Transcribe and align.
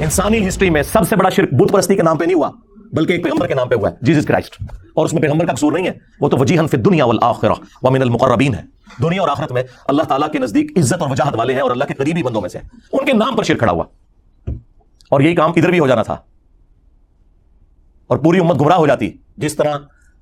انسانی 0.00 0.48
ہسٹری 0.48 0.70
میں 0.70 0.82
سب 0.82 1.08
سے 1.08 1.16
بڑا 1.16 1.30
شرک 1.30 1.54
بت 1.54 1.72
پرستی 1.72 1.94
کے 1.94 2.02
نام 2.02 2.18
پہ 2.18 2.24
نہیں 2.24 2.34
ہوا، 2.34 2.50
بلکہ 2.92 3.12
ایک 3.12 3.24
پیغمبر 3.24 3.46
کے 3.46 3.54
نام 3.54 3.68
پہ 3.68 3.74
ہوا 3.74 3.90
ہے 3.90 3.94
جیزس 4.02 4.26
کرائسٹ۔ 4.26 4.62
اور 4.94 5.06
اس 5.06 5.12
میں 5.12 5.22
پیغمبر 5.22 5.46
کا 5.46 5.52
قصور 5.52 5.72
نہیں 5.72 5.86
ہے، 5.86 5.92
وہ 6.20 6.28
تو 6.28 6.36
وجیحن 6.36 6.68
فی 6.68 6.76
دنیا 6.76 7.04
والآخرہ 7.04 7.52
ومن 7.82 8.02
المقربین 8.02 8.54
ہے۔ 8.54 8.62
دنیا 9.02 9.20
اور 9.20 9.28
آخرت 9.28 9.52
میں 9.52 9.62
اللہ 9.88 10.02
تعالیٰ 10.02 10.30
کے 10.32 10.38
نزدیک 10.38 10.78
عزت 10.78 11.02
اور 11.02 11.10
وجاہت 11.10 11.34
والے 11.36 11.54
ہیں 11.54 11.60
اور 11.60 11.70
اللہ 11.70 11.84
کے 11.84 11.94
قریبی 11.94 12.22
بندوں 12.22 12.40
میں 12.40 12.48
سے 12.48 12.58
ان 12.92 13.06
کے 13.06 13.12
نام 13.12 13.36
پر 13.36 13.42
شرک 13.42 13.58
کھڑا 13.58 13.72
ہوا۔ 13.72 13.84
اور 15.10 15.20
یہی 15.20 15.34
کام 15.34 15.52
ادھر 15.56 15.70
بھی 15.70 15.78
ہو 15.78 15.86
جانا 15.86 16.02
تھا۔ 16.02 16.16
اور 18.06 18.18
پوری 18.18 18.38
امت 18.38 18.60
گمراہ 18.60 18.76
ہو 18.76 18.86
جاتی، 18.86 19.10
جس 19.36 19.56
طرح 19.56 19.78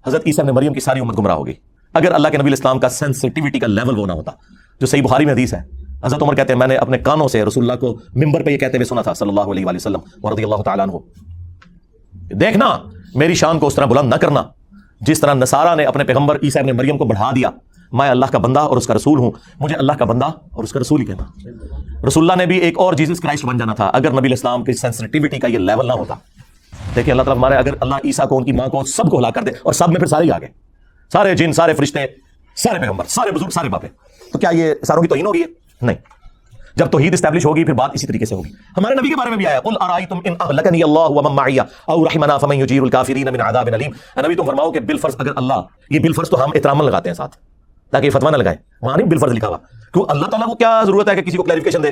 حضرت 0.06 0.22
عیسیٰ 0.26 0.44
نے 0.44 0.52
مریم 0.52 0.72
کی 0.72 0.80
ساری 0.80 1.00
امت 1.00 1.18
گمراہ 1.18 1.36
ہوگی۔ 1.36 1.52
اگر 1.94 2.12
اللہ 2.12 2.28
کے 2.28 2.38
نبی 2.38 2.52
اسلام 2.52 2.78
کا 2.78 2.88
سینسٹیوٹی 2.88 3.58
کا 3.58 3.66
لیول 3.66 3.98
وہ 3.98 4.06
نہ 4.06 4.12
ہوتا، 4.12 4.32
جو 4.80 4.86
صحیح 4.86 5.02
بخاری 5.02 5.24
میں 5.24 5.32
حدیث 5.32 5.54
ہے۔ 5.54 5.85
حضرت 6.04 6.22
عمر 6.22 6.34
کہتے 6.34 6.52
ہیں، 6.52 6.58
میں 6.58 6.66
نے 6.66 6.76
اپنے 6.76 6.98
کانوں 6.98 7.28
سے 7.28 7.44
رسول 7.44 7.70
اللہ 7.70 7.80
کو 7.80 7.98
ممبر 8.14 8.42
پہ 8.42 8.50
یہ 8.50 8.58
کہتے 8.58 8.76
ہوئے 8.76 8.84
سنا 8.84 9.02
تھا، 9.02 9.14
صلی 9.14 9.28
اللہ 9.28 9.40
علیہ 9.40 9.66
وسلم 9.66 10.26
رضی 10.26 10.44
اللہ 10.44 10.62
تعالیٰ 10.62 10.86
عنہ۔ 10.88 10.96
دیکھنا، 12.34 12.78
میری 13.14 13.34
شان 13.34 13.58
کو 13.58 13.66
اس 13.66 13.74
طرح 13.74 13.84
بلند 13.84 14.10
نہ 14.10 14.14
کرنا۔ 14.14 14.42
جس 15.00 15.20
طرح 15.20 15.34
نصارہ 15.34 15.74
نے 15.74 15.84
اپنے 15.84 16.04
پیغمبر 16.04 16.36
عیسیٰ 16.42 16.62
ابن 16.62 16.76
مریم 16.76 16.98
کو 16.98 17.04
بڑھا 17.04 17.30
دیا، 17.36 17.50
میں 17.92 18.10
اللہ 18.10 18.26
کا 18.26 18.38
بندہ 18.38 18.60
اور 18.60 18.76
اس 18.76 18.86
کا 18.86 18.94
رسول 18.94 19.18
ہوں۔ 19.18 19.30
مجھے 19.60 19.76
اللہ 19.76 19.92
کا 19.92 20.04
بندہ 20.04 20.24
اور 20.24 20.64
اس 20.64 20.72
کا 20.72 20.80
رسول 20.80 21.00
ہی 21.00 21.06
کہنا۔ 21.06 21.24
رسول 22.06 22.24
اللہ 22.24 22.42
نے 22.42 22.46
بھی 22.46 22.58
ایک 22.58 22.78
اور 22.78 22.94
جیزس 22.94 23.20
کرائسٹ 23.20 23.44
بن 23.44 23.58
جانا 23.58 23.74
تھا، 23.74 23.86
اگر 23.86 24.10
نبی 24.10 24.32
اسلام 24.32 24.64
کی 24.64 24.72
سینسٹیوٹی 24.72 25.38
کا 25.38 25.48
یہ 25.48 25.58
لیول 25.58 25.86
نہ 25.86 25.92
ہوتا۔ 25.92 26.14
دیکھیں، 26.96 27.12
اللہ 27.12 27.22
تعالیٰ 27.22 27.40
ہمارے 27.40 27.54
اگر 27.54 27.74
اللہ 27.80 27.94
عیسیٰ 28.04 28.28
کو 28.28 28.36
ان 28.36 28.44
کی 28.44 28.52
ماں 28.52 28.68
کو 28.68 28.84
سب 28.84 29.10
کو 29.10 29.18
ہلا 29.18 29.30
کر 29.30 29.42
دے 29.42 29.50
اور 29.62 29.72
سب 29.72 29.88
میں 29.88 29.96
پھر 29.96 30.06
سارے 30.06 30.24
ہی 30.24 30.30
آگے 30.30 30.46
سارے 31.12 31.34
جن، 31.34 31.52
سارے 31.52 31.74
فرشتے، 31.74 32.00
سارے 32.56 32.78
پیغمبر، 32.78 33.04
سارے 33.08 33.30
بزرگ، 33.30 33.48
سارے 33.48 33.68
باپے۔ 33.68 33.88
تو 34.32 34.38
کیا 34.38 34.50
یہ 34.50 34.74
ساروں 34.86 35.02
کی 35.02 35.08
توہین 35.08 35.26
ہوگی؟ 35.26 35.42
نہیں۔ 35.82 35.96
جب 36.76 36.86
توحید 36.86 37.14
اسٹیبلش 37.14 37.46
ہوگی، 37.46 37.64
پھر 37.64 37.72
بات 37.72 37.90
اسی 37.94 38.06
طریقے 38.06 38.24
سے 38.24 38.34
ہوگی۔ 38.34 38.50
ہمارے 38.76 38.94
نبی 38.94 39.08
کے 39.08 39.16
بارے 39.16 39.30
میں 39.30 39.36
بھی 39.36 39.46
آیا 39.46 39.60
قل 39.60 39.76
ارائیتم 39.80 40.18
ان 40.24 40.34
اهلکنی 40.40 40.82
اللہ 40.82 41.08
ومن 41.10 41.34
معی 41.36 41.58
او 41.58 42.04
رحمنا 42.04 42.36
فمن 42.38 42.56
یجیر 42.56 42.82
الکافرین 42.82 43.28
من 43.32 43.40
عذاب 43.40 43.68
علیم 43.72 43.90
نبی، 44.18 44.34
تم 44.34 44.44
فرماؤ 44.44 44.70
کہ 44.72 44.80
بالفرض 44.80 45.14
اگر 45.18 45.32
اللہ، 45.36 45.60
یہ 45.90 45.98
بالفرض 45.98 46.30
تو 46.30 46.44
ہم 46.44 46.50
احترام 46.54 46.82
لگاتے 46.82 47.08
ہیں 47.08 47.14
ساتھ، 47.14 47.36
تاکہ 47.92 48.06
یہ 48.06 48.10
فتوا 48.10 48.30
نہ 48.30 48.36
لگائیں 48.36 48.58
وہاں 48.82 48.96
نہیں 48.96 49.08
بالفرض 49.08 49.32
لکھا 49.32 49.48
ہوا۔ 49.48 49.58
کیوں؟ 49.92 50.04
اللہ 50.08 50.26
تعالیٰ 50.26 50.48
کو 50.48 50.54
کیا 50.54 50.82
ضرورت 50.86 51.08
ہے 51.08 51.14
کہ 51.14 51.22
کسی 51.22 51.36
کو 51.36 51.42
کلیریفیکیشن 51.42 51.82
دے 51.82 51.90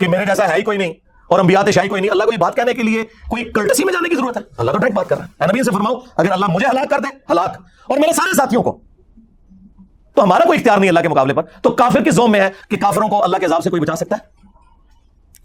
کہ 0.00 0.08
میرے 0.08 0.26
جیسا 0.26 0.48
ہے 0.48 0.56
ہی 0.56 0.62
کوئی 0.62 0.78
نہیں، 0.78 0.92
اور 1.30 1.40
انبیاء 1.40 1.70
شاہی 1.74 1.88
کوئی 1.88 2.00
نہیں۔ 2.00 2.10
اللہ 2.10 2.24
کو 2.24 2.32
یہ 2.32 2.38
بات 2.38 2.56
کہنے 2.56 2.72
کے 2.74 2.82
لیے 2.82 3.02
کوئی 3.28 3.44
کرٹسی 3.44 3.84
میں 3.84 3.92
جانے 3.92 4.08
کی 4.08 4.16
ضرورت 4.16 4.36
ہے۔ 4.36 4.42
اللہ 4.58 4.70
تو 4.70 4.78
ڈائریکٹ 4.78 4.96
بات 4.96 5.08
کر 5.08 5.18
رہا 5.18 5.24
ہے۔ 5.24 5.46
نبی 5.46 5.62
سے 5.62 5.70
فرماؤ، 5.70 5.94
اگر 6.16 6.30
اللہ 6.30 6.46
مجھے 6.48 6.66
ہلاک 6.66 6.90
کر 6.90 7.00
دے، 7.00 7.16
ہلاک۔ 7.30 7.56
اور 7.88 7.98
میرے 7.98 8.12
سارے 8.12 8.36
ساتھیوں 8.36 8.62
کو 8.62 8.78
تو 10.14 10.22
ہمارا 10.22 10.44
کوئی 10.46 10.58
اختیار 10.58 10.78
نہیں 10.78 10.88
اللہ 10.88 11.00
کے 11.00 11.08
مقابلے 11.08 11.34
پر۔ 11.34 11.42
تو 11.62 11.70
کافر 11.70 12.02
کس 12.02 12.14
زوم 12.14 12.32
میں 12.32 12.40
ہے 12.40 12.50
کہ 12.70 12.76
کافروں 12.76 13.08
کو 13.08 13.24
اللہ 13.24 13.36
کے 13.36 13.46
عذاب 13.46 13.62
سے 13.62 13.70
کوئی 13.70 13.82
بچا 13.82 13.96
سکتا 13.96 14.16
ہے؟ 14.16 14.26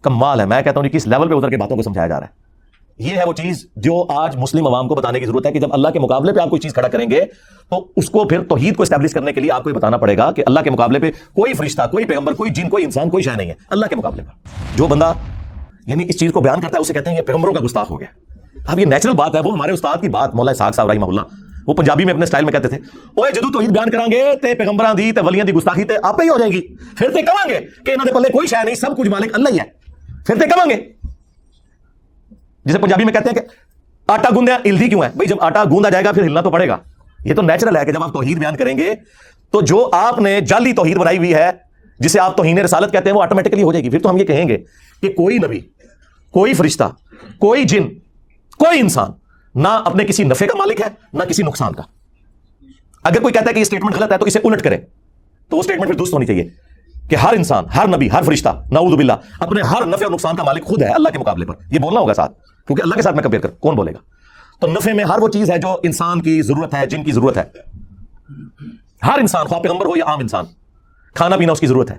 کمال 0.01 0.39
ہے، 0.39 0.45
میں 0.45 0.61
کہتا 0.61 0.79
ہوں 0.79 0.87
جی 0.87 0.97
کس 0.97 1.07
لیول 1.07 1.29
پہ 1.29 1.33
اتر 1.33 1.49
کے 1.49 1.57
باتوں 1.57 1.77
کو 1.77 1.83
سمجھایا 1.83 2.07
جا 2.07 2.19
رہا 2.19 2.27
ہے۔ 2.27 2.49
یہ 2.97 3.15
ہے 3.15 3.23
وہ 3.27 3.33
چیز 3.33 3.67
جو 3.75 4.05
آج 4.09 4.35
مسلم 4.35 4.67
عوام 4.67 4.87
کو 4.87 4.95
بتانے 4.95 5.19
کی 5.19 5.25
ضرورت 5.25 5.45
ہے 5.45 5.51
کہ 5.51 5.59
جب 5.59 5.73
اللہ 5.73 5.87
کے 5.87 5.99
مقابلے 5.99 6.33
پہ 6.33 6.39
آپ 6.39 6.49
کوئی 6.49 6.59
چیز 6.59 6.73
کھڑا 6.73 6.87
کریں 6.87 7.09
گے، 7.11 7.25
تو 7.69 7.87
اس 7.95 8.09
کو 8.09 8.25
پھر 8.25 8.43
توحید 8.43 8.75
کو 8.75 8.83
اسٹیبلش 8.83 9.13
کرنے 9.13 9.33
کے 9.33 9.41
لیے 9.41 9.51
آپ 9.51 9.63
کو 9.63 9.69
یہ 9.69 9.75
بتانا 9.75 9.97
پڑے 9.97 10.17
گا 10.17 10.31
کہ 10.31 10.43
اللہ 10.47 10.59
کے 10.59 10.69
مقابلے 10.69 10.99
پہ 10.99 11.11
کوئی 11.11 11.53
فرشتہ، 11.53 11.81
کوئی 11.91 12.05
پیغمبر، 12.05 12.33
کوئی 12.33 12.49
جن، 12.49 12.69
کوئی 12.69 12.83
انسان، 12.83 13.09
کوئی 13.09 13.23
شے 13.23 13.35
نہیں 13.37 13.49
ہے۔ 13.49 13.53
اللہ 13.69 13.85
کے 13.85 13.95
مقابلے 13.95 14.23
پر۔ 14.23 14.31
جو 14.75 14.87
بندہ 14.87 15.13
یعنی 15.85 16.03
اس 16.09 16.19
چیز 16.19 16.33
کو 16.33 16.41
بیان 16.41 16.61
کرتا 16.61 16.75
ہے، 16.75 16.81
اسے 16.81 16.93
کہتے 16.93 17.09
ہیں 17.09 17.17
یہ 17.17 17.21
پیغمبروں 17.21 17.53
کا 17.53 17.59
گستاخ 17.65 17.91
ہو 17.91 17.99
گیا۔ 17.99 18.07
اب 18.67 18.79
یہ 18.79 18.85
نیچرل 18.85 19.13
بات 19.13 19.35
ہے، 19.35 19.39
وہ 19.39 19.51
ہمارے 19.51 19.71
استاد 19.71 20.01
کی 20.01 20.09
بات 20.09 20.35
مولا 20.35 20.53
ساگ 20.53 20.71
صاحب 20.71 20.91
رحمہ 20.91 21.05
اللہ 21.05 21.21
وہ 21.69 21.73
پنجابی 21.73 22.05
میں 22.05 22.13
اپنے 22.13 22.25
سٹائل 22.25 22.43
میں 22.43 22.53
کہتے 22.53 22.67
تھے۔ 22.67 22.77
اوے 23.15 23.31
جدو 23.31 23.51
توحید 23.51 23.69
بیان 23.69 23.89
کران 23.89 24.11
گے 24.11 24.23
تے 24.41 24.53
پیغمبراں 24.53 24.93
دی 24.93 25.11
تے 25.11 25.21
ولیاں 25.21 25.45
دی 25.45 25.53
گستاخی 25.53 25.83
تے 25.83 25.93
آپ 26.03 26.21
ہی 26.21 26.29
ہو 26.29 26.37
جائے 26.37 26.51
گی۔ 26.51 26.61
پھر 26.97 27.09
تے 27.09 27.21
کہاں 27.21 27.49
گے 27.49 27.59
کہ 27.85 27.91
انہاں 27.91 28.05
دے 28.05 28.13
پلے 28.13 28.31
کوئی 28.31 28.47
شے 28.47 28.63
نہیں، 28.63 28.75
سب 28.75 28.97
کچھ 28.97 29.09
مالک 29.09 29.33
اللہ 29.33 29.49
ہی 29.49 29.59
ہے۔ 29.59 29.65
پھر 30.25 30.35
تے 30.35 30.45
کہاں 30.45 30.69
گے 30.69 30.75
جسے 32.65 32.77
پنجابی 32.77 33.03
میں 33.03 33.13
کہتے 33.13 33.29
ہیں 33.29 33.35
کہ 33.35 33.41
آٹا 34.07 34.29
گوندیا 34.35 34.57
ہلدی 34.65 34.87
کیوں 34.89 35.03
ہے؟ 35.03 35.09
بھائی 35.09 35.27
جب 35.27 35.41
آٹا 35.41 35.63
گوندا 35.63 35.89
جائے 35.89 36.05
گا 36.05 36.11
پھر 36.11 36.23
ہلنا 36.23 36.41
تو 36.41 36.49
پڑے 36.49 36.67
گا۔ 36.67 36.77
یہ 37.25 37.33
تو 37.33 37.41
نیچرل 37.41 37.75
ہے 37.77 37.85
کہ 37.85 37.91
جب 37.91 38.03
آپ 38.03 38.13
توحید 38.13 38.37
بیان 38.37 38.55
کریں 38.55 38.77
گے 38.77 38.93
تو 39.53 39.61
جو 39.61 39.89
آپ 39.93 40.19
نے 40.19 40.39
جعلی 40.41 40.73
توحید 40.73 40.97
بنائی 40.97 41.17
ہوئی 41.17 41.33
ہے، 41.33 41.49
جسے 41.99 42.19
آپ 42.19 42.37
توہین 42.37 42.57
رسالت 42.57 42.91
کہتے 42.91 43.09
ہیں، 43.09 43.15
وہ 43.17 43.21
آٹومیٹکلی 43.23 43.63
ہو 43.63 43.71
جائے 43.73 43.83
گی۔ 43.83 43.89
پھر 43.89 43.99
تو 43.99 44.09
ہم 44.09 44.17
یہ 44.17 44.25
کہیں 44.25 44.47
گے 44.47 44.57
کہ 45.01 45.11
کوئی 45.13 45.37
نبی، 45.37 45.59
کوئی 46.33 46.53
فرشتہ، 46.53 46.83
کوئی 47.39 47.63
جن، 47.63 47.87
کوئی 48.59 48.79
انسان 48.79 49.11
نہ 49.59 49.67
اپنے 49.67 50.05
کسی 50.05 50.23
نفے 50.23 50.47
کا 50.47 50.57
مالک 50.57 50.81
ہے، 50.81 50.87
نہ 51.13 51.23
کسی 51.23 51.43
نقصان 51.43 51.73
کا۔ 51.73 51.83
اگر 53.03 53.21
کوئی 53.21 53.33
کہتا 53.33 53.45
ہے 53.47 53.53
کہ 53.53 53.59
یہ 53.59 53.61
اسٹیٹمنٹ 53.61 53.95
غلط 53.95 54.11
ہے 54.11 54.17
تو 54.17 54.25
اسے 54.25 54.39
الٹ 54.43 54.61
کرے۔ 54.61 54.77
تو 55.49 55.55
وہ 55.55 55.59
اسٹیٹمنٹ 55.59 55.89
پھر 55.89 55.97
درست 55.97 56.13
ہونی 56.13 56.25
چاہیے 56.25 56.49
کہ 57.09 57.15
ہر 57.15 57.33
انسان، 57.33 57.65
ہر 57.75 57.87
نبی، 57.87 58.11
ہر 58.11 58.21
فرشتہ، 58.21 58.63
نعوذ 58.71 58.95
باللہ، 58.95 59.13
اپنے 59.39 59.61
ہر 59.61 59.85
نفع 59.85 60.03
اور 60.03 60.11
نقصان 60.11 60.35
کا 60.35 60.43
مالک 60.43 60.63
خود 60.63 60.81
ہے 60.81 60.87
اللہ 60.87 61.09
کے 61.09 61.19
مقابلے 61.19 61.45
پر۔ 61.45 61.55
یہ 61.71 61.79
بولنا 61.79 61.99
ہوگا 61.99 62.13
ساتھ، 62.13 62.39
کیونکہ 62.67 62.81
اللہ 62.81 62.95
کے 62.95 63.01
ساتھ 63.01 63.15
میں 63.15 63.23
کمپیئر 63.23 63.41
کر، 63.41 63.49
کون 63.49 63.75
بولے 63.75 63.93
گا؟ 63.93 63.97
تو 64.59 64.67
نفع 64.67 64.93
میں 64.93 65.03
ہر 65.03 65.19
وہ 65.19 65.27
چیز 65.27 65.51
ہے 65.51 65.57
جو 65.57 65.77
انسان 65.83 66.21
کی 66.21 66.41
ضرورت 66.41 66.73
ہے، 66.73 66.85
جن 66.85 67.03
کی 67.03 67.11
ضرورت 67.11 67.37
ہے۔ 67.37 67.43
ہر 69.03 69.19
انسان، 69.19 69.45
خواہ 69.45 69.59
پیغمبر 69.59 69.85
ہو 69.85 69.97
یا 69.97 70.05
عام 70.05 70.19
انسان، 70.19 70.45
کھانا 71.13 71.37
پینا 71.37 71.51
اس 71.51 71.59
کی 71.59 71.67
ضرورت 71.67 71.91
ہے، 71.91 71.97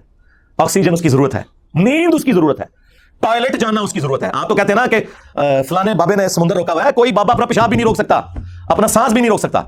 آکسیجن 0.59 0.93
اس 0.93 1.03
کی 1.03 1.09
ضرورت 1.09 1.35
ہے، 1.35 1.43
نیند 1.75 2.15
اس 2.15 2.25
کی 2.25 2.33
ضرورت 2.33 2.61
ہے۔ 2.61 2.80
ٹوائلٹ 3.21 3.57
جانا 3.61 3.81
اس 3.81 3.93
کی 3.93 4.01
ضرورت 4.01 4.23
ہے۔ 4.23 4.31
آپ 4.33 4.49
تو 4.49 4.55
کہتے 4.55 4.73
ہیں 4.73 4.81
نا 4.81 4.87
کہ 4.87 5.63
فلانے 5.69 5.95
بابے 5.95 6.17
نے 6.17 6.29
سمندر 6.29 6.57
روکا 6.57 6.73
ہوا 6.73 6.85
ہے، 6.85 6.93
کوئی 6.95 7.13
بابا 7.13 7.33
اپنا 7.35 7.47
پیشاب 7.47 7.69
بھی 7.69 7.77
نہیں 7.77 7.87
روک 7.87 7.97
سکتا، 7.97 8.21
اپنا 8.69 8.87
سانس 8.87 9.13
بھی 9.13 9.21
نہیں 9.21 9.31
روک 9.31 9.41
سکتا۔ 9.41 9.63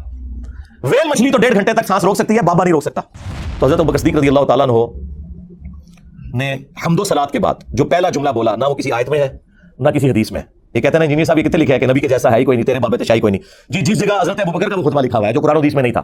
ویل 0.82 1.08
مچھلی 1.08 1.30
تو 1.30 1.38
ڈیڑھ 1.38 1.54
گھنٹے 1.54 1.72
تک 1.72 1.86
سانس 1.88 2.04
روک 2.04 2.16
سکتی 2.16 2.36
ہے، 2.36 2.42
بابا 2.42 2.64
نہیں 2.64 2.72
روک 2.72 2.82
سکتا۔ 2.82 3.00
تو 3.58 3.66
حضرت 3.66 3.80
بکر 3.80 3.98
صدیق 3.98 4.16
رضی 4.16 4.28
اللہ 4.28 4.44
تعالیٰ 4.44 4.66
نے 6.34 6.54
حمد 6.86 7.00
و 7.00 7.04
سلاد 7.04 7.30
کے 7.32 7.38
بعد 7.38 7.54
جو 7.68 7.84
پہلا 7.84 8.10
جملہ 8.10 8.30
بولا، 8.30 8.56
نہ 8.56 8.64
وہ 8.64 8.74
کسی 8.74 8.92
آیت 8.92 9.08
میں 9.08 9.18
ہے، 9.18 9.28
نہ 9.78 9.88
کسی 9.88 10.10
حدیث 10.10 10.32
میں۔ 10.32 10.42
یہ 10.74 10.80
کہتے 10.80 10.96
ہیں 10.96 11.04
انجینئر 11.04 11.24
صاحب 11.24 11.38
یہ 11.38 11.42
کتنے 11.44 11.62
لکھا 11.62 11.74
ہے 11.74 11.78
کہ 11.78 11.86
نبی 11.86 12.00
کے 12.00 12.08
جیسا 12.08 12.32
ہے 12.32 12.38
ہی 12.38 12.44
کوئی 12.44 12.56
نہیں، 12.56 12.66
تیرے 12.66 12.78
بابے 12.78 12.96
تشائی 12.96 13.20
کوئی 13.20 13.30
نہیں۔ 13.30 13.72
جی 13.72 13.80
جس 13.82 14.00
جگہ 14.00 14.20
حضرت 14.20 14.40
ابو 14.40 14.58
بکر 14.58 14.68
کا 14.68 14.78
وہ 14.78 14.82
خطبہ 14.82 15.00
لکھا 15.00 15.18
ہوا 15.18 15.28
ہے، 15.28 15.32
جو 15.32 15.40
قرآن 15.40 15.56
حدیث 15.56 15.74
میں 15.74 15.82
نہیں 15.82 15.92
تھا۔ 15.92 16.02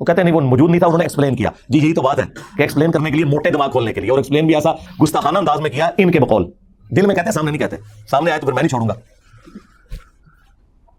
وہ 0.00 0.04
کہتے 0.04 0.20
ہیں 0.20 0.24
نہیں، 0.24 0.34
وہ 0.34 0.40
موجود 0.40 0.70
نہیں 0.70 0.78
تھا، 0.78 0.86
انہوں 0.86 0.98
نے 0.98 1.04
ایکسپلین 1.04 1.36
کیا۔ 1.36 1.50
جی 1.68 1.78
یہی 1.78 1.94
تو 1.94 2.02
بات 2.02 2.18
ہے 2.18 2.24
کہ 2.56 2.62
ایکسپلین 2.62 2.90
کرنے 2.90 3.10
کے 3.10 3.16
لیے 3.16 3.24
موٹے 3.24 3.50
دماغ 3.50 3.70
کھولنے 3.70 3.92
کے 3.92 4.00
لیے۔ 4.00 4.10
اور 4.10 4.18
ایکسپلین 4.18 4.46
بھی 4.46 4.54
ایسا 4.54 4.72
گستاخانہ 5.02 5.38
انداز 5.38 5.60
میں 5.60 5.70
کیا 5.70 5.90
ان 5.98 6.10
کے 6.10 6.20
بقول۔ 6.20 6.50
دل 6.90 7.06
میں 7.06 7.14
کہتے 7.14 7.24
ہیں، 7.24 7.32
سامنے 7.32 7.50
نہیں 7.50 7.60
کہتے۔ 7.60 7.76
سامنے 8.10 8.30
آئے 8.30 8.40
تو 8.40 8.46
پھر 8.46 8.54
میں 8.54 8.62
نہیں 8.62 8.68
چھوڑوں 8.68 8.88
گا۔ 8.88 8.94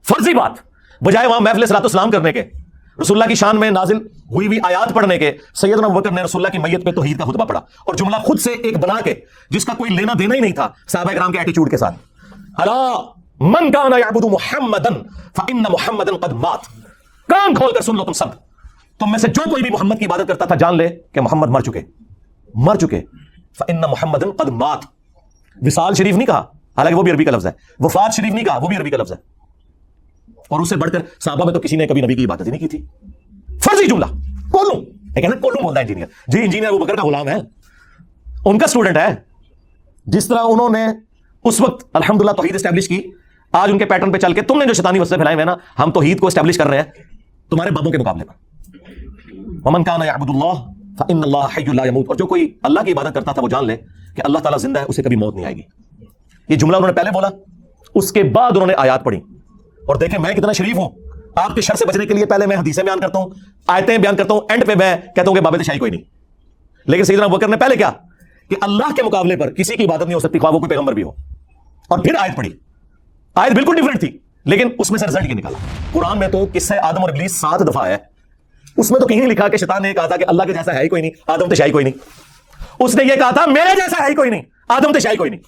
فرضی 0.03 0.34
بات، 0.34 0.52
بجائے 1.03 1.28
وہاں 1.28 1.40
محفل 1.40 1.66
سلاط 1.66 1.86
اسلام 1.86 2.12
کرنے 2.12 2.34
کے، 2.34 2.44
رسول 3.02 3.18
اللہ 3.18 3.30
کی 3.30 3.36
شان 3.36 3.59
میں 3.59 3.72
نازل 3.72 3.97
ہوئی 4.31 4.47
ہوئی 4.47 4.59
آیات 4.63 4.94
پڑھنے 4.94 5.18
کے، 5.18 5.31
سیدنا 5.53 5.88
بکر 5.88 6.12
نے 6.12 6.24
رسول 6.24 6.46
اللہ 6.46 6.62
کی 6.62 6.72
میت 6.72 6.86
پہ 6.86 6.91
توحید 6.91 7.19
کا 7.19 7.25
خطبہ 7.25 7.46
پڑھا۔ 7.46 7.59
اور 7.59 7.96
جملہ 7.96 8.16
خود 8.16 8.40
سے 8.40 8.52
ایک 8.52 8.78
بنا 8.78 9.02
کے، 9.02 9.16
جس 9.50 9.66
کا 9.66 9.74
کوئی 9.78 9.91
لینا 9.91 10.13
دینا 10.19 10.36
ہی 10.36 10.40
نہیں 10.40 10.52
تھا، 10.52 10.69
صحابہ 10.88 11.13
کرام 11.13 11.31
کے 11.31 11.38
ایٹیچیوڈ 11.38 11.72
کے 11.72 11.78
ساتھ۔ 11.78 11.96
اللہ 12.57 13.02
من 13.40 13.72
کان 13.72 13.91
یعبد 14.00 14.24
محمدا 14.24 14.90
فان 15.36 15.63
محمدا 15.69 16.28
قد 16.28 16.34
مات۔ 16.34 16.59
کان 17.28 17.56
کھول 17.56 17.72
کر 17.74 17.81
سن 17.81 17.96
لو 17.96 18.03
تم 18.03 18.13
سب۔ 18.13 18.47
تم 19.00 19.12
میں 19.12 19.19
سے 19.19 19.28
جو 19.28 19.50
کوئی 19.50 19.63
بھی 19.63 19.72
محمد 19.72 19.96
کی 19.96 20.06
عبادت 20.06 20.28
کرتا 20.28 20.46
تھا، 20.46 20.56
جان 20.56 20.78
لے 20.78 20.90
کہ 21.12 21.22
محمد 21.22 21.50
مر 21.50 21.62
چکے 21.62 21.81
مر 22.53 22.75
چکے۔ 22.75 23.02
فان 23.58 23.81
محمدا 23.81 24.44
قد 24.44 24.50
مات۔ 24.50 24.80
وصال 25.62 25.94
شریف 25.94 26.16
نہیں 26.16 26.25
کہا، 26.25 26.40
حالانکہ 26.78 26.96
وہ 26.96 27.03
بھی 27.03 27.12
عربی 27.12 27.25
کا 27.25 27.31
لفظ 27.31 27.46
ہے۔ 27.46 27.52
وفات 27.80 28.13
شریف 28.13 28.34
نہیں 28.34 28.46
کہا، 28.46 28.57
وہ 28.57 28.68
بھی 28.68 28.75
عربی 28.75 28.90
کا 28.90 28.97
لفظ 28.97 29.12
ہے۔ 29.12 29.18
اور 30.47 30.59
اسے 30.59 30.75
بڑھ 30.75 30.91
کر 30.91 31.00
صحابہ 31.19 31.46
میں 31.46 31.53
تو 31.53 31.59
کسی 31.59 31.75
نے 31.75 31.88
کبھی 31.88 32.02
نبی 32.02 32.16
کی 32.16 32.25
عبادت 32.25 32.41
ہی 32.41 32.52
نہیں 32.52 32.59
کی 32.59 32.68
تھی۔ 32.68 32.86
فرضی 33.59 33.88
جملہ 33.88 34.06
کولوں 34.52 34.81
کولوں 35.41 35.63
بولتا 35.63 35.80
ہے 35.80 35.86
انجینئر۔ 35.86 36.06
جی 36.28 36.41
انجینئر 36.41 36.69
وہ 36.69 36.86
بکر 36.86 36.96
کا 36.96 37.07
غلام 37.07 37.28
ہے۔ 37.28 37.36
ان 38.46 38.59
کا 38.59 38.66
اسٹوڈنٹ 38.66 38.97
ہے۔ 38.97 39.16
جس 40.06 40.28
طرح 40.28 40.40
انہوں 40.44 40.69
نے 40.69 40.86
اس 41.44 41.62
وقت 41.62 41.86
الحمدللہ 41.94 42.31
توحید 42.31 42.56
اسٹیبلش 42.56 42.88
کی، 42.88 43.03
آج 43.52 43.69
ان 43.72 43.78
کے 43.78 43.86
پیٹرن 43.86 44.12
پہ 44.12 44.18
چل 44.18 44.34
کے 44.34 44.41
تم 44.41 44.57
نے 44.57 44.66
جو 44.66 44.74
شیطانی 44.74 45.00
وسے 45.00 45.16
پھیلائے 45.16 45.34
ہوئے 45.34 45.46
نا، 45.46 45.56
ہم 45.80 45.91
توحید 45.91 46.19
کو 46.19 46.28
اسٹیبلش 46.28 46.57
کر 46.57 46.68
رہے 46.68 46.78
ہیں 46.78 46.86
تمہارے 47.50 47.72
بابوں 47.72 47.91
کے 47.91 47.97
مقابلے 47.97 48.25
پر۔ 48.25 48.34
ومن 49.67 49.83
کان 49.83 50.01
یعبد 50.05 50.29
اللہ، 50.29 50.53
فان 50.97 51.23
اللہ 51.23 51.47
حی 51.57 51.66
لا 51.66 51.85
يموت 51.85 52.05
اور 52.07 52.16
جو 52.16 52.25
کوئی 52.25 52.57
اللہ 52.63 52.79
کی 52.79 52.91
عبادت 52.91 53.13
کرتا 53.13 53.31
تھا 53.31 53.41
وہ 53.41 53.47
جان 53.47 53.66
لے 53.66 53.78
کہ 54.16 54.22
اللہ 54.25 54.39
تعالیٰ 54.39 54.59
زندہ 54.59 54.79
ہے، 54.79 54.85
اسے 54.85 55.03
کبھی 55.03 55.16
موت 55.16 55.35
نہیں 55.35 55.45
آئے 55.45 55.55
گی۔ 55.55 55.61
یہ 56.50 56.55
جملہ 56.55 56.78
انہوں 56.78 56.88
نے 56.88 56.94
پہلے 56.94 57.11
بولا، 57.11 57.29
اس 57.95 58.12
کے 58.12 58.24
بعد 58.24 58.51
انہوں 58.51 58.68
نے 58.68 58.74
آیات 58.77 59.03
پڑھی۔ 59.03 59.19
اور 59.88 59.95
دیکھیں، 59.95 60.19
میں 60.19 60.33
کتنا 60.33 60.51
شریف 60.51 60.77
ہوں۔ 60.77 60.89
آپ 61.36 61.56
کے 61.56 61.62
شر 61.62 61.75
سے 61.75 61.86
بچنے 61.86 62.06
کے 62.06 62.13
لیے 62.13 62.25
پہلے 62.25 62.45
میں 62.45 62.57
حدیثیں 62.57 62.83
بیان 62.83 63.00
کرتا 63.00 63.19
ہوں، 63.19 63.30
آیتیں 63.68 63.97
بیان 63.97 64.15
کرتا 64.15 64.33
ہوں 64.33 64.42
اینڈ 64.50 64.65
پہ 64.65 64.75
میں 64.75 64.97
کہتا 65.15 65.24
ہوں 65.27 65.36
کہ 65.36 65.42
بابے 65.42 65.57
تشائی 65.57 65.80
کوئی 65.80 65.92
نہیں۔ 65.92 66.01
لیکن 66.86 67.03
سیدنا 67.03 67.27
بکر 67.27 67.47
نے 67.47 67.57
پہلے 67.57 67.75
کیا 67.75 67.92
کہ 68.50 68.56
اللہ 68.62 68.95
کے 68.95 69.03
مقابلے 69.03 69.38
پر 69.38 69.51
کسی 69.51 69.75
کی 69.75 69.86
عبادت 69.86 70.01
نہیں 70.01 70.13
ہو 70.13 70.19
سکتی، 70.19 70.39
خواہ 70.39 70.53
وہ 70.53 70.59
کوئی 70.59 70.69
پیغمبر 70.69 70.94
بھی 70.94 71.03
ہو۔ 71.03 71.09
اور 71.89 72.00
پھر 72.00 72.13
آیت 72.19 72.36
پڑھی۔ 72.36 72.50
آیت 73.36 73.53
بالکل 73.53 73.75
ڈیفرنٹ 73.75 74.00
تھی، 74.00 74.18
لیکن 74.45 74.68
اس 74.80 74.92
میں 74.92 75.00
سے 75.00 75.07
رزلٹ 75.07 75.25
یہ 75.25 75.33
نکالا 75.33 75.57
قرآن 75.92 76.19
میں 76.19 76.27
تو 76.27 76.45
قصہ 76.53 76.74
آدم 76.81 77.01
اور 77.01 77.09
ابلیس 77.09 77.36
سات 77.36 77.59
دفعہ 77.59 77.88
ہے۔ 77.88 78.17
اس 78.77 78.91
میں 78.91 79.00
تو 79.00 79.07
کہیں 79.07 79.27
لکھا 79.27 79.47
کہ 79.47 79.57
شیطان 79.57 79.81
نے 79.81 79.94
کہا 79.94 80.07
تھا 80.07 80.18
کہ 80.18 80.25
اللہ 80.27 80.44
کے 80.44 80.53
جیسا 80.53 80.74
ہے 80.74 80.83
ہی 80.83 80.89
کوئی 80.89 81.01
نہیں، 81.01 81.12
آدم 81.27 81.50
تشائی 81.50 81.71
کوئی 81.71 81.83
نہیں۔ 81.83 82.00
اس 82.79 82.95
نے 82.95 83.03
یہ 83.03 83.15
کہا 83.15 83.31
تھا، 83.31 83.45
میرے 83.45 83.75
جیسا 83.75 84.03
ہے 84.03 84.09
ہی 84.09 84.15
کوئی 84.15 84.29
نہیں، 84.29 84.41
آدم 84.68 84.91
تشائی 84.91 85.18
کوئی 85.18 85.29
نہیں۔ 85.29 85.41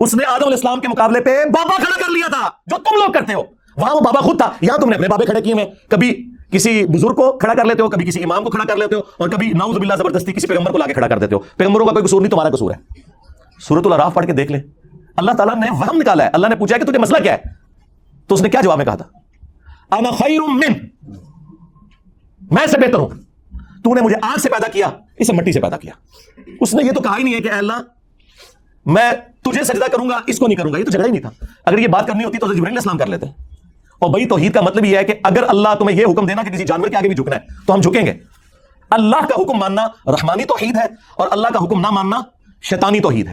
اس 0.00 0.14
نے 0.14 0.24
آدم 0.24 0.44
علیہ 0.44 0.54
السلام 0.54 0.80
کے 0.80 0.88
مقابلے 0.88 1.20
پہ 1.20 1.44
بابا 1.44 1.76
کھڑا 1.76 2.06
کر 2.06 2.10
لیا 2.12 2.26
تھا، 2.28 2.48
جو 2.66 2.76
تم 2.76 2.96
لوگ 2.96 3.12
کرتے 3.12 3.34
ہو۔ 3.34 3.42
وہاں 3.76 3.94
وہ 3.94 4.00
بابا 4.00 4.20
خود 4.20 4.38
تھا 4.38 4.52
یا 4.60 4.76
تم 4.80 4.88
نے 4.88 4.94
اپنے 4.94 5.08
بابے 5.08 5.24
کھڑے 5.24 5.40
کیے 5.40 5.54
میں 5.54 5.64
کبھی 5.90 6.26
کسی 6.52 6.86
بزرگ 6.86 7.14
کو 7.14 7.38
کھڑا 7.38 7.54
کر 7.54 7.64
لیتے 7.64 7.82
ہو، 7.82 7.88
کبھی 7.88 8.06
کسی 8.06 8.22
امام 8.22 8.44
کو 8.44 8.50
کھڑا 8.50 8.64
کر 8.64 8.76
لیتے 8.76 8.94
ہو، 8.94 9.00
اور 9.16 9.28
کبھی 9.28 9.52
نعوذ 9.52 9.78
باللہ 9.78 9.94
زبردستی 9.94 10.32
کسی 10.32 10.46
پیغمبر 10.46 10.72
کو 10.72 10.78
لا 10.78 10.86
کے 10.86 10.92
کھڑا 10.92 11.08
کر 11.08 11.18
دیتے 11.18 11.34
ہو۔ 11.34 11.40
پیغمبروں 11.56 11.86
کا 11.86 11.92
کوئی 11.92 12.04
قصور 12.04 12.20
نہیں، 12.20 12.30
تمہارا 12.30 12.50
قصور 12.50 12.70
ہے۔ 12.70 13.00
سورت 13.68 13.86
الراف 13.86 14.14
پڑھ 14.14 14.26
کے 14.26 14.32
دیکھ 14.32 14.52
لے۔ 14.52 14.58
اللہ 15.16 15.32
تعالیٰ 15.32 15.54
نے 15.54 15.66
وہم 15.70 15.96
نکالا 15.96 16.24
ہے۔ 16.24 16.30
اللہ 16.32 16.46
نے 16.46 16.56
پوچھا 16.56 16.76
کہ 16.76 16.84
تجھے 16.84 16.98
مسئلہ 16.98 17.22
کیا 17.22 17.32
ہے؟ 17.32 17.38
تو 18.28 18.34
اس 18.34 18.42
نے 18.42 18.48
کیا 18.48 18.60
جواب 18.60 18.78
میں 18.78 18.84
کہا 18.84 18.96
تھا؟ 18.96 19.04
انا 19.96 20.10
خیر 20.10 20.40
من۔ 20.40 20.72
میں 22.50 22.66
سے 22.66 22.78
بہتر 22.78 22.98
ہوں۔ 22.98 23.08
تو 23.84 23.94
نے 23.94 24.00
مجھے 24.00 24.16
آگ 24.22 24.38
سے 24.38 24.48
پیدا 24.48 24.68
کیا، 24.68 24.90
اسے 25.16 25.32
مٹی 25.32 25.52
سے 25.52 25.60
پیدا 25.60 25.76
کیا۔ 25.76 25.92
اس 26.60 26.74
نے 26.74 26.82
یہ 26.84 26.92
تو 26.92 27.00
کہا 27.00 27.18
ہی 27.18 27.22
نہیں 27.22 27.34
ہے 27.34 27.40
کہ 27.40 27.52
اے 27.52 27.58
اللہ، 27.58 27.82
میں 28.86 29.12
تجھے 29.42 29.64
سجدہ 29.64 29.84
کروں 29.92 30.08
گا، 30.08 30.20
اس 30.26 30.38
کو 30.38 30.46
نہیں 30.46 30.56
کروں 30.56 30.72
گا، 30.72 30.78
یہ 30.78 30.84
تو 30.84 30.90
جگہ 30.90 31.02
ہی 31.02 31.10
نہیں 31.10 31.20
تھا۔ 31.20 31.30
اگر 31.64 31.78
یہ 31.78 31.86
بات 31.86 32.06
کرنی 32.06 32.24
ہوتی 32.24 32.38
تو 32.38 32.52
جبریل 32.52 32.78
اسلام 32.78 32.98
کر 32.98 33.06
لیتے۔ 33.06 33.26
اور 33.98 34.10
بھائی، 34.10 34.26
توحید 34.26 34.54
کا 34.54 34.60
مطلب 34.60 34.84
یہ 34.84 34.98
ہے 34.98 35.04
کہ 35.04 35.14
اگر 35.22 35.44
اللہ 35.48 35.68
تمہیں 35.78 35.96
یہ 35.96 36.06
حکم 36.12 36.26
دینا 36.26 36.42
کہ 36.42 36.50
کسی 36.50 36.64
جانور 36.64 36.88
کے 36.88 36.96
آگے 36.96 37.08
بھی 37.08 37.16
جھکنا 37.16 37.36
ہے، 37.36 37.40
تو 37.66 37.74
ہم 37.74 37.80
جھکیں 37.80 38.06
گے۔ 38.06 38.14
اللہ 38.90 39.16
کا 39.16 39.42
حکم 39.42 39.58
ماننا 39.58 39.86
رحمانی 39.86 40.44
توحید 40.44 40.76
ہے 40.76 40.86
اور 41.16 41.28
اللہ 41.30 41.48
کا 41.48 41.64
حکم 41.64 41.80
نہ 41.80 41.90
ماننا 41.90 42.20
شیطانی 42.62 43.00
توحید 43.00 43.26
ہے۔ 43.26 43.32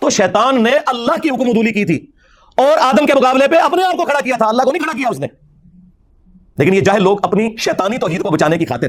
تو 0.00 0.10
شیطان 0.10 0.62
نے 0.62 0.70
اللہ 0.86 1.20
کی 1.20 1.30
حکم 1.30 1.48
ادولی 1.48 1.72
کی 1.72 1.84
تھی 1.84 2.06
اور 2.56 2.78
آدم 2.78 3.06
کے 3.06 3.14
مقابلے 3.14 3.48
پہ 3.48 3.56
اپنے 3.56 3.82
آپ 3.84 3.92
کو 3.92 4.04
کھڑا 4.04 4.20
کیا 4.20 4.36
تھا، 4.38 4.46
اللہ 4.46 4.62
کو 4.62 4.72
نہیں 4.72 4.82
کھڑا 4.82 4.96
کیا 4.96 5.08
اس 5.08 5.18
نے۔ 5.18 5.26
لیکن 6.58 6.74
یہ 6.74 6.80
جاہل 6.80 7.02
لوگ 7.02 7.18
اپنی 7.22 7.56
شیطانی 7.56 7.98
توحید 7.98 8.22
کو 8.22 8.30
بچانے 8.30 8.58
کی 8.58 8.64
خاطر 8.64 8.88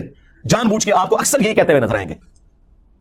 جان 0.50 0.68
بوجھ 0.68 0.86
کے 0.86 0.94
آپ 0.94 1.10
کو 1.10 1.16
اکثر 1.16 1.40
یہی 1.46 1.54
کہتے 1.54 1.72
ہوئے 1.72 1.82
نظر 1.82 1.96
آئیں 1.96 2.10
گے 2.10 2.14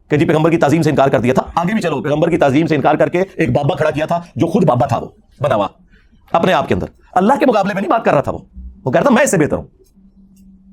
کہ 0.08 0.16
جی 0.16 0.24
پیغمبر 0.24 0.50
کی 0.50 0.56
تعظیم 0.56 0.82
سے 0.82 0.90
انکار 0.90 1.08
کر 1.08 1.20
دیا 1.20 1.34
تھا، 1.34 1.42
آگے 1.54 1.72
بھی 1.72 1.82
چلو، 1.82 2.02
پیغمبر 2.02 2.30
کی 2.30 2.36
تعظیم 2.36 2.66
سے 2.66 2.74
انکار 2.74 2.94
کر 2.94 3.08
کے 3.08 3.22
ایک 3.34 3.50
بابا 3.50 3.76
کھڑا 3.76 3.90
کیا 3.90 4.06
تھا 4.06 4.20
جو 4.36 4.46
خود 4.46 4.64
بابا 4.64 4.86
تھا 4.86 4.98
وہ، 4.98 5.08
بنا 5.40 5.54
ہوا، 5.54 5.68
اپنے 6.32 6.52
آپ 6.52 6.68
کے 6.68 6.74
اندر۔ 6.74 6.86
اللہ 7.12 7.32
کے 7.40 7.46
مقابلے 7.46 7.74
میں 7.74 7.82
نہیں 7.82 7.90
بات 7.90 8.04
کر 8.04 8.12
رہا 8.12 8.20
تھا 8.20 8.32
وہ۔ 8.32 8.38
وہ 8.84 8.90
کہتا 8.90 9.10
میں 9.10 9.22
اس 9.22 9.30
سے 9.30 9.38
بہتر 9.38 9.56
ہوں۔ 9.56 9.62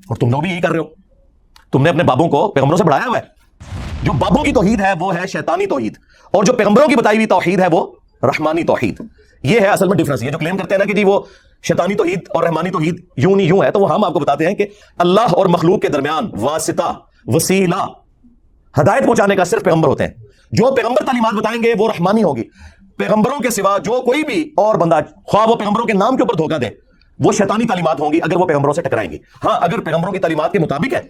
اور 0.08 0.16
تم 0.16 0.30
لوگ 0.30 0.42
بھی 0.42 0.50
یہی 0.50 0.60
کر 0.60 0.70
رہے 0.70 0.78
ہو۔ 0.78 0.84
تم 1.72 1.82
نے 1.82 1.90
اپنے 1.90 2.04
بابوں 2.04 2.28
کو 2.28 2.48
پیغمبروں 2.48 2.76
سے 2.76 2.84
بڑھایا 2.84 3.06
ہوا 3.06 3.18
ہے۔ 3.18 3.22
جو 4.02 4.12
بابوں 4.12 4.44
کی 4.44 4.52
توحید 4.52 4.80
ہے، 4.80 4.92
وہ 5.00 5.16
ہے 5.16 5.26
شیطانی 5.26 5.66
توحید۔ 5.66 5.94
اور 6.32 6.44
جو 6.44 6.52
پیغمبروں 6.52 6.88
کی 6.88 6.96
بتائی 6.96 7.16
ہوئی 7.16 7.26
توحید 7.26 7.60
ہے، 7.60 7.66
وہ 7.72 7.94
رحمانی 8.22 8.64
توحید۔ 8.64 9.02
یہ 9.42 9.60
ہے 9.60 9.66
اصل 9.66 9.88
میں 9.88 9.96
ڈفرنس 9.96 10.22
یہ 10.22 10.30
جو 10.30 10.38
کلیم 10.38 10.56
کرتے 10.56 10.74
ہیں 10.74 10.78
نا 10.78 10.84
کہ 10.84 10.92
جی 10.92 11.04
وہ 11.04 11.20
شیطانی 11.62 11.94
توحید 11.94 12.18
اور 12.28 12.42
رحمانی 12.42 12.70
توحید 12.70 13.04
یوں 13.16 13.36
نہیں 13.36 13.46
یوں 13.46 13.64
ہے، 13.64 13.70
تو 13.70 13.80
وہ 13.80 13.94
ہم 13.94 14.04
آپ 14.04 14.12
کو 14.12 14.18
بتاتے 14.18 14.46
ہیں 14.46 14.54
کہ 14.54 14.66
اللہ 14.98 15.20
اور 15.20 15.46
مخلوق 15.46 15.80
کے 15.80 15.88
درمیان 15.88 16.30
واسطہ، 16.40 16.94
وسیلہ، 17.26 17.86
ہدایت 18.80 19.06
پہنچانے 19.06 19.36
کا 19.36 19.44
صرف 19.44 19.64
پیغمبر 19.64 19.88
ہوتے 19.88 20.04
ہیں۔ 20.04 20.14
جو 20.52 20.74
پیغمبر 20.74 21.04
تعلیمات 21.04 21.34
بتائیں 21.34 21.62
گے، 21.62 21.74
وہ 21.78 21.88
رحمانی 21.88 22.22
ہوگی 22.22 22.42
پیغمبروں 22.96 23.38
کے 23.38 23.50
سوا 23.50 23.78
جو 23.78 24.02
کوئی 24.02 24.22
بھی 24.22 24.50
اور 24.56 24.74
بندہ 24.74 25.00
خواہ 25.24 25.46
وہ 25.48 25.54
پیغمبروں 25.54 25.86
کے 25.86 25.92
نام 25.92 26.16
کے 26.16 26.22
اوپر 26.22 26.34
دھوکہ 26.34 26.58
دے، 26.58 26.68
وہ 27.18 27.32
شیطانی 27.32 27.64
تعلیمات 27.64 28.00
ہوں 28.00 28.12
گی 28.12 28.18
اگر 28.22 28.36
وہ 28.36 28.46
پیغمبروں 28.46 28.72
سے 28.72 28.82
ٹکرائیں 28.82 29.10
گی۔ 29.10 29.18
ہاں 29.44 29.58
اگر 29.62 29.80
پیغمبروں 29.80 30.12
کی 30.12 30.18
تعلیمات 30.18 30.52
کے 30.52 30.58
مطابق 30.58 30.94
ہے 30.94 31.00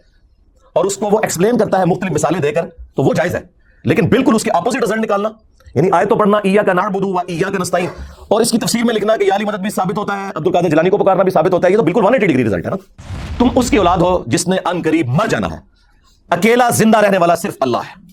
اور 0.73 0.85
اس 0.85 0.97
کو 0.97 1.07
وہ 1.07 1.19
ایکسپلین 1.23 1.59
کرتا 1.59 1.79
ہے 1.79 1.85
مختلف 1.85 2.13
مثالیں 2.13 2.41
دے 2.41 2.53
کر، 2.53 2.67
تو 2.97 3.03
وہ 3.03 3.15
جائز 3.15 3.35
ہے۔ 3.35 3.41
لیکن 3.85 4.09
بالکل 4.09 4.35
اس 4.35 4.45
کے 4.45 4.51
اپوزٹ 4.51 4.83
رزلٹ 4.83 4.99
نکالنا۔ 4.99 5.29
یعنی 5.75 5.89
آئے 5.93 6.07
تو 6.07 6.17
پڑھنا 6.17 6.39
ایا 6.39 6.63
کا 6.63 6.73
نار 6.73 6.89
بدو 6.89 7.19
ایا 7.19 7.51
کا 7.51 7.59
نستعین۔ 7.59 7.87
اور 8.29 8.41
اس 8.41 8.51
کی 8.51 8.59
تفسیر 8.59 8.85
میں 8.85 8.95
لکھنا 8.95 9.17
کہ 9.17 9.25
یالی 9.25 9.45
مدد 9.45 9.59
بھی 9.59 9.71
ثابت 9.71 9.99
ہوتا 9.99 10.17
ہے 10.17 10.31
عبد 10.35 10.47
القادر 10.47 10.69
جلانی 10.69 10.91
کو 10.91 10.99
پکارنا 10.99 11.23
بھی 11.23 11.33
ثابت 11.33 11.55
ہوتا 11.55 11.67
ہے، 11.69 11.73
یہ 11.73 11.77
تو 11.77 11.83
بالکل 11.83 12.03
180 12.03 12.27
ڈگری 12.27 12.45
رزلٹ 12.45 12.67
ہے 12.67 12.71
نا۔ 12.71 12.77
تم 13.39 13.49
اس 13.55 13.71
کی 13.71 13.77
اولاد 13.77 13.99
ہو 13.99 14.25
جس 14.27 14.49
نے 14.49 14.57
ان 14.65 14.83
قریب 14.85 15.09
مر 15.09 15.27
جانا 15.27 15.47
ہے 15.51 15.59
اکیلا 16.31 16.71
زندہ 16.71 16.99
رہنے 16.99 17.19
والا 17.19 17.35
صرف 17.35 17.57
اللہ 17.61 17.77
ہے۔ 17.77 18.09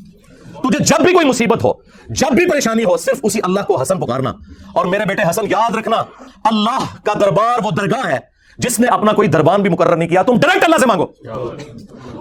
تجھے 0.54 0.84
جب 0.84 1.06
بھی 1.06 1.13
کوئی 1.13 1.25
مصیبت 1.25 1.63
ہو، 1.63 1.74
جب 2.10 2.34
بھی 2.34 2.50
پریشانی 2.50 2.84
ہو، 2.84 2.98
صرف 2.98 3.19
اسی 3.24 3.40
اللہ 3.44 3.60
کو 3.60 3.81
حسن 3.81 4.00
پکارنا۔ 4.00 4.34
اور 4.74 4.86
میرے 4.86 5.06
بیٹے 5.06 5.30
حسن، 5.30 5.42
یاد 5.50 5.75
رکھنا، 5.75 5.96
اللہ 6.44 6.80
کا 7.04 7.13
دربار 7.19 7.66
وہ 7.66 7.72
درگاہ 7.72 8.12
ہے 8.12 8.18
جس 8.57 8.80
نے 8.80 8.88
اپنا 8.88 9.12
کوئی 9.12 9.28
دربان 9.28 9.62
بھی 9.62 9.69
مقرر 9.69 9.96
نہیں 9.96 10.10
کیا۔ 10.10 10.22
تم 10.22 10.34
ڈائریکٹ 10.40 10.66
اللہ 10.66 10.75
سے 10.80 10.86
مانگو۔ 10.86 11.06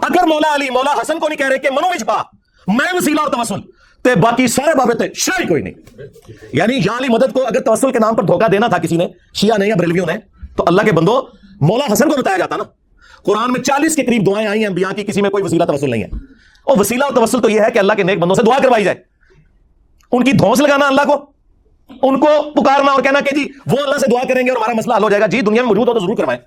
اگر 0.02 0.26
مولا 0.26 0.54
علی، 0.54 0.70
مولا 0.70 0.92
حسن 0.92 1.18
کو 1.18 1.28
نہیں 1.28 1.38
کہہ 1.38 1.48
رہے 1.48 1.58
کہ 1.58 1.70
منو 1.70 1.98
چھپا 1.98 2.22
میں 2.66 2.94
وسیلہ 2.94 3.20
اور 3.20 3.28
توسل۔ 3.28 3.60
تے 4.04 4.14
باقی 4.14 4.46
سارے 4.46 4.78
بابے 4.78 4.94
تھے 4.94 5.08
شاہی 5.14 5.46
کوئی 5.46 5.62
نہیں۔ 5.62 5.74
یعنی 6.52 6.76
یا 6.76 6.98
علی 6.98 7.08
مدد 7.08 7.32
کو 7.32 7.46
اگر 7.46 7.60
توسل 7.60 7.92
کے 7.92 7.98
نام 7.98 8.14
پر 8.14 8.22
دھوکہ 8.22 8.48
دینا 8.48 8.66
تھا 8.66 8.78
کسی 8.78 8.96
نے، 8.96 9.06
شیعہ 9.34 9.58
نے 9.58 9.66
یا 9.66 9.74
بریلویوں 9.78 10.06
نے، 10.06 10.12
تو 10.56 10.64
اللہ 10.66 10.82
کے 10.82 10.92
بندو، 10.92 11.20
مولا 11.60 11.92
حسن 11.92 12.10
کو 12.10 12.16
بتایا 12.16 12.36
جاتا 12.36 12.56
نا۔ 12.56 12.64
قرآن 13.22 13.52
میں 13.52 13.60
چالیس 13.60 13.96
کے 13.96 14.02
قریب 14.02 14.26
دعائیں 14.26 14.48
آئی 14.48 14.60
ہیں 14.60 14.66
انبیاء 14.66 14.94
کی، 14.94 15.02
کسی 15.02 15.22
میں 15.22 15.30
کوئی 15.30 15.44
وسیلہ 15.44 15.64
توسل 15.64 15.90
نہیں 15.90 16.02
ہے۔ 16.02 16.08
اور 16.64 16.76
وسیلہ 16.78 17.04
اور 17.04 17.12
توسل 17.12 17.40
تو 17.40 17.50
یہ 17.50 17.60
ہے 17.60 17.70
کہ 17.70 17.78
اللہ 17.78 17.92
کے 17.92 18.02
نیک 18.02 18.18
بندوں 18.18 18.34
سے 18.34 18.42
دعا 18.42 18.58
کروائی 18.62 18.84
جائے۔ 18.84 18.96
ان 20.12 20.24
کی 20.24 20.32
دھونس 20.32 20.60
لگانا 20.60 20.86
اللہ 20.86 21.00
کو، 21.00 21.26
ان 22.08 22.20
کو 22.20 22.50
پکارنا 22.50 22.92
اور 22.92 23.02
کہنا 23.02 23.20
کہ 23.20 23.36
جی 23.36 23.48
وہ 23.66 23.76
اللہ 23.86 23.98
سے 23.98 24.06
دعا 24.10 24.22
کریں 24.28 24.46
گے 24.46 24.50
اور 24.50 24.56
ہمارا 24.56 24.72
مسئلہ 24.72 24.94
حل 24.94 25.02
ہو 25.02 25.10
جائے 25.10 25.20
گا۔ 25.20 25.26
جی 25.26 25.40
دنیا 25.40 25.62
میں 25.62 25.68
موجود 25.68 25.88
ہو 25.88 25.92
تو 25.92 25.98
ضرور 25.98 26.16
کروائیں۔ 26.16 26.40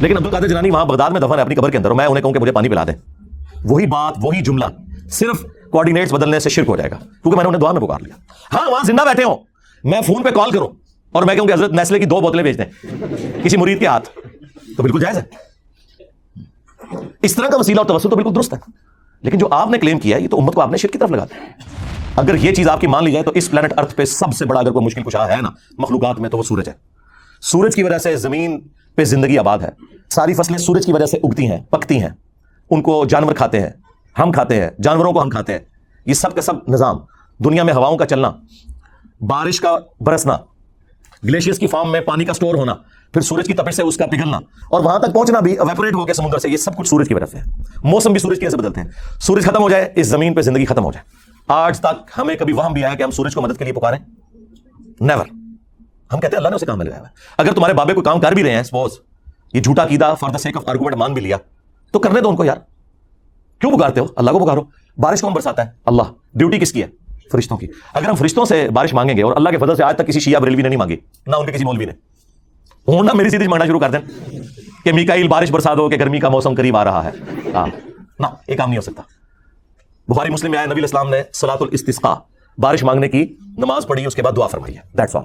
لیکن 0.00 0.16
عبد 0.16 0.26
القادر 0.26 0.48
جنانی 0.48 0.70
وہاں 0.70 0.84
بغداد 0.84 1.10
میں 1.10 1.20
دفن 1.20 1.36
ہے 1.36 1.40
اپنی 1.40 1.54
قبر 1.54 1.70
کے 1.70 1.78
اندر 1.78 1.90
میں 1.90 2.06
انہیں 2.06 2.22
کہوں 2.22 2.32
کہ 2.32 2.38
مجھے 2.38 2.52
پانی 2.52 2.68
پلا 2.68 2.84
دیں 2.84 2.94
وہی 3.64 3.86
بات، 3.86 4.14
وہی 4.22 4.40
جملہ، 4.40 4.64
صرف 5.10 5.46
کوآرڈینیٹس 5.70 6.12
بدلنے 6.12 6.40
سے 6.40 6.50
شرک 6.50 6.68
ہو 6.68 6.76
جائے 6.76 6.90
گا، 6.90 6.96
کیونکہ 6.96 7.36
میں 7.36 7.44
نے 7.44 7.48
انہیں 7.48 7.60
دعا 7.60 7.72
میں 7.72 7.80
پکار 7.80 7.98
لیا۔ 8.00 8.14
ہاں 8.54 8.70
وہاں 8.70 8.86
زندہ 8.86 9.02
بیٹھے 9.02 9.24
ہوں۔ 9.24 9.36
میں 9.84 10.00
فون 10.00 10.22
پہ 10.22 10.30
کال 10.30 10.50
کروں 10.50 10.68
اور 11.12 11.22
میں 11.22 11.34
کہوں 11.34 11.46
کہ 11.46 11.52
حضرت 11.52 11.70
نیسلے 11.70 11.98
کی 11.98 12.04
دو 12.04 12.20
بوتلیں 12.20 12.42
بھیج 12.42 12.58
دیں۔ 12.58 12.86
کسی 13.42 13.56
مرید 13.56 13.80
کے 13.80 13.86
ہاتھ۔ 13.86 14.08
تو 14.76 14.82
بالکل 14.82 15.00
جائز 15.00 15.16
ہے۔ 15.16 15.22
اس 17.22 17.34
طرح 17.34 17.46
کا 17.46 17.56
وسیلہ 17.56 17.78
اور 17.78 17.86
توسل 17.86 18.10
تو 18.10 18.16
بالکل 18.16 18.34
درست 18.34 18.54
ہے۔ 18.54 18.58
لیکن 19.22 19.38
جو 19.38 19.48
آپ 19.50 19.70
نے 19.70 19.78
کلیم 19.78 20.00
کیا 20.00 20.16
ہے، 20.16 20.22
یہ 20.22 20.28
تو 20.28 20.40
امت 20.40 20.54
کو 20.54 20.60
آپ 20.60 20.70
نے 20.70 20.76
شرک 20.76 20.92
کی 20.92 20.98
طرف 20.98 21.10
لگا 21.10 21.24
دیا۔ 21.24 21.44
اگر 22.16 22.34
یہ 22.34 22.52
چیز 22.52 22.68
آپ 22.68 22.80
کی 22.80 22.86
مان 22.86 23.04
لی 23.04 23.12
جائے 23.12 23.24
تو 23.24 23.30
اس 23.34 23.50
پلانٹ 23.50 23.72
ارتھ 23.76 23.94
پہ 23.94 24.04
سب 24.04 24.34
سے 24.34 24.44
بڑا 24.44 24.60
اگر 24.60 24.70
کوئی 24.70 24.86
مشکل 24.86 25.02
کشا 25.02 25.36
ہے 25.36 25.40
نا، 25.40 25.50
مخلوقات 25.78 26.20
میں 26.20 26.30
تو 26.30 26.38
وہ 26.38 26.42
سورج 26.42 26.68
ہے۔ 26.68 26.74
سورج 27.40 27.74
کی 27.74 27.82
وجہ 27.82 27.98
سے 27.98 28.16
زمین 28.16 28.60
پہ 28.94 29.04
زندگی 29.04 29.38
آباد 29.38 29.58
ہے۔ 29.58 29.70
ساری 30.10 30.34
فصلیں 30.34 30.58
سورج 30.58 30.86
کی 30.86 30.92
وجہ 30.92 31.06
سے 31.06 31.16
اگتی 31.16 31.50
ہیں، 31.50 31.60
پکتی 31.70 32.02
ہیں۔ 32.02 32.10
ان 32.70 32.82
کو 32.82 33.04
جانور 33.04 33.32
کھاتے 33.32 33.60
ہیں۔ 33.60 33.70
ہم 34.18 34.32
کھاتے 34.32 34.60
ہیں، 34.62 34.70
جانوروں 34.82 35.12
کو 35.12 35.22
ہم 35.22 35.30
کھاتے 35.30 35.52
ہیں۔ 35.52 35.60
یہ 36.06 36.14
سب 36.14 36.34
کا 36.34 36.40
سب 36.40 36.68
نظام، 36.68 36.96
دنیا 37.38 37.62
میں 37.62 37.74
ہواؤں 37.74 37.96
کا 37.96 38.06
چلنا، 38.06 38.30
بارش 39.20 39.60
کا 39.60 39.76
برسنا 40.00 40.36
گلیشیئرس 41.24 41.58
کی 41.58 41.66
فارم 41.66 41.92
میں 41.92 42.00
پانی 42.00 42.24
کا 42.24 42.32
سٹور 42.32 42.54
ہونا، 42.54 42.74
پھر 43.12 43.20
سورج 43.20 43.46
کی 43.46 43.52
تپش 43.52 43.74
سے 43.74 43.82
اس 43.82 43.96
کا 43.96 44.06
پگھلنا، 44.06 44.36
اور 44.70 44.80
وہاں 44.80 44.98
تک 44.98 45.14
پہنچنا 45.14 45.40
بھی 45.40 45.56
ویپوریٹ 45.58 45.94
ہو 45.94 46.04
کے 46.06 46.12
سمندر 46.12 46.38
سے، 46.38 46.48
یہ 46.48 46.56
سب 46.56 46.76
کچھ 46.76 46.88
سورج 46.88 47.08
کی 47.08 47.14
وجہ 47.14 47.26
سے 47.26 47.38
ہے۔ 47.38 47.42
موسم 47.84 48.12
بھی 48.12 48.20
سورج 48.20 48.38
کی 48.38 48.44
وجہ 48.44 48.50
سے 48.50 48.56
بدلتے 48.56 48.80
ہیں۔ 48.80 48.88
سورج 49.20 49.46
ختم 49.46 49.62
ہو 49.62 49.68
جائے، 49.68 49.92
اس 49.96 50.06
زمین 50.06 50.34
پہ 50.34 50.40
زندگی 50.40 50.64
ختم 50.64 50.84
ہو 50.84 50.92
جائے۔ 50.92 51.04
آج 51.48 51.80
تک 51.80 52.10
ہمیں 52.18 52.34
کبھی 52.34 52.52
وہاں 52.52 52.70
بھی 52.70 52.84
آیا 52.84 52.94
کہ 52.94 53.02
ہم 53.02 53.10
سورج 53.10 53.34
کو 53.34 53.42
مدد 53.42 53.58
کے 53.58 53.64
لیے 53.64 53.72
پکاریں؟ 53.72 53.98
نیور 55.00 55.26
ہم 56.12 56.20
کہتے 56.20 56.26
ہیں 56.26 56.36
اللہ 56.36 56.48
نے 56.48 56.56
اسے 56.56 56.66
کام 56.66 56.78
میں 56.78 56.86
لگایا 56.86 57.00
ہے۔ 57.00 57.08
اگر 57.38 57.52
تمہارے 57.52 57.74
بابے 57.74 57.94
کو 57.94 58.02
کام 58.02 58.20
کر 58.20 58.32
بھی 58.32 58.42
رہے 58.44 58.54
ہیں 58.54 58.62
سپوز 58.62 58.98
یہ 59.52 59.60
جھوٹا 59.60 59.86
کیدا 59.86 60.12
for 60.14 60.30
the 60.30 60.38
sake 60.38 60.56
of 60.56 60.68
argument 60.68 60.96
مان 60.96 61.14
بھی 61.14 61.22
لیا، 61.22 61.36
تو 61.94 61.98
کرنے 61.98 62.20
دو 62.20 62.28
ان 62.28 62.36
کو 62.36 62.44
یار۔ 62.44 62.56
کیوں 63.60 63.78
پکارتے 63.78 64.00
ہو؟ 64.00 64.06
اللہ 64.16 64.30
کو 64.30 64.44
پکارو۔ 64.44 64.60
بارش 64.98 65.20
کون 65.20 65.32
برساتا 65.32 65.66
ہے؟ 65.66 65.70
اللہ۔ 65.86 66.02
ڈیوٹی 66.34 66.58
کس 66.58 66.72
کی 66.72 66.82
ہے؟ 66.82 66.86
فرشتوں 67.32 67.56
کی۔ 67.56 67.66
اگر 67.94 68.08
ہم 68.08 68.14
فرشتوں 68.14 68.44
سے 68.44 68.68
بارش 68.68 68.94
مانگیں 68.94 69.16
گے 69.16 69.22
اور 69.22 69.36
اللہ 69.36 69.48
کے 69.48 69.58
فضل 69.58 69.76
سے 69.76 69.84
آج 69.84 69.96
تک 69.96 70.06
کسی 70.06 70.20
شیعہ 70.20 70.40
بریلوی 70.40 70.62
نے 70.62 70.68
نہیں 70.68 70.78
مانگی، 70.78 70.96
نہ 71.26 71.36
ان 71.36 71.46
کے 71.46 71.52
کسی 71.52 71.64
مولوی 71.64 71.84
نے۔ 71.84 71.92
ہوں 72.88 73.02
نہ 73.02 73.12
میری 73.14 73.30
سیدھی 73.30 73.48
مانگنا 73.48 73.66
شروع 73.66 73.80
کر 73.80 73.90
دیں۔ 73.90 73.98
کہ 74.84 74.92
میکائل 74.92 75.28
بارش 75.28 75.50
برسا 75.50 75.74
دو، 75.74 75.88
کہ 75.88 75.96
گرمی 75.96 76.18
کا 76.18 76.28
موسم 76.28 76.54
قریب 76.54 76.76
آ 76.76 76.84
رہا 76.84 77.04
ہے۔ 77.04 77.10
ہاں۔ 77.54 77.66
نہ، 78.18 78.26
یہ 78.48 78.56
کام 78.56 78.68
نہیں 78.68 78.76
ہو 78.76 78.82
سکتا۔ 78.82 79.02
بخاری 80.08 80.30
مسلم 80.30 80.50
میں 80.50 80.58
آئے، 80.58 80.66
نبی 80.66 80.84
اسلام 80.84 81.10
نے 81.10 81.22
سلاۃ 81.32 81.56
الاستسقاء، 81.60 82.14
بارش 82.58 82.84
مانگنے 82.84 83.08
کی 83.08 83.36
نماز 83.58 83.86
پڑھی، 83.86 84.06
اس 84.06 84.14
کے 84.14 84.22
بعد 84.22 84.32
دعا 84.36 84.46
فرمائی 84.46 84.76
ہے۔ 84.76 84.80
دیٹس 84.96 85.16
آل 85.16 85.22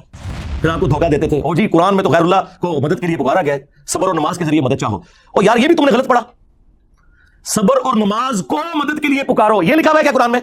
پھر 0.62 0.70
آپ 0.70 0.80
کو 0.80 0.86
دھوکہ 0.86 1.08
دیتے 1.08 1.28
تھے۔ 1.28 1.40
اور 1.40 1.56
جی 1.56 1.68
قرآن 1.68 1.96
میں 1.96 2.04
تو 2.04 2.10
غیر 2.10 2.22
اللہ 2.22 2.36
کو 2.62 2.82
مدد 2.82 3.00
کے 3.00 3.08
لیے 3.08 3.16
پکارا 3.16 3.42
گیا 3.42 3.58
صبر 3.88 4.08
اور 4.08 4.14
نماز 4.14 4.38
کے 4.38 4.46
ذریعے 4.46 4.62
مدد 4.62 4.76
چاہو۔ 4.76 4.96
اور 5.32 5.44
یار، 5.44 5.58
یہ 5.58 5.68
بھی 5.68 5.76
تم 5.76 5.86
نے 5.86 5.92
غلط 5.92 6.08
پڑھا۔ 6.08 6.22
صبر 7.46 7.76
اور 7.84 7.94
نماز 7.94 8.44
کو 8.48 8.60
مدد 8.76 9.00
کے 9.00 9.08
لیے 9.08 9.24
پکارو۔ 9.24 9.64
یہ 9.64 9.76
لکھا 9.76 9.92
ہوا 9.92 10.00
ہے 10.00 10.04
کیا 10.04 10.12
قرآن 10.12 10.32
میں؟ 10.32 10.40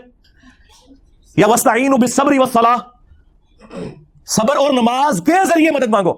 یا 1.37 1.49
وسطین 1.49 1.94
بالصبر 1.94 2.32
صبر 4.26 4.56
اور 4.56 4.71
نماز 4.71 5.23
کے 5.26 5.44
ذریعے 5.44 5.71
مدد 5.71 5.88
مانگو۔ 5.88 6.14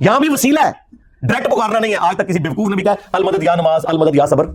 یہاں 0.00 0.20
بھی 0.20 0.28
وسیلہ 0.28 0.60
ہے۔ 0.64 0.72
ڈائریکٹ 1.22 1.52
پکارنا 1.52 1.78
نہیں 1.78 1.92
ہے۔ 1.92 1.96
آج 1.96 2.16
تک 2.16 2.28
کسی 2.28 2.38
بیوقوف 2.38 2.68
نے 2.68 2.76
بھی 2.76 2.84
کہا 2.84 2.94
المدد 3.12 3.42
یا 3.42 3.54
نماز 3.54 3.80
المدد 3.84 4.14
یا 4.14 4.26
صبر. 4.26 4.46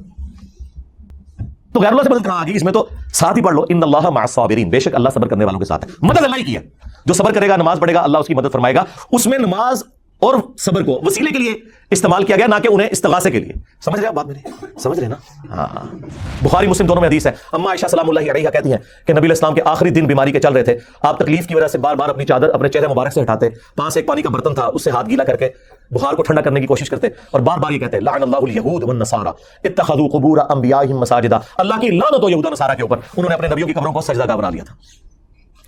تو 1.74 1.80
غیر 1.80 1.92
اللہ 1.92 2.04
سے 2.04 2.10
مدد 2.10 2.26
کہاں 2.26 2.42
آگی؟ 2.42 2.56
اس 2.56 2.64
میں 2.64 2.74
تو 2.74 2.88
ساتھ 3.14 3.38
ہی 3.38 3.44
پڑھ 3.44 3.56
لو، 3.56 3.66
ان 3.70 3.84
اللہ 3.84 4.10
مع 4.10 4.22
الصابرین 4.22 4.70
بے 4.70 4.80
شک 4.80 4.96
اللہ 4.96 5.10
صبر 5.14 5.28
کرنے 5.28 5.46
والوں 5.46 5.60
کے 5.60 5.66
ساتھ 5.66 5.86
ہے۔ 5.86 5.92
مدد 6.02 6.18
اللہ 6.18 6.36
ہی 6.36 6.44
کیا 6.44 6.62
جو 7.06 7.14
صبر 7.14 7.34
کرے 7.34 7.50
گا، 7.50 7.56
نماز 7.56 7.80
پڑھے 7.80 7.94
گا، 7.94 8.00
اللہ 8.00 8.18
اس 8.18 8.28
کی 8.28 8.36
مدد 8.36 8.52
فرمائے 8.52 8.76
گا۔ 8.76 8.84
اس 9.12 9.28
میں 9.28 9.38
نماز 9.38 9.84
اور 10.20 10.34
صبر 10.58 10.84
کو 10.84 11.02
وسیلے 11.06 11.32
کے 11.32 11.40
لیے 11.40 11.54
استعمال 11.92 12.24
کیا 12.24 12.36
گیا 12.36 12.48
نہ 12.48 12.56
کہ 12.64 12.68
انہیں 12.72 12.88
استغاثے 12.92 13.32
کے 13.32 13.40
لیے۔ 13.40 13.54
سمجھ 13.86 14.00
رہے 14.00 14.08
آپ 14.08 14.14
بات 14.14 14.26
میری؟ 14.26 14.40
سمجھ 14.80 15.00
رہے 15.00 15.08
نا؟ 15.08 15.16
ہاں۔ 15.50 15.96
بخاری 16.42 16.68
مسلم 16.68 16.88
دونوں 16.88 17.02
میں 17.02 17.10
حدیث 17.10 17.28
ہے۔ 17.28 17.32
اما 17.52 17.70
عائشہ 17.70 17.88
سلام 17.88 18.10
اللہ 18.10 18.32
علیہ 18.32 18.50
کہتی 18.50 18.72
ہیں 18.72 19.08
کہ 19.08 19.14
نبی 19.14 19.26
الاسلام 19.28 19.56
کے 19.56 19.62
آخری 19.66 19.90
دن 19.90 20.06
بیماری 20.06 20.32
کے 20.32 20.40
چل 20.40 20.54
رہے 20.54 20.64
تھے۔ 20.64 20.78
آپ 21.02 21.20
تکلیف 21.20 21.48
کی 21.48 21.56
وجہ 21.56 21.68
سے 21.68 21.78
بار 21.78 21.96
بار 21.96 22.10
اپنی 22.10 22.26
چادر 22.26 22.50
اپنے 22.50 22.70
چہرے 22.70 22.88
مبارک 22.88 23.14
سے 23.14 23.22
ہٹاتے۔ 23.22 23.50
پاس 23.50 23.98
ایک 23.98 24.08
پانی 24.08 24.22
کا 24.22 24.30
برتن 24.30 24.54
تھا 24.54 24.66
اس 24.66 24.84
سے 24.84 24.90
ہاتھ 24.90 25.10
گیلا 25.10 25.24
کر 25.24 25.36
کے 25.36 25.50
بخار 25.92 26.14
کو 26.14 26.24
ٹھنڈا 26.24 26.42
کرنے 26.42 26.60
کی 26.60 26.68
کوشش 26.68 26.90
کرتے 26.90 27.08
اور 27.08 27.42
بار 27.42 27.58
بار 27.58 27.72
یہ 27.72 27.80
کہتے 27.80 28.00
لعن 28.00 28.24
اللہ 28.24 28.38
الیہود 28.38 28.84
والنصارى 28.84 29.30
اتخذوا 29.64 30.08
قبور 30.08 30.38
انبیائهم 30.38 31.00
مساجدا۔ 31.00 31.40
اللہ 31.58 31.74
کی 31.82 31.88
لعنت 31.88 32.24
ہو 32.24 32.30
یہود 32.30 32.46
و 32.46 32.50
نصارى 32.50 32.76
کے 32.76 32.82
اوپر۔ 32.82 32.98
انہوں 32.98 33.30
نے 33.30 33.36
اپنے 33.36 33.48
نبیوں 33.48 33.68
کی 33.68 33.74
قبروں 33.74 33.94
کو 33.94 34.02
سجدہ 34.02 34.28
گاہ 34.28 34.36
بنا 34.36 34.50
لیا 34.50 34.64
تھا۔ 34.64 34.76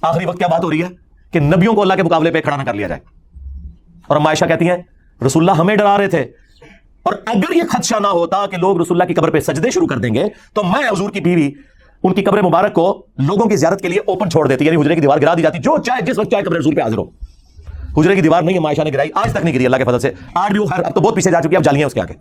آخری 0.01 0.25
وقت 0.25 0.37
کیا 0.37 0.47
بات 0.47 0.63
ہو 0.63 0.69
رہی 0.69 0.83
ہے؟ 0.83 0.87
کہ 1.31 1.39
نبیوں 1.39 1.73
کو 1.73 1.81
اللہ 1.81 1.93
کے 1.93 2.03
مقابلے 2.03 2.31
پہ 2.31 2.41
کھڑا 2.41 2.57
نہ 2.57 2.63
کر 2.63 2.73
لیا 2.73 2.87
جائے۔ 2.87 3.20
اور 4.11 4.17
اما 4.19 4.29
عائشہ 4.29 4.45
کہتی 4.45 4.69
ہیں 4.69 4.77
رسول 5.25 5.49
اللہ 5.49 5.61
ہمیں 5.61 5.75
ڈرا 5.75 5.97
رہے 5.97 6.07
تھے۔ 6.07 6.21
اور 7.03 7.13
اگر 7.25 7.55
یہ 7.55 7.61
خدشہ 7.69 7.95
نہ 8.01 8.07
ہوتا 8.07 8.45
کہ 8.45 8.57
لوگ 8.57 8.81
رسول 8.81 9.01
اللہ 9.01 9.07
کی 9.07 9.13
قبر 9.13 9.31
پہ 9.31 9.39
سجدے 9.39 9.71
شروع 9.71 9.87
کر 9.87 9.97
دیں 9.97 10.13
گے، 10.13 10.23
تو 10.53 10.63
میں 10.63 10.89
حضور 10.89 11.09
کی 11.09 11.21
بیوی، 11.21 11.51
ان 12.03 12.13
کی 12.13 12.23
قبر 12.23 12.41
مبارک 12.41 12.73
کو 12.73 13.05
لوگوں 13.17 13.49
کی 13.49 13.55
زیارت 13.55 13.81
کے 13.81 13.87
لیے 13.87 13.99
اوپن 13.99 14.29
چھوڑ 14.29 14.47
دیتی 14.47 14.65
یعنی 14.65 14.81
حجرے 14.81 14.95
کی 14.95 15.01
دیوار 15.01 15.17
گرا 15.17 15.33
دی 15.33 15.41
جاتی، 15.41 15.59
جو 15.59 15.77
چاہے 15.77 16.01
جس 16.01 16.19
وقت 16.19 16.31
چاہے 16.31 16.43
قبر 16.43 16.57
رسول 16.57 16.75
پہ 16.75 16.81
حاضر 16.81 16.97
ہو۔ 16.97 17.03
حجرے 17.97 18.15
کی 18.15 18.21
دیوار 18.21 18.41
نہیں 18.41 18.55
ہے 18.55 18.59
معاشہ 18.59 18.81
نے 18.81 18.93
گرائی، 18.93 19.09
آج 19.15 19.33
تک 19.33 19.45
نہیں 19.45 19.55
گری، 19.55 19.65
اللہ 19.65 19.77
کے 19.77 19.83
فضل 19.83 19.99
سے۔ 19.99 20.11
آج 20.35 20.51
بھی 20.51 20.59
وہ 20.59 20.65
خیر 20.65 20.83
اب 20.85 20.95
تو 20.95 21.01
بہت 21.01 21.15
پیچھے 21.15 21.31
جا 21.31 21.41
چکی 21.41 21.51
ہے، 21.51 21.57
اب 21.57 21.63
جالیاں 21.63 21.87
اس 21.87 21.93
کے 21.93 22.01
آگے۔ 22.01 22.13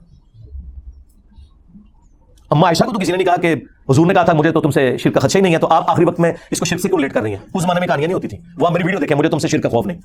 اما 2.51 2.67
عائشہ 2.67 2.85
کو 2.85 2.93
تو 2.93 2.99
کسی 2.99 3.13
نے 3.13 3.17
نہیں 3.17 3.27
کہا 3.27 3.37
کہ 3.37 3.55
حضور 3.91 4.07
نے 4.07 4.15
کہا 4.15 4.23
تھا، 4.23 4.33
مجھے 4.33 4.53
تو 4.53 4.61
تم 4.61 4.71
سے 4.71 4.97
شرک 4.97 5.15
کا 5.15 5.21
خدشہ 5.21 5.39
ہی 5.39 5.43
نہیں 5.43 5.55
ہے، 5.55 5.59
تو 5.59 5.67
آپ 5.71 5.91
آخری 5.91 6.05
وقت 6.05 6.21
میں 6.21 6.33
اس 6.51 6.59
کو 6.59 6.65
شرک 6.65 6.81
سے 6.81 6.89
کیوں 6.89 7.01
لیٹ 7.01 7.13
کر 7.13 7.23
رہی 7.23 7.31
ہیں؟ 7.31 7.39
اس 7.55 7.63
زمانے 7.63 7.81
میں 7.81 7.87
کہانیاں 7.87 8.09
نہیں 8.09 8.15
ہوتی 8.15 8.29
تھی 8.29 8.39
وہ 8.59 8.71
میری 8.71 8.85
ویڈیو 8.85 9.01
دیکھیں، 9.01 9.17
مجھے 9.17 9.31
تم 9.31 9.39
سے 9.39 9.49
شرک 9.49 9.63
کا 9.63 9.69
خوف 9.69 9.87
نہیں۔ 9.87 10.01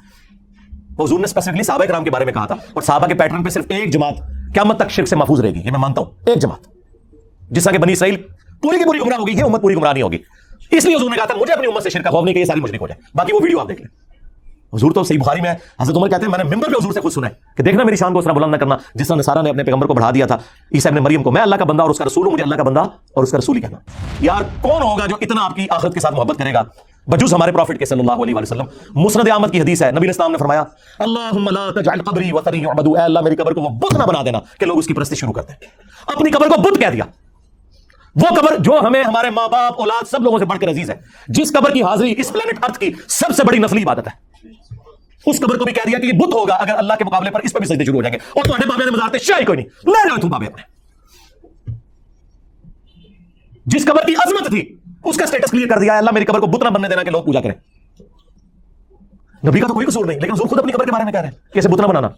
حضور 1.00 1.20
نے 1.20 1.24
اسپیسیفکلی 1.24 1.64
صحابہ 1.64 1.86
کرام 1.86 2.04
کے 2.04 2.12
بارے 2.12 2.26
میں 2.26 2.34
کہا 2.34 2.46
تھا 2.46 2.56
اور 2.74 2.82
صحابہ 2.82 3.08
کے 3.08 3.14
پیٹرن 3.14 3.44
پہ 3.44 3.50
صرف 3.50 3.66
ایک 3.70 3.94
جماعت 3.94 4.14
قیامت 4.54 4.80
تک 4.80 4.90
شرک 4.90 5.08
سے 5.08 5.16
محفوظ 5.16 5.40
رہے 5.40 5.52
گی، 5.52 5.60
یہ 5.60 5.72
میں 5.72 5.80
مانتا 5.80 6.02
ہوں، 6.02 6.12
ایک 6.26 6.40
جماعت۔ 6.40 6.68
جس 7.52 7.64
طرح 7.64 7.74
کہ 7.74 7.78
بنی 7.78 7.94
اسرائیل 7.94 8.16
پوری 8.62 8.78
کی 8.78 8.84
پوری 8.84 9.00
گمراہ 9.00 9.20
ہوگی، 9.20 9.32
یہ 9.32 9.44
امت 9.44 9.62
پوری 9.62 9.76
گمراہ 9.76 9.94
نہیں 9.94 10.04
ہوگی۔ 10.04 10.18
اس 10.72 10.86
لیے 10.86 10.96
حضور 10.96 11.10
نے 11.10 11.16
کہا 11.16 11.26
تھا، 11.26 11.36
مجھے 11.36 11.54
اپنی 11.54 11.68
امت 11.68 11.84
سے 11.84 11.90
شرک 11.90 12.04
کا 12.04 12.10
خوف 12.10 12.24
نہیں، 12.26 12.34
کہ 12.34 12.40
یہ 12.40 12.46
ساری 12.46 12.60
مشرک 12.60 12.82
ہو 12.82 12.88
جائے 12.88 13.02
باقی 13.16 13.34
وہ 13.34 13.40
ویڈیو 13.42 13.60
آپ 13.60 13.70
دیکھ 13.70 13.82
لیں۔ 13.82 14.06
حضور 14.74 14.92
تو 14.92 15.04
صحیح 15.04 15.20
بخاری 15.20 15.42
میں 15.42 15.54
حضرت 15.82 15.98
عمر 15.98 16.10
کہتے 16.10 16.22
ہیں، 16.22 16.30
میں 16.30 16.38
نے 16.38 16.44
ممبر 16.44 16.68
پہ 16.68 16.74
حضور 16.82 16.94
سے 16.94 17.02
خود 17.02 17.12
سنا 17.12 17.28
ہے 17.28 17.34
کہ 17.58 17.64
دیکھنا 17.64 17.84
میری 17.84 17.96
شان 17.96 18.14
کو 18.14 18.20
اس 18.20 18.26
طرح 18.26 18.34
بلند 18.34 18.52
نہ 18.52 18.58
کرنا، 18.58 18.78
جس 18.96 19.08
طرح 19.08 19.16
نصارہ 19.16 19.42
نے 19.42 19.50
اپنے 19.50 19.64
پیغمبر 19.64 19.88
کو 19.88 19.94
بڑھا 19.94 20.12
دیا 20.12 20.26
تھا، 20.26 20.38
عیسی 20.74 20.90
ابن 20.90 21.04
مریم 21.04 21.24
کو، 21.24 21.32
میں 21.32 21.42
اللہ 21.42 21.56
کا 21.56 21.66
بندہ 21.66 21.82
اور 21.82 21.90
اس 21.90 21.98
کا 21.98 22.06
رسول 22.06 22.26
ہوں، 22.26 22.34
مجھے 22.34 22.44
اللہ 22.44 22.56
کا 22.56 22.64
بندہ 22.64 22.80
اور 22.80 23.24
اس 23.24 23.32
کا 23.32 23.38
رسول 23.38 23.56
ہی 23.56 23.62
کہنا۔ 23.62 23.78
یار، 24.20 24.42
کون 24.62 24.82
ہوگا 24.82 25.06
جو 25.06 25.16
اتنا 25.22 25.46
آپ 25.46 25.56
کی 25.56 25.68
آخرت 25.70 25.94
کے 25.94 26.00
ساتھ 26.00 26.16
محبت 26.16 26.38
کرے 26.38 26.54
گا؟ 26.54 26.64
بجوز 27.08 27.34
ہمارے 27.34 27.52
پروفٹ 27.52 27.80
کے 27.80 27.86
صلی 27.86 28.00
اللہ 28.00 28.12
علیہ 28.12 28.36
وسلم۔ 28.36 28.66
مسند 28.92 29.30
احمد 29.32 29.48
کی 29.52 29.62
حدیث 29.62 29.84
ہے، 29.84 29.92
نبی 29.92 30.10
اسلام 30.10 30.32
نے 30.32 30.38
فرمایا، 30.38 30.64
اللہم 31.00 31.50
لا 31.50 31.82
تجعل 31.82 32.02
قبری 32.02 32.32
وطنی 32.32 32.58
یعبدو، 32.58 32.94
اے 32.94 33.02
اللہ 33.02 33.20
میری 33.20 33.36
قبر 33.36 33.54
کو 33.54 33.62
وہ 33.62 33.70
بت 33.70 33.94
نہ 33.94 34.04
بنا 34.04 34.24
دینا 34.24 34.40
کہ 34.60 34.66
لوگ 34.66 34.78
اس 34.78 34.88
کی 34.88 34.94
پرستی 34.94 35.16
شروع 35.16 35.34
کرتے 35.34 35.54
ہیں۔ 35.54 35.60
اپنی 36.16 36.32
قبر 36.32 36.48
کو 36.48 36.62
بت 36.62 36.80
کہہ 36.80 36.88
دیا۔ 36.88 37.04
وہ 38.16 38.36
قبر 38.36 38.56
جو 38.60 38.80
ہمیں، 38.88 39.04
ہمارے 39.04 39.30
ماں 39.30 39.48
باپ، 39.48 39.80
اولاد 39.80 40.08
سب 40.12 40.22
لوگوں 40.22 40.40
سے 40.40 40.46
بڑھ 40.46 40.60
کر 40.60 40.70
عزیز 40.70 40.90
ہے۔ 40.90 40.96
جس 41.28 41.54
قبر 41.54 41.74
کی 41.74 41.84
حاضری 41.84 42.14
اس 42.18 42.32
پلانٹ 42.34 42.66
ارتھ 42.66 42.80
کی 42.80 42.92
سب 43.08 43.36
سے 43.36 43.44
بڑی 43.44 43.58
نسلی 43.58 43.84
عبادت 43.84 44.08
ہے۔ 44.08 44.48
اس 45.26 45.40
قبر 45.40 45.58
کو 45.58 45.64
بھی 45.64 45.74
کہہ 45.74 45.88
دیا 45.88 46.00
کہ 46.00 46.06
یہ 46.06 46.12
بت 46.12 46.34
ہوگا 46.34 46.54
اگر 46.54 46.76
اللہ 46.76 46.94
کے 46.94 47.04
مقابلے 47.04 47.32
پر 47.32 47.40
اس 47.40 47.54
پہ 47.54 47.60
بھی 47.60 47.68
سجدے 47.68 47.86
شروع 47.86 47.96
ہو 47.96 48.02
جائیں 48.02 48.14
گے۔ 48.14 48.20
اور 48.36 48.44
تمہارے 48.44 48.68
بابے 48.68 48.86
نے 48.86 48.92
مزارتے 48.92 49.20
شاہی 49.20 49.46
کوئی 49.46 49.56
نہیں۔ 49.56 49.68
لے 49.68 50.08
جاؤ 50.08 50.18
تم 50.18 50.30
بابے 50.30 50.46
اپنے۔ 50.46 50.76
جس 53.66 53.86
قبر 53.86 54.06
کی 54.08 54.14
عظمت 54.16 54.50
تھی 54.50 54.76
اس 55.06 55.18
کا 55.18 55.26
سٹیٹس 55.26 55.52
کلیئر 55.52 55.68
کر 55.68 55.80
دیا 55.80 55.94
ہے۔ 55.94 55.98
اللہ 55.98 56.10
میری 56.14 56.26
قبر 56.26 56.40
کو 56.40 56.48
بت 56.48 56.64
نہ 56.64 56.70
بننے 56.70 56.88
دینا 56.88 57.04
کہ 57.04 57.12
لوگ 57.12 57.24
پوجا 57.24 57.42
کریں۔ 57.42 57.54
نبی 59.48 59.60
کا 59.60 59.68
تو 59.68 59.74
کوئی 59.74 59.86
قصور 59.86 60.06
نہیں، 60.06 60.20
لیکن 60.20 60.34
حضور 60.34 60.48
خود 60.48 60.60
اپنی 60.60 60.72
قبر 60.72 60.86
کے 60.86 60.92
بارے 60.92 61.04
میں 61.04 61.12
کہہ 61.12 61.20
رہے 61.20 61.30
ہیں 61.30 61.54
کہ 61.54 61.60
اسے 61.60 61.70
بت 61.70 61.82
نہ 61.82 61.88
بنانا۔ 61.88 62.10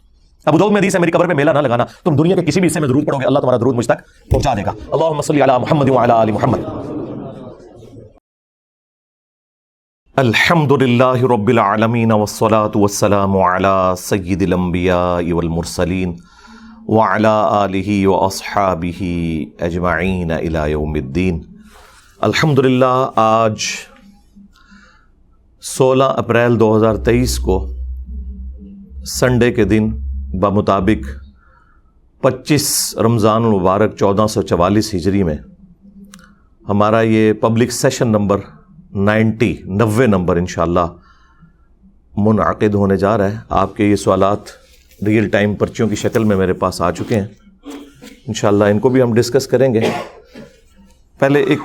ابو 0.46 0.58
داؤد 0.58 0.72
میں 0.72 0.82
حدیث 0.82 0.96
ہے، 0.96 1.00
میری 1.00 1.12
قبر 1.12 1.27
پہ 1.27 1.34
میلہ 1.34 1.51
نہ 1.51 1.60
لگانا۔ 1.60 1.86
تم 2.03 2.15
دنیا 2.15 2.36
کے 2.36 2.46
کسی 2.46 2.60
بھی 2.60 2.67
حصے 2.67 2.79
میں 2.79 2.88
درود 2.88 3.08
پڑھو 3.08 3.20
گے، 3.20 3.25
اللہ 3.25 3.39
تمہارا 3.39 3.58
درود 3.58 3.75
مجھ 3.75 3.86
تک 3.86 4.29
پہنچا 4.32 4.53
دے 4.53 4.62
گا۔ 4.65 4.72
اللهم 4.91 5.22
صل 5.22 5.41
علی 5.41 5.53
محمد 5.62 5.89
وعلى 5.89 6.13
ال 6.17 6.32
محمد۔ 6.32 6.60
الحمد 10.15 10.72
للہ 10.72 11.24
رب 11.24 11.48
العالمین 11.48 12.12
والصلاة 12.12 12.72
والسلام 12.75 13.38
على 13.38 13.96
سید 13.98 14.41
الانبیاء 14.41 15.34
والمرسلین 15.34 16.15
وعلى 16.88 17.48
آلہ 17.50 18.08
واصحابہ 18.08 19.03
اجمعین 19.63 20.32
الى 20.32 20.72
یوم 20.72 20.94
الدین۔ 20.94 21.56
الحمد 22.21 22.59
للہ 22.59 23.12
آج 23.15 23.55
سولہ 25.62 26.03
اپریل 26.03 26.59
دو 26.59 26.77
ہزار 26.77 26.95
تیئیس 26.95 27.39
کو 27.39 27.69
سنڈے 29.05 29.51
کے 29.51 29.63
دن 29.63 29.89
بمطابق 30.39 31.25
پچیس 32.24 32.97
رمضان 32.97 33.43
المبارک 33.43 33.95
چودہ 33.95 34.25
سو 34.29 34.41
چوالیس 34.41 34.95
ہجری 34.95 35.24
میں 35.24 35.36
ہمارا 36.69 37.01
یہ 37.01 37.33
پبلک 37.33 37.71
سیشن 37.71 38.07
نمبر 38.07 38.38
نائنٹی، 38.93 39.57
نوے 39.65 40.07
نمبر 40.07 40.36
انشاءاللہ 40.36 40.88
منعقد 42.17 42.75
ہونے 42.75 42.97
جا 42.97 43.17
رہا 43.17 43.31
ہے۔ 43.31 43.38
آپ 43.50 43.75
کے 43.75 43.86
یہ 43.86 43.95
سوالات 43.95 44.39
ریئل 45.05 45.29
ٹائم 45.29 45.55
پرچیوں 45.55 45.89
کی 45.89 45.95
شکل 45.95 46.24
میں 46.24 46.38
میرے 46.38 46.53
پاس 46.53 46.81
آ 46.81 46.91
چکے 46.91 47.15
ہیں۔ 47.15 47.27
انشاءاللہ 48.27 48.63
ان 48.63 48.79
کو 48.79 48.89
بھی 48.89 49.01
ہم 49.01 49.13
ڈسکس 49.13 49.47
کریں 49.47 49.74
گے۔ 49.74 49.81
پہلے 51.19 51.39
ایک 51.39 51.59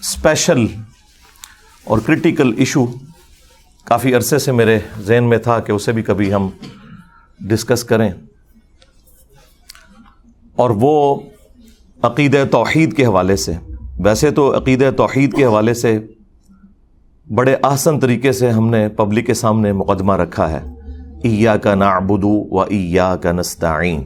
اسپیشل 0.00 0.66
اور 1.84 1.98
کرٹیکل 1.98 2.54
ایشو 2.56 2.86
کافی 3.84 4.14
عرصے 4.14 4.38
سے 4.38 4.52
میرے 4.52 4.78
ذہن 5.00 5.24
میں 5.24 5.38
تھا 5.38 5.58
کہ 5.58 5.72
اسے 5.72 5.92
بھی 5.92 6.02
کبھی 6.02 6.34
ہم 6.34 6.48
ڈسکس 7.40 7.84
کریں۔ 7.84 8.10
اور 10.56 10.70
وہ 10.70 11.20
عقید 12.02 12.36
توحید 12.50 12.96
کے 12.96 13.06
حوالے 13.06 13.36
سے، 13.36 13.52
ویسے 13.98 14.30
تو 14.30 14.58
عقید 14.58 14.82
توحید 14.96 15.36
کے 15.36 15.44
حوالے 15.44 15.74
سے 15.74 15.98
بڑے 17.34 17.56
آسن 17.62 18.00
طریقے 18.00 18.32
سے 18.32 18.50
ہم 18.50 18.70
نے 18.70 18.88
پبلک 18.88 19.26
کے 19.26 19.34
سامنے 19.34 19.72
مقدمہ 19.72 20.12
رکھا 20.12 20.50
ہے۔ 20.50 20.60
ایا 21.24 21.56
کا 21.56 21.74
نعبدو 21.74 22.54
و 22.54 22.60
ایا 22.60 23.16
کا 23.16 23.32
نستعین۔ 23.32 24.02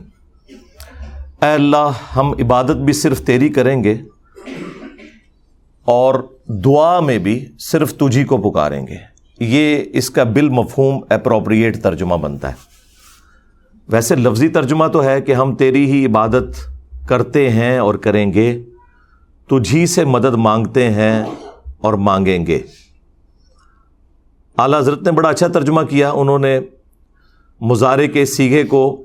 اے 1.43 1.55
اللہ، 1.55 2.17
ہم 2.17 2.33
عبادت 2.41 2.77
بھی 2.77 2.93
صرف 2.93 3.25
تیری 3.25 3.49
کریں 3.49 3.85
گے 3.85 3.95
اور 5.85 6.15
دعا 6.49 7.01
میں 7.01 7.19
بھی 7.19 7.47
صرف 7.59 7.95
تجھی 7.95 8.25
کو 8.25 8.37
پکاریں 8.37 8.87
گے۔ 8.87 9.13
یہ 9.41 9.85
اس 9.93 10.11
کا 10.11 10.25
بالمفہوم 10.25 11.05
اپروپریٹ 11.09 11.83
ترجمہ 11.83 12.15
بنتا 12.15 12.49
ہے۔ 12.49 12.55
ویسے 13.89 14.17
لفظی 14.17 14.49
ترجمہ 14.49 14.87
تو 14.87 15.05
ہے 15.05 15.21
کہ 15.21 15.33
ہم 15.33 15.55
تیری 15.55 15.91
ہی 15.91 16.07
عبادت 16.07 16.45
کرتے 17.09 17.51
ہیں 17.51 17.79
اور 17.79 17.95
کریں 17.95 18.33
گے، 18.33 18.63
تجھی 19.51 19.87
سے 19.87 20.05
مدد 20.05 20.35
مانگتے 20.35 20.91
ہیں 20.91 21.25
اور 21.79 21.95
مانگیں 21.95 22.47
گے۔ 22.47 22.61
اعلیٰ 24.59 24.79
حضرت 24.79 25.03
نے 25.03 25.13
بڑا 25.13 25.29
اچھا 25.29 25.49
ترجمہ 25.49 25.81
کیا۔ 25.81 26.11
انہوں 26.11 26.39
نے 26.39 26.61
مظاہرے 27.61 28.09
کے 28.09 28.25
سیگے 28.25 28.65
کو، 28.65 29.05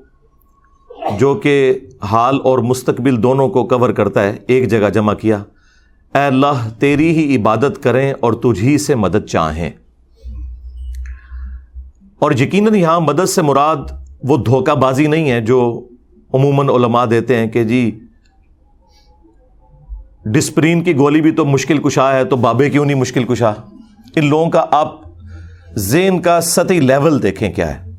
جو 1.18 1.34
کہ 1.34 1.78
حال 2.02 2.38
اور 2.44 2.58
مستقبل 2.58 3.22
دونوں 3.22 3.48
کو 3.48 3.64
کور 3.64 3.90
کرتا 3.90 4.22
ہے، 4.24 4.36
ایک 4.48 4.68
جگہ 4.68 4.88
جمع 4.88 5.14
کیا۔ 5.14 5.44
اے 6.14 6.20
اللہ، 6.20 6.68
تیری 6.78 7.10
ہی 7.10 7.36
عبادت 7.36 7.82
کریں 7.82 8.14
اور 8.20 8.32
تجھی 8.32 8.78
سے 8.78 8.94
مدد 8.94 9.26
چاہیں۔ 9.26 9.70
اور 12.18 12.32
یقیناً 12.32 12.74
یہاں 12.74 13.00
مدد 13.00 13.28
سے 13.28 13.42
مراد 13.42 13.76
وہ 14.22 14.36
دھوکہ 14.36 14.74
بازی 14.74 15.06
نہیں 15.06 15.30
ہے 15.30 15.40
جو 15.40 15.88
عموماً 16.34 16.68
علماء 16.68 17.04
دیتے 17.04 17.36
ہیں 17.36 17.46
کہ 17.46 17.64
جی 17.64 18.00
ڈسپرین 20.24 20.84
کی 20.84 20.96
گولی 20.96 21.20
بھی 21.20 21.30
تو 21.30 21.44
مشکل 21.44 21.78
کشا 21.78 22.12
ہے، 22.12 22.24
تو 22.24 22.36
بابے 22.36 22.70
کیوں 22.70 22.84
نہیں 22.84 22.96
مشکل 22.96 23.24
کشا؟ 23.24 23.52
ان 24.16 24.24
لوگوں 24.24 24.50
کا 24.50 24.64
آپ 24.70 24.94
زین 25.74 26.22
کا 26.22 26.40
سطحی 26.40 26.80
لیول 26.80 27.22
دیکھیں 27.22 27.52
کیا 27.52 27.74
ہے۔ 27.74 27.90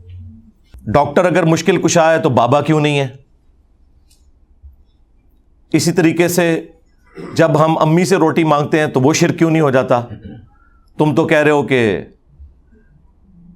ڈاکٹر 0.88 1.26
اگر 1.26 1.44
مشکل 1.44 1.82
کشا 1.82 2.12
ہے 2.12 2.20
تو 2.20 2.30
بابا 2.30 2.62
کیوں 2.62 2.80
نہیں 2.80 3.00
ہے؟ 3.00 3.08
اسی 5.74 5.92
طریقے 5.92 6.28
سے 6.28 6.68
جب 7.34 7.66
ہم 7.66 7.78
امی 7.78 8.06
سے 8.06 8.16
روٹی 8.16 8.44
مانگتے 8.44 8.80
ہیں 8.80 8.88
تو 8.88 9.02
وہ 9.02 9.14
شرک 9.14 9.38
کیوں 9.38 9.52
نہیں 9.52 9.62
ہو 9.62 9.70
جاتا؟ 9.70 10.02
تم 10.98 11.16
تو 11.16 11.28
کہہ 11.28 11.38
رہے 11.38 11.52
ہو 11.52 11.64
کہ 11.64 12.02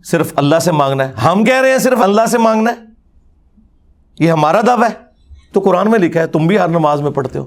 صرف 0.04 0.34
اللہ 0.36 0.60
سے 0.60 0.72
مانگنا 0.72 1.08
ہے۔ 1.08 1.14
ہم 1.14 1.44
کہہ 1.44 1.62
رہے 1.62 1.72
ہیں 1.72 1.78
صرف 1.78 1.98
اللہ 2.02 2.26
سے 2.26 2.38
مانگنا 2.38 2.72
ہے۔ 2.72 2.76
یہ 4.20 4.32
ہمارا 4.32 4.62
دعوی 4.68 4.84
ہے۔ 4.84 5.04
تو 5.52 5.60
قرآن 5.60 5.92
میں 5.92 6.00
لکھا 6.00 6.20
ہے، 6.20 6.28
تم 6.28 6.48
بھی 6.48 6.60
ہر 6.60 6.68
نماز 6.68 7.02
میں 7.02 7.12
پڑھتے 7.12 7.40
ہو۔ 7.40 7.46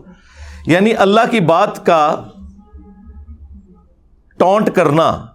یعنی 0.67 0.95
اللہ 0.95 1.21
کی 1.31 1.41
بات 1.41 1.87
کا 1.87 2.25
ٹونٹ 4.39 4.71
کرنا 4.71 5.27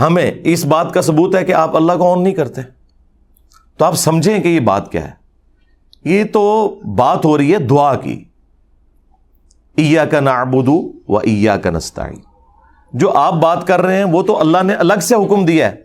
ہمیں 0.00 0.30
اس 0.44 0.64
بات 0.66 0.94
کا 0.94 1.02
ثبوت 1.02 1.36
ہے 1.36 1.44
کہ 1.44 1.52
آپ 1.54 1.76
اللہ 1.76 1.92
کو 1.92 2.12
آن 2.12 2.22
نہیں 2.22 2.34
کرتے۔ 2.34 2.60
تو 3.76 3.84
آپ 3.84 3.94
سمجھیں 3.94 4.38
کہ 4.38 4.48
یہ 4.48 4.60
بات 4.60 4.92
کیا 4.92 5.04
ہے۔ 5.04 5.20
یہ 6.04 6.24
تو 6.24 6.74
بات 6.84 7.24
ہو 7.24 7.38
رہی 7.38 7.52
ہے 7.52 7.58
دعا 7.58 7.94
کی۔ 7.94 8.24
ایا 9.80 10.04
کا 10.04 10.20
نابودو 10.20 10.92
و 11.08 11.16
ایا 11.16 11.56
کا 11.56 11.70
نستعین 11.70 12.18
جو 12.92 13.12
آپ 13.12 13.34
بات 13.34 13.66
کر 13.66 13.80
رہے 13.80 13.96
ہیں، 13.96 14.04
وہ 14.04 14.22
تو 14.22 14.40
اللہ 14.40 14.62
نے 14.62 14.74
الگ 14.74 15.00
سے 15.02 15.14
حکم 15.14 15.44
دیا 15.44 15.72
ہے۔ 15.72 15.76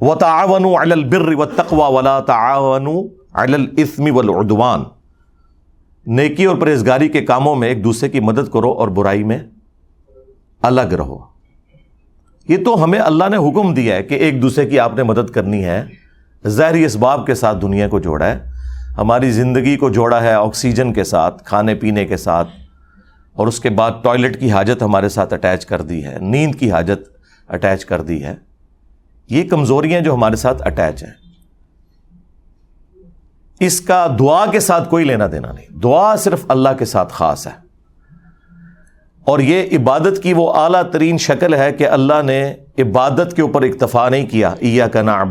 و 0.00 0.14
تعاون 0.14 0.64
البر 0.78 1.32
و 1.32 1.44
تقوا 1.44 1.88
ولا 1.88 2.20
تعاون 2.20 2.88
الاسم 3.32 4.16
والعدوان۔ 4.16 4.82
نیکی 6.06 6.44
اور 6.44 6.56
پرہیزگاری 6.56 7.08
کے 7.08 7.20
کاموں 7.20 7.56
میں 7.56 7.68
ایک 7.68 7.84
دوسرے 7.84 8.08
کی 8.08 8.20
مدد 8.20 8.52
کرو 8.52 8.72
اور 8.72 8.88
برائی 8.88 9.24
میں 9.24 9.38
الگ 10.62 10.80
رہو۔ 10.80 11.18
یہ 12.48 12.56
تو 12.64 12.84
ہمیں 12.84 12.98
اللہ 12.98 13.24
نے 13.28 13.36
حکم 13.36 13.74
دیا 13.74 13.96
ہے 13.96 14.02
کہ 14.02 14.14
ایک 14.14 14.42
دوسرے 14.42 14.68
کی 14.68 14.78
آپ 14.78 14.94
نے 14.96 15.02
مدد 15.02 15.30
کرنی 15.30 15.64
ہے۔ 15.64 15.84
ظاہری 16.46 16.84
اسباب 16.84 17.26
کے 17.26 17.34
ساتھ 17.34 17.58
دنیا 17.62 17.88
کو 17.88 17.98
جوڑا 18.00 18.26
ہے۔ 18.26 18.49
ہماری 18.98 19.30
زندگی 19.30 19.76
کو 19.76 19.90
جوڑا 19.90 20.22
ہے 20.22 20.32
آکسیجن 20.32 20.92
کے 20.92 21.04
ساتھ، 21.04 21.44
کھانے 21.44 21.74
پینے 21.74 22.04
کے 22.04 22.16
ساتھ، 22.16 22.48
اور 23.32 23.46
اس 23.46 23.60
کے 23.60 23.70
بعد 23.70 23.90
ٹوائلٹ 24.02 24.40
کی 24.40 24.50
حاجت 24.50 24.82
ہمارے 24.82 25.08
ساتھ 25.08 25.34
اٹیچ 25.34 25.66
کر 25.66 25.82
دی 25.82 26.04
ہے، 26.04 26.18
نیند 26.20 26.54
کی 26.54 26.70
حاجت 26.72 27.08
اٹیچ 27.48 27.84
کر 27.84 28.02
دی 28.02 28.24
ہے۔ 28.24 28.34
یہ 29.30 29.44
کمزوریاں 29.44 30.00
جو 30.00 30.14
ہمارے 30.14 30.36
ساتھ 30.36 30.62
اٹیچ 30.66 31.04
ہیں۔ 31.04 31.10
اس 33.60 33.80
کا 33.80 34.16
دعا 34.18 34.46
کے 34.46 34.60
ساتھ 34.60 34.88
کوئی 34.88 35.04
لینا 35.04 35.26
دینا 35.32 35.52
نہیں۔ 35.52 35.78
دعا 35.78 36.16
صرف 36.16 36.44
اللہ 36.48 36.68
کے 36.78 36.84
ساتھ 36.84 37.12
خاص 37.12 37.46
ہے۔ 37.46 37.52
اور 39.24 39.38
یہ 39.38 39.78
عبادت 39.78 40.22
کی 40.22 40.32
وہ 40.32 40.52
اعلیٰ 40.52 40.82
ترین 40.90 41.18
شکل 41.18 41.54
ہے 41.54 41.72
کہ 41.72 41.88
اللہ 41.88 42.22
نے 42.24 42.54
عبادت 42.78 43.36
کے 43.36 43.42
اوپر 43.42 43.62
اکتفا 43.62 44.08
نہیں 44.08 44.26
کیا۔ 44.26 44.48
ایا 44.48 44.88
کا 44.88 45.02
نا 45.02 45.24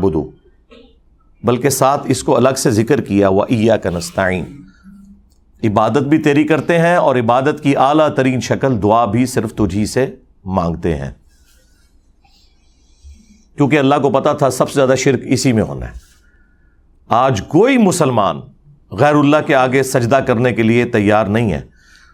بلکہ 1.44 1.70
ساتھ 1.70 2.02
اس 2.04 2.22
کو 2.22 2.36
الگ 2.36 2.54
سے 2.56 2.70
ذکر 2.70 3.00
کیا 3.00 3.28
وہ 3.28 3.42
ایا 3.48 3.76
کا 3.76 3.90
نستعین 3.90 4.44
عبادت 5.64 5.98
بھی 5.98 6.18
تیری 6.18 6.44
کرتے 6.44 6.78
ہیں 6.78 6.96
اور 6.96 7.16
عبادت 7.16 7.62
کی 7.62 7.76
اعلیٰ 7.76 8.14
ترین 8.14 8.40
شکل 8.40 8.82
دعا 8.82 9.04
بھی 9.04 9.26
صرف 9.26 9.52
تجھی 9.54 9.86
سے 9.86 10.06
مانگتے 10.44 10.96
ہیں۔ 10.96 11.10
کیونکہ 13.56 13.78
اللہ 13.78 13.94
کو 14.02 14.10
پتا 14.10 14.32
تھا 14.32 14.50
سب 14.50 14.70
سے 14.70 14.74
زیادہ 14.74 14.94
شرک 14.96 15.20
اسی 15.24 15.52
میں 15.52 15.62
ہونا 15.62 15.86
ہے۔ 15.86 15.92
آج 17.08 17.42
کوئی 17.48 17.78
مسلمان 17.78 18.40
غیر 18.90 19.14
اللہ 19.14 19.36
کے 19.46 19.54
آگے 19.54 19.82
سجدہ 19.82 20.16
کرنے 20.16 20.52
کے 20.52 20.62
لیے 20.62 20.84
تیار 20.84 21.26
نہیں 21.26 21.52
ہے۔ 21.52 21.60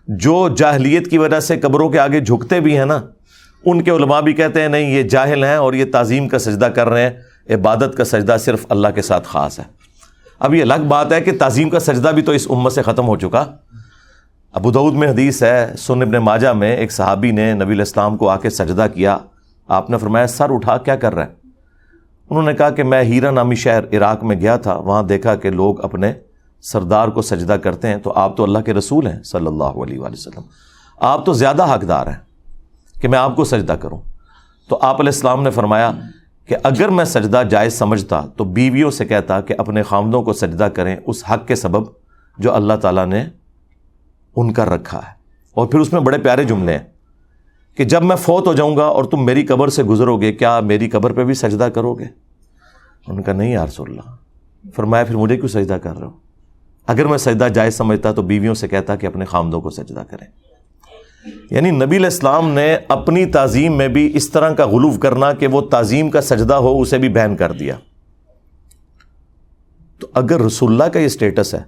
جو 0.09 0.49
جاہلیت 0.57 1.11
کی 1.11 1.19
وجہ 1.19 1.41
سے 1.41 1.59
قبروں 1.59 1.89
کے 1.89 1.99
آگے 1.99 2.21
جھکتے 2.21 2.61
بھی 2.61 2.79
ہیں 2.79 2.85
نا، 2.85 3.01
ان 3.65 3.83
کے 3.83 3.91
علماء 3.91 4.21
بھی 4.21 4.33
کہتے 4.33 4.61
ہیں، 4.61 4.69
نہیں، 4.69 4.91
یہ 4.91 5.03
جاہل 5.03 5.45
ہیں 5.45 5.57
اور 5.57 5.73
یہ 5.73 5.85
تعظیم 5.93 6.29
کا 6.29 6.39
سجدہ 6.39 6.65
کر 6.65 6.89
رہے 6.89 7.03
ہیں۔ 7.03 7.11
عبادت 7.51 7.97
کا 7.97 8.05
سجدہ 8.05 8.37
صرف 8.41 8.67
اللہ 8.69 8.89
کے 8.95 9.03
ساتھ 9.03 9.29
خاص 9.29 9.59
ہے۔ 9.59 9.65
اب 10.39 10.55
یہ 10.55 10.63
الگ 10.63 10.85
بات 10.89 11.13
ہے 11.13 11.21
کہ 11.21 11.39
تعظیم 11.39 11.71
کا 11.71 11.81
سجدہ 11.81 12.09
بھی 12.09 12.23
تو 12.23 12.33
اس 12.33 12.47
امت 12.51 12.73
سے 12.73 12.83
ختم 12.83 13.07
ہو 13.07 13.17
چکا۔ 13.17 13.45
ابو 14.53 14.71
دعود 14.71 14.95
میں 14.95 15.09
حدیث 15.09 15.43
ہے، 15.43 15.73
سن 15.79 16.03
ابن 16.03 16.13
ماجہ 16.13 16.49
میں 16.49 16.77
ایک 16.77 16.93
صحابی 16.93 17.31
نے 17.31 17.55
نبی 17.55 17.75
الاسلام 17.75 18.17
کو 18.17 18.29
آ 18.29 18.37
کے 18.37 18.51
سجدہ 18.51 18.87
کیا۔ 18.95 19.19
آپ 19.69 19.91
نے 19.91 19.99
فرمایا، 19.99 20.27
سر 20.27 20.55
اٹھا، 20.55 20.77
کیا 20.77 20.97
کر 20.97 21.15
رہا 21.15 21.25
ہے 21.25 21.29
انہوں 22.31 22.43
نے 22.43 22.55
کہا 22.55 22.71
کہ 22.71 22.83
میں 22.83 23.03
ہیرا 23.03 23.31
نامی 23.31 23.55
شہر 23.55 23.97
عراق 23.97 24.25
میں 24.25 24.37
گیا 24.37 24.57
تھا۔ 24.57 24.77
وہاں 24.77 25.03
دیکھا 25.03 25.35
کہ 25.35 25.51
لوگ 25.51 25.85
اپنے 25.85 26.13
سردار 26.63 27.09
کو 27.09 27.23
سجدہ 27.23 27.53
کرتے 27.53 27.89
ہیں۔ 27.89 27.97
تو 27.97 28.13
آپ 28.17 28.37
تو 28.37 28.43
اللہ 28.43 28.59
کے 28.59 28.75
رسول 28.75 29.07
ہیں 29.07 29.23
صلی 29.23 29.47
اللہ 29.47 29.65
علیہ 29.65 29.99
وآلہ 29.99 30.13
وسلم۔ 30.13 30.43
آپ 31.01 31.27
تو 31.27 31.33
زیادہ 31.33 31.75
حقدار 31.75 32.07
ہیں 32.07 32.17
کہ 33.01 33.09
میں 33.09 33.19
آپ 33.19 33.37
کو 33.37 33.45
سجدہ 33.45 33.73
کروں۔ 33.73 33.99
تو 34.69 34.79
آپ 34.83 35.01
علیہ 35.01 35.13
السلام 35.15 35.43
نے 35.43 35.51
فرمایا 35.51 35.93
کہ 36.47 36.57
اگر 36.63 36.89
میں 36.89 37.05
سجدہ 37.05 37.43
جائز 37.51 37.75
سمجھتا 37.75 38.23
تو 38.37 38.45
بیویوں 38.45 38.91
سے 38.91 39.05
کہتا 39.05 39.41
کہ 39.41 39.55
اپنے 39.59 39.83
خامدوں 39.83 40.23
کو 40.23 40.33
سجدہ 40.33 40.65
کریں 40.65 40.97
اس 41.07 41.25
حق 41.31 41.49
کے 41.49 41.55
سبب 41.55 41.87
جو 42.39 42.55
اللہ 42.55 42.73
تعالیٰ 42.75 43.07
نے 43.07 43.25
ان 44.37 44.53
کا 44.53 44.65
رکھا 44.65 44.99
ہے۔ 44.99 45.13
اور 45.55 45.67
پھر 45.67 45.81
اس 45.81 45.93
میں 45.93 46.01
بڑے 46.01 46.19
پیارے 46.19 46.45
جملے 46.45 46.73
ہیں 46.73 46.85
کہ 47.77 47.85
جب 47.85 48.03
میں 48.03 48.17
فوت 48.17 48.47
ہو 48.47 48.53
جاؤں 48.53 48.77
گا 48.77 48.85
اور 48.85 49.05
تم 49.05 49.25
میری 49.25 49.47
قبر 49.47 49.69
سے 49.69 49.83
گزرو 49.83 50.21
گے، 50.21 50.33
کیا 50.33 50.61
میری 50.61 50.91
قبر 50.91 51.13
پہ 51.13 51.25
بھی 51.25 51.35
سجدہ 51.35 51.65
کرو 51.65 51.95
گے؟ 51.95 52.05
ان 53.09 53.23
کا 53.23 53.33
نہیں 53.33 53.53
یار 53.53 53.69
اللہ۔ 53.79 54.15
فرمایا، 54.75 55.05
پھر 55.05 55.17
مجھے 55.17 55.37
کیوں 55.37 55.49
سجدہ 55.49 55.75
کر 55.75 55.99
رہے 55.99 56.07
ہو؟ 56.07 56.11
اگر 56.87 57.07
میں 57.07 57.19
سجدہ 57.19 57.49
جائز 57.55 57.75
سمجھتا 57.75 58.13
تو 58.13 58.23
بیویوں 58.23 58.55
سے 58.55 58.69
کہتا 58.69 58.97
کہ 58.97 59.07
اپنے 59.07 59.25
خامدوں 59.25 59.61
کو 59.61 59.71
سجدہ 59.71 60.03
کریں۔ 60.11 60.46
یعنی 61.51 61.71
نبی 61.71 61.97
الاسلام 61.97 62.51
نے 62.51 62.77
اپنی 62.89 63.27
تعظیم 63.27 63.77
میں 63.77 63.89
بھی 63.89 64.17
اس 64.17 64.31
طرح 64.31 64.51
کا 64.51 64.67
غلوف 64.67 64.99
کرنا 64.99 65.33
کہ 65.33 65.47
وہ 65.47 65.61
تعظیم 65.61 66.11
کا 66.11 66.21
سجدہ 66.21 66.55
ہو، 66.55 66.81
اسے 66.81 66.99
بھی 66.99 67.09
بین 67.09 67.37
کر 67.37 67.53
دیا۔ 67.53 67.77
تو 70.01 70.07
اگر 70.15 70.41
رسول 70.41 70.73
اللہ 70.73 70.85
کا 70.85 70.99
یہ 70.99 71.07
اسٹیٹس 71.07 71.55
ہے، 71.55 71.61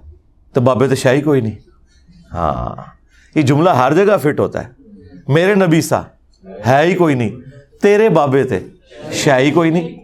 تو 0.53 0.61
باب 0.61 0.95
شاہی 0.95 1.21
کوئی 1.21 1.41
نہیں۔ 1.41 1.55
ہاں 2.33 2.75
یہ 3.35 3.41
جملہ 3.41 3.69
ہر 3.69 3.93
جگہ 3.93 4.17
فٹ 4.17 4.39
ہوتا 4.39 4.63
ہے۔ 4.63 4.69
میرے 5.27 5.55
نبی 5.55 5.81
سا، 5.81 6.01
ہے 6.67 6.81
ہی 6.83 6.93
کوئی 6.93 7.15
نہیں۔ 7.15 7.29
تیرے 7.81 8.09
بابے 8.09 8.43
تھے 8.43 8.59
شاہی 9.11 9.51
کوئی 9.51 9.69
نہیں۔ 9.69 9.95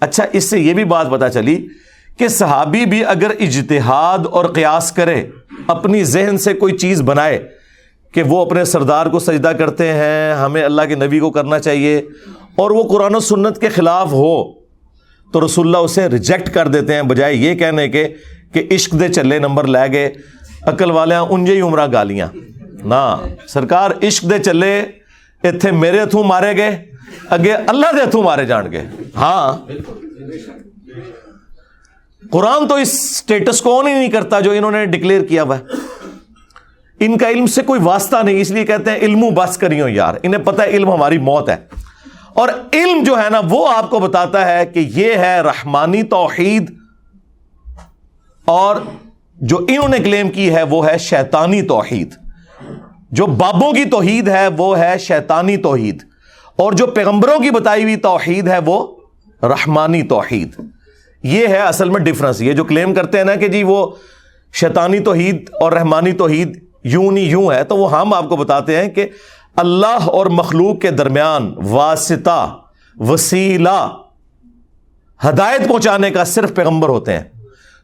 اچھا 0.00 0.24
اس 0.32 0.44
سے 0.44 0.58
یہ 0.58 0.74
بھی 0.74 0.84
بات 0.84 1.10
پتا 1.10 1.28
چلی 1.28 1.68
کہ 2.16 2.28
صحابی 2.28 2.84
بھی 2.84 3.04
اگر 3.04 3.30
اجتہاد 3.40 4.26
اور 4.30 4.44
قیاس 4.44 4.92
کرے، 4.92 5.26
اپنی 5.66 6.04
ذہن 6.04 6.38
سے 6.38 6.54
کوئی 6.54 6.76
چیز 6.76 7.02
بنائے 7.02 7.57
کہ 8.14 8.22
وہ 8.22 8.40
اپنے 8.44 8.64
سردار 8.64 9.06
کو 9.06 9.18
سجدہ 9.18 9.48
کرتے 9.48 9.92
ہیں، 9.92 10.34
ہمیں 10.34 10.62
اللہ 10.64 10.82
کے 10.82 10.94
نبی 10.94 11.18
کو 11.18 11.30
کرنا 11.30 11.58
چاہیے، 11.58 11.96
اور 12.56 12.70
وہ 12.70 12.82
قرآن 12.82 13.14
و 13.14 13.20
سنت 13.20 13.60
کے 13.60 13.68
خلاف 13.68 14.12
ہو، 14.12 14.52
تو 15.32 15.44
رسول 15.46 15.66
اللہ 15.66 15.78
اسے 15.78 16.08
ریجیکٹ 16.08 16.52
کر 16.54 16.68
دیتے 16.68 16.94
ہیں، 16.94 17.02
بجائے 17.02 17.34
یہ 17.34 17.54
کہنے 17.54 17.88
کے 17.88 18.06
کہ 18.52 18.62
عشق 18.70 18.92
دے 19.00 19.08
چلے 19.08 19.38
نمبر 19.38 19.66
لے 19.66 19.92
گئے، 19.92 20.12
عقل 20.62 20.90
والے 20.90 21.14
انجے 21.14 21.54
ہی 21.54 21.60
عمرہ 21.60 21.86
گالیاں۔ 21.92 22.28
نہ، 22.84 23.16
سرکار 23.48 23.90
عشق 24.02 24.30
دے 24.30 24.38
چلے 24.38 24.80
اتنے 25.44 25.70
میرے 25.70 26.02
ہتھوں 26.02 26.24
مارے 26.24 26.56
گئے، 26.56 26.84
اگے 27.30 27.52
اللہ 27.52 27.86
دے 27.96 28.02
ہتھوں 28.02 28.22
مارے 28.22 28.44
جان 28.44 28.72
گے۔ 28.72 28.82
ہاں۔ 29.16 29.56
قرآن 32.30 32.66
تو 32.68 32.74
اس 32.74 32.94
اسٹیٹس 32.94 33.60
کو 33.62 33.78
آن 33.78 33.86
ہی 33.86 33.92
نہیں 33.92 34.10
کرتا 34.10 34.40
جو 34.40 34.50
انہوں 34.50 34.70
نے 34.70 34.84
ڈکلیئر 34.86 35.22
کیا 35.24 35.42
ہوا 35.42 35.58
ہے۔ 35.58 35.62
ان 37.00 37.18
کا 37.18 37.28
علم 37.28 37.46
سے 37.46 37.62
کوئی 37.62 37.80
واسطہ 37.80 38.16
نہیں، 38.22 38.40
اس 38.40 38.50
لیے 38.50 38.64
کہتے 38.64 38.90
ہیں 38.90 38.98
علم 38.98 39.20
بس 39.34 39.56
کریو 39.58 39.88
یار۔ 39.88 40.14
انہیں 40.22 40.42
پتہ 40.42 40.62
ہے 40.62 40.68
علم 40.68 40.92
ہماری 40.92 41.18
موت 41.18 41.48
ہے۔ 41.48 41.56
اور 42.34 42.48
علم 42.72 43.02
جو 43.02 43.18
ہے 43.18 43.30
نا، 43.30 43.40
وہ 43.50 43.68
آپ 43.76 43.90
کو 43.90 43.98
بتاتا 43.98 44.58
ہے 44.58 44.66
کہ 44.66 44.78
یہ 44.94 45.14
ہے 45.14 45.40
رحمانی 45.40 46.02
توحید۔ 46.02 46.70
اور 48.44 48.76
جو 49.36 49.58
انہوں 49.68 49.88
نے 49.88 49.98
کلیم 49.98 50.30
کی 50.30 50.54
ہے، 50.54 50.62
وہ 50.62 50.88
ہے 50.88 50.98
شیطانی 50.98 51.62
توحید۔ 51.62 52.14
جو 53.10 53.26
بابوں 53.26 53.72
کی 53.72 53.84
توحید 53.84 54.28
ہے، 54.28 54.48
وہ 54.48 54.78
ہے 54.78 54.98
شیطانی 54.98 55.56
توحید۔ 55.56 56.02
اور 56.56 56.72
جو 56.72 56.86
پیغمبروں 56.86 57.40
کی 57.40 57.50
بتائی 57.50 57.82
ہوئی 57.82 57.96
توحید 57.96 58.48
ہے، 58.48 58.58
وہ 58.66 58.96
رحمانی 59.42 60.02
توحید۔ 60.02 60.56
یہ 61.22 61.48
ہے 61.48 61.58
اصل 61.58 61.90
میں 61.90 62.00
ڈفرنس 62.00 62.40
یہ 62.40 62.52
جو 62.52 62.64
کلیم 62.64 62.94
کرتے 62.94 63.18
ہیں 63.18 63.24
نا 63.24 63.34
کہ 63.34 63.48
جی 63.48 63.62
وہ 63.62 63.90
شیطانی 64.52 64.98
توحید 64.98 65.50
اور 65.60 65.72
رحمانی 65.72 66.12
توحید 66.12 66.67
یوں 66.84 67.12
نہیں 67.12 67.24
یوں 67.24 67.52
ہے، 67.52 67.64
تو 67.64 67.76
وہ 67.76 68.00
ہم 68.00 68.14
آپ 68.14 68.28
کو 68.28 68.36
بتاتے 68.36 68.76
ہیں 68.76 68.88
کہ 68.88 69.08
اللہ 69.56 70.08
اور 70.08 70.26
مخلوق 70.26 70.80
کے 70.80 70.90
درمیان 70.90 71.54
واسطہ، 71.56 72.56
وسیلہ، 72.96 73.90
ہدایت 75.28 75.68
پہنچانے 75.68 76.10
کا 76.10 76.24
صرف 76.24 76.54
پیغمبر 76.54 76.88
ہوتے 76.88 77.12
ہیں۔ 77.12 77.24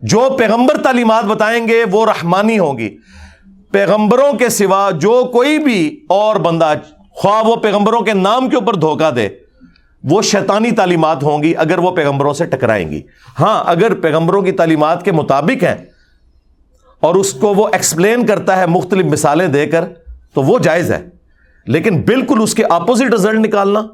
جو 0.01 0.29
پیغمبر 0.39 0.77
تعلیمات 0.77 1.25
بتائیں 1.25 1.69
گے، 1.69 1.85
وہ 1.91 2.07
رحمانی 2.07 2.59
ہوگی 2.59 2.97
پیغمبروں 3.73 4.33
کے 4.33 4.49
سوا 4.49 4.91
جو 4.91 5.31
کوئی 5.33 5.59
بھی 5.59 6.01
اور 6.09 6.37
بندہ، 6.37 6.75
خواہ 7.11 7.47
وہ 7.47 7.57
پیغمبروں 7.57 8.01
کے 8.01 8.13
نام 8.13 8.49
کے 8.49 8.57
اوپر 8.57 8.75
دھوکہ 8.75 9.11
دے، 9.11 9.29
وہ 10.05 10.23
شیطانی 10.23 10.71
تعلیمات 10.71 11.23
ہوں 11.23 11.43
گی 11.43 11.57
اگر 11.57 11.79
وہ 11.79 11.91
پیغمبروں 11.91 12.33
سے 12.33 12.45
ٹکرائیں 12.45 12.91
گی۔ 12.91 13.01
ہاں 13.41 13.65
اگر 13.67 13.95
پیغمبروں 13.95 14.43
کی 14.43 14.53
تعلیمات 14.53 15.05
کے 15.05 15.13
مطابق 15.13 15.65
ہیں 15.65 15.94
اور 17.05 17.15
اس 17.15 17.33
کو 17.33 17.55
وہ 17.55 17.69
ایکسپلین 17.73 18.27
کرتا 18.27 18.57
ہے 18.57 18.67
مختلف 18.67 19.05
مثالیں 19.05 19.49
دے 19.49 19.67
کر، 19.67 19.85
تو 20.35 20.43
وہ 20.43 20.59
جائز 20.59 20.93
ہے۔ 20.93 21.05
لیکن 21.67 22.01
بالکل 22.01 22.39
اس 22.43 22.55
کے 22.55 22.65
اپوزٹ 22.65 23.15
رزلٹ 23.15 23.39
نکالنا 23.39 23.87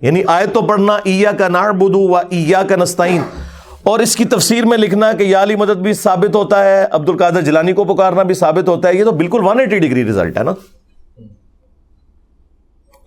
یعنی 0.00 0.22
آئے 0.26 0.46
تو 0.46 0.62
پڑھنا 0.62 0.92
ایا 1.04 1.32
کا 1.32 1.48
نار 1.48 1.70
بدو 1.70 2.08
و 2.08 2.16
ایا 2.16 2.62
کا 2.62 2.76
نستعین۔ 2.76 3.22
اور 3.82 3.98
اس 3.98 4.16
کی 4.16 4.24
تفسیر 4.24 4.66
میں 4.66 4.78
لکھنا 4.78 5.12
کہ 5.12 5.22
یا 5.22 5.42
علی 5.42 5.56
مدد 5.56 5.76
بھی 5.76 5.92
ثابت 5.92 6.36
ہوتا 6.36 6.64
ہے 6.64 6.86
عبد 6.90 7.08
القادر 7.08 7.40
جلانی 7.40 7.72
کو 7.72 7.84
پکارنا 7.84 8.22
بھی 8.22 8.34
ثابت 8.34 8.68
ہوتا 8.68 8.88
ہے۔ 8.88 8.94
یہ 8.94 9.04
تو 9.04 9.10
بالکل 9.10 9.40
ون 9.42 9.60
ایٹی 9.60 9.78
ڈگری 9.78 10.04
ریزلٹ 10.04 10.38
ہے 10.38 10.42
نا۔ 10.42 10.52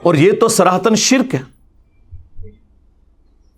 اور 0.04 0.16
یہ 0.16 0.32
تو 0.32 0.48
سراہتن 0.48 0.96
شرک 0.96 1.36
ہے۔ 1.36 1.40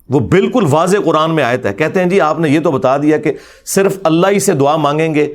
وہ 0.09 0.19
بالکل 0.19 0.65
واضح 0.69 0.97
قرآن 1.05 1.35
میں 1.35 1.43
آئے 1.43 1.57
تھے 1.57 1.73
کہتے 1.73 1.99
ہیں 1.99 2.09
جی 2.09 2.21
آپ 2.21 2.39
نے 2.39 2.49
یہ 2.49 2.59
تو 2.59 2.71
بتا 2.71 2.97
دیا 2.97 3.17
کہ 3.17 3.33
صرف 3.65 3.97
اللہ 4.03 4.27
ہی 4.27 4.39
سے 4.39 4.53
دعا 4.53 4.75
مانگیں 4.75 5.15
گے۔ 5.15 5.33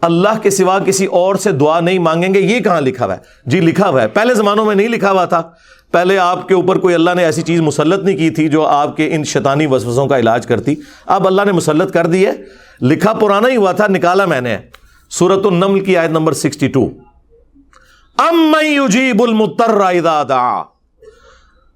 اللہ 0.00 0.38
کے 0.42 0.50
سوا 0.50 0.78
کسی 0.78 1.06
اور 1.06 1.34
سے 1.34 1.52
دعا 1.52 1.80
نہیں 1.80 1.98
مانگیں 1.98 2.34
گے، 2.34 2.40
یہ 2.40 2.60
کہاں 2.60 2.80
لکھا 2.80 3.06
ہوا 3.06 3.14
ہے؟ 3.14 3.18
جی 3.46 3.60
لکھا 3.60 3.88
ہوا 3.88 4.02
ہے۔ 4.02 4.08
پہلے 4.08 4.34
زمانوں 4.34 4.64
میں 4.64 4.74
نہیں 4.74 4.88
لکھا 4.88 5.10
ہوا 5.10 5.24
تھا۔ 5.24 5.42
پہلے 5.92 6.18
آپ 6.18 6.48
کے 6.48 6.54
اوپر 6.54 6.78
کوئی 6.78 6.94
اللہ 6.94 7.10
نے 7.16 7.24
ایسی 7.24 7.42
چیز 7.42 7.60
مسلط 7.60 8.04
نہیں 8.04 8.16
کی 8.16 8.30
تھی 8.30 8.48
جو 8.48 8.66
آپ 8.66 8.96
کے 8.96 9.14
ان 9.14 9.24
شیطانی 9.24 9.66
وسوسوں 9.66 10.06
کا 10.06 10.18
علاج 10.18 10.46
کرتی۔ 10.46 10.74
اب 11.06 11.26
اللہ 11.26 11.42
نے 11.46 11.52
مسلط 11.52 11.92
کر 11.92 12.06
دی 12.06 12.26
ہے۔ 12.26 12.32
لکھا 12.82 13.12
پرانا 13.12 13.48
ہی 13.48 13.56
ہوا 13.56 13.72
تھا، 13.72 13.86
نکالا 13.86 14.24
میں 14.24 14.40
نے۔ 14.40 14.58
سورت 15.10 15.46
النمل 15.46 15.80
کی 15.80 15.96
آیت 15.96 16.10
نمبر 16.10 16.32
سکسٹی 16.32 16.68
ٹو۔ 16.68 16.90
ام 18.18 18.56
یجیب 18.62 19.22
المتر 19.22 19.78
دعا۔ 20.02 20.62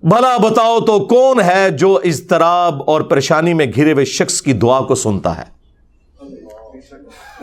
بھلا 0.02 0.36
بتاؤ 0.36 0.80
تو 0.80 0.98
کون 0.98 1.40
ہے 1.40 1.70
جو 1.70 2.00
اضطراب 2.04 2.82
اور 2.86 3.00
پریشانی 3.00 3.54
میں 3.54 3.66
گھرے 3.76 3.92
ہوئے 3.92 4.04
شخص 4.04 4.42
کی 4.42 4.52
دعا 4.52 4.80
کو 4.80 4.94
سنتا 4.94 5.38
ہے؟ 5.38 5.54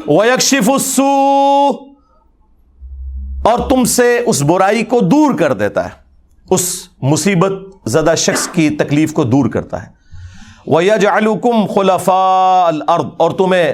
ویکشف 0.07 0.69
السو 0.69 1.67
اور 3.43 3.69
تم 3.69 3.83
سے 3.83 4.19
اس 4.25 4.41
برائی 4.41 4.83
کو 4.83 4.99
دور 4.99 5.33
کر 5.33 5.53
دیتا 5.53 5.85
ہے۔ 5.85 5.89
اس 6.49 6.87
مصیبت 7.01 7.51
زدہ 7.85 8.15
شخص 8.17 8.47
کی 8.47 8.69
تکلیف 8.69 9.13
کو 9.13 9.23
دور 9.23 9.49
کرتا 9.49 9.83
ہے۔ 9.83 9.89
وہ 10.67 10.81
الکم 11.11 11.65
خلفا 11.65 12.69
اور 13.17 13.31
تمہیں 13.31 13.73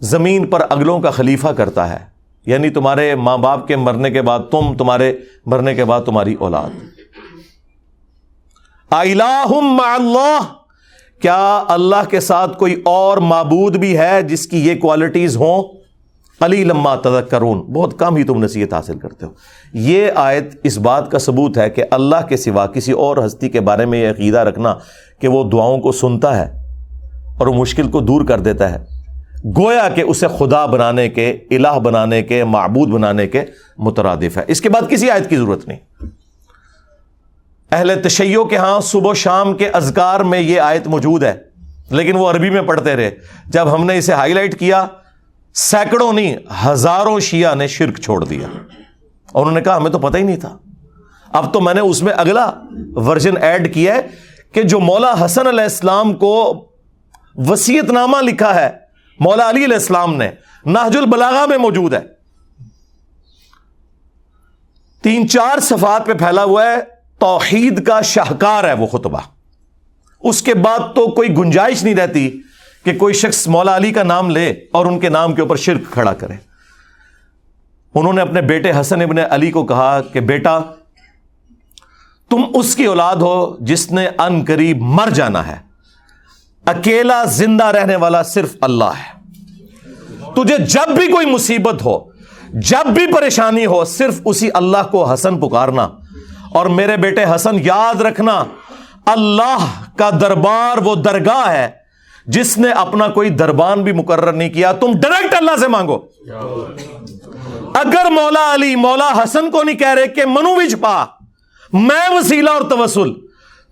زمین 0.00 0.46
پر 0.46 0.62
اگلوں 0.70 1.00
کا 1.00 1.10
خلیفہ 1.10 1.48
کرتا 1.48 1.88
ہے۔ 1.88 1.98
یعنی 2.46 2.70
تمہارے 2.70 3.14
ماں 3.14 3.38
باپ 3.38 3.68
کے 3.68 3.76
مرنے 3.76 4.10
کے 4.10 4.22
بعد 4.22 4.40
تم، 4.50 4.76
تمہارے 4.76 5.18
مرنے 5.46 5.74
کے 5.74 5.84
بعد 5.84 6.00
تمہاری 6.00 6.34
اولاد۔ 6.34 6.70
اللہ 8.90 10.40
کیا 11.24 11.64
اللہ 11.68 12.08
کے 12.10 12.20
ساتھ 12.20 12.58
کوئی 12.58 12.80
اور 12.84 13.16
معبود 13.16 13.76
بھی 13.76 13.98
ہے 13.98 14.22
جس 14.22 14.46
کی 14.46 14.68
یہ 14.68 14.74
کوالٹیز 14.80 15.36
ہوں؟ 15.36 15.62
علی 16.40 16.64
لما 16.64 16.94
تذکرون۔ 16.94 17.60
بہت 17.60 17.98
کم 17.98 18.16
ہی 18.16 18.24
تم 18.24 18.44
نصیحت 18.44 18.74
حاصل 18.74 18.98
کرتے 18.98 19.26
ہو۔ 19.26 19.30
یہ 19.74 20.10
آیت 20.14 20.60
اس 20.62 20.78
بات 20.78 21.10
کا 21.10 21.18
ثبوت 21.18 21.58
ہے 21.58 21.70
کہ 21.70 21.84
اللہ 21.90 22.26
کے 22.28 22.36
سوا 22.36 22.66
کسی 22.66 22.92
اور 22.92 23.16
ہستی 23.26 23.48
کے 23.48 23.60
بارے 23.60 23.86
میں 23.86 24.02
یہ 24.02 24.10
عقیدہ 24.10 24.38
رکھنا 24.38 24.74
کہ 25.20 25.28
وہ 25.28 25.50
دعاؤں 25.50 25.78
کو 25.78 25.92
سنتا 25.92 26.36
ہے 26.36 26.62
اور 27.38 27.46
وہ 27.46 27.54
مشکل 27.54 27.90
کو 27.90 28.00
دور 28.00 28.24
کر 28.24 28.40
دیتا 28.40 28.70
ہے۔ 28.70 28.84
گویا 29.56 29.88
کہ 29.88 30.00
اسے 30.00 30.26
خدا 30.38 30.66
بنانے 30.66 31.08
کے، 31.08 31.30
الہ 31.50 31.78
بنانے 31.78 32.22
کے، 32.22 32.44
معبود 32.44 32.88
بنانے 32.88 33.26
کے 33.26 33.42
مترادف 33.78 34.36
ہے۔ 34.36 34.42
اس 34.46 34.60
کے 34.60 34.68
بعد 34.68 34.90
کسی 34.90 35.10
آیت 35.10 35.30
کی 35.30 35.36
ضرورت 35.36 35.68
نہیں۔ 35.68 36.06
اہل 37.74 38.02
تشیعوں 38.02 38.44
کے 38.44 38.56
ہاں 38.56 38.80
صبح 38.80 39.10
و 39.10 39.14
شام 39.14 39.56
کے 39.56 39.68
اذکار 39.68 40.20
میں 40.20 40.40
یہ 40.40 40.60
آیت 40.60 40.86
موجود 40.86 41.22
ہے۔ 41.22 41.34
لیکن 41.90 42.16
وہ 42.16 42.30
عربی 42.30 42.50
میں 42.50 42.62
پڑھتے 42.62 42.96
رہے۔ 42.96 43.10
جب 43.46 43.74
ہم 43.74 43.84
نے 43.84 43.98
اسے 43.98 44.12
ہائی 44.12 44.32
لائٹ 44.32 44.58
کیا، 44.58 44.86
سینکڑوں 45.54 46.12
نہیں، 46.12 46.36
ہزاروں 46.66 47.20
شیعہ 47.20 47.54
نے 47.54 47.66
شرک 47.66 48.00
چھوڑ 48.00 48.24
دیا۔ 48.24 48.46
اور 49.32 49.42
انہوں 49.42 49.54
نے 49.54 49.60
کہا، 49.60 49.76
ہمیں 49.76 49.90
تو 49.90 49.98
پتہ 49.98 50.18
ہی 50.18 50.22
نہیں 50.22 50.36
تھا۔ 50.36 50.58
اب 51.32 51.52
تو 51.52 51.60
میں 51.60 51.74
نے 51.74 51.80
اس 51.80 52.02
میں 52.02 52.12
اگلا 52.16 52.52
ورژن 52.94 53.42
ایڈ 53.42 53.74
کیا 53.74 53.94
ہے 53.94 54.00
کہ 54.52 54.62
جو 54.62 54.80
مولا 54.80 55.24
حسن 55.24 55.46
علیہ 55.46 55.62
السلام 55.62 56.12
کو 56.14 56.66
وسیعت 57.34 57.90
نامہ 57.90 58.16
لکھا 58.22 58.54
ہے، 58.54 58.70
مولا 59.20 59.50
علی 59.50 59.64
علیہ 59.64 59.76
السلام 59.76 60.16
نے 60.16 60.30
ناہج 60.66 60.96
البلاغا 60.96 61.46
میں 61.46 61.58
موجود 61.58 61.94
ہے۔ 61.94 62.00
تین 65.02 65.28
چار 65.28 65.60
صفات 65.60 66.06
پہ 66.06 66.12
پھیلا 66.14 66.44
ہوا 66.44 66.64
ہے۔ 66.64 66.93
توحید 67.24 67.86
کا 67.86 68.00
شاہکار 68.00 68.64
ہے 68.64 68.72
وہ 68.72 68.86
خطبہ۔ 68.86 69.20
اس 70.20 70.42
کے 70.42 70.54
بعد 70.54 70.78
تو 70.78 71.10
کوئی 71.10 71.36
گنجائش 71.36 71.84
نہیں 71.84 71.94
رہتی 71.94 72.30
کہ 72.84 72.98
کوئی 72.98 73.14
شخص 73.14 73.48
مولا 73.48 73.76
علی 73.76 73.92
کا 73.92 74.02
نام 74.02 74.30
لے 74.30 74.50
اور 74.72 74.86
ان 74.86 75.00
کے 75.00 75.08
نام 75.08 75.34
کے 75.34 75.42
اوپر 75.42 75.56
شرک 75.56 75.80
کھڑا 75.90 76.12
کرے۔ 76.12 76.34
انہوں 77.94 78.12
نے 78.12 78.20
اپنے 78.20 78.42
بیٹے 78.42 78.72
حسن 78.80 79.02
ابن 79.02 79.16
علی 79.30 79.50
کو 79.50 79.66
کہا 79.66 80.00
کہ 80.00 80.20
بیٹا، 80.20 80.58
تم 82.30 82.42
اس 82.54 82.76
کی 82.76 82.84
اولاد 82.84 83.16
ہو 83.16 83.56
جس 83.60 83.92
نے 83.92 84.08
ان 84.18 84.44
قریب 84.46 84.78
مر 84.80 85.10
جانا 85.10 85.46
ہے۔ 85.46 85.56
اکیلا 86.66 87.24
زندہ 87.24 87.64
رہنے 87.64 87.96
والا 87.96 88.22
صرف 88.22 88.56
اللہ 88.60 88.84
ہے۔ 88.84 89.20
تجھے 90.36 90.58
جب 90.58 90.96
بھی 90.96 91.12
کوئی 91.12 91.26
مصیبت 91.26 91.82
ہو، 91.84 91.98
جب 92.48 92.86
بھی 92.86 93.12
پریشانی 93.12 93.66
ہو، 93.66 93.84
صرف 93.84 94.20
اسی 94.24 94.48
اللہ 94.54 94.86
کو 94.90 95.12
حسن 95.12 95.40
پکارنا۔ 95.40 95.88
اور 96.54 96.66
میرے 96.66 96.96
بیٹے 96.96 97.24
حسن، 97.34 97.56
یاد 97.62 98.00
رکھنا، 98.00 98.44
اللہ 99.06 99.66
کا 99.96 100.10
دربار 100.20 100.78
وہ 100.78 100.94
درگاہ 100.94 101.52
ہے 101.52 101.70
جس 102.26 102.58
نے 102.58 102.70
اپنا 102.70 103.08
کوئی 103.08 103.30
دربان 103.30 103.82
بھی 103.82 103.92
مقرر 103.92 104.32
نہیں 104.32 104.50
کیا۔ 104.50 104.72
تم 104.72 104.92
ڈائریکٹ 105.02 105.34
اللہ 105.34 105.56
سے 105.60 105.68
مانگو۔ 105.68 105.98
اگر 107.74 108.10
مولا 108.10 108.54
علی، 108.54 108.76
مولا 108.76 109.10
حسن 109.18 109.50
کو 109.50 109.62
نہیں 109.62 109.76
کہہ 109.76 109.94
رہے 109.94 110.06
کہ 110.08 110.24
منو 110.26 110.54
بھی 110.54 110.68
چھپا، 110.68 111.04
میں 111.72 112.14
وسیلہ 112.14 112.50
اور 112.50 112.62
توسل، 112.62 113.12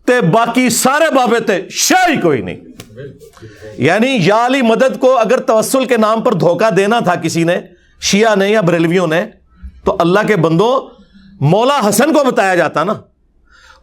تے 0.06 0.20
باقی 0.20 0.70
سارے 0.70 1.14
بابے 1.14 1.40
تے 1.40 1.60
شاہی 1.70 2.16
کوئی 2.16 2.42
نہیں۔ 2.42 2.56
یعنی 3.78 4.18
یا 4.20 4.46
علی 4.46 4.62
مدد 4.62 5.00
کو 5.00 5.18
اگر 5.18 5.40
توسل 5.40 5.84
کے 5.84 5.96
نام 5.96 6.20
پر 6.20 6.34
دھوکہ 6.34 6.70
دینا 6.70 7.00
تھا 7.00 7.14
کسی 7.14 7.44
نے، 7.44 7.60
شیعہ 8.00 8.34
نے 8.34 8.48
یا 8.48 8.60
بریلویوں 8.60 9.06
نے، 9.06 9.24
تو 9.84 9.96
اللہ 9.98 10.20
کے 10.26 10.36
بندوں 10.36 11.01
مولا 11.42 11.88
حسن 11.88 12.12
کو 12.12 12.24
بتایا 12.24 12.55
جاتا 12.55 12.85
نا۔ 12.85 12.92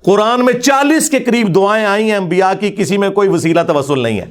قرآن 0.05 0.45
میں 0.45 0.53
چالیس 0.53 1.09
کے 1.09 1.19
قریب 1.19 1.55
دعائیں 1.55 1.85
آئی 1.85 2.09
ہیں، 2.09 2.17
انبیاء 2.17 2.51
کی، 2.59 2.69
کسی 2.69 2.97
میں 2.97 3.09
کوئی 3.09 3.29
وسیلہ 3.29 3.59
توسل 3.67 3.99
نہیں 3.99 4.19
ہے۔ 4.19 4.25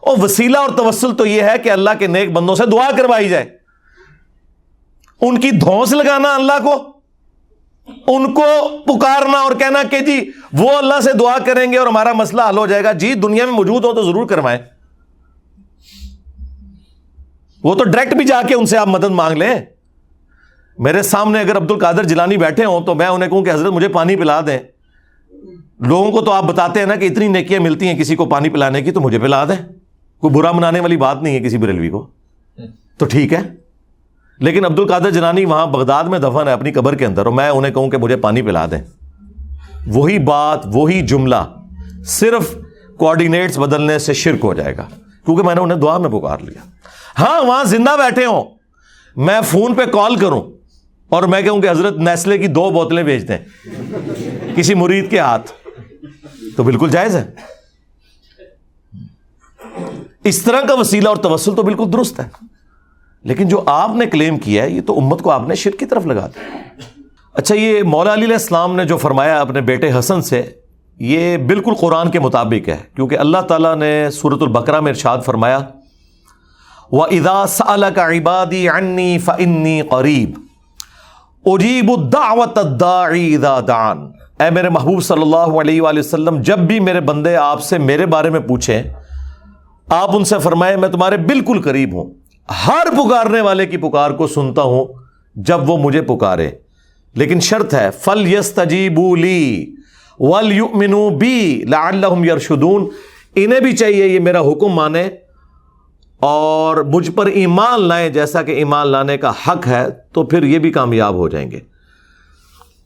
اور 0.00 0.16
وسیلہ 0.22 0.58
اور 0.58 0.68
توسل 0.68 1.16
تو 1.16 1.26
یہ 1.26 1.42
ہے 1.42 1.58
کہ 1.62 1.70
اللہ 1.70 1.90
کے 1.98 2.06
نیک 2.06 2.32
بندوں 2.32 2.54
سے 2.54 2.66
دعا 2.66 2.90
کروائی 2.98 3.28
جائے۔ 3.28 3.56
ان 5.20 5.40
کی 5.40 5.50
دھونس 5.50 5.92
لگانا 5.92 6.34
اللہ 6.34 6.64
کو، 6.64 6.92
ان 8.06 8.34
کو 8.34 8.68
پکارنا 8.84 9.38
اور 9.38 9.52
کہنا 9.52 9.82
کہ 9.90 10.00
جی 10.00 10.30
وہ 10.52 10.70
اللہ 10.70 11.00
سے 11.00 11.12
دعا 11.12 11.38
کریں 11.38 11.72
گے 11.72 11.78
اور 11.78 11.86
ہمارا 11.86 12.12
مسئلہ 12.12 12.42
حل 12.48 12.58
ہو 12.58 12.66
جائے 12.66 12.84
گا۔ 12.84 12.92
جی 12.92 13.14
دنیا 13.14 13.44
میں 13.44 13.52
موجود 13.52 13.84
ہو 13.84 13.94
تو 13.94 14.02
ضرور 14.02 14.26
کروائیں۔ 14.26 14.58
وہ 17.62 17.74
تو 17.74 17.84
ڈائریکٹ 17.84 18.16
بھی 18.16 18.24
جا 18.24 18.42
کے 18.48 18.54
ان 18.54 18.66
سے 18.66 18.76
آپ 18.78 18.88
مدد 18.88 19.10
مانگ 19.10 19.36
لیں۔ 19.36 19.75
میرے 20.78 21.02
سامنے 21.02 21.40
اگر 21.40 21.56
عبد 21.56 21.70
القادر 21.70 22.04
جلانی 22.04 22.36
بیٹھے 22.36 22.64
ہوں 22.64 22.80
تو 22.80 22.94
میں 22.94 23.06
انہیں 23.06 23.30
کہوں 23.30 23.44
کہ 23.44 23.50
حضرت 23.50 23.72
مجھے 23.72 23.88
پانی 23.88 24.16
پلا 24.16 24.40
دیں۔ 24.40 24.58
لوگوں 25.80 26.12
کو 26.12 26.20
تو 26.20 26.32
آپ 26.32 26.44
بتاتے 26.44 26.80
ہیں 26.80 26.86
نا 26.86 26.96
کہ 26.96 27.04
اتنی 27.04 27.28
نیکیاں 27.28 27.60
ملتی 27.60 27.88
ہیں 27.88 27.98
کسی 27.98 28.16
کو 28.16 28.24
پانی 28.24 28.48
پلانے 28.48 28.82
کی 28.82 28.90
تو 28.90 29.00
مجھے 29.00 29.18
پلا 29.18 29.44
دیں۔ 29.44 29.64
کوئی 30.20 30.34
برا 30.34 30.52
منانے 30.52 30.80
والی 30.80 30.96
بات 30.96 31.22
نہیں 31.22 31.34
ہے 31.34 31.40
کسی 31.40 31.58
بریلوی 31.58 31.90
کو۔ 31.90 32.06
تو 32.98 33.06
ٹھیک 33.06 33.32
ہے۔ 33.32 33.40
لیکن 34.38 34.64
عبد 34.64 34.78
القادر 34.78 35.10
جنانی 35.10 35.44
وہاں 35.44 35.66
بغداد 35.66 36.04
میں 36.04 36.18
دفن 36.18 36.48
ہے 36.48 36.52
اپنی 36.52 36.72
قبر 36.72 36.94
کے 36.94 37.06
اندر 37.06 37.26
اور 37.26 37.34
میں 37.34 37.48
انہیں 37.48 37.72
کہوں 37.72 37.90
کہ 37.90 37.98
مجھے 37.98 38.16
پانی 38.16 38.42
پلا 38.42 38.66
دیں۔ 38.66 38.78
وہی 39.86 40.18
بات، 40.18 40.66
وہی 40.72 41.02
جملہ 41.02 41.54
صرف 42.04 42.56
کوآڈینیٹس 42.96 43.58
بدلنے 43.58 43.98
سے 43.98 44.12
شرک 44.12 44.44
ہو 44.44 44.54
جائے 44.54 44.76
گا۔ 44.76 44.84
کیونکہ 45.24 45.42
میں 45.42 45.54
نے 45.54 45.60
انہیں 45.60 45.78
دعا 45.78 45.98
میں 45.98 46.10
پکار 46.10 46.38
لیا۔ 46.38 46.60
ہاں 47.22 47.42
وہاں 47.42 47.64
زندہ 47.64 47.90
بیٹھے 47.90 48.26
ہوں۔ 48.26 48.44
میں 49.16 49.40
فون 49.40 49.74
پہ 49.74 49.84
کال 49.84 50.16
کروں۔ 50.16 50.42
اور 51.08 51.22
میں 51.22 51.42
کہوں 51.42 51.60
کہ 51.60 51.70
حضرت 51.70 51.96
نیسلے 51.96 52.38
کی 52.38 52.46
دو 52.46 52.70
بوتلیں 52.70 53.02
بیچ 53.02 53.28
دیں۔ 53.28 53.38
کسی 54.56 54.74
مرید 54.74 55.10
کے 55.10 55.18
ہاتھ۔ 55.18 55.52
تو 56.56 56.62
بالکل 56.62 56.90
جائز 56.90 57.16
ہے۔ 57.16 57.30
اس 60.24 60.42
طرح 60.42 60.60
کا 60.60 60.74
وسیلہ 60.74 61.08
اور 61.08 61.16
توسل 61.16 61.54
تو 61.54 61.62
بالکل 61.62 61.92
درست 61.92 62.20
ہے۔ 62.20 62.44
لیکن 63.24 63.48
جو 63.48 63.62
آپ 63.66 63.90
نے 63.94 64.06
کلیم 64.06 64.38
کیا 64.38 64.62
ہے، 64.62 64.70
یہ 64.70 64.80
تو 64.80 64.98
امت 64.98 65.22
کو 65.22 65.30
آپ 65.30 65.48
نے 65.48 65.54
شرک 65.54 65.78
کی 65.78 65.86
طرف 65.86 66.06
لگا 66.06 66.26
دیا۔ 66.26 66.56
اچھا 67.34 67.54
یہ 67.54 67.82
مولا 67.82 68.12
علی 68.12 68.24
علیہ 68.24 68.34
السلام 68.34 68.76
نے 68.76 68.84
جو 68.84 68.96
فرمایا 68.96 69.40
اپنے 69.40 69.60
بیٹے 69.60 69.90
حسن 69.98 70.22
سے، 70.22 70.42
یہ 70.98 71.36
بالکل 71.36 71.74
قرآن 71.74 72.10
کے 72.10 72.20
مطابق 72.20 72.68
ہے۔ 72.68 72.76
کیونکہ 72.94 73.18
اللہ 73.18 73.38
تعالیٰ 73.38 73.76
نے 73.76 74.10
سورت 74.10 74.42
البقرہ 74.42 74.80
میں 74.80 74.90
ارشاد 74.90 75.18
فرمایا 75.24 75.58
وہ 76.92 77.06
ادا 77.06 77.90
کا 77.94 78.08
عبادی 78.08 78.68
عنی 78.68 79.18
فنی 79.18 79.82
قریب 79.90 80.45
اجیب 81.46 81.90
الدعوت 81.90 82.58
دان 82.80 83.98
اے 84.40 84.50
میرے 84.50 84.68
محبوب 84.68 85.02
صلی 85.02 85.22
اللہ 85.22 85.36
علیہ 85.36 85.82
وآلہ 85.82 85.98
وسلم، 85.98 86.40
جب 86.40 86.58
بھی 86.58 86.80
میرے 86.80 87.00
بندے 87.00 87.36
آپ 87.36 87.62
سے 87.62 87.78
میرے 87.78 88.06
بارے 88.06 88.30
میں 88.30 88.40
پوچھیں، 88.40 88.82
آپ 89.86 90.16
ان 90.16 90.24
سے 90.24 90.38
فرمائے 90.38 90.76
میں 90.76 90.88
تمہارے 90.88 91.16
بالکل 91.16 91.60
قریب 91.60 91.94
ہوں۔ 91.94 92.10
ہر 92.66 92.86
پکارنے 92.92 93.40
والے 93.40 93.66
کی 93.66 93.76
پکار 93.76 94.10
کو 94.10 94.26
سنتا 94.26 94.62
ہوں 94.62 94.84
جب 95.34 95.70
وہ 95.70 95.76
مجھے 95.78 96.02
پکارے۔ 96.02 96.50
لیکن 97.14 97.40
شرط 97.40 97.74
ہے 97.74 97.90
فل 98.00 98.32
یس 98.32 98.52
تجیبولی 98.52 99.74
ول 100.18 100.60
منو 100.74 101.08
بی 101.10 101.64
یرشدون 102.24 102.88
انہیں 103.34 103.60
بھی 103.60 103.76
چاہیے 103.76 104.06
یہ 104.06 104.20
میرا 104.20 104.40
حکم 104.40 104.68
مانے۔ 104.68 105.08
اور 106.20 106.76
مجھ 106.76 107.10
پر 107.10 107.26
ایمان 107.26 107.82
لائیں 107.82 108.08
جیسا 108.08 108.42
کہ 108.42 108.52
ایمان 108.52 108.88
لانے 108.88 109.16
کا 109.16 109.32
حق 109.48 109.66
ہے، 109.66 109.86
تو 110.12 110.22
پھر 110.22 110.42
یہ 110.42 110.58
بھی 110.58 110.72
کامیاب 110.72 111.14
ہو 111.14 111.28
جائیں 111.28 111.50
گے۔ 111.50 111.60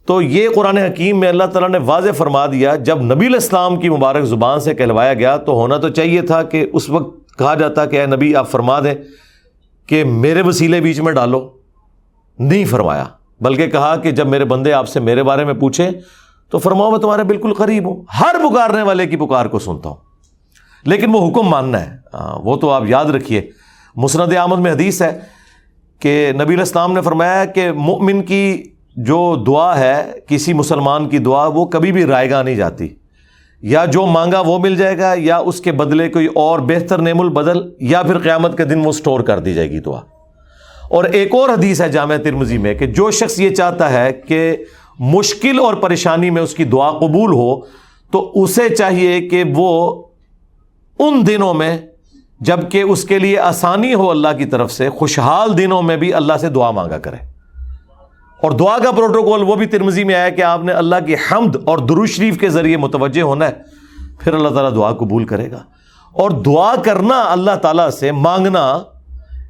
تو 0.06 0.22
یہ 0.22 0.48
قرآن 0.54 0.76
حکیم 0.76 1.20
میں 1.20 1.28
اللہ 1.28 1.44
تعالیٰ 1.44 1.68
نے 1.68 1.78
واضح 1.78 2.10
فرما 2.16 2.46
دیا، 2.46 2.74
جب 2.74 3.02
نبی 3.02 3.26
الاسلام 3.26 3.76
کی 3.76 3.88
مبارک 3.88 4.24
زبان 4.24 4.60
سے 4.60 4.74
کہلوایا 4.74 5.14
گیا 5.14 5.36
تو 5.36 5.52
ہونا 5.52 5.76
تو 5.76 5.88
چاہیے 5.88 6.22
تھا 6.22 6.42
کہ 6.42 6.66
اس 6.72 6.90
وقت 6.90 7.38
کہا 7.38 7.54
جاتا 7.54 7.86
کہ 7.86 8.00
اے 8.00 8.06
نبی، 8.06 8.36
آپ 8.36 8.50
فرما 8.50 8.80
دیں 8.80 8.94
کہ 9.86 10.04
میرے 10.04 10.42
وسیلے 10.42 10.80
بیچ 10.80 11.00
میں 11.00 11.12
ڈالو۔ 11.12 11.48
نہیں 12.38 12.64
فرمایا، 12.64 13.04
بلکہ 13.40 13.66
کہا 13.66 13.96
کہ 13.96 14.10
جب 14.10 14.28
میرے 14.28 14.44
بندے 14.44 14.72
آپ 14.72 14.88
سے 14.88 15.00
میرے 15.00 15.22
بارے 15.22 15.44
میں 15.44 15.54
پوچھیں 15.54 15.90
تو 16.50 16.58
فرماؤ، 16.58 16.90
میں 16.90 16.98
تمہارے 16.98 17.22
بالکل 17.22 17.54
قریب 17.54 17.86
ہوں۔ 17.86 18.02
ہر 18.20 18.34
پکارنے 18.38 18.82
والے 18.82 19.06
کی 19.06 19.16
پکار 19.16 19.46
کو 19.46 19.58
سنتا 19.58 19.88
ہوں۔ 19.88 20.09
لیکن 20.86 21.10
وہ 21.12 21.30
حکم 21.30 21.42
ماننا 21.42 21.80
ہے۔ 21.80 21.96
ہاں، 22.14 22.38
وہ 22.44 22.56
تو 22.56 22.70
آپ 22.70 22.82
یاد 22.86 23.04
رکھیے۔ 23.04 23.50
مسند 23.96 24.36
احمد 24.36 24.58
میں 24.58 24.72
حدیث 24.72 25.02
ہے 25.02 25.18
کہ 26.00 26.32
نبی 26.42 26.54
الاسلام 26.54 26.92
نے 26.92 27.00
فرمایا 27.00 27.44
کہ 27.44 27.72
مؤمن 27.72 28.22
کی 28.22 28.62
جو 28.96 29.44
دعا 29.46 29.78
ہے، 29.78 30.12
کسی 30.26 30.52
مسلمان 30.52 31.08
کی 31.08 31.18
دعا، 31.18 31.46
وہ 31.46 31.64
کبھی 31.64 31.92
بھی 31.92 32.04
رائے 32.04 32.30
گاہ 32.30 32.42
نہیں 32.42 32.54
جاتی۔ 32.54 32.88
یا 33.62 33.84
جو 33.84 34.06
مانگا 34.06 34.40
وہ 34.40 34.58
مل 34.58 34.76
جائے 34.76 34.98
گا، 34.98 35.14
یا 35.16 35.36
اس 35.36 35.60
کے 35.60 35.72
بدلے 35.72 36.08
کوئی 36.08 36.26
اور 36.26 36.58
بہتر 36.58 36.98
نیم 36.98 37.20
البدل، 37.20 37.58
یا 37.80 38.02
پھر 38.02 38.18
قیامت 38.18 38.56
کے 38.56 38.64
دن 38.64 38.84
وہ 38.84 38.90
اسٹور 38.90 39.20
کر 39.20 39.38
دی 39.38 39.54
جائے 39.54 39.70
گی 39.70 39.80
دعا۔ 39.80 40.00
اور 40.90 41.04
ایک 41.04 41.34
اور 41.34 41.48
حدیث 41.48 41.80
ہے 41.80 41.88
جامعہ 41.88 42.16
ترمزی 42.16 42.58
میں 42.58 42.74
کہ 42.74 42.86
جو 42.86 43.10
شخص 43.10 43.40
یہ 43.40 43.50
چاہتا 43.50 43.92
ہے 43.92 44.12
کہ 44.12 44.56
مشکل 44.98 45.58
اور 45.58 45.74
پریشانی 45.74 46.30
میں 46.30 46.42
اس 46.42 46.54
کی 46.54 46.64
دعا 46.64 46.90
قبول 46.90 47.32
ہو، 47.32 47.60
تو 48.10 48.32
اسے 48.34 48.68
چاہیے 48.68 49.28
کہ 49.28 49.44
وہ 49.54 50.02
ان 51.00 51.26
دنوں 51.26 51.54
میں 51.54 51.78
جبکہ 52.40 52.82
اس 52.82 53.04
کے 53.04 53.18
لیے 53.18 53.38
آسانی 53.38 53.94
ہو 53.94 54.10
اللہ 54.10 54.28
کی 54.38 54.44
طرف 54.44 54.72
سے، 54.72 54.90
خوشحال 54.90 55.58
دنوں 55.58 55.82
میں 55.82 55.96
بھی 55.96 56.14
اللہ 56.14 56.32
سے 56.40 56.48
دعا 56.48 56.70
مانگا 56.70 56.98
کرے۔ 56.98 57.16
اور 58.42 58.50
دعا 58.50 58.78
کا 58.78 58.90
پروٹوکول 58.90 59.42
وہ 59.42 59.54
بھی 59.54 59.66
ترمزی 59.66 60.04
میں 60.04 60.14
آیا 60.14 60.28
کہ 60.28 60.42
آپ 60.42 60.64
نے 60.64 60.72
اللہ 60.72 60.96
کی 61.06 61.14
حمد 61.14 61.56
اور 61.66 61.78
درو 61.78 62.06
شریف 62.06 62.38
کے 62.38 62.48
ذریعے 62.48 62.76
متوجہ 62.76 63.22
ہونا 63.22 63.48
ہے، 63.48 63.52
پھر 64.18 64.34
اللہ 64.34 64.48
تعالیٰ 64.48 64.74
دعا 64.74 64.92
قبول 64.92 65.24
کرے 65.24 65.50
گا۔ 65.50 65.58
اور 66.12 66.30
دعا 66.30 66.74
کرنا 66.84 67.32
اللہ 67.32 67.56
تعالیٰ 67.62 67.90
سے 67.90 68.12
مانگنا، 68.12 68.78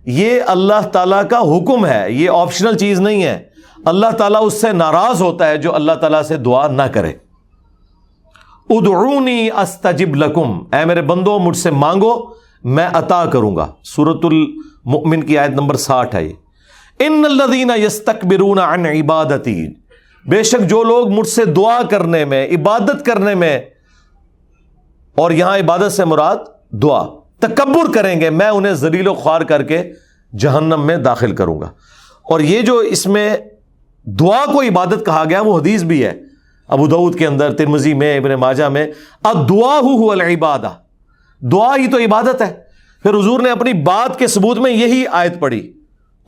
یہ 0.07 0.41
اللہ 0.47 0.89
تعالیٰ 0.93 1.23
کا 1.31 1.39
حکم 1.39 1.87
ہے، 1.87 2.07
یہ 2.09 2.31
آپشنل 2.35 2.77
چیز 2.77 3.01
نہیں 3.01 3.23
ہے۔ 3.23 3.43
اللہ 3.85 4.11
تعالیٰ 4.19 4.41
اس 4.45 4.61
سے 4.61 4.73
ناراض 4.73 5.23
ہوتا 5.23 5.49
ہے 5.49 5.57
جو 5.57 5.75
اللہ 5.75 5.93
تعالیٰ 5.93 6.23
سے 6.23 6.37
دعا 6.37 6.69
نہ 6.69 6.83
کرے۔ 6.83 7.13
ادعونی 8.71 9.51
استجب 9.51 10.17
لکم۔ 10.17 10.77
اے 10.77 10.85
میرے 10.85 11.03
بندو، 11.03 11.39
مجھ 11.39 11.57
سے 11.57 11.71
مانگو، 11.71 12.15
میں 12.65 12.89
عطا 12.93 13.25
کروں 13.25 13.57
گا۔ 13.57 13.67
سورت 13.83 14.25
المؤمن 14.25 15.23
کی 15.23 15.39
آیت 15.39 15.51
نمبر 15.51 15.75
ساٹھ 15.75 16.15
ہے۔ 16.15 16.33
ان 16.99 17.25
الذین 17.25 17.71
یستکبرون 17.87 18.59
عن 18.59 18.87
عبادتی۔ 18.87 19.67
بے 20.27 20.43
شک 20.43 20.71
جو 20.71 20.83
لوگ 20.83 21.09
مجھ 21.09 21.29
سے 21.29 21.45
دعا 21.45 21.83
کرنے 21.91 22.25
میں، 22.25 22.49
عبادت 22.49 23.07
کرنے 23.07 23.35
میں، 23.35 23.61
اور 25.17 25.31
یہاں 25.31 25.59
عبادت 25.59 25.93
سے 25.93 26.05
مراد 26.05 26.37
دعا، 26.71 27.07
تکبر 27.39 27.93
کریں 27.93 28.21
گے، 28.21 28.31
میں 28.31 28.49
انہیں 28.49 28.73
ذلیل 28.73 29.09
و 29.09 29.15
خوار 29.15 29.41
کر 29.41 29.63
کے 29.63 29.83
جہنم 30.39 30.87
میں 30.87 30.97
داخل 30.97 31.35
کروں 31.35 31.61
گا۔ 31.61 31.71
اور 32.23 32.41
یہ 32.41 32.61
جو 32.61 32.79
اس 32.79 33.07
میں 33.07 33.37
دعا 34.05 34.45
کو 34.53 34.63
عبادت 34.63 35.07
کہا 35.07 35.25
گیا، 35.31 35.41
وہ 35.41 35.59
حدیث 35.59 35.83
بھی 35.83 36.05
ہے۔ 36.05 36.30
ابو 36.71 36.87
دعود 36.87 37.19
کے 37.19 37.27
اندر 37.27 37.53
ترمزی 37.53 37.95
میں، 37.95 38.17
ابن 38.17 38.35
ماجہ 38.35 38.65
میں 38.65 38.87
اب 39.23 39.49
دعا 39.49 39.79
ہو 39.83 40.11
العبادہ۔ 40.11 40.71
دعا 41.41 41.77
ہی 41.77 41.87
تو 41.87 41.99
عبادت 41.99 42.43
ہے۔ 42.43 42.55
پھر 43.03 43.15
حضور 43.15 43.41
نے 43.41 43.51
اپنی 43.51 43.73
بات 43.73 44.19
کے 44.19 44.27
ثبوت 44.27 44.59
میں 44.59 44.71
یہی 44.71 45.05
آیت 45.07 45.41
پڑھی۔ 45.41 45.73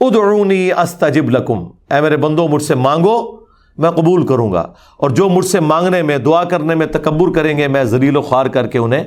ادعونی 0.00 0.72
استجب 0.72 1.30
لکم۔ 1.30 1.58
اے 1.94 2.00
میرے 2.00 2.16
بندوں 2.16 2.48
مجھ 2.48 2.62
سے 2.62 2.74
مانگو، 2.74 3.36
میں 3.78 3.90
قبول 3.90 4.26
کروں 4.26 4.52
گا۔ 4.52 4.72
اور 4.96 5.10
جو 5.10 5.28
مجھ 5.28 5.44
سے 5.44 5.60
مانگنے 5.60 6.02
میں، 6.02 6.18
دعا 6.18 6.44
کرنے 6.44 6.74
میں 6.74 6.86
تکبر 6.86 7.32
کریں 7.34 7.58
گے، 7.58 7.68
میں 7.68 7.84
زلیل 7.84 8.16
و 8.16 8.22
خوار 8.22 8.46
کر 8.46 8.66
کے 8.66 8.78
انہیں 8.78 9.04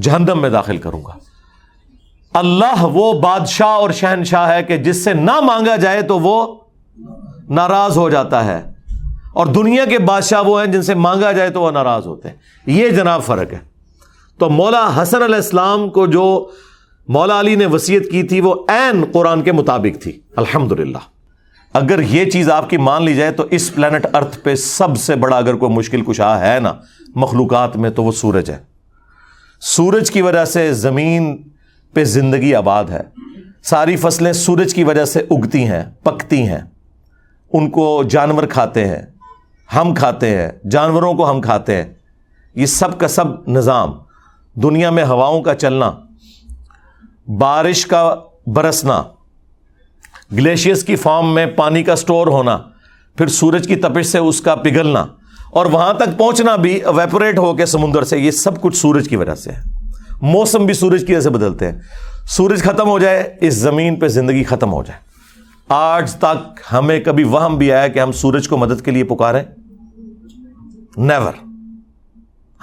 جہنم 0.00 0.38
میں 0.40 0.50
داخل 0.50 0.76
کروں 0.76 1.02
گا۔ 1.04 1.12
اللہ 2.34 2.82
وہ 2.82 3.12
بادشاہ 3.12 3.68
اور 3.68 3.90
شہنشاہ 3.90 4.54
ہے 4.54 4.62
کہ 4.62 4.76
جس 4.76 5.04
سے 5.04 5.14
نہ 5.14 5.40
مانگا 5.40 5.76
جائے 5.76 6.02
تو 6.02 6.18
وہ 6.18 6.56
ناراض 7.48 7.98
ہو 7.98 8.10
جاتا 8.10 8.44
ہے۔ 8.44 8.75
اور 9.36 9.46
دنیا 9.46 9.84
کے 9.84 9.98
بادشاہ 9.98 10.42
وہ 10.42 10.64
ہیں 10.64 10.72
جن 10.72 10.82
سے 10.82 10.94
مانگا 10.94 11.32
جائے 11.32 11.50
تو 11.50 11.60
وہ 11.62 11.70
ناراض 11.70 12.06
ہوتے 12.06 12.28
ہیں۔ 12.28 12.36
یہ 12.66 12.88
جناب 12.88 13.22
فرق 13.22 13.52
ہے۔ 13.52 13.58
تو 14.38 14.50
مولا 14.50 15.02
حسن 15.02 15.22
علیہ 15.22 15.34
السلام 15.34 15.90
کو 15.90 16.06
جو 16.06 16.50
مولا 17.08 17.40
علی 17.40 17.54
نے 17.54 17.66
وسیعت 17.66 18.10
کی 18.10 18.22
تھی 18.22 18.40
وہ 18.40 18.54
عین 18.68 19.04
قرآن 19.12 19.42
کے 19.42 19.52
مطابق 19.52 20.02
تھی۔ 20.02 20.20
الحمد 20.36 20.72
اگر 21.72 22.00
یہ 22.00 22.30
چیز 22.30 22.50
آپ 22.50 22.70
کی 22.70 22.76
مان 22.76 23.02
لی 23.02 23.14
جائے 23.14 23.32
تو 23.32 23.44
اس 23.50 23.74
پلانٹ 23.74 24.06
ارتھ 24.14 24.38
پہ 24.38 24.54
سب 24.54 24.96
سے 24.96 25.14
بڑا 25.14 25.36
اگر 25.36 25.54
کوئی 25.54 25.72
مشکل 25.72 26.00
کشا 26.00 26.40
ہے 26.40 26.60
نا، 26.60 26.72
مخلوقات 27.14 27.76
میں 27.76 27.90
تو 27.90 28.04
وہ 28.04 28.12
سورج 28.12 28.50
ہے۔ 28.50 28.58
سورج 29.60 30.10
کی 30.10 30.22
وجہ 30.22 30.44
سے 30.44 30.72
زمین 30.72 31.42
پہ 31.94 32.04
زندگی 32.04 32.54
آباد 32.54 32.84
ہے۔ 32.84 33.02
ساری 33.62 33.96
فصلیں 33.96 34.32
سورج 34.32 34.74
کی 34.74 34.84
وجہ 34.84 35.04
سے 35.04 35.20
اگتی 35.30 35.64
ہیں، 35.64 35.84
پکتی 36.02 36.42
ہیں۔ 36.42 36.60
ان 37.52 37.70
کو 37.70 38.02
جانور 38.10 38.44
کھاتے 38.44 38.88
ہیں۔ 38.88 39.15
ہم 39.74 39.94
کھاتے 39.94 40.28
ہیں، 40.30 40.48
جانوروں 40.70 41.14
کو 41.14 41.30
ہم 41.30 41.40
کھاتے 41.40 41.76
ہیں۔ 41.76 41.92
یہ 42.54 42.66
سب 42.66 42.98
کا 42.98 43.08
سب 43.08 43.48
نظام، 43.48 43.92
دنیا 44.54 44.90
میں 44.90 45.04
ہواؤں 45.04 45.42
کا 45.42 45.54
چلنا، 45.54 45.90
بارش 47.38 47.86
کا 47.86 48.14
برسنا 48.46 49.02
گلیشیئرس 50.32 50.84
کی 50.84 50.96
فارم 50.96 51.34
میں 51.34 51.46
پانی 51.46 51.82
کا 51.82 51.96
سٹور 51.96 52.26
ہونا، 52.26 52.58
پھر 53.16 53.26
سورج 53.26 53.68
کی 53.68 53.76
تپش 53.76 54.06
سے 54.06 54.18
اس 54.18 54.40
کا 54.40 54.54
پگھلنا، 54.54 55.04
اور 55.50 55.66
وہاں 55.66 55.92
تک 55.92 56.18
پہنچنا 56.18 56.56
بھی 56.56 56.80
ویپوریٹ 56.96 57.38
ہو 57.38 57.54
کے 57.56 57.66
سمندر 57.66 58.04
سے، 58.04 58.18
یہ 58.18 58.30
سب 58.30 58.60
کچھ 58.60 58.76
سورج 58.76 59.08
کی 59.08 59.16
وجہ 59.16 59.34
سے 59.34 59.52
ہے۔ 59.52 59.62
موسم 60.22 60.64
بھی 60.66 60.74
سورج 60.74 61.04
کی 61.06 61.12
وجہ 61.12 61.20
سے 61.20 61.30
بدلتے 61.30 61.72
ہیں۔ 61.72 61.80
سورج 62.26 62.62
ختم 62.62 62.88
ہو 62.88 62.98
جائے، 62.98 63.36
اس 63.40 63.54
زمین 63.54 63.96
پہ 63.96 64.08
زندگی 64.08 64.44
ختم 64.44 64.72
ہو 64.72 64.82
جائے۔ 64.82 65.00
آج 65.68 66.14
تک 66.14 66.60
ہمیں 66.72 67.00
کبھی 67.00 67.24
وہم 67.24 67.58
بھی 67.58 67.72
آیا 67.72 67.88
کہ 67.88 67.98
ہم 67.98 68.12
سورج 68.12 68.48
کو 68.48 68.56
مدد 68.56 68.84
کے 68.84 68.90
لیے 68.90 69.04
پکارے 69.04 69.42
نیور 70.96 71.32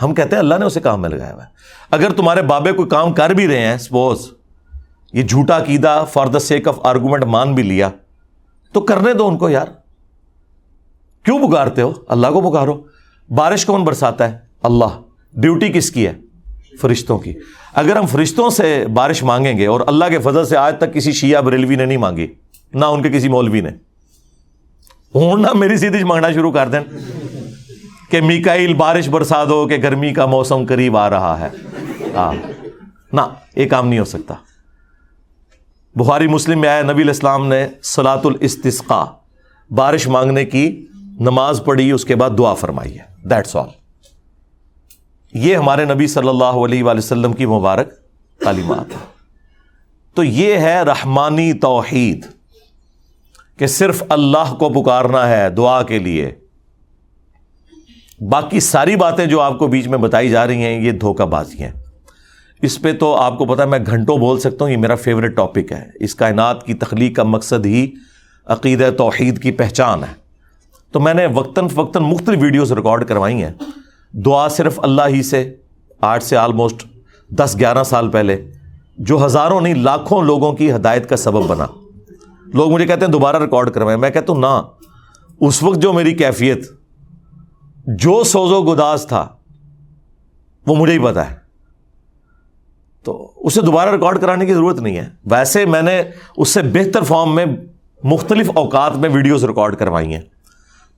ہم 0.02 0.14
کہتے 0.14 0.30
ہیں 0.32 0.40
اللہ 0.40 0.56
نے 0.60 0.66
اسے 0.66 0.80
کام 0.80 1.02
میں 1.02 1.10
لگایا 1.10 1.34
ہوا 1.34 1.44
ہے۔ 1.44 1.48
اگر 1.92 2.12
تمہارے 2.12 2.42
بابے 2.42 2.72
کوئی 2.72 2.90
کام 2.90 3.14
کر 3.14 3.30
بھی 3.30 3.48
رہے 3.48 3.68
ہیں 3.68 3.78
سپوز 3.78 4.32
یہ 5.14 5.24
جھوٹا 5.24 5.60
کیدا 5.60 6.04
for 6.04 6.28
the 6.28 6.40
sake 6.40 6.68
of 6.68 6.80
argument 6.84 7.24
مان 7.24 7.56
بھی 7.56 7.64
لیا، 7.64 7.90
تو 8.72 8.82
کرنے 8.82 9.14
دو 9.14 9.28
ان 9.28 9.38
کو 9.38 9.50
یار۔ 9.50 9.68
کیوں 11.24 11.48
پکارتے 11.48 11.82
ہو؟ 11.82 11.94
اللہ 12.08 12.28
کو 12.28 12.52
پکارو۔ 12.52 12.84
بارش 13.30 13.66
کون 13.66 13.84
برساتا 13.84 14.32
ہے؟ 14.32 14.38
اللہ۔ 14.64 15.02
ڈیوٹی 15.34 15.70
کس 15.70 15.92
کی 15.92 16.08
ہے؟ 16.08 16.14
فرشتوں 16.82 17.20
کی۔ 17.20 17.34
اگر 17.74 17.96
ہم 17.96 18.06
فرشتوں 18.06 18.50
سے 18.50 18.86
بارش 18.94 19.24
مانگیں 19.24 19.58
گے 19.58 19.66
اور 19.66 19.82
اللہ 19.88 20.06
کے 20.10 20.20
فضل 20.20 20.46
سے 20.46 20.58
آج 20.58 20.76
تک 20.78 20.94
کسی 20.94 21.12
شیعہ 21.12 21.42
بریلوی 21.42 21.76
نے 21.76 21.86
نہیں 21.86 21.98
مانگی 21.98 22.28
نہ 22.74 22.86
ان 22.86 23.02
کے 23.02 23.10
کسی 23.10 23.30
مولوی 23.30 23.62
نے 23.62 23.70
ہوں 25.16 25.38
نہ 25.38 25.54
میری 25.54 25.78
سیدھی 25.78 26.04
مانگنا 26.04 26.32
شروع 26.32 26.52
کر 26.52 26.70
دیں 26.70 26.80
کہ 28.12 28.22
میکائل 28.22 28.74
بارش 28.74 29.10
برسا 29.10 29.44
دو 29.44 29.66
کہ 29.68 29.78
گرمی 29.84 30.14
کا 30.14 30.26
موسم 30.26 30.66
قریب 30.66 30.98
آ 30.98 31.10
رہا 31.10 31.40
ہے 31.40 31.50
نہ 33.14 33.22
یہ 33.56 33.70
کام 33.70 33.88
نہیں 33.88 34.00
ہو 34.00 34.06
سکتا 34.06 34.34
بخاری 35.96 36.28
مسلم 36.28 36.62
میں 36.62 36.70
آیا 36.70 36.82
نبی 36.82 37.02
الاسلام 37.02 37.48
نے 37.48 37.66
سلاۃ 37.84 38.26
الاستسقا 38.26 39.06
بارش 39.70 40.08
مانگنے 40.08 40.46
کی 40.46 40.66
نماز 41.20 41.62
پڑھی 41.66 41.92
اس 41.92 42.06
کے 42.06 42.16
بعد 42.16 42.38
دعا 42.38 42.54
فرمائی 42.54 42.98
ہے 43.00 43.06
دیٹس 43.30 43.56
آل 43.56 43.68
یہ 45.34 45.56
ہمارے 45.56 45.86
نبی 45.86 46.08
صلی 46.08 46.28
اللہ 46.28 46.62
علیہ 46.66 46.84
وآلہ 46.84 46.98
وسلم 46.98 47.34
کی 47.34 47.46
مبارک 47.46 47.94
تعلیمات 48.42 48.92
ہے 48.92 49.06
تو 50.16 50.24
یہ 50.24 50.58
ہے 50.58 50.82
رحمانی 50.82 51.54
توحید۔ 51.54 52.26
کہ 53.58 53.68
صرف 53.68 54.04
اللہ 54.10 54.56
کو 54.60 54.70
پکارنا 54.70 55.30
ہے 55.30 55.50
دعا 55.50 55.84
کے 55.84 56.00
لیے۔ 56.00 56.32
باقی 58.30 58.60
ساری 58.60 58.96
باتیں 58.96 59.26
جو 59.26 59.42
آپ 59.42 59.60
کو 59.60 59.68
بیچ 59.68 59.88
میں 59.88 59.98
بتائی 59.98 60.30
جا 60.30 60.48
رہی 60.48 60.64
ہیں، 60.64 60.82
یہ 60.82 60.92
دھوکہ 60.92 61.26
بازی 61.26 61.64
ہیں۔ 61.64 61.72
اس 62.62 62.82
پہ 62.82 62.94
تو 62.94 63.16
آپ 63.16 63.38
کو 63.38 63.46
پتا 63.46 63.66
میں 63.66 63.80
گھنٹوں 63.86 64.18
بول 64.18 64.40
سکتا 64.40 64.66
ہوں، 64.66 64.72
یہ 64.72 64.78
میرا 64.78 64.96
فیوریٹ 64.96 65.36
ٹاپک 65.36 65.72
ہے۔ 65.72 65.90
اس 66.00 66.16
کائنات 66.16 66.66
کی 66.66 66.74
تخلیق 66.74 67.16
کا 67.16 67.24
مقصد 67.24 67.66
ہی 67.66 67.92
عقید 68.46 68.84
توحید 68.98 69.44
کی 69.44 69.52
پہچان 69.52 70.04
ہے۔ 70.04 70.14
تو 70.92 71.00
میں 71.00 71.14
نے 71.14 71.26
وقتاً 71.26 71.68
فوقتاً 71.68 72.04
مختلف 72.04 72.40
ویڈیوز 72.42 72.72
ریکارڈ 72.72 73.08
کروائی 73.08 73.44
ہیں۔ 73.44 73.54
دعا 74.12 74.48
صرف 74.48 74.80
اللہ 74.84 75.02
ہی 75.08 75.24
سے 75.24 75.56
آٹھ 76.02 76.24
سے 76.24 76.38
آلموسٹ 76.38 76.86
دس 77.30 77.56
گیارہ 77.60 77.84
سال 77.84 78.12
پہلے، 78.12 78.52
جو 78.98 79.26
ہزاروں 79.26 79.62
نہیں، 79.62 79.74
لاکھوں 79.74 80.22
لوگوں 80.22 80.54
کی 80.54 80.72
ہدایت 80.72 81.10
کا 81.10 81.16
سبب 81.16 81.48
بنا۔ 81.48 81.66
لوگ 82.54 82.72
مجھے 82.72 82.86
کہتے 82.86 83.06
ہیں 83.06 83.12
دوبارہ 83.12 83.40
ریکارڈ 83.40 83.70
کروائیں۔ 83.70 84.00
میں 84.00 84.10
کہتا 84.10 84.34
ہوں 84.34 84.40
نا 84.40 84.62
اس 85.40 85.64
وقت 85.64 85.80
جو 85.80 85.94
میری 85.94 86.14
کیفیت، 86.14 86.72
جو 87.88 88.24
سوز 88.24 88.52
و 88.52 88.62
گداز 88.62 89.06
تھا، 89.08 89.28
وہ 90.68 90.76
مجھے 90.76 90.94
ہی 90.94 91.00
پتا 91.00 91.32
ہے۔ 91.32 91.36
تو 93.04 93.34
اسے 93.36 93.62
دوبارہ 93.62 93.92
ریکارڈ 93.92 94.22
کرانے 94.22 94.46
کی 94.46 94.54
ضرورت 94.54 94.80
نہیں 94.80 94.98
ہے۔ 94.98 95.10
ویسے 95.26 95.66
میں 95.66 95.82
نے 95.82 96.04
اس 96.38 96.50
سے 96.50 96.62
بہتر 96.62 97.04
فارم 97.04 97.36
میں 97.36 97.46
مختلف 98.04 98.52
اوقات 98.56 98.98
میں 98.98 99.10
ویڈیوز 99.10 99.46
ریکارڈ 99.46 99.76
کروائی 99.76 100.14
ہیں۔ 100.14 100.22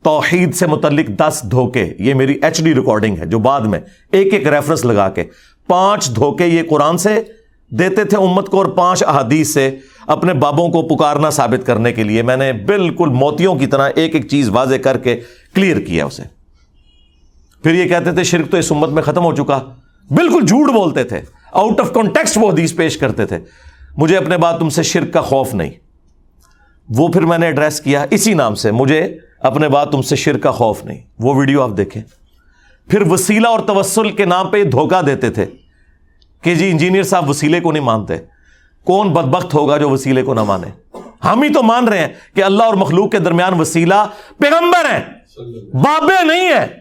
توحید 0.04 0.56
سے 0.56 0.68
متعلق 0.68 1.08
دس 1.08 1.42
دھوکے، 1.52 1.94
یہ 2.00 2.14
میری 2.14 2.40
ایچ 2.42 2.64
ڈی 2.64 2.76
ریکارڈنگ 2.76 3.18
ہے، 3.18 3.26
جو 3.26 3.40
بعد 3.40 3.62
میں 3.62 3.80
ایک 4.12 4.34
ایک 4.34 4.48
ریفرنس 4.48 4.86
لگا 4.86 5.10
کے۔ 5.10 5.24
پانچ 5.68 6.16
دھوکے 6.16 6.46
یہ 6.46 6.64
قرآن 6.70 6.98
سے 6.98 7.24
دیتے 7.70 8.04
تھے 8.04 8.18
امت 8.18 8.50
کو 8.50 8.58
اور 8.58 8.66
پانچ 8.66 9.04
احادیث 9.04 9.54
سے 9.54 9.78
اپنے 10.08 10.34
بابوں 10.34 10.70
کو 10.70 10.96
پکارنا 10.96 11.30
ثابت 11.30 11.68
کرنے 11.68 11.94
کے 11.94 12.04
لیے 12.04 12.22
میں 12.22 12.38
نے 12.38 12.54
بالکل 12.54 13.10
موتیوں 13.10 13.56
کی 13.56 13.68
طرح 13.68 13.90
ایک 13.96 14.16
ایک 14.16 14.30
چیز 14.30 14.50
واضح 14.50 14.76
کر 14.76 14.98
کے 14.98 15.20
کلیئر 15.54 15.80
کیا 15.80 16.06
اسے۔ 16.06 16.24
پھر 17.64 17.74
یہ 17.74 17.90
کہتے 17.90 18.12
تھے، 18.12 18.24
شرک 18.24 18.52
تو 18.52 18.58
اس 18.58 18.72
امت 18.72 18.90
میں 18.90 19.04
ختم 19.04 19.24
ہو 19.24 19.36
چکا۔ 19.36 19.60
بالکل 20.12 20.46
جھوٹ 20.46 20.72
بولتے 20.72 21.04
تھے 21.04 21.22
آؤٹ 21.52 21.80
آف 21.80 21.94
کانٹیکسٹ 21.94 22.38
وہ 22.42 22.52
حدیث 22.52 22.76
پیش 22.76 22.98
کرتے 22.98 23.26
تھے۔ 23.26 23.40
مجھے 23.98 24.18
اپنے 24.18 24.38
بات 24.38 24.60
تم 24.60 24.70
سے 24.70 24.84
شرک 24.84 25.14
کا 25.14 25.22
خوف 25.22 25.54
نہیں۔ 25.54 25.70
وہ 26.90 27.08
پھر 27.08 27.22
میں 27.22 27.38
نے 27.38 27.46
ایڈریس 27.46 27.82
کیا 27.82 28.06
اسی 28.12 28.34
نام 28.34 28.56
سے، 28.56 28.72
مجھے 28.72 29.18
اپنے 29.40 29.70
بات 29.70 29.92
تم 29.92 30.02
سے 30.02 30.16
شرک 30.16 30.42
کا 30.42 30.52
خوف 30.52 30.86
نہیں۔ 30.86 31.02
وہ 31.20 31.36
ویڈیو 31.36 31.62
آپ 31.62 31.70
دیکھیں۔ 31.78 32.02
پھر 32.90 33.02
وسیلہ 33.02 33.48
اور 33.48 33.60
توسل 33.60 34.12
کے 34.12 34.26
نام 34.26 34.48
پہ 34.48 34.64
دھوکہ 34.64 35.02
دیتے 35.02 35.30
تھے۔ 35.30 35.46
کہ 36.46 36.56
جی 36.56 36.72
انجینئر 36.72 37.04
صاحب 37.04 37.30
وسیلے 37.30 37.60
کو 37.60 37.72
نہیں 37.72 37.84
مانتے۔ 37.84 38.18
کون 38.84 39.14
بدبخت 39.14 39.54
ہوگا 39.54 39.78
جو 39.78 39.90
وسیلے 39.90 40.24
کو 40.24 40.34
نہ 40.34 40.44
مانے؟ 40.44 40.98
ہم 41.26 41.42
ہی 41.42 41.54
تو 41.54 41.64
مان 41.64 41.88
رہے 41.88 41.98
ہیں 41.98 42.08
کہ 42.34 42.44
اللہ 42.44 42.64
اور 42.64 42.74
مخلوق 42.74 43.12
کے 43.12 43.20
درمیان 43.20 43.60
وسیلہ 43.60 43.94
پیغمبر 44.38 44.90
ہے۔ 44.90 45.04
بابے 45.74 46.24
نہیں 46.26 46.50
ہے۔ 46.50 46.78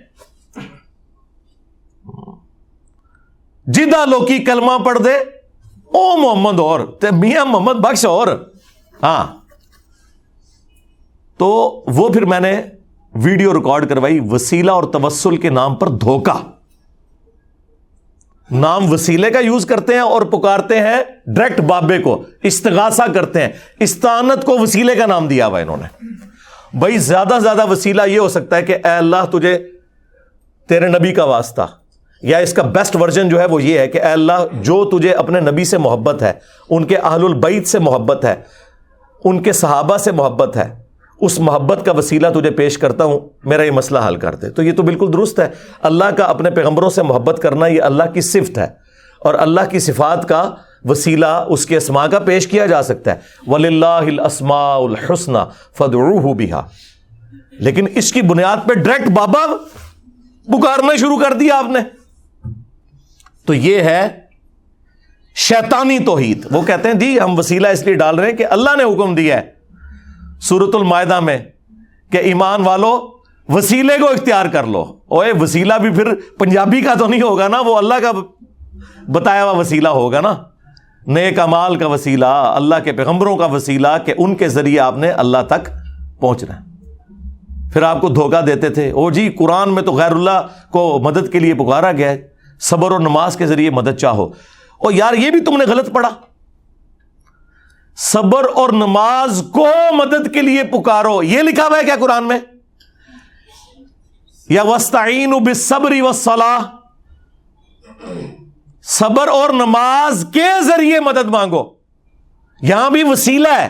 جدا 3.67 4.05
لوکی 4.05 4.39
کلمہ 4.39 4.85
پڑھ 4.85 4.99
دے، 5.05 5.15
او 5.85 6.17
محمد 6.17 6.61
اور 6.61 6.81
میاں 7.13 7.45
محمد 7.45 7.73
بخش 7.73 8.05
اور۔ 8.05 8.51
ہاں۔ 9.03 9.27
تو 11.37 11.47
وہ 11.87 12.09
پھر 12.09 12.25
میں 12.25 12.41
نے 12.41 12.63
ویڈیو 13.15 13.55
ریکارڈ 13.55 13.89
کروائی، 13.89 14.21
وسیلہ 14.31 14.71
اور 14.71 14.85
تبسل 14.85 15.37
کے 15.37 15.51
نام 15.51 15.75
پر 15.75 15.89
دھوکا 15.89 16.41
نام 18.55 18.93
وسیلے 18.93 19.31
کا 19.31 19.39
یوز 19.39 19.67
کرتے 19.67 19.95
ہیں 19.95 20.01
اور 20.01 20.23
پکارتے 20.23 20.79
ہیں 20.79 21.03
ڈائریکٹ 21.27 21.61
بابے 21.61 21.99
کو، 21.99 22.23
استغاثہ 22.43 23.03
کرتے 23.15 23.41
ہیں۔ 23.41 23.49
استانت 23.81 24.45
کو 24.45 24.59
وسیلے 24.59 24.95
کا 24.95 25.07
نام 25.07 25.29
دیا 25.29 25.47
ہوا 25.47 25.61
انہوں 25.61 25.77
نے۔ 25.77 26.07
بھائی، 26.79 26.99
زیادہ 26.99 27.39
زیادہ 27.43 27.67
وسیلہ 27.67 28.03
یہ 28.07 28.19
ہو 28.19 28.29
سکتا 28.29 28.57
ہے 28.57 28.63
کہ 28.63 28.73
اے 28.73 28.91
اللہ، 28.91 29.25
تجھے 29.33 29.71
تیرے 30.69 30.89
نبی 30.89 31.13
کا 31.13 31.25
واسطہ۔ 31.25 31.63
یا 32.23 32.39
اس 32.39 32.53
کا 32.53 32.63
بیسٹ 32.63 32.97
ورژن 32.97 33.29
جو 33.29 33.41
ہے 33.41 33.47
وہ 33.47 33.63
یہ 33.63 33.79
ہے 33.79 33.89
کہ 33.89 33.99
اے 33.99 34.13
اللہ، 34.13 34.47
جو 34.53 34.99
تجھے 34.99 35.13
اپنے 35.13 35.41
نبی 35.41 35.65
سے 35.65 35.79
محبت 35.79 36.23
ہے، 36.23 36.33
ان 36.71 36.85
کے 36.85 36.97
اہل 36.97 37.25
البعید 37.25 37.67
سے 37.67 37.79
محبت 37.79 38.25
ہے، 38.25 38.35
ان 39.25 39.43
کے 39.43 39.53
صحابہ 39.53 39.97
سے 39.97 40.13
محبت 40.13 40.57
ہے 40.57 40.84
اس 41.21 41.41
محبت 41.41 41.87
کا 41.87 41.93
وسیلہ 41.93 42.27
تجھے 42.29 42.51
پیش 42.51 42.79
کرتا 42.79 43.05
ہوں، 43.05 43.21
میرا 43.45 43.63
یہ 43.63 43.71
مسئلہ 43.71 43.99
حل 44.09 44.17
کر 44.17 44.35
دے۔ 44.35 44.51
تو 44.51 44.63
یہ 44.63 44.73
تو 44.73 44.83
بالکل 44.83 45.13
درست 45.13 45.41
ہے۔ 45.41 45.49
اللہ 45.83 46.05
کا 46.05 46.25
اپنے 46.25 46.51
پیغمبروں 46.51 46.91
سے 46.91 47.03
محبت 47.03 47.41
کرنا 47.43 47.67
یہ 47.67 47.83
اللہ 47.83 48.03
کی 48.15 48.21
صفت 48.21 48.59
ہے۔ 48.59 48.67
اور 49.19 49.35
اللہ 49.35 49.61
کی 49.71 49.79
صفات 49.79 50.29
کا 50.29 50.55
وسیلہ 50.85 51.27
اس 51.27 51.67
کے 51.67 51.77
اسما 51.77 52.07
کا 52.07 52.19
پیش 52.19 52.47
کیا 52.47 52.67
جا 52.67 52.83
سکتا 52.83 53.11
ہے۔ 53.11 53.17
ولی 53.47 53.69
اللہ 53.69 54.21
اسماء 54.21 54.77
الحسن 54.77 55.33
فد 55.79 55.95
بہا 56.25 56.67
لیکن 57.53 57.87
اس 57.95 58.13
کی 58.13 58.23
بنیاد 58.23 58.57
پہ 58.69 58.75
ڈائریکٹ 58.75 59.11
بابا 59.11 59.47
پکارنا 60.47 60.97
شروع 60.97 61.19
کر 61.19 61.33
دیا 61.33 61.59
آپ 61.59 61.67
نے۔ 61.69 61.79
تو 63.47 63.55
یہ 63.55 63.81
ہے 63.81 64.09
شیطانی 65.35 65.99
توحید۔ 65.99 66.47
وہ 66.51 66.63
کہتے 66.63 66.89
ہیں 66.89 66.95
جی 66.95 67.21
ہم 67.21 67.39
وسیلہ 67.39 67.69
اس 67.69 67.83
لیے 67.83 67.95
ڈال 67.95 68.19
رہے 68.19 68.31
ہیں 68.31 68.37
کہ 68.37 68.47
اللہ 68.47 68.71
نے 68.79 68.85
حکم 68.85 69.15
دیا 69.15 69.41
ہے۔ 69.41 69.54
سورت 70.49 70.75
المائدہ 70.75 71.21
میں 71.21 71.39
کہ 72.11 72.19
ایمان 72.19 72.63
والو، 72.63 73.11
وسیلے 73.49 73.99
کو 73.99 74.09
اختیار 74.09 74.47
کر 74.47 74.67
لو۔ 74.67 74.93
اوے 75.07 75.33
وسیلہ 75.41 75.75
بھی 75.75 75.91
پھر 75.91 76.15
پنجابی 76.39 76.81
کا 76.81 76.95
تو 76.95 77.07
نہیں 77.07 77.23
ہوگا 77.23 77.49
نا، 77.49 77.61
وہ 77.61 77.79
اللہ 77.79 77.95
کا 78.03 78.13
بتایا 79.13 79.45
ہوا 79.45 79.53
وسیلہ 79.53 79.89
ہوگا 79.89 80.21
نا۔ 80.21 80.35
نیک 81.07 81.39
امال 81.39 81.77
کا 81.77 81.87
وسیلہ، 81.87 82.25
اللہ 82.27 82.75
کے 82.85 82.93
پیغمبروں 82.93 83.37
کا 83.37 83.47
وسیلہ 83.47 83.89
کہ 84.05 84.15
ان 84.19 84.35
کے 84.35 84.49
ذریعے 84.49 84.81
آپ 84.81 84.99
نے 84.99 85.11
اللہ 85.11 85.39
تک 85.49 85.71
پہنچنا 86.21 86.57
ہے۔ 86.57 86.61
پھر 87.73 87.83
آپ 87.83 88.01
کو 88.01 88.09
دھوکہ 88.09 88.41
دیتے 88.41 88.69
تھے۔ 88.69 88.91
او 88.91 89.11
جی 89.11 89.29
قرآن 89.29 89.75
میں 89.75 89.83
تو 89.83 89.93
غیر 89.93 90.13
اللہ 90.13 90.47
کو 90.71 91.01
مدد 91.03 91.33
کے 91.33 91.39
لیے 91.39 91.55
پکارا 91.55 91.93
گیا 91.93 92.11
ہے۔ 92.11 92.29
صبر 92.61 92.91
و 92.91 92.99
نماز 92.99 93.37
کے 93.37 93.47
ذریعے 93.47 93.71
مدد 93.71 93.97
چاہو۔ 93.99 94.25
اور 94.79 94.93
یار، 94.93 95.15
یہ 95.15 95.31
بھی 95.31 95.41
تم 95.41 95.57
نے 95.57 95.65
غلط 95.65 95.93
پڑھا۔ 95.93 96.11
صبر 97.97 98.45
اور 98.55 98.69
نماز 98.69 99.43
کو 99.53 99.69
مدد 99.93 100.35
کے 100.35 100.43
لیے 100.43 100.63
پکارو۔ 100.63 101.23
یہ 101.23 101.43
لکھا 101.43 101.67
ہوا 101.67 101.79
ہے 101.79 101.85
کیا 101.85 101.97
قرآن 102.01 102.25
میں؟ 102.25 102.39
یا 104.49 104.63
وسطین 104.63 105.55
صبری 105.55 106.01
و 106.01 106.13
صلاح 106.13 106.59
صبر 108.83 109.29
اور 109.29 109.51
نماز 109.51 110.27
کے 110.33 110.65
ذریعے 110.65 111.01
مدد 111.01 111.29
مانگو۔ 111.29 111.71
یہاں 112.63 112.91
بھی 112.91 113.03
وسیلہ 113.03 113.49
ہے۔ 113.49 113.69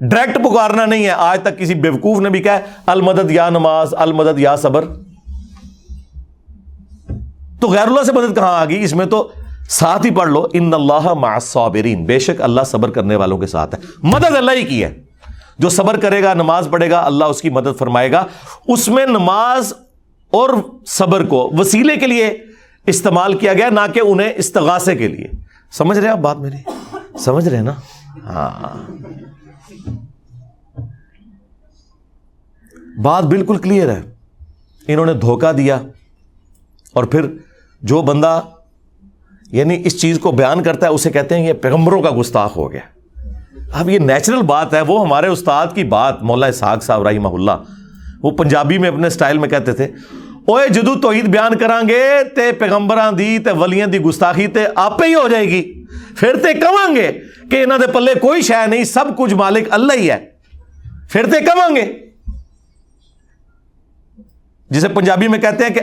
ڈائریکٹ 0.00 0.38
پکارنا 0.38 0.86
نہیں 0.86 1.04
ہے۔ 1.04 1.10
آج 1.10 1.42
تک 1.42 1.58
کسی 1.58 1.74
بیوقوف 1.74 2.20
نے 2.20 2.30
بھی 2.30 2.42
کہا 2.42 2.58
المدد 2.86 3.30
یا 3.30 3.48
نماز، 3.48 3.94
المدد 3.98 4.38
یا 4.38 4.56
صبر۔ 4.56 4.84
تو 7.60 7.68
غیر 7.68 7.86
اللہ 7.86 8.02
سے 8.02 8.12
مدد 8.12 8.34
کہاں 8.34 8.60
آ 8.60 8.64
گئی؟ 8.64 8.82
اس 8.82 8.94
میں 8.94 9.06
تو 9.06 9.32
ساتھ 9.70 10.06
ہی 10.06 10.10
پڑھ 10.10 10.30
لو، 10.30 10.46
ان 10.52 10.74
اللہ 10.74 11.14
معصابرین 11.14 12.04
بے 12.04 12.18
شک 12.18 12.40
اللہ 12.40 12.60
صبر 12.66 12.90
کرنے 12.90 13.16
والوں 13.16 13.38
کے 13.38 13.46
ساتھ 13.46 13.74
ہے۔ 13.74 13.80
مدد 14.02 14.36
اللہ 14.36 14.50
ہی 14.50 14.62
کی 14.62 14.84
ہے۔ 14.84 15.02
جو 15.58 15.68
صبر 15.68 16.00
کرے 16.00 16.22
گا، 16.22 16.34
نماز 16.34 16.68
پڑھے 16.70 16.90
گا، 16.90 17.00
اللہ 17.00 17.24
اس 17.24 17.42
کی 17.42 17.50
مدد 17.50 17.78
فرمائے 17.78 18.12
گا۔ 18.12 18.26
اس 18.66 18.88
میں 18.88 19.06
نماز 19.06 19.72
اور 20.30 20.50
صبر 20.86 21.24
کو 21.24 21.50
وسیلے 21.58 21.96
کے 21.96 22.06
لیے 22.06 22.38
استعمال 22.86 23.38
کیا 23.38 23.52
گیا، 23.52 23.68
نہ 23.68 23.80
کہ 23.94 24.00
انہیں 24.04 24.32
استغاثے 24.36 24.96
کے 24.96 25.08
لیے۔ 25.08 25.26
سمجھ 25.72 25.98
رہے 25.98 26.08
آپ 26.08 26.18
بات 26.18 26.36
میری؟ 26.36 26.70
سمجھ 27.18 27.48
رہے 27.48 27.62
نا؟ 27.62 27.74
ہاں۔ 28.24 28.90
بات 33.02 33.24
بالکل 33.24 33.56
کلیئر 33.56 33.90
ہے۔ 33.90 34.02
انہوں 34.88 35.06
نے 35.06 35.12
دھوکہ 35.12 35.52
دیا 35.52 35.78
اور 36.92 37.04
پھر 37.04 37.26
جو 37.82 38.02
بندہ 38.02 38.40
یعنی 39.52 39.82
اس 39.84 40.00
چیز 40.00 40.18
کو 40.18 40.32
بیان 40.32 40.62
کرتا 40.62 40.86
ہے، 40.86 40.90
اسے 40.90 41.10
کہتے 41.10 41.38
ہیں 41.38 41.48
یہ 41.48 41.52
پیغمبروں 41.52 42.02
کا 42.02 42.10
گستاخ 42.18 42.56
ہو 42.56 42.72
گیا۔ 42.72 42.80
اب 43.72 43.90
یہ 43.90 43.98
نیچرل 43.98 44.42
بات 44.42 44.74
ہے، 44.74 44.80
وہ 44.80 45.06
ہمارے 45.06 45.26
استاد 45.26 45.66
کی 45.74 45.84
بات 45.84 46.22
مولا 46.22 46.52
ساگ 46.52 46.78
صاحب 46.78 47.08
رحمہ 47.08 47.28
اللہ۔ 47.28 47.64
وہ 48.22 48.30
پنجابی 48.30 48.78
میں 48.78 48.88
اپنے 48.88 49.10
سٹائل 49.10 49.38
میں 49.38 49.48
کہتے 49.48 49.72
تھے 49.72 49.84
اوے 50.46 50.68
جدو 50.68 51.00
توحید 51.00 51.24
بیان 51.24 51.58
کران 51.58 51.88
گے، 51.88 52.24
تے 52.36 52.52
پیغمبراں 52.52 53.12
دی، 53.12 53.38
تے 53.38 53.50
ولیاں 53.50 53.86
دی 53.86 53.98
گستاخی 53.98 54.46
تے 54.46 54.60
آپ 54.74 55.02
ہی 55.02 55.14
ہو 55.14 55.28
جائے 55.28 55.44
گی۔ 55.44 55.84
پھر 56.16 56.36
تے 56.36 56.54
کہاں 56.54 56.94
گے 56.94 57.12
کہ 57.50 57.62
انہاں 57.62 57.78
دے 57.78 57.86
پلے 57.86 58.14
کوئی 58.20 58.42
شے 58.42 58.66
نہیں، 58.66 58.84
سب 58.84 59.04
کچھ 59.16 59.34
مالک 59.34 59.64
اللہ 59.70 59.92
ہی 59.92 60.10
ہے۔ 60.10 60.26
پھر 61.10 61.26
تے 61.26 61.44
کہاں 61.44 61.76
گے۔ 61.76 61.92
جسے 64.70 64.88
پنجابی 64.88 65.28
میں 65.28 65.38
کہتے 65.38 65.64
ہیں 65.64 65.74
کہ 65.74 65.80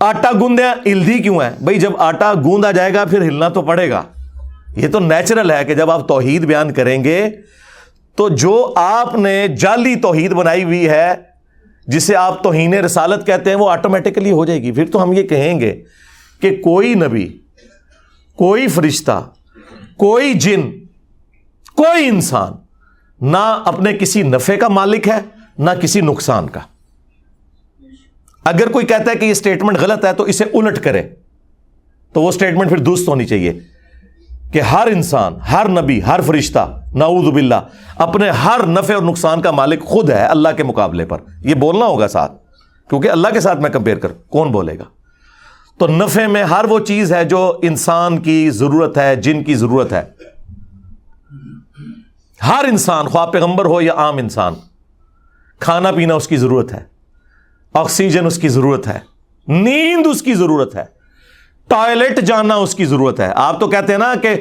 آٹا 0.00 0.30
گوندیا 0.40 0.74
ہلدی 0.86 1.18
کیوں 1.18 1.40
ہے؟ 1.42 1.50
بھائی 1.60 1.78
جب 1.78 1.92
آٹا 1.98 2.34
گوندا 2.34 2.72
جائے 2.72 2.94
گا 2.94 3.04
پھر 3.04 3.22
ہلنا 3.22 3.48
تو 3.48 3.62
پڑے 3.62 3.90
گا۔ 3.90 4.02
یہ 4.76 4.88
تو 4.88 5.00
نیچرل 5.00 5.50
ہے 5.50 5.64
کہ 5.64 5.74
جب 5.74 5.90
آپ 5.90 6.08
توحید 6.08 6.44
بیان 6.44 6.72
کریں 6.72 7.04
گے 7.04 7.30
تو 8.14 8.28
جو 8.28 8.72
آپ 8.76 9.14
نے 9.14 9.48
جعلی 9.48 9.96
توحید 9.96 10.32
بنائی 10.32 10.64
ہوئی 10.64 10.88
ہے، 10.88 11.14
جسے 11.86 12.16
آپ 12.16 12.42
توہین 12.42 12.74
رسالت 12.74 13.26
کہتے 13.26 13.50
ہیں، 13.50 13.56
وہ 13.56 13.70
آٹومیٹکلی 13.70 14.30
ہو 14.30 14.44
جائے 14.44 14.62
گی۔ 14.62 14.72
پھر 14.72 14.86
تو 14.86 15.02
ہم 15.02 15.12
یہ 15.12 15.22
کہیں 15.22 15.60
گے 15.60 15.82
کہ 16.40 16.62
کوئی 16.62 16.94
نبی، 16.94 17.38
کوئی 18.36 18.68
فرشتہ، 18.68 19.30
کوئی 19.96 20.34
جن، 20.34 20.70
کوئی 21.76 22.08
انسان 22.08 22.52
نہ 23.20 23.62
اپنے 23.64 23.92
کسی 23.92 24.22
نفے 24.22 24.56
کا 24.56 24.68
مالک 24.68 25.08
ہے، 25.08 25.20
نہ 25.58 25.70
کسی 25.70 26.00
نقصان 26.00 26.48
کا۔ 26.48 26.60
اگر 28.46 28.68
کوئی 28.68 28.86
کہتا 28.86 29.10
ہے 29.10 29.16
کہ 29.16 29.24
یہ 29.24 29.30
اسٹیٹمنٹ 29.30 29.78
غلط 29.78 30.04
ہے 30.04 30.12
تو 30.12 30.24
اسے 30.24 30.44
الٹ 30.44 30.82
کرے، 30.84 31.02
تو 32.14 32.22
وہ 32.22 32.28
اسٹیٹمنٹ 32.28 32.68
پھر 32.68 32.78
درست 32.78 33.08
ہونی 33.08 33.24
چاہیے 33.26 33.58
کہ 34.52 34.60
ہر 34.60 34.86
انسان، 34.86 35.34
ہر 35.52 35.68
نبی، 35.68 36.02
ہر 36.02 36.20
فرشتہ، 36.20 36.82
نعوذ 36.94 37.32
باللہ، 37.32 37.54
اپنے 37.96 38.30
ہر 38.44 38.66
نفع 38.66 38.94
اور 38.94 39.02
نقصان 39.02 39.40
کا 39.42 39.50
مالک 39.50 39.84
خود 39.84 40.10
ہے 40.10 40.24
اللہ 40.24 40.48
کے 40.56 40.62
مقابلے 40.62 41.04
پر۔ 41.04 41.20
یہ 41.40 41.54
بولنا 41.54 41.86
ہوگا 41.86 42.08
ساتھ، 42.08 42.32
کیونکہ 42.90 43.10
اللہ 43.10 43.28
کے 43.32 43.40
ساتھ 43.40 43.60
میں 43.60 43.70
کمپیئر 43.70 43.96
کر 43.96 44.12
کون 44.28 44.52
بولے 44.52 44.78
گا؟ 44.78 44.84
تو 45.78 45.86
نفع 45.86 46.26
میں 46.26 46.44
ہر 46.44 46.64
وہ 46.64 46.78
چیز 46.78 47.12
ہے 47.12 47.24
جو 47.24 47.58
انسان 47.62 48.18
کی 48.18 48.50
ضرورت 48.50 48.98
ہے، 48.98 49.16
جن 49.16 49.42
کی 49.44 49.54
ضرورت 49.54 49.92
ہے۔ 49.92 50.02
ہر 52.40 52.64
انسان، 52.68 53.06
خواہ 53.06 53.26
پیغمبر 53.26 53.64
ہو 53.64 53.80
یا 53.80 53.92
عام 53.96 54.16
انسان، 54.16 54.54
کھانا 55.60 55.90
پینا 55.90 56.14
اس 56.14 56.28
کی 56.28 56.36
ضرورت 56.36 56.72
ہے۔ 56.72 56.95
آکسیجن 57.76 58.26
اس 58.26 58.38
کی 58.38 58.48
ضرورت 58.48 58.86
ہے۔ 58.86 58.98
نیند 59.48 60.06
اس 60.06 60.22
کی 60.22 60.34
ضرورت 60.34 60.76
ہے۔ 60.76 60.84
ٹوائلٹ 61.68 62.20
جانا 62.20 62.54
اس 62.54 62.74
کی 62.74 62.84
ضرورت 62.84 63.20
ہے۔ 63.20 63.32
آپ 63.36 63.60
تو 63.60 63.68
کہتے 63.68 63.92
ہیں 63.92 63.98
نا 63.98 64.14
کہ 64.22 64.34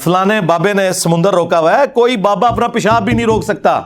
فلانے 0.00 0.40
بابے 0.40 0.72
نے 0.72 0.92
سمندر 0.92 1.34
روکا 1.34 1.58
ہوا 1.58 1.78
ہے، 1.78 1.84
کوئی 1.94 2.16
بابا 2.16 2.48
اپنا 2.48 2.68
پیشاب 2.68 3.02
بھی 3.04 3.12
نہیں 3.12 3.26
روک 3.26 3.44
سکتا، 3.44 3.80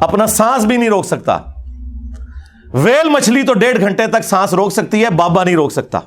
اپنا 0.00 0.26
سانس 0.26 0.64
بھی 0.64 0.76
نہیں 0.76 0.88
روک 0.88 1.06
سکتا۔ 1.06 1.38
ویل 2.74 3.08
مچھلی 3.08 3.42
تو 3.42 3.52
ڈیڑھ 3.54 3.80
گھنٹے 3.80 4.06
تک 4.06 4.22
سانس 4.24 4.54
روک 4.54 4.72
سکتی 4.72 5.04
ہے، 5.04 5.10
بابا 5.10 5.44
نہیں 5.44 5.56
روک 5.56 5.72
سکتا۔ 5.72 6.00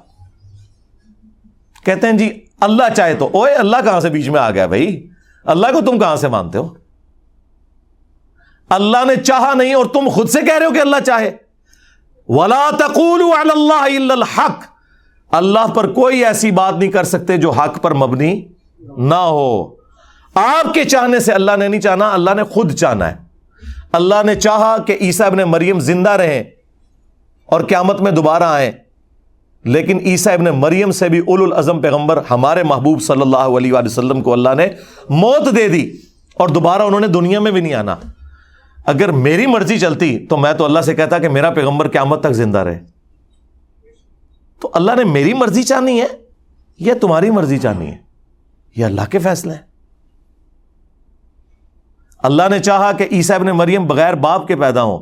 کہتے 1.85 2.07
ہیں 2.07 2.13
جی 2.13 2.45
اللہ 2.59 2.83
چاہے 2.97 3.15
تو۔ 3.15 3.29
اوے 3.33 3.53
اللہ 3.53 3.77
کہاں 3.83 3.99
سے 3.99 4.09
بیچ 4.09 4.29
میں 4.29 4.39
آ 4.39 4.51
گیا 4.51 4.65
بھائی؟ 4.65 5.09
اللہ 5.43 5.67
کو 5.67 5.81
تم 5.81 5.99
کہاں 5.99 6.15
سے 6.15 6.27
مانتے 6.27 6.57
ہو؟ 6.57 6.73
اللہ 8.69 9.05
نے 9.05 9.15
چاہا 9.15 9.53
نہیں 9.53 9.73
اور 9.73 9.85
تم 9.85 10.09
خود 10.09 10.29
سے 10.29 10.41
کہہ 10.41 10.57
رہے 10.57 10.65
ہو 10.65 10.71
کہ 10.71 10.79
اللہ 10.79 10.95
چاہے۔ 11.05 11.48
ولا 12.29 12.69
تقول 12.79 13.21
اللہ 13.21 14.11
الحق۔ 14.11 14.59
اللہ 15.31 15.67
پر 15.67 15.87
کوئی 15.87 16.25
ایسی 16.25 16.51
بات 16.51 16.75
نہیں 16.75 16.91
کر 16.91 17.03
سکتے 17.03 17.37
جو 17.37 17.51
حق 17.51 17.81
پر 17.81 17.93
مبنی 17.93 18.41
نہ 18.97 19.15
ہو۔ 19.15 19.67
آپ 20.35 20.73
کے 20.73 20.83
چاہنے 20.83 21.19
سے 21.19 21.33
اللہ 21.33 21.51
نے 21.59 21.67
نہیں 21.67 21.81
چاہنا، 21.81 22.13
اللہ 22.13 22.31
نے 22.35 22.43
خود 22.43 22.73
چاہنا 22.73 23.11
ہے۔ 23.11 23.15
اللہ 23.91 24.15
نے 24.25 24.35
چاہا 24.35 24.77
کہ 24.77 24.97
عیسیٰ 25.01 25.25
ابن 25.25 25.37
مریم 25.37 25.79
زندہ 25.79 26.09
رہیں 26.09 26.43
اور 27.45 27.61
قیامت 27.61 28.01
میں 28.01 28.11
دوبارہ 28.11 28.43
آئیں۔ 28.43 28.71
لیکن 29.63 29.99
عیسیٰ 29.99 30.33
ابن 30.33 30.45
مریم 30.45 30.91
سے 30.91 31.09
بھی 31.09 31.19
اول 31.19 31.41
الازم 31.41 31.81
پیغمبر 31.81 32.19
ہمارے 32.31 32.63
محبوب 32.63 33.01
صلی 33.01 33.21
اللہ 33.21 33.37
علیہ 33.37 33.73
وسلم 33.73 34.21
کو 34.21 34.33
اللہ 34.33 34.49
نے 34.57 34.67
موت 35.09 35.55
دے 35.55 35.67
دی 35.67 35.91
اور 36.33 36.49
دوبارہ 36.49 36.81
انہوں 36.81 36.99
نے 36.99 37.07
دنیا 37.07 37.39
میں 37.39 37.51
بھی 37.51 37.61
نہیں 37.61 37.73
آنا۔ 37.73 37.95
اگر 38.89 39.11
میری 39.11 39.45
مرضی 39.45 39.79
چلتی 39.79 40.27
تو 40.27 40.37
میں 40.37 40.53
تو 40.53 40.65
اللہ 40.65 40.79
سے 40.79 40.95
کہتا 40.95 41.17
کہ 41.17 41.29
میرا 41.29 41.49
پیغمبر 41.49 41.89
قیامت 41.89 42.23
تک 42.23 42.31
زندہ 42.31 42.57
رہے۔ 42.57 42.83
تو 44.61 44.71
اللہ 44.73 44.91
نے 44.97 45.03
میری 45.03 45.33
مرضی 45.33 45.63
چاہنی 45.63 46.01
ہے 46.01 46.05
یا 46.79 46.93
تمہاری 47.01 47.29
مرضی 47.29 47.57
چاہنی 47.57 47.87
ہے؟ 47.87 47.97
یہ 48.75 48.85
اللہ 48.85 49.01
کے 49.11 49.19
فیصلے 49.19 49.53
ہیں۔ 49.53 49.61
اللہ 52.17 52.43
نے 52.49 52.59
چاہا 52.59 52.91
کہ 52.91 53.07
عیسیٰ 53.11 53.35
ابن 53.35 53.47
مریم 53.47 53.87
بغیر 53.87 54.13
باپ 54.13 54.47
کے 54.47 54.55
پیدا 54.55 54.83
ہوں۔ 54.83 54.99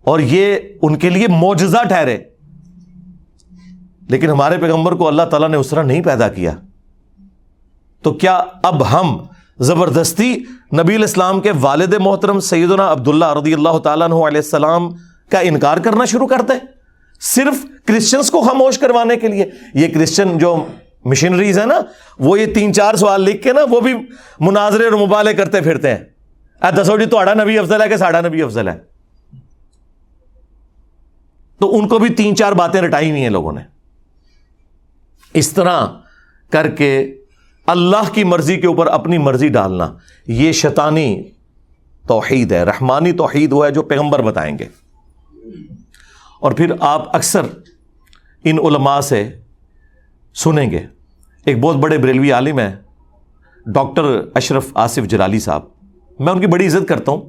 اور 0.00 0.20
یہ 0.20 0.56
ان 0.82 0.96
کے 0.96 1.10
لیے 1.10 1.26
موجزہ 1.28 1.84
ٹھہرے۔ 1.88 2.18
لیکن 4.08 4.30
ہمارے 4.30 4.58
پیغمبر 4.58 4.92
کو 4.92 5.08
اللہ 5.08 5.22
تعالیٰ 5.22 5.48
نے 5.48 5.56
اس 5.56 5.68
طرح 5.68 5.82
نہیں 5.82 6.02
پیدا 6.02 6.28
کیا۔ 6.28 6.52
تو 8.02 8.14
کیا 8.14 8.44
اب 8.62 8.90
ہم 8.90 9.18
زبردستی 9.58 10.36
نبی 10.82 10.94
الاسلام 10.94 11.40
کے 11.40 11.52
والد 11.60 11.94
محترم 11.94 12.40
سیدنا 12.40 12.92
عبداللہ 12.92 13.34
رضی 13.34 13.54
اللہ 13.54 13.78
تعالیٰ 13.78 14.06
عنہ 14.06 14.14
علیہ 14.14 14.38
السلام 14.38 14.92
کا 15.30 15.38
انکار 15.38 15.76
کرنا 15.76 16.04
شروع 16.04 16.26
کرتے 16.26 16.52
صرف 17.20 17.66
کرسچنس 17.84 18.30
کو 18.30 18.42
خاموش 18.42 18.78
کروانے 18.78 19.16
کے 19.16 19.28
لیے۔ 19.28 19.50
یہ 19.74 19.88
کرسچن 19.94 20.38
جو 20.38 20.66
مشنریز 21.04 21.58
ہیں 21.58 21.66
نا، 21.66 21.80
وہ 22.18 22.40
یہ 22.40 22.54
تین 22.54 22.74
چار 22.74 22.94
سوال 22.94 23.20
لکھ 23.20 23.42
کے 23.42 23.52
نا، 23.52 23.60
وہ 23.70 23.80
بھی 23.80 23.94
مناظرے 24.40 24.84
اور 24.84 25.06
مبالے 25.06 25.34
کرتے 25.34 25.60
پھرتے 25.60 25.94
ہیں۔ 25.94 26.04
دسو 26.70 26.98
جی 26.98 27.06
تو 27.06 27.22
نبی 27.24 27.58
افضل 27.58 27.82
ہے 27.82 27.88
کہ 27.88 27.96
ساڑھا 27.96 28.20
نبی 28.20 28.42
افضل 28.42 28.68
ہے؟ 28.68 28.78
تو 31.60 31.78
ان 31.78 31.88
کو 31.88 31.98
بھی 31.98 32.08
تین 32.08 32.36
چار 32.36 32.52
باتیں 32.52 32.80
رٹائی 32.80 33.10
ہوئی 33.10 33.22
ہیں 33.22 33.30
لوگوں 33.30 33.52
نے۔ 33.52 33.60
اس 35.34 35.52
طرح 35.52 35.86
کر 36.50 36.68
کے 36.68 37.21
اللہ 37.66 38.12
کی 38.12 38.24
مرضی 38.24 38.56
کے 38.56 38.66
اوپر 38.66 38.86
اپنی 38.86 39.18
مرضی 39.18 39.48
ڈالنا، 39.48 39.94
یہ 40.26 40.52
شیطانی 40.52 41.22
توحید 42.08 42.52
ہے، 42.52 42.62
رحمانی 42.62 43.12
توحید 43.12 43.52
وہ 43.52 43.66
ہے 43.66 43.70
جو 43.70 43.82
پیغمبر 43.82 44.22
بتائیں 44.22 44.58
گے۔ 44.58 44.66
اور 46.40 46.52
پھر 46.52 46.72
آپ 46.80 47.16
اکثر 47.16 47.42
ان 48.44 48.58
علماء 48.58 49.00
سے 49.00 49.28
سنیں 50.34 50.70
گے۔ 50.70 50.80
ایک 51.44 51.60
بہت 51.60 51.76
بڑے 51.76 51.98
بریلوی 51.98 52.32
عالم 52.32 52.58
ہیں، 52.58 52.76
ڈاکٹر 53.66 54.02
اشرف 54.34 54.66
آصف 54.74 55.08
جلالی 55.08 55.40
صاحب۔ 55.40 55.62
میں 56.18 56.32
ان 56.32 56.40
کی 56.40 56.46
بڑی 56.46 56.66
عزت 56.66 56.88
کرتا 56.88 57.12
ہوں۔ 57.12 57.22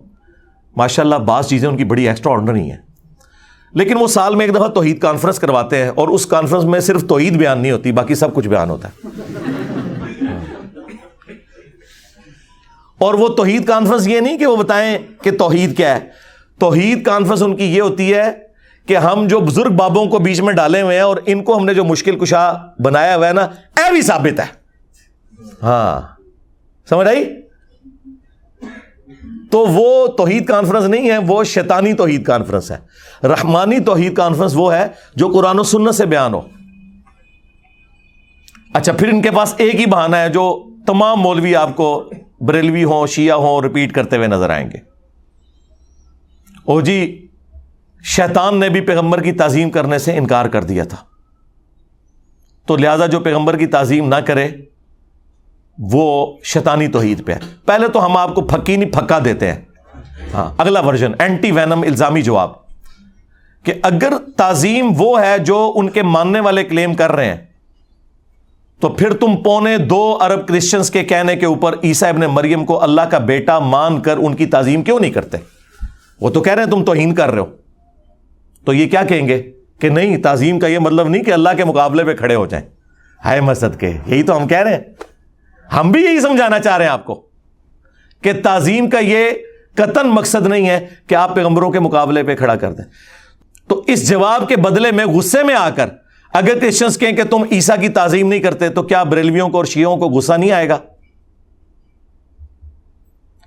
ماشاء 0.77 1.03
اللہ 1.03 1.15
بعض 1.15 1.47
چیزیں 1.47 1.69
ان 1.69 1.77
کی 1.77 1.83
بڑی 1.83 2.07
ایکسٹرا 2.07 2.33
آرڈنری 2.33 2.71
ہیں۔ 2.71 2.77
لیکن 3.73 3.97
وہ 3.97 4.07
سال 4.07 4.35
میں 4.35 4.45
ایک 4.45 4.55
دفعہ 4.55 4.67
توحید 4.67 4.99
کانفرنس 4.99 5.39
کرواتے 5.39 5.83
ہیں 5.83 5.89
اور 5.89 6.07
اس 6.07 6.25
کانفرنس 6.25 6.63
میں 6.63 6.79
صرف 6.79 7.05
توحید 7.07 7.33
بیان 7.33 7.59
نہیں 7.59 7.71
ہوتی، 7.71 7.91
باقی 7.91 8.15
سب 8.15 8.33
کچھ 8.33 8.47
بیان 8.47 8.69
ہوتا 8.69 8.87
ہے۔ 8.87 9.07
اور 12.99 13.13
وہ 13.13 13.27
توحید 13.27 13.65
کانفرنس 13.65 14.07
یہ 14.07 14.19
نہیں 14.19 14.37
کہ 14.37 14.45
وہ 14.45 14.55
بتائیں 14.55 14.97
کہ 15.23 15.31
توحید 15.31 15.77
کیا 15.77 15.95
ہے۔ 15.95 16.09
توحید 16.59 17.03
کانفرنس 17.03 17.43
ان 17.43 17.55
کی 17.55 17.75
یہ 17.75 17.81
ہوتی 17.81 18.13
ہے 18.13 18.31
کہ 18.87 18.97
ہم 18.97 19.27
جو 19.27 19.39
بزرگ 19.39 19.71
بابوں 19.71 20.05
کو 20.05 20.19
بیچ 20.19 20.41
میں 20.41 20.53
ڈالے 20.53 20.81
ہوئے 20.81 20.95
ہیں 20.95 21.03
اور 21.03 21.17
ان 21.25 21.43
کو 21.43 21.57
ہم 21.57 21.65
نے 21.65 21.73
جو 21.73 21.83
مشکل 21.83 22.19
کشا 22.19 22.53
بنایا 22.83 23.15
ہوا 23.15 23.27
ہے 23.27 23.33
نا، 23.33 23.41
اے 23.77 23.91
بھی 23.91 24.01
ثابت 24.01 24.39
ہے۔ 24.39 24.45
ہاں۔ 25.63 26.21
سمجھ 26.89 27.07
آئی؟ 27.07 27.41
تو 29.51 29.59
وہ 29.59 30.07
توحید 30.07 30.45
کانفرنس 30.45 30.85
نہیں 30.85 31.09
ہے، 31.09 31.17
وہ 31.17 31.43
شیطانی 31.43 31.93
توحید 31.93 32.23
کانفرنس 32.23 32.71
ہے۔ 32.71 32.77
رحمانی 33.27 33.79
توحید 33.79 34.13
کانفرنس 34.15 34.51
وہ 34.55 34.73
ہے 34.73 34.87
جو 35.15 35.27
قرآن 35.27 35.59
و 35.59 35.63
سنت 35.63 35.95
سے 35.95 36.05
بیان 36.05 36.33
ہو۔ 36.33 36.41
اچھا 38.73 38.93
پھر 38.93 39.07
ان 39.07 39.21
کے 39.21 39.31
پاس 39.31 39.53
ایک 39.57 39.75
ہی 39.75 39.85
بہانہ 39.85 40.15
ہے 40.15 40.29
جو 40.29 40.69
تمام 40.87 41.19
مولوی 41.19 41.55
آپ 41.55 41.75
کو 41.75 42.09
بریلوی 42.45 42.83
ہوں، 42.83 43.07
شیعہ 43.07 43.35
ہوں 43.35 43.61
ریپیٹ 43.61 43.91
کرتے 43.91 44.15
ہوئے 44.15 44.27
نظر 44.27 44.49
آئیں 44.49 44.71
گے۔ 44.71 44.77
او 46.63 46.81
جی 46.81 47.27
شیطان 48.03 48.59
نے 48.59 48.69
بھی 48.69 48.81
پیغمبر 48.81 49.21
کی 49.21 49.31
تعظیم 49.31 49.69
کرنے 49.69 49.97
سے 49.97 50.17
انکار 50.17 50.45
کر 50.45 50.63
دیا 50.63 50.83
تھا۔ 50.83 50.97
تو 52.65 52.77
لہذا 52.77 53.05
جو 53.05 53.19
پیغمبر 53.19 53.57
کی 53.57 53.65
تعظیم 53.65 54.07
نہ 54.07 54.15
کرے، 54.15 54.49
وہ 55.77 56.37
شیطانی 56.43 56.87
توحید 56.87 57.25
پہ 57.25 57.31
ہے۔ 57.31 57.39
پہلے 57.65 57.87
تو 57.87 58.05
ہم 58.05 58.17
آپ 58.17 58.35
کو 58.35 58.41
پھکی 58.41 58.75
نہیں، 58.75 58.91
پھکا 58.91 59.19
دیتے 59.25 59.51
ہیں۔ 59.51 59.61
ہاں 60.33 60.53
اگلا 60.57 60.79
ورژن 60.79 61.11
اینٹی 61.19 61.51
وینم 61.51 61.81
الزامی 61.81 62.21
جواب۔ 62.21 62.63
کہ 63.63 63.73
اگر 63.83 64.13
تعظیم 64.37 64.91
وہ 64.97 65.21
ہے 65.21 65.37
جو 65.37 65.73
ان 65.75 65.89
کے 65.89 66.03
ماننے 66.03 66.39
والے 66.39 66.63
کلیم 66.63 66.93
کر 66.93 67.11
رہے 67.11 67.25
ہیں 67.25 67.52
تو 68.83 68.89
پھر 68.89 69.13
تم 69.13 69.35
پونے 69.43 69.77
دو 69.77 70.17
ارب 70.21 70.47
کرسچنس 70.47 70.91
کے 70.91 71.03
کہنے 71.03 71.35
کے 71.35 71.45
اوپر 71.45 71.75
عیسا 71.83 72.09
ابن 72.09 72.21
مریم 72.21 72.65
کو 72.65 72.83
اللہ 72.83 73.01
کا 73.01 73.17
بیٹا 73.17 73.59
مان 73.59 74.01
کر 74.01 74.17
ان 74.17 74.35
کی 74.35 74.45
تعظیم 74.45 74.81
کیوں 74.81 74.99
نہیں 74.99 75.11
کرتے؟ 75.11 75.37
وہ 76.21 76.29
تو 76.29 76.41
کہہ 76.41 76.53
رہے 76.53 76.63
ہیں 76.63 76.69
تم 76.69 76.85
توہین 76.85 77.15
کر 77.15 77.31
رہے 77.31 77.39
ہو۔ 77.39 77.45
تو 78.65 78.73
یہ 78.73 78.89
کیا 78.89 79.03
کہیں 79.03 79.27
گے 79.27 79.51
کہ 79.79 79.89
نہیں، 79.89 80.17
تعظیم 80.17 80.59
کا 80.59 80.67
یہ 80.67 80.79
مطلب 80.79 81.09
نہیں 81.09 81.23
کہ 81.23 81.33
اللہ 81.33 81.49
کے 81.57 81.63
مقابلے 81.63 82.03
پہ 82.03 82.13
کھڑے 82.13 82.35
ہو 82.35 82.45
جائیں۔ 82.45 82.65
ہائے 83.25 83.41
مسد 83.41 83.79
کے، 83.79 83.93
یہی 84.07 84.23
تو 84.23 84.37
ہم 84.37 84.47
کہہ 84.47 84.57
رہے 84.57 84.75
ہیں۔ 84.75 84.81
ہم 85.79 85.91
بھی 85.91 86.03
یہی 86.03 86.19
سمجھانا 86.19 86.59
چاہ 86.59 86.77
رہے 86.77 86.85
ہیں 86.85 86.91
آپ 86.91 87.05
کو 87.05 87.25
کہ 88.21 88.31
تعظیم 88.43 88.89
کا 88.89 88.99
یہ 88.99 89.29
قطن 89.75 90.07
مقصد 90.07 90.47
نہیں 90.47 90.69
ہے 90.69 90.87
کہ 91.07 91.15
آپ 91.15 91.35
پیغمبروں 91.35 91.71
کے 91.71 91.79
مقابلے 91.79 92.23
پہ 92.23 92.35
کھڑا 92.35 92.55
کر 92.55 92.73
دیں۔ 92.73 92.85
تو 93.67 93.83
اس 93.87 94.09
جواب 94.09 94.47
کے 94.47 94.55
بدلے 94.55 94.91
میں 94.91 95.05
غصے 95.05 95.43
میں 95.43 95.55
آ 95.55 95.69
کر 95.69 95.87
اگر 96.33 96.59
کرسچنس 96.59 96.97
کہیں 96.97 97.11
کہ 97.11 97.23
تم 97.23 97.43
عیسا 97.51 97.75
کی 97.75 97.89
تعظیم 97.89 98.27
نہیں 98.27 98.39
کرتے 98.39 98.69
تو 98.69 98.83
کیا 98.83 99.03
بریلویوں 99.03 99.49
کو 99.49 99.57
اور 99.57 99.65
شیوں 99.65 99.97
کو 99.97 100.05
غصہ 100.05 100.33
نہیں 100.33 100.51
آئے 100.51 100.69
گا؟ 100.69 100.77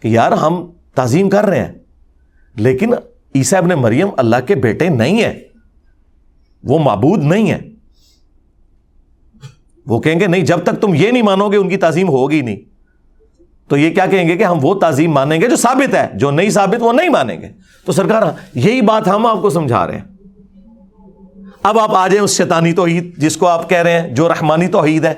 کہ 0.03 0.09
یار 0.09 0.33
ہم 0.33 0.71
تعظیم 0.95 1.31
کر 1.31 1.45
رہے 1.45 1.65
ہیں، 1.65 1.73
لیکن 2.55 2.95
عیسا 3.35 3.59
ابن 3.59 3.69
مریم 3.69 4.09
اللہ 4.17 4.37
کے 4.47 4.55
بیٹے 4.55 4.89
نہیں 4.89 5.25
ہیں، 5.25 5.41
وہ 6.65 6.79
معبود 6.79 7.23
نہیں 7.23 7.51
ہے 7.51 7.59
وہ 9.87 10.01
کہیں 10.01 10.21
گے 10.21 10.27
نہیں، 10.27 10.43
جب 10.43 10.59
تک 10.63 10.81
تم 10.81 10.95
یہ 10.95 11.11
نہیں 11.11 11.23
مانو 11.23 11.49
گے 11.49 11.57
ان 11.57 11.69
کی 11.69 11.77
تعظیم 11.77 12.09
ہوگی 12.09 12.41
نہیں۔ 12.41 12.57
تو 13.69 13.77
یہ 13.77 13.95
کیا 13.95 14.07
کہیں 14.07 14.29
گے 14.29 14.37
کہ 14.37 14.45
ہم 14.45 14.59
وہ 14.63 14.75
تعظیم 14.75 15.13
مانیں 15.13 15.41
گے 15.41 15.49
جو 15.49 15.57
ثابت 15.57 15.95
ہے، 15.95 16.09
جو 16.15 16.31
نہیں 16.31 16.51
ثابت 16.51 16.83
وہ 16.83 16.93
نہیں 16.93 17.09
مانیں 17.09 17.41
گے۔ 17.41 17.49
تو 17.85 17.93
سرکار، 17.93 18.23
یہی 18.55 18.81
بات 18.81 19.09
ہم 19.09 19.27
آپ 19.27 19.43
کو 19.43 19.51
سمجھا 19.51 19.87
رہے 19.87 19.99
ہیں۔ 19.99 20.16
اب 21.63 21.79
آپ 21.79 21.95
آ 21.95 22.09
جائیں 22.09 22.23
اس 22.23 22.37
شیطانی 22.37 22.73
توحید 22.73 23.19
جس 23.19 23.37
کو 23.37 23.49
آپ 23.49 23.69
کہہ 23.69 23.79
رہے 23.79 24.01
ہیں، 24.01 24.09
جو 24.09 24.29
رحمانی 24.29 24.69
توحید 24.69 25.05
ہے۔ 25.05 25.15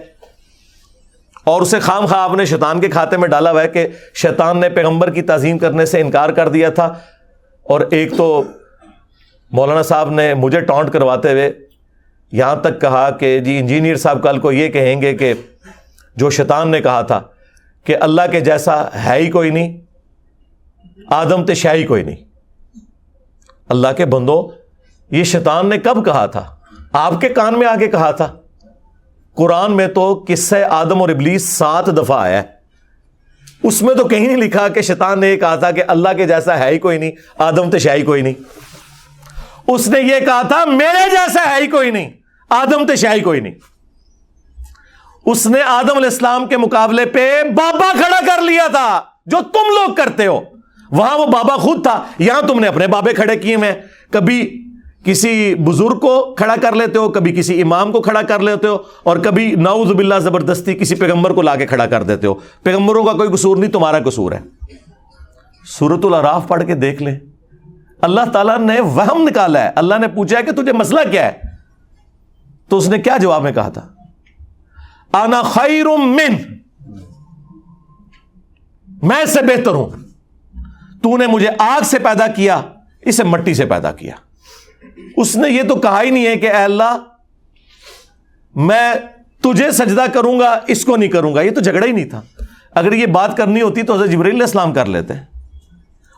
اور 1.44 1.62
اسے 1.62 1.80
خام 1.80 2.06
خواہ 2.06 2.20
آپ 2.20 2.32
نے 2.32 2.44
شیطان 2.44 2.80
کے 2.80 2.88
کھاتے 2.88 3.16
میں 3.16 3.28
ڈالا 3.28 3.50
ہوا 3.50 3.62
ہے 3.62 3.68
کہ 3.68 3.88
شیطان 4.14 4.58
نے 4.58 4.68
پیغمبر 4.68 5.10
کی 5.10 5.22
تعظیم 5.22 5.58
کرنے 5.58 5.86
سے 5.86 6.00
انکار 6.00 6.30
کر 6.30 6.48
دیا 6.48 6.70
تھا۔ 6.70 6.84
اور 7.62 7.80
ایک 7.90 8.16
تو 8.16 8.42
مولانا 9.50 9.82
صاحب 9.82 10.10
نے 10.10 10.34
مجھے 10.34 10.60
ٹانٹ 10.60 10.90
کرواتے 10.92 11.30
ہوئے 11.30 11.52
یہاں 12.32 12.56
تک 12.56 12.80
کہا 12.80 13.10
کہ 13.10 13.38
جی 13.38 13.58
انجینئر 13.58 13.96
صاحب 13.96 14.22
کل 14.22 14.38
کو 14.38 14.52
یہ 14.52 14.68
کہیں 14.68 15.02
گے 15.02 15.16
کہ 15.16 15.34
جو 16.16 16.30
شیطان 16.30 16.68
نے 16.68 16.80
کہا 16.80 17.00
تھا 17.00 17.20
کہ 17.84 17.96
اللہ 18.00 18.22
کے 18.30 18.40
جیسا 18.40 18.84
ہے 19.04 19.18
ہی 19.18 19.30
کوئی 19.30 19.50
نہیں، 19.50 19.80
آدم 21.10 21.44
تشاہی 21.44 21.84
کوئی 21.84 22.02
نہیں۔ 22.02 22.16
اللہ 23.68 23.88
کے 23.96 24.04
بندو 24.04 24.50
یہ 25.10 25.24
شیطان 25.24 25.68
نے 25.68 25.78
کب 25.78 26.04
کہا 26.04 26.26
تھا؟ 26.26 26.56
آپ 26.92 27.20
کے 27.20 27.28
کان 27.28 27.58
میں 27.58 27.66
آگے 27.66 27.86
کہا 27.86 28.10
تھا۔ 28.10 28.32
قرآن 29.34 29.76
میں 29.76 29.88
تو 29.88 30.24
قصہ 30.28 30.56
آدم 30.70 31.00
اور 31.00 31.08
ابلیس 31.08 31.48
سات 31.48 31.86
دفعہ 31.86 32.20
آیا 32.20 32.42
ہے۔ 32.42 32.58
اس 33.62 33.82
میں 33.82 33.94
تو 33.94 34.04
کہیں 34.04 34.26
نہیں 34.26 34.36
لکھا 34.36 34.68
کہ 34.68 34.80
شیطان 34.80 35.20
نے 35.20 35.28
یہ 35.28 35.36
کہا 35.36 35.56
تھا 35.56 35.70
کہ 35.70 35.82
اللہ 35.88 36.08
کے 36.16 36.26
جیسا 36.26 36.58
ہے 36.58 36.70
ہی 36.70 36.78
کوئی 36.78 36.98
نہیں، 36.98 37.10
آدم 37.38 37.70
تشاہی 37.70 38.02
کوئی 38.02 38.22
نہیں۔ 38.22 38.34
اس 39.66 39.88
نے 39.88 40.00
یہ 40.00 40.20
کہا 40.20 40.42
تھا، 40.42 40.64
میرے 40.64 41.10
جیسا 41.10 41.50
ہے 41.50 41.62
ہی 41.62 41.66
کوئی 41.66 41.90
نہیں، 41.90 42.10
آدم 42.48 42.86
تشاہی 42.86 43.20
کوئی 43.20 43.40
نہیں۔ 43.40 43.54
اس 45.26 45.46
نے 45.46 45.58
آدم 45.66 45.96
علیہ 45.96 46.08
السلام 46.08 46.46
کے 46.46 46.56
مقابلے 46.56 47.06
پہ 47.06 47.42
بابا 47.56 47.92
کھڑا 47.92 48.20
کر 48.26 48.42
لیا 48.42 48.66
تھا، 48.70 49.02
جو 49.26 49.38
تم 49.52 49.68
لوگ 49.74 49.94
کرتے 49.94 50.26
ہو۔ 50.26 50.40
وہاں 50.90 51.18
وہ 51.18 51.26
بابا 51.26 51.56
خود 51.56 51.82
تھا، 51.82 52.04
یہاں 52.18 52.42
تم 52.42 52.60
نے 52.60 52.66
اپنے 52.66 52.86
بابے 52.86 53.14
کھڑے 53.14 53.36
کیے 53.36 53.56
میں 53.56 53.72
کبھی 54.10 54.64
کسی 55.04 55.54
بزرگ 55.54 55.98
کو 55.98 56.34
کھڑا 56.34 56.54
کر 56.62 56.72
لیتے 56.72 56.98
ہو، 56.98 57.08
کبھی 57.08 57.32
کسی 57.32 57.62
امام 57.62 57.92
کو 57.92 58.00
کھڑا 58.00 58.22
کر 58.22 58.38
لیتے 58.38 58.66
ہو، 58.66 58.76
اور 59.02 59.16
کبھی 59.16 59.54
نعوذ 59.54 59.92
باللہ 59.92 60.14
زبردستی 60.18 60.74
کسی 60.74 60.94
پیغمبر 60.94 61.30
کو 61.30 61.42
لا 61.42 61.56
کے 61.56 61.66
کھڑا 61.66 61.86
کر 61.86 62.02
دیتے 62.02 62.26
ہو۔ 62.26 62.34
پیغمبروں 62.62 63.04
کا 63.04 63.12
کوئی 63.12 63.28
قصور 63.32 63.56
نہیں، 63.56 63.70
تمہارا 63.70 63.98
قصور 63.98 64.32
ہے۔ 64.32 64.40
سورت 65.66 66.04
الراف 66.04 66.48
پڑھ 66.48 66.66
کے 66.66 66.74
دیکھ 66.74 67.02
لیں۔ 67.02 67.18
اللہ 68.02 68.20
تعالیٰ 68.32 68.58
نے 68.58 68.80
وہم 68.80 69.22
نکالا 69.22 69.64
ہے۔ 69.64 69.70
اللہ 69.76 69.94
نے 70.00 70.08
پوچھا 70.08 70.38
ہے 70.38 70.42
کہ 70.42 70.52
تجھے 70.52 70.72
مسئلہ 70.72 71.00
کیا 71.10 71.24
ہے؟ 71.24 71.32
تو 72.68 72.76
اس 72.76 72.88
نے 72.88 72.98
کیا 72.98 73.16
جواب 73.16 73.42
میں 73.42 73.52
کہا 73.52 73.68
تھا؟ 73.68 73.88
آنا 75.12 75.42
خیر 75.42 75.86
من، 75.96 76.34
میں 79.02 79.24
سے 79.24 79.42
بہتر 79.42 79.70
ہوں۔ 79.70 79.90
تو 81.02 81.16
نے 81.16 81.26
مجھے 81.26 81.48
آگ 81.58 81.80
سے 81.84 81.98
پیدا 81.98 82.26
کیا، 82.26 82.60
اسے 83.02 83.24
مٹی 83.24 83.54
سے 83.54 83.66
پیدا 83.66 83.92
کیا۔ 83.92 84.12
اس 85.20 85.36
نے 85.36 85.50
یہ 85.50 85.62
تو 85.62 85.74
کہا 85.74 86.02
ہی 86.02 86.10
نہیں 86.10 86.26
ہے 86.26 86.36
کہ 86.36 86.46
اے 86.46 86.64
اللہ، 86.64 86.98
میں 88.54 88.92
تجھے 89.42 89.70
سجدہ 89.70 90.04
کروں 90.14 90.40
گا، 90.40 90.58
اس 90.66 90.84
کو 90.84 90.96
نہیں 90.96 91.10
کروں 91.10 91.34
گا۔ 91.34 91.40
یہ 91.40 91.50
تو 91.50 91.60
جھگڑا 91.60 91.86
ہی 91.86 91.92
نہیں 91.92 92.04
تھا۔ 92.04 92.20
اگر 92.72 92.92
یہ 92.92 93.06
بات 93.06 93.36
کرنی 93.36 93.62
ہوتی 93.62 93.82
تو 93.82 93.94
حضرت 93.94 94.10
جبریل 94.10 94.40
السلام 94.40 94.72
کر 94.72 94.86
لیتے۔ 94.86 95.14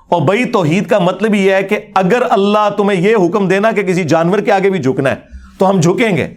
اور 0.08 0.22
بھائی، 0.22 0.44
توحید 0.44 0.86
کا 0.86 0.98
مطلب 0.98 1.34
یہ 1.34 1.52
ہے 1.52 1.62
کہ 1.62 1.80
اگر 1.94 2.22
اللہ 2.30 2.68
تمہیں 2.76 3.00
یہ 3.00 3.16
حکم 3.16 3.48
دینا 3.48 3.72
کہ 3.72 3.82
کسی 3.82 4.04
جانور 4.04 4.38
کے 4.38 4.52
آگے 4.52 4.70
بھی 4.70 4.78
جھکنا 4.78 5.10
ہے، 5.10 5.14
تو 5.58 5.70
ہم 5.70 5.80
جھکیں 5.80 6.16
گے۔ 6.16 6.34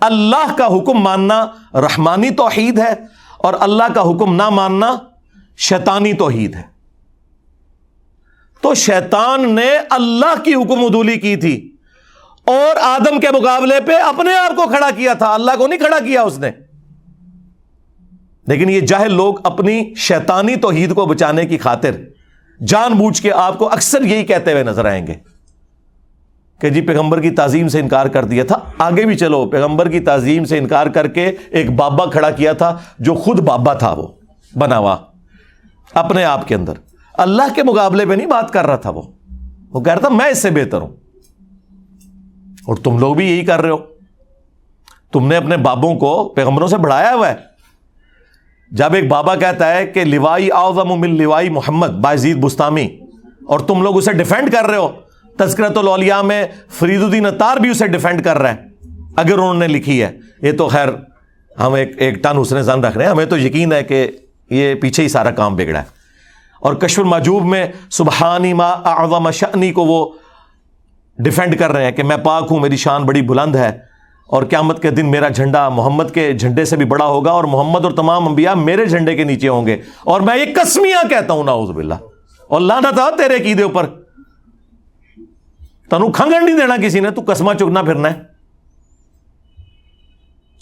اللہ 0.00 0.54
کا 0.58 0.66
حکم 0.66 0.94
ماننا 0.94 1.46
رحمانی 1.74 2.30
توحید 2.30 2.78
ہے 2.78 2.94
اور 3.38 3.54
اللہ 3.60 3.82
کا 3.94 4.02
حکم 4.02 4.34
نہ 4.34 4.48
ماننا 4.48 4.96
شیطانی 5.56 6.12
توحید 6.12 6.54
ہے۔ 6.54 6.75
تو 8.66 8.74
شیطان 8.74 9.50
نے 9.54 9.70
اللہ 9.90 10.42
کی 10.44 10.54
حکم 10.54 10.84
ادولی 10.84 11.16
کی 11.16 11.36
تھی 11.36 11.72
اور 12.46 12.76
آدم 12.82 13.20
کے 13.20 13.28
مقابلے 13.34 13.74
پہ 13.86 13.92
اپنے 13.92 14.34
آپ 14.36 14.56
کو 14.56 14.66
کھڑا 14.68 14.90
کیا 14.96 15.12
تھا 15.12 15.34
اللہ 15.34 15.50
کو 15.58 15.66
نہیں 15.66 15.78
کھڑا 15.78 15.98
کیا 16.06 16.22
اس 16.22 16.38
نے 16.38 16.50
لیکن 18.46 18.70
یہ 18.70 18.80
جاہل 18.80 19.12
لوگ 19.14 19.34
اپنی 19.44 19.94
شیطانی 19.96 20.56
توحید 20.56 20.94
کو 20.94 21.06
بچانے 21.06 21.44
کی 21.46 21.58
خاطر 21.58 21.90
جان 22.60 22.92
بوجھ 22.92 23.22
کے 23.22 23.32
آپ 23.32 23.58
کو 23.58 23.70
اکثر 23.72 24.02
یہی 24.02 24.24
کہتے 24.24 24.52
ہوئے 24.52 24.62
نظر 24.62 24.84
آئیں 24.84 25.06
گے 25.06 25.14
کہ 26.60 26.70
جی 26.70 26.80
پیغمبر 26.80 27.20
کی 27.20 27.30
تعظیم 27.30 27.68
سے 27.68 27.80
انکار 27.80 28.06
کر 28.06 28.24
دیا 28.24 28.44
تھا، 28.44 28.58
آگے 28.78 29.04
بھی 29.06 29.16
چلو، 29.16 29.44
پیغمبر 29.46 29.88
کی 29.88 30.00
تعظیم 30.00 30.44
سے 30.44 30.58
انکار 30.58 30.86
کر 30.86 31.06
کے 31.06 31.32
ایک 31.50 31.70
بابا 31.70 32.10
کھڑا 32.10 32.30
کیا 32.30 32.52
تھا 32.52 32.76
جو 32.98 33.14
خود 33.14 33.40
بابا 33.40 33.74
تھا 33.74 33.92
وہ، 33.92 34.06
بنا 34.54 34.78
ہوا، 34.78 34.96
اپنے 35.94 36.24
آپ 36.24 36.48
کے 36.48 36.54
اندر۔ 36.54 36.85
اللہ 37.16 37.42
کے 37.54 37.62
مقابلے 37.62 38.06
پہ 38.06 38.14
نہیں 38.14 38.26
بات 38.26 38.52
کر 38.52 38.66
رہا 38.66 38.76
تھا 38.76 38.90
وہ۔ 38.90 39.02
وہ 39.70 39.80
کہہ 39.80 39.92
رہا 39.92 40.00
تھا، 40.00 40.08
میں 40.08 40.26
اس 40.26 40.42
سے 40.42 40.50
بہتر 40.50 40.80
ہوں۔ 40.80 40.96
اور 42.66 42.76
تم 42.76 42.98
لوگ 42.98 43.14
بھی 43.14 43.30
یہی 43.30 43.44
کر 43.44 43.60
رہے 43.60 43.70
ہو۔ 43.70 43.78
تم 45.12 45.26
نے 45.26 45.36
اپنے 45.36 45.56
بابوں 45.56 45.94
کو 45.94 46.28
پیغمبروں 46.28 46.68
سے 46.68 46.76
بڑھایا 46.76 47.14
ہوا 47.14 47.28
ہے۔ 47.28 47.34
جب 48.70 48.94
ایک 48.94 49.08
بابا 49.08 49.36
کہتا 49.36 49.74
ہے 49.74 49.86
کہ 49.86 50.04
لوائی 50.04 50.52
اعظم 50.52 51.00
من 51.00 51.16
لوائی 51.16 51.48
محمد، 51.48 51.88
بازید 51.88 52.36
بستامی، 52.36 52.88
اور 53.46 53.58
تم 53.60 53.82
لوگ 53.82 53.96
اسے 53.96 54.12
ڈیفینڈ 54.12 54.52
کر 54.52 54.64
رہے 54.64 54.76
ہو 54.76 54.88
تذکرت 55.38 55.78
الاولیاء 55.78 56.22
میں 56.22 56.46
فرید 56.70 57.02
الدین 57.02 57.26
اطار 57.26 57.56
بھی 57.56 57.70
اسے 57.70 57.86
ڈیفینڈ 57.86 58.24
کر 58.24 58.38
رہے 58.38 58.52
ہیں۔ 58.52 58.68
اگر 59.16 59.32
انہوں 59.32 59.54
نے 59.54 59.68
لکھی 59.68 60.02
ہے، 60.02 60.18
یہ 60.42 60.52
تو 60.52 60.68
خیر، 60.68 60.88
ہم 61.60 61.72
ایک 61.72 62.02
ایک 62.02 62.14
ٹن 62.14 62.38
حسن 62.40 62.62
زن 62.62 62.84
رکھ 62.84 62.96
رہے 62.96 63.04
ہیں۔ 63.04 63.12
ہمیں 63.12 63.26
تو 63.26 63.38
یقین 63.38 63.72
ہے 63.72 63.84
کہ 63.84 64.10
یہ 64.50 64.74
پیچھے 64.74 65.02
ہی 65.02 65.08
سارا 65.08 65.30
کام 65.30 65.56
بگڑا 65.56 65.82
ہے۔ 65.82 65.95
اور 66.60 66.74
کشف 66.74 66.98
الماجوب 66.98 67.44
میں 67.44 67.66
سبحانی 67.90 68.52
ما 68.52 68.68
اعظم 68.68 69.30
شانی 69.30 69.72
کو 69.72 69.84
وہ 69.84 70.12
ڈیفینڈ 71.18 71.58
کر 71.58 71.70
رہے 71.70 71.84
ہیں 71.84 71.92
کہ 71.92 72.02
میں 72.02 72.16
پاک 72.16 72.46
ہوں، 72.50 72.60
میری 72.60 72.76
شان 72.76 73.02
بڑی 73.02 73.22
بلند 73.22 73.56
ہے 73.56 73.78
اور 74.28 74.42
قیامت 74.42 74.82
کے 74.82 74.90
دن 74.90 75.10
میرا 75.10 75.28
جھنڈا 75.28 75.68
محمد 75.68 76.04
کے 76.14 76.32
جھنڈے 76.32 76.64
سے 76.64 76.76
بھی 76.76 76.84
بڑا 76.84 77.06
ہوگا 77.06 77.30
اور 77.30 77.44
محمد 77.44 77.84
اور 77.84 77.92
تمام 77.92 78.28
انبیاء 78.28 78.54
میرے 78.54 78.86
جھنڈے 78.86 79.16
کے 79.16 79.24
نیچے 79.24 79.48
ہوں 79.48 79.66
گے۔ 79.66 79.76
اور 80.04 80.20
میں 80.20 80.36
یہ 80.36 80.54
کسمیاں 80.54 81.08
کہتا 81.08 81.32
ہوں 81.32 81.44
ناؤز 81.44 81.70
باللہ۔ 81.70 81.94
اور 82.48 82.60
لانا 82.60 82.90
تھا 82.90 83.10
تیرے 83.10 83.38
کی 83.38 83.54
دے 83.54 83.62
اوپر۔ 83.62 83.86
تنو 85.90 86.12
کھنگڑ 86.12 86.40
نہیں 86.42 86.56
دینا 86.56 86.76
کسی 86.76 87.00
نے، 87.00 87.10
تو 87.10 87.22
کسما 87.22 87.54
چکنا 87.54 87.82
پھرنا 87.82 88.10
ہے۔ 88.10 88.20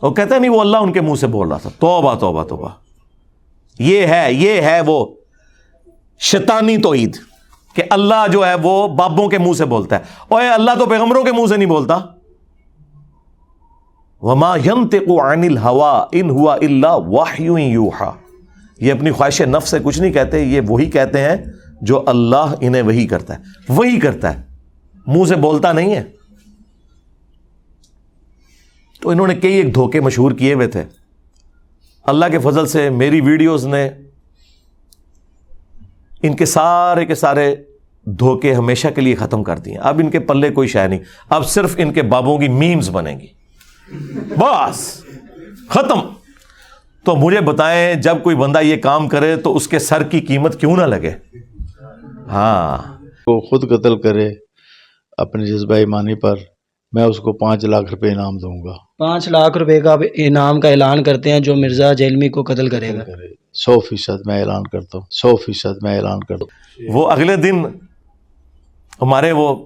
وہ 0.02 0.10
کہتا 0.10 0.38
نہیں، 0.38 0.50
وہ 0.50 0.60
اللہ 0.60 0.76
ان 0.76 0.92
کے 0.92 1.00
منہ 1.00 1.14
سے 1.14 1.26
بول 1.26 1.48
رہا 1.48 1.56
تھا۔ 1.56 1.70
توبہ 1.78 2.14
توبہ 2.14 2.44
توبہ۔ 2.44 2.68
یہ 3.78 4.06
ہے 4.06 4.32
یہ 4.32 4.62
ہے 4.62 4.80
وہ۔ 4.86 5.23
شیطانی 6.18 6.78
توحید، 6.78 7.16
کہ 7.74 7.82
اللہ 7.90 8.26
جو 8.32 8.46
ہے 8.46 8.54
وہ 8.54 8.88
بابوں 8.88 9.28
کے 9.28 9.38
منہ 9.38 9.52
سے 9.52 9.64
بولتا 9.64 9.96
ہے۔ 9.96 10.02
اور 10.28 10.42
اللہ 10.42 10.70
تو 10.78 10.86
پیغمبروں 10.86 11.24
کے 11.24 11.32
منہ 11.32 11.46
سے 11.46 11.56
نہیں 11.56 11.68
بولتا۔ 11.68 11.98
وما 14.22 14.56
عن 15.32 15.42
الحوا 15.42 16.06
ان 16.12 16.30
ہوا 16.30 16.54
اللہ 16.54 16.86
واہ 16.86 17.40
یہ 18.78 18.92
اپنی 18.92 19.10
خواہش 19.10 19.40
نفس 19.40 19.68
سے 19.68 19.78
کچھ 19.82 20.00
نہیں 20.00 20.12
کہتے، 20.12 20.42
یہ 20.44 20.60
وہی 20.68 20.86
کہتے 20.86 21.20
ہیں 21.20 21.36
جو 21.82 22.02
اللہ 22.06 22.54
انہیں 22.60 22.82
وہی 22.82 23.06
کرتا 23.06 23.34
ہے۔ 23.34 23.42
وہی 23.68 24.00
کرتا 24.00 24.34
ہے۔ 24.34 24.42
منہ 25.06 25.24
سے 25.24 25.36
بولتا 25.36 25.72
نہیں 25.72 25.94
ہے۔ 25.94 26.04
تو 29.00 29.10
انہوں 29.10 29.26
نے 29.26 29.34
کئی 29.34 29.52
ایک 29.52 29.74
دھوکے 29.74 30.00
مشہور 30.00 30.32
کیے 30.32 30.54
ہوئے 30.54 30.66
تھے۔ 30.66 30.84
اللہ 32.04 32.24
کے 32.30 32.38
فضل 32.38 32.66
سے 32.66 32.90
میری 32.90 33.20
ویڈیوز 33.20 33.66
نے 33.66 33.90
ان 36.24 36.36
کے 36.36 36.46
سارے 36.46 37.06
کے 37.06 37.14
سارے 37.14 37.56
دھوکے 38.04 38.52
ہمیشہ 38.52 38.88
کے 38.88 39.00
لیے 39.00 39.14
ختم 39.14 39.44
کر 39.44 39.58
دیے۔ 39.58 39.78
اب 39.78 39.98
ان 39.98 40.10
کے 40.10 40.18
پلے 40.18 40.50
کوئی 40.50 40.68
شے 40.68 40.86
نہیں۔ 40.86 41.00
اب 41.28 41.46
صرف 41.46 41.74
ان 41.78 41.92
کے 41.92 42.02
بابوں 42.02 42.38
کی 42.38 42.48
میمز 42.48 42.90
بنے 42.90 43.18
گی۔ 43.20 43.26
بس، 44.36 45.04
ختم۔ 45.68 46.00
تو 47.04 47.16
مجھے 47.16 47.40
بتائیں، 47.40 47.94
جب 47.94 48.22
کوئی 48.22 48.36
بندہ 48.36 48.58
یہ 48.58 48.76
کام 48.76 49.08
کرے 49.08 49.36
تو 49.36 49.56
اس 49.56 49.68
کے 49.68 49.78
سر 49.78 50.02
کی 50.02 50.20
قیمت 50.20 50.60
کیوں 50.60 50.76
نہ 50.76 50.82
لگے؟ 50.82 51.10
ہاں۔ 52.28 52.94
وہ 53.26 53.40
خود 53.40 53.68
قتل 53.70 54.00
کرے 54.00 54.28
اپنے 55.18 55.46
جذبہ 55.46 55.74
ایمانی 55.74 56.14
پر۔ 56.14 56.34
میں 56.94 57.04
اس 57.04 57.18
کو 57.18 57.32
پانچ 57.32 57.64
لاکھ 57.64 57.90
روپے 57.90 58.10
انعام 58.10 58.36
دوں 58.36 58.64
گا۔ 58.64 58.72
پانچ 58.98 59.28
لاکھ 59.28 59.58
روپے 59.58 59.80
کا 59.80 59.96
انعام 60.14 60.60
کا 60.60 60.68
اعلان 60.68 61.02
کرتے 61.02 61.32
ہیں 61.32 61.40
جو 61.40 61.54
مرزا 61.56 61.92
جیلمی 61.92 62.28
کو 62.28 62.42
قتل 62.42 62.68
کرے 62.68 62.94
گا۔ 62.94 63.04
سو 63.52 63.80
فیصد 63.80 64.26
میں 64.26 64.40
اعلان 64.40 64.62
کرتا 64.62 64.98
ہوں۔ 64.98 65.04
سو 65.10 65.36
فیصد 65.36 65.82
میں 65.82 65.96
اعلان 65.96 66.20
کرتا 66.20 66.44
ہوں۔ 66.44 66.94
وہ 66.94 67.10
اگلے 67.10 67.36
دن 67.36 67.64
ہمارے 69.02 69.32
وہ 69.32 69.64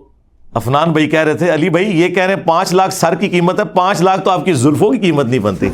افنان 0.54 0.92
بھائی 0.92 1.10
کہہ 1.10 1.20
رہے 1.20 1.34
تھے 1.34 1.54
علی 1.54 1.70
بھائی 1.70 2.00
یہ 2.00 2.08
کہہ 2.08 2.22
رہے 2.22 2.34
ہیں 2.34 2.42
پانچ 2.46 2.72
لاکھ 2.74 2.94
سر 2.94 3.14
کی 3.14 3.28
قیمت 3.28 3.60
ہے 3.60 3.64
پانچ 3.64 4.02
لاکھ 4.02 4.20
تو 4.20 4.30
آپ 4.30 4.44
کی 4.44 4.52
زلفوں 4.52 4.90
کی 4.90 4.98
قیمت 4.98 5.26
نہیں 5.26 5.38
بنتی۔ 5.38 5.68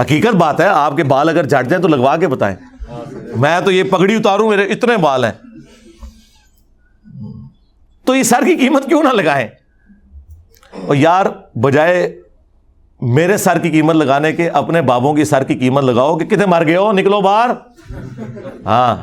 حقیقت 0.00 0.36
بات 0.36 0.60
ہے 0.60 0.66
آپ 0.66 0.96
کے 0.96 1.04
بال 1.04 1.28
اگر 1.28 1.44
جھٹ 1.44 1.68
جائیں 1.70 1.82
تو 1.82 1.88
لگوا 1.88 2.16
کے 2.16 2.28
بتائیں۔ 2.28 2.56
میں 3.36 3.60
تو 3.60 3.70
یہ 3.70 3.82
پگڑی 3.82 4.14
اتاروں 4.14 4.48
میرے 4.48 4.64
اتنے 4.64 4.96
بال 4.96 5.24
ہیں۔ 5.24 5.32
تو 8.04 8.14
یہ 8.14 8.22
سر 8.22 8.44
کی 8.46 8.56
قیمت 8.56 8.86
کیوں 8.88 9.02
نہ 9.02 9.08
لگائیں؟ 9.08 9.48
اور 10.86 10.96
یار، 10.96 11.26
بجائے 11.58 12.20
میرے 13.00 13.36
سر 13.36 13.58
کی 13.58 13.70
قیمت 13.70 13.94
لگانے 13.94 14.32
کے، 14.32 14.48
اپنے 14.48 14.82
بابوں 14.82 15.14
کی 15.14 15.24
سر 15.24 15.44
کی 15.44 15.54
قیمت 15.54 15.84
لگاؤ 15.84 16.18
کہ 16.18 16.24
کتنے 16.24 16.46
مر 16.46 16.66
گئے 16.66 16.76
ہو، 16.76 16.92
نکلو 16.92 17.20
باہر۔ 17.20 17.50
ہاں۔ 18.66 18.96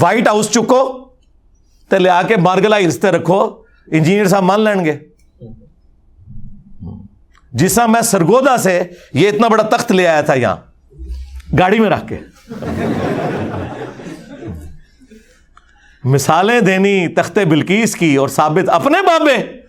وائٹ 0.00 0.28
ہاؤس 0.28 0.50
چکو 0.50 1.08
تو 1.88 1.96
لیا 1.96 2.22
کے 2.22 2.36
مارگلا 2.36 2.78
رشتے 2.78 3.10
رکھو۔ 3.10 3.62
انجینئر 3.86 4.26
صاحب 4.26 4.42
مان 4.42 4.60
لین 4.60 4.84
گے۔ 4.84 4.98
جس 7.52 7.74
طرح 7.74 7.86
میں 7.86 8.00
سرگودا 8.00 8.56
سے 8.56 8.82
یہ 9.12 9.28
اتنا 9.28 9.48
بڑا 9.48 9.62
تخت 9.62 9.92
لے 9.92 10.06
آیا 10.06 10.20
تھا 10.20 10.34
یہاں، 10.34 10.56
گاڑی 11.58 11.80
میں 11.80 11.90
رکھ 11.90 12.08
کے۔ 12.08 12.18
مثالیں 16.04 16.60
دینی 16.60 17.08
تخت 17.08 17.38
بلکیس 17.38 17.96
کی 17.96 18.16
اور 18.16 18.28
ثابت 18.28 18.68
اپنے 18.68 18.98
بابے 19.02 19.60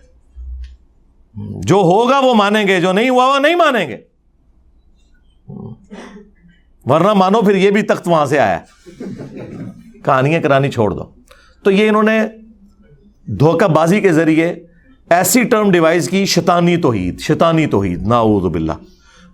جو 1.60 1.76
ہوگا 1.76 2.18
وہ 2.18 2.34
مانیں 2.34 2.66
گے، 2.66 2.80
جو 2.80 2.92
نہیں 2.92 3.08
ہوا 3.08 3.26
وہ 3.26 3.38
نہیں 3.38 3.56
مانیں 3.56 3.88
گے۔ 3.88 3.96
ورنہ 6.84 7.12
مانو 7.12 7.42
پھر 7.42 7.54
یہ 7.54 7.70
بھی 7.70 7.82
تخت 7.82 8.08
وہاں 8.08 8.26
سے 8.26 8.38
آیا۔ 8.38 8.58
کہانیاں 10.04 10.40
کرانی 10.40 10.70
چھوڑ 10.70 10.90
دو۔ 10.90 11.04
تو 11.64 11.70
یہ 11.70 11.88
انہوں 11.88 12.02
نے 12.02 12.20
دھوکہ 13.26 13.66
بازی 13.66 14.00
کے 14.00 14.12
ذریعے 14.12 14.54
ایسی 15.10 15.42
ٹرم 15.42 15.70
ڈیوائز 15.70 16.08
کی، 16.08 16.24
شیطانی 16.24 16.76
توحید 16.76 17.20
شیطانی 17.20 17.66
توحید 17.66 18.02
ناؤذ 18.02 18.42
باللہ۔ 18.42 18.72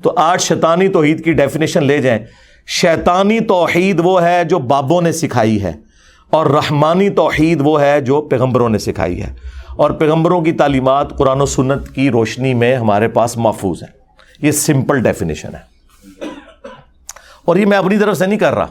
تو 0.03 0.13
آج 0.17 0.41
شیطانی 0.41 0.89
توحید 0.89 1.25
کی 1.25 1.33
ڈیفینیشن 1.33 1.85
لے 1.85 1.99
جائیں۔ 1.99 2.25
شیطانی 2.67 3.41
توحید 3.41 4.01
وہ 4.05 4.23
ہے 4.23 4.45
جو 4.45 4.59
بابوں 4.59 5.03
نے 5.03 5.13
سکھائی 5.13 5.63
ہے۔ 5.63 5.88
اور 6.31 6.47
رحمانی 6.47 7.11
توحید 7.11 7.61
وہ 7.65 7.81
ہے 7.81 8.01
جو 8.01 8.21
پیغمبروں 8.21 8.69
نے 8.69 8.79
سکھائی 8.79 9.23
ہے۔ 9.23 9.35
اور 9.69 9.91
پیغمبروں 9.91 10.41
کی 10.41 10.53
تعلیمات 10.53 11.19
قرآن 11.19 11.41
و 11.41 11.47
سنت 11.47 11.95
کی 11.95 12.11
روشنی 12.11 12.55
میں 12.55 12.77
ہمارے 12.77 13.09
پاس 13.09 13.37
محفوظ 13.37 13.83
ہیں۔ 13.83 13.99
یہ 14.47 14.53
سمپل 14.53 15.03
ڈیفینیشن 15.03 15.55
ہے۔ 15.55 15.61
اور 17.45 17.57
یہ 17.57 17.67
میں 17.67 17.79
اپنی 17.79 17.99
طرف 17.99 18.17
سے 18.17 18.27
نہیں 18.27 18.39
کر 18.39 18.55
رہا۔ 18.55 18.67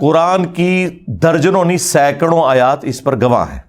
قرآن 0.00 0.46
کی 0.46 0.88
درجنوں 1.06 1.64
نہیں، 1.64 1.76
سینکڑوں 1.76 2.44
آیات 2.44 2.84
اس 2.84 3.02
پر 3.02 3.20
گواہ 3.20 3.52
ہیں۔ 3.52 3.60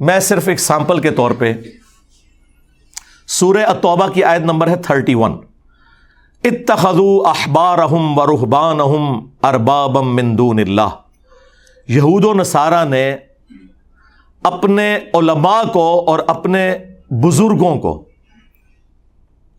میں 0.00 0.20
صرف 0.20 0.48
ایک 0.48 0.60
سیمپل 0.60 0.98
کے 0.98 1.10
طور 1.10 1.30
پہ 1.30 1.52
سورہ 3.26 3.66
اتوبہ 3.66 4.08
کی 4.08 4.24
آیت 4.24 4.42
نمبر 4.42 4.68
ہے 4.68 4.76
تھرٹی 4.76 5.14
ون۔ 5.14 5.32
اتخذو 6.44 7.22
احبار 7.26 7.78
اہم 7.78 8.18
و 8.18 8.26
رحبان 8.26 8.80
اہم 8.80 9.28
اربابم 9.42 10.16
مندون 10.16 10.58
اللہ۔ 10.58 10.88
یہود 11.88 12.24
و 12.24 12.34
نصارہ 12.34 12.84
نے 12.84 13.16
اپنے 14.42 14.98
علماء 15.14 15.62
کو 15.72 16.04
اور 16.06 16.18
اپنے 16.26 16.78
بزرگوں 17.10 17.76
کو 17.76 18.04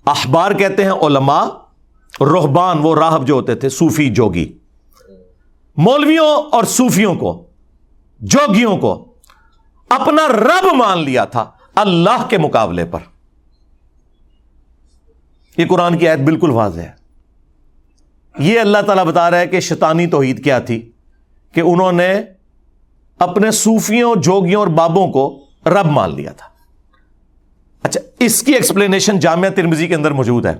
اخبار 0.05 0.51
کہتے 0.51 0.83
ہیں 0.83 0.91
علماء 0.91 1.45
رحبان 2.21 2.77
وہ 2.81 2.95
راہب 2.95 3.27
جو 3.27 3.33
ہوتے 3.33 3.55
تھے، 3.55 3.69
صوفی 3.69 4.09
جوگی۔ 4.09 4.57
مولویوں 5.77 6.43
اور 6.51 6.63
صوفیوں 6.63 7.15
کو، 7.15 7.43
جوگیوں 8.19 8.77
کو 8.77 9.05
اپنا 9.89 10.27
رب 10.27 10.73
مان 10.73 10.97
لیا 10.97 11.25
تھا 11.25 11.51
اللہ 11.75 12.25
کے 12.29 12.37
مقابلے 12.37 12.85
پر۔ 12.85 12.99
یہ 15.57 15.65
قرآن 15.65 15.97
کی 15.97 16.07
آیت 16.07 16.19
بالکل 16.19 16.49
واضح 16.49 16.81
ہے۔ 16.81 17.01
یہ 18.39 18.59
اللہ 18.59 18.77
تعالیٰ 18.85 19.05
بتا 19.05 19.31
رہا 19.31 19.39
ہے 19.39 19.47
کہ 19.47 19.59
شیطانی 19.59 20.07
توحید 20.07 20.43
کیا 20.43 20.59
تھی؟ 20.59 20.91
کہ 21.53 21.61
انہوں 21.61 21.91
نے 21.91 22.21
اپنے 23.19 23.51
صوفیوں، 23.51 24.15
جوگیوں 24.15 24.59
اور 24.59 24.67
بابوں 24.67 25.07
کو 25.07 25.45
رب 25.65 25.85
مان 25.85 26.15
لیا 26.15 26.31
تھا۔ 26.31 26.47
اچھا 27.83 28.01
اس 28.19 28.43
کی 28.43 28.53
ایکسپلینیشن 28.53 29.19
جامعہ 29.19 29.49
ترمزی 29.49 29.87
کے 29.87 29.95
اندر 29.95 30.11
موجود 30.11 30.45
ہے۔ 30.45 30.53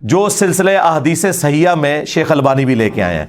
جو 0.00 0.28
سلسلہ 0.28 0.70
احادیث 0.70 1.24
سیاح 1.34 1.74
میں 1.74 2.04
شیخ 2.04 2.32
البانی 2.32 2.64
بھی 2.64 2.74
لے 2.74 2.90
کے 2.90 3.02
آئے 3.02 3.18
ہیں۔ 3.18 3.26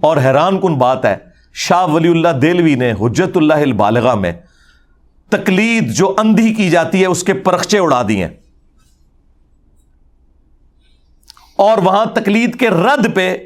اور 0.00 0.16
حیران 0.16 0.60
کن 0.60 0.74
بات 0.74 1.04
ہے، 1.04 1.16
شاہ 1.54 1.86
ولی 1.86 2.08
اللہ 2.08 2.28
دلوی 2.28 2.74
نے 2.74 2.92
حجت 2.92 3.36
اللہ 3.36 3.54
البالغہ 3.54 4.14
میں 4.14 4.32
تقلید 5.30 5.92
جو 5.92 6.14
اندھی 6.18 6.54
کی 6.54 6.70
جاتی 6.70 7.00
ہے، 7.00 7.06
اس 7.06 7.24
کے 7.24 7.34
پرخچے 7.34 7.78
اڑا 7.78 8.02
دیے 8.08 8.28
اور 11.62 11.78
وہاں 11.78 12.06
تقلید 12.06 12.58
کے 12.58 12.70
رد 12.70 13.14
پہ 13.14 13.36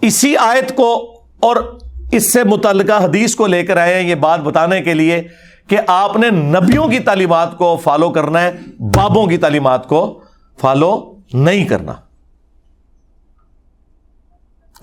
اسی 0.00 0.36
آیت 0.36 0.76
کو 0.76 1.20
اور 1.40 1.78
اس 2.12 2.32
سے 2.32 2.44
متعلقہ 2.44 3.04
حدیث 3.04 3.34
کو 3.34 3.46
لے 3.46 3.64
کر 3.64 3.76
آئے 3.76 3.94
ہیں 3.94 4.10
یہ 4.10 4.14
بات 4.14 4.40
بتانے 4.40 4.82
کے 4.82 4.94
لیے 4.94 5.22
کہ 5.66 5.78
آپ 5.86 6.16
نے 6.16 6.30
نبیوں 6.30 6.88
کی 6.88 6.98
تعلیمات 6.98 7.58
کو 7.58 7.76
فالو 7.76 8.10
کرنا 8.10 8.40
ہے، 8.40 8.52
بابوں 8.78 9.26
کی 9.26 9.36
تعلیمات 9.36 9.88
کو 9.88 10.20
فالو 10.60 11.14
نہیں 11.34 11.64
کرنا۔ 11.64 11.92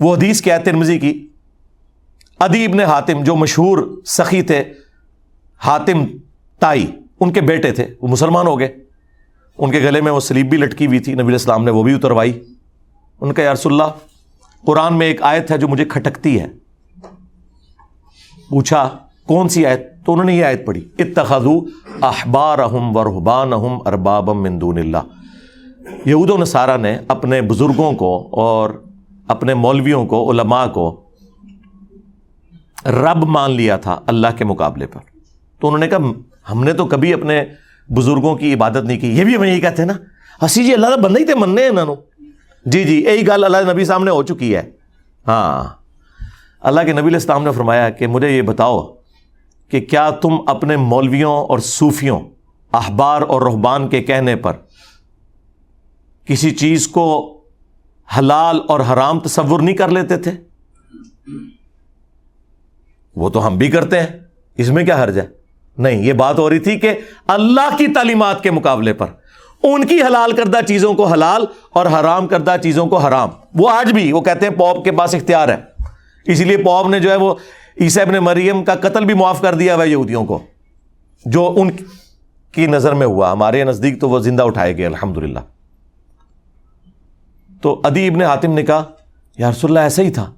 وہ 0.00 0.16
حدیث 0.16 0.40
کیا 0.40 0.56
ہے؟ 0.56 0.62
ترمزی 0.62 0.98
کی۔ 0.98 1.28
ادیب 2.38 2.74
نے 2.74 2.84
حاتم 2.84 3.24
جو 3.24 3.36
مشہور 3.36 4.02
سخی 4.06 4.42
تھے، 4.42 4.64
حاتم 5.58 6.04
تائی، 6.58 6.86
ان 7.20 7.32
کے 7.32 7.40
بیٹے 7.40 7.72
تھے، 7.72 7.86
وہ 8.00 8.08
مسلمان 8.08 8.46
ہو 8.46 8.58
گئے۔ 8.58 8.79
ان 9.60 9.70
کے 9.70 9.78
گلے 9.78 10.00
میں 10.00 10.12
وہ 10.12 10.20
سلیب 10.20 10.50
بھی 10.50 10.58
لٹکی 10.58 10.86
ہوئی 10.86 10.98
تھی، 10.98 11.14
نبی 11.14 11.32
السلام 11.32 11.64
نے 11.64 11.70
وہ 11.70 11.82
بھی 11.82 11.94
اتروائی۔ 11.94 12.44
ان 13.20 13.32
کا 13.32 13.42
یارس 13.42 13.66
اللہ، 13.66 13.82
قرآن 14.66 14.98
میں 14.98 15.06
ایک 15.06 15.22
آیت 15.22 15.50
ہے 15.50 15.58
جو 15.58 15.68
مجھے 15.68 15.84
کھٹکتی 15.84 16.40
ہے۔ 16.40 16.46
پوچھا، 18.48 18.88
کون 19.26 19.48
سی 19.48 19.66
آیت؟ 19.66 20.04
تو 20.04 20.12
انہوں 20.12 20.26
نے 20.26 20.34
یہ 20.34 20.44
آیت 20.44 20.66
پڑھی 20.66 20.88
اتخذو 20.98 21.60
احبار 22.02 22.58
احم 22.58 22.96
ورحبان 22.96 23.52
احم 23.52 23.78
ارباب 23.86 24.30
مندون 24.30 24.78
اللہ۔ 24.78 24.98
یہود 26.06 26.30
و 26.30 26.36
نصارہ 26.36 26.76
نے 26.76 26.98
اپنے 27.08 27.42
بزرگوں 27.42 27.92
کو 27.92 28.28
اور 28.32 28.84
اپنے 29.28 29.54
مولویوں 29.54 30.06
کو، 30.06 30.30
علماء 30.30 30.66
کو 30.66 31.00
رب 32.86 33.24
مان 33.24 33.50
لیا 33.50 33.76
تھا 33.76 34.00
اللہ 34.06 34.26
کے 34.38 34.44
مقابلے 34.44 34.86
پر۔ 34.86 35.00
تو 35.60 35.66
انہوں 35.66 35.78
نے 35.78 35.88
کہا، 35.88 35.98
ہم 36.52 36.64
نے 36.64 36.72
تو 36.72 36.86
کبھی 36.86 37.14
اپنے 37.14 37.44
بزرگوں 37.90 38.36
کی 38.36 38.54
عبادت 38.54 38.76
نہیں 38.76 39.00
کی، 39.00 39.18
یہ 39.18 39.24
بھی 39.24 39.36
ہمیں 39.36 39.48
یہی 39.48 39.60
کہتے 39.60 39.82
ہیں 39.82 39.86
نا۔ 39.86 40.44
ہسی 40.46 40.64
جی 40.64 40.74
اللہ 40.74 40.86
کا 40.86 40.96
بندہ 40.96 41.18
ہی 41.18 41.24
تھے 41.24 41.34
مننے 41.34 41.66
انہوں 41.66 41.96
جی 42.64 42.84
جی 42.84 43.04
یہی 43.04 43.26
گل 43.26 43.44
اللہ 43.44 43.72
نبی 43.72 43.84
سامنے 43.84 44.10
ہو 44.10 44.22
چکی 44.22 44.56
ہے۔ 44.56 44.70
ہاں۔ 45.26 45.64
اللہ 46.60 46.80
کے 46.80 46.92
نبی 46.92 47.00
علیہ 47.00 47.16
السلام 47.16 47.44
نے 47.44 47.52
فرمایا 47.52 47.90
کہ 47.90 48.06
مجھے 48.06 48.30
یہ 48.30 48.42
بتاؤ 48.42 48.94
کہ 49.68 49.80
کیا 49.80 50.10
تم 50.10 50.36
اپنے 50.46 50.76
مولویوں 50.76 51.32
اور 51.32 51.58
صوفیوں، 51.58 52.20
احبار 52.72 53.22
اور 53.22 53.42
رحبان 53.42 53.88
کے 53.88 54.02
کہنے 54.02 54.36
پر 54.36 54.52
کسی 56.24 56.50
چیز 56.50 56.88
کو 56.88 57.36
حلال 58.18 58.60
اور 58.68 58.80
حرام 58.80 59.20
تصور 59.20 59.60
نہیں 59.60 59.76
کر 59.76 59.88
لیتے 59.88 60.16
تھے؟ 60.16 60.30
وہ 63.16 63.28
تو 63.28 63.46
ہم 63.46 63.58
بھی 63.58 63.70
کرتے 63.70 64.00
ہیں۔ 64.00 64.06
اس 64.56 64.68
میں 64.68 64.84
کیا 64.84 65.04
حرج 65.04 65.18
ہے؟ 65.18 65.39
نہیں، 65.78 66.02
یہ 66.02 66.12
بات 66.12 66.38
ہو 66.38 66.50
رہی 66.50 66.58
تھی 66.58 66.78
کہ 66.78 66.92
اللہ 67.26 67.76
کی 67.78 67.86
تعلیمات 67.86 68.42
کے 68.42 68.50
مقابلے 68.50 68.92
پر۔ 68.92 69.06
ان 69.62 69.86
کی 69.86 70.02
حلال 70.02 70.32
کردہ 70.32 70.58
چیزوں 70.68 70.94
کو 70.94 71.06
حلال 71.06 71.44
اور 71.70 71.86
حرام 71.86 72.26
کردہ 72.26 72.56
چیزوں 72.62 72.86
کو 72.86 72.96
حرام۔ 72.96 73.28
وہ 73.54 73.70
آج 73.70 73.92
بھی 73.92 74.12
وہ 74.12 74.20
کہتے 74.20 74.46
ہیں 74.46 74.54
پوپ 74.54 74.84
کے 74.84 74.92
پاس 74.92 75.14
اختیار 75.14 75.48
ہے۔ 75.48 75.56
اسی 76.26 76.44
لیے 76.44 76.56
پوپ 76.56 76.88
نے 76.88 77.00
جو 77.00 77.10
ہے 77.10 77.16
وہ 77.16 77.34
عیسی 77.80 78.00
ابن 78.00 78.14
مریم 78.14 78.64
کا 78.64 78.74
قتل 78.74 79.04
بھی 79.04 79.14
معاف 79.14 79.40
کر 79.40 79.54
دیا 79.54 79.74
ہوا 79.74 79.84
یہودیوں 79.84 80.24
کو۔ 80.24 80.38
جو 81.24 81.54
ان 81.56 81.70
کی 82.52 82.66
نظر 82.66 82.92
میں 82.92 83.06
ہوا، 83.06 83.32
ہمارے 83.32 83.64
نزدیک 83.64 84.00
تو 84.00 84.08
وہ 84.08 84.18
زندہ 84.18 84.42
اٹھائے 84.42 84.76
گئے 84.76 84.86
الحمد 84.86 85.18
للہ 85.18 85.38
تو 87.62 87.80
ادی 87.84 88.08
ابن 88.08 88.22
حاتم 88.22 88.52
نے 88.52 88.62
کہا، 88.62 88.84
یا 89.38 89.50
رسول 89.50 89.70
اللہ، 89.70 89.80
ایسا 89.80 90.02
ہی 90.02 90.10
تھا۔ 90.10 90.32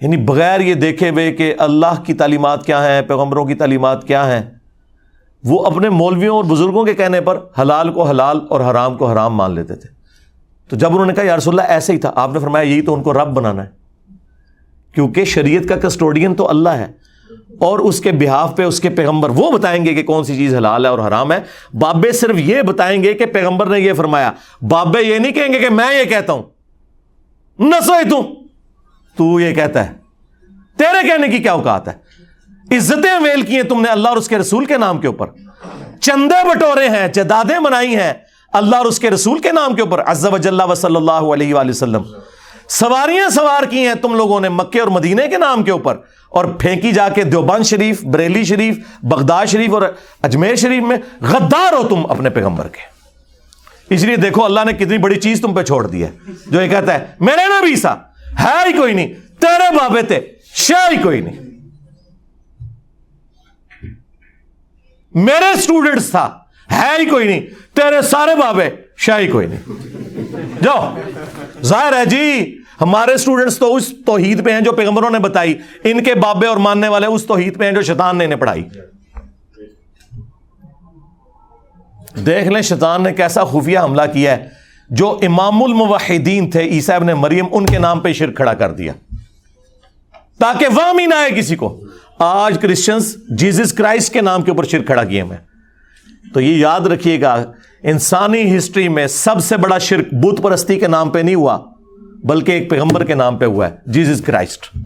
یعنی 0.00 0.16
بغیر 0.16 0.60
یہ 0.60 0.74
دیکھے 0.74 1.10
ہوئے 1.10 1.32
کہ 1.32 1.54
اللہ 1.58 2.02
کی 2.06 2.14
تعلیمات 2.14 2.66
کیا 2.66 2.88
ہیں، 2.88 3.02
پیغمبروں 3.02 3.44
کی 3.44 3.54
تعلیمات 3.54 4.06
کیا 4.06 4.26
ہیں 4.26 4.55
وہ 5.46 5.66
اپنے 5.66 5.88
مولویوں 5.88 6.36
اور 6.36 6.44
بزرگوں 6.44 6.84
کے 6.84 6.94
کہنے 6.94 7.20
پر 7.20 7.38
حلال 7.60 7.92
کو 7.92 8.02
حلال 8.02 8.40
اور 8.50 8.60
حرام 8.60 8.96
کو 8.96 9.10
حرام 9.10 9.34
مان 9.34 9.54
لیتے 9.54 9.74
تھے۔ 9.74 9.88
تو 10.70 10.76
جب 10.76 10.92
انہوں 10.92 11.06
نے 11.06 11.12
کہا، 11.12 11.22
یا 11.22 11.36
رسول 11.36 11.60
اللہ، 11.60 11.72
ایسے 11.72 11.92
ہی 11.92 11.98
تھا۔ 11.98 12.12
آپ 12.14 12.32
نے 12.32 12.38
فرمایا، 12.38 12.64
یہی 12.64 12.82
تو 12.82 12.94
ان 12.94 13.02
کو 13.02 13.12
رب 13.12 13.28
بنانا 13.34 13.64
ہے۔ 13.64 13.70
کیونکہ 14.94 15.24
شریعت 15.24 15.68
کا 15.68 15.88
کسٹوڈین 15.88 16.34
تو 16.34 16.48
اللہ 16.48 16.68
ہے۔ 16.68 16.86
اور 17.58 17.78
اس 17.78 18.00
کے 18.00 18.12
بحاف 18.12 18.56
پہ 18.56 18.62
اس 18.62 18.80
کے 18.80 18.88
پیغمبر 18.88 19.30
وہ 19.30 19.50
بتائیں 19.50 19.86
گے 19.86 19.94
کہ 19.94 20.02
کون 20.02 20.24
سی 20.24 20.36
چیز 20.36 20.54
حلال 20.54 20.84
ہے 20.84 20.90
اور 20.90 20.98
حرام 20.98 21.32
ہے۔ 21.32 21.38
بابے 21.78 22.12
صرف 22.12 22.36
یہ 22.38 22.62
بتائیں 22.62 23.02
گے 23.02 23.14
کہ 23.14 23.26
پیغمبر 23.26 23.66
نے 23.66 23.80
یہ 23.80 23.92
فرمایا۔ 23.92 24.32
بابے 24.68 25.02
یہ 25.02 25.18
نہیں 25.18 25.32
کہیں 25.32 25.52
گے 25.52 25.58
کہ 25.58 25.68
میں 25.68 25.98
یہ 25.98 26.04
کہتا 26.04 26.32
ہوں۔ 26.32 26.42
نہ 27.58 27.74
سوئی 27.86 28.10
تو۔ 28.10 28.22
تو 29.16 29.40
یہ 29.40 29.54
کہتا 29.54 29.88
ہے۔ 29.88 29.94
تیرے 30.76 31.08
کہنے 31.08 31.28
کی 31.28 31.38
کیا 31.38 31.52
اوقات 31.52 31.88
ہے؟ 31.88 32.05
عزتیں 32.70 33.24
ویل 33.24 33.42
کی 33.42 33.56
ہیں 33.56 33.62
تم 33.62 33.80
نے 33.80 33.88
اللہ 33.88 34.08
اور 34.08 34.16
اس 34.16 34.28
کے 34.28 34.38
رسول 34.38 34.64
کے 34.64 34.78
نام 34.78 34.98
کے 34.98 35.06
اوپر۔ 35.06 35.26
چندے 36.00 36.48
بٹورے 36.48 36.88
ہیں، 36.88 37.08
جدادیں 37.08 37.60
بنائی 37.60 37.96
ہیں 37.96 38.12
اللہ 38.52 38.76
اور 38.76 38.84
اس 38.84 38.98
کے 38.98 39.10
رسول 39.10 39.38
کے 39.38 39.52
نام 39.52 39.74
کے 39.74 39.82
اوپر۔ 39.82 40.02
عز 40.06 40.26
و 40.26 40.74
صلی 40.74 40.96
اللہ 40.96 41.12
علیہ 41.12 41.54
وآلہ 41.54 41.70
وسلم۔ 41.70 42.02
سواریاں 42.68 43.28
سوار 43.28 43.62
کی 43.62 43.86
ہیں 43.86 43.94
تم 43.94 44.14
لوگوں 44.14 44.40
نے 44.40 44.48
مکے 44.48 44.80
اور 44.80 44.88
مدینے 44.88 45.28
کے 45.28 45.38
نام 45.38 45.62
کے 45.62 45.70
اوپر۔ 45.70 45.96
اور 46.28 46.44
پھینکی 46.44 46.92
جا 46.92 47.08
کے 47.08 47.22
دیوبند 47.22 47.64
شریف، 47.64 48.04
بریلی 48.04 48.44
شریف، 48.44 48.78
بغداد 49.02 49.46
شریف 49.46 49.72
اور 49.72 49.82
اجمیر 50.22 50.56
شریف 50.56 50.82
میں 50.82 50.96
غدار 51.20 51.72
ہو 51.72 51.88
تم 51.88 52.10
اپنے 52.10 52.30
پیغمبر 52.30 52.68
کے۔ 52.68 52.96
اس 53.94 54.04
لیے 54.04 54.16
دیکھو 54.16 54.44
اللہ 54.44 54.60
نے 54.66 54.72
کتنی 54.72 54.98
بڑی 54.98 55.20
چیز 55.20 55.40
تم 55.40 55.54
پہ 55.54 55.62
چھوڑ 55.62 55.86
دی 55.86 56.02
ہے۔ 56.02 56.10
جو 56.46 56.62
یہ 56.62 56.68
کہتا 56.68 56.94
ہے، 56.94 57.06
میرے 57.20 57.48
نبی 57.48 57.76
سا 57.76 57.94
ہے 58.44 58.68
ہی 58.68 58.72
کوئی 58.72 58.94
نہیں، 58.94 59.12
تیرے 59.40 59.76
بابے 59.76 60.02
تھے 60.02 60.20
شہ 60.54 60.92
ہی 60.92 60.96
کوئی 60.96 61.20
نہیں۔ 61.20 61.55
میرے 65.16 65.58
اسٹوڈنٹس 65.58 66.10
تھا۔ 66.10 66.38
ہے 66.72 67.00
ہی 67.00 67.06
کوئی 67.06 67.26
نہیں۔ 67.26 67.40
تیرے 67.74 68.02
سارے 68.02 68.34
بابے، 68.34 68.70
شاہ 68.96 69.20
ہی 69.20 69.28
کوئی 69.28 69.46
نہیں۔ 69.46 69.60
جاؤ۔ 70.62 70.94
ظاہر 71.62 71.92
ہے 71.92 72.06
جی 72.06 72.58
ہمارے 72.80 73.12
اسٹوڈنٹس 73.12 73.58
تو 73.58 73.74
اس 73.74 73.92
توحید 74.06 74.44
پہ 74.44 74.52
ہیں 74.52 74.60
جو 74.60 74.72
پیغمبروں 74.72 75.10
نے 75.10 75.18
بتائی۔ 75.18 75.58
ان 75.84 76.04
کے 76.04 76.14
بابے 76.14 76.46
اور 76.46 76.56
ماننے 76.56 76.88
والے 76.88 77.06
اس 77.06 77.24
توحید 77.24 77.58
پہ 77.58 77.64
ہیں 77.64 77.72
جو 77.72 77.82
شیطان 77.82 78.18
نے 78.18 78.24
انہیں 78.24 78.38
پڑھائی۔ 78.38 78.64
دیکھ 82.26 82.48
لیں 82.48 82.62
شیطان 82.62 83.02
نے 83.02 83.12
کیسا 83.12 83.44
خفیہ 83.44 83.78
حملہ 83.78 84.02
کیا 84.12 84.36
ہے۔ 84.36 84.48
جو 84.90 85.18
امام 85.22 85.62
الموحدین 85.62 86.50
تھے، 86.50 86.60
عیسیٰ 86.60 86.96
ابن 86.96 87.06
مریم، 87.06 87.44
ان 87.50 87.66
کے 87.66 87.78
نام 87.78 88.00
پہ 88.00 88.12
شرک 88.12 88.36
کھڑا 88.36 88.54
کر 88.54 88.72
دیا۔ 88.72 88.92
تاکہ 90.38 90.66
وہ 90.66 91.00
نہ 91.06 91.14
آئے 91.14 91.30
کسی 91.30 91.56
کو۔ 91.56 91.85
آج 92.18 92.58
کرسچنس 92.60 93.16
جیزس 93.28 93.72
کرائسٹ 93.72 94.12
کے 94.12 94.20
نام 94.20 94.42
کے 94.42 94.50
اوپر 94.50 94.64
شرک 94.64 94.86
کھڑا 94.86 95.04
کیے 95.04 95.24
میں 95.24 95.36
تو 96.34 96.40
یہ 96.40 96.56
یاد 96.56 96.80
رکھیے 96.80 97.20
گا، 97.20 97.44
انسانی 97.82 98.56
ہسٹری 98.56 98.88
میں 98.88 99.06
سب 99.06 99.44
سے 99.44 99.56
بڑا 99.56 99.78
شرک 99.78 100.14
بت 100.14 100.42
پرستی 100.42 100.78
کے 100.78 100.88
نام 100.88 101.10
پہ 101.10 101.18
نہیں 101.18 101.34
ہوا، 101.34 101.58
بلکہ 102.24 102.52
ایک 102.52 102.70
پیغمبر 102.70 103.04
کے 103.04 103.14
نام 103.14 103.36
پہ 103.36 103.44
ہوا 103.44 103.68
ہے 103.68 103.76
جیزس 103.86 104.20
کرائسٹ 104.20 104.76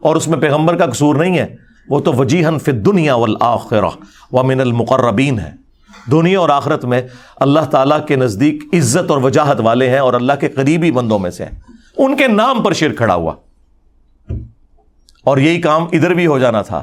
اور 0.00 0.16
اس 0.16 0.28
میں 0.28 0.38
پیغمبر 0.38 0.76
کا 0.76 0.86
قصور 0.86 1.14
نہیں 1.14 1.38
ہے، 1.38 1.46
وہ 1.88 2.00
تو 2.00 2.12
وجیحن 2.12 2.58
فی 2.58 2.72
دنیا 2.72 3.14
والآخرہ 3.14 3.90
ومن 4.32 4.60
المقربین 4.60 5.38
ہے۔ 5.38 5.50
دنیا 6.10 6.40
اور 6.40 6.48
آخرت 6.48 6.84
میں 6.84 7.02
اللہ 7.36 7.60
تعالیٰ 7.60 8.06
کے 8.06 8.16
نزدیک 8.16 8.64
عزت 8.72 9.10
اور 9.10 9.18
وجاہت 9.22 9.60
والے 9.60 9.90
ہیں 9.90 9.98
اور 9.98 10.14
اللہ 10.14 10.32
کے 10.40 10.48
قریبی 10.48 10.90
بندوں 10.90 11.18
میں 11.18 11.30
سے 11.30 11.44
ہیں۔ 11.44 11.60
ان 11.96 12.16
کے 12.16 12.26
نام 12.26 12.62
پر 12.62 12.72
شرک 12.72 12.96
کھڑا 12.96 13.14
ہوا۔ 13.14 13.34
اور 15.24 15.38
یہی 15.38 15.60
کام 15.60 15.82
ادھر 15.92 16.14
بھی 16.14 16.26
ہو 16.26 16.38
جانا 16.38 16.62
تھا۔ 16.62 16.82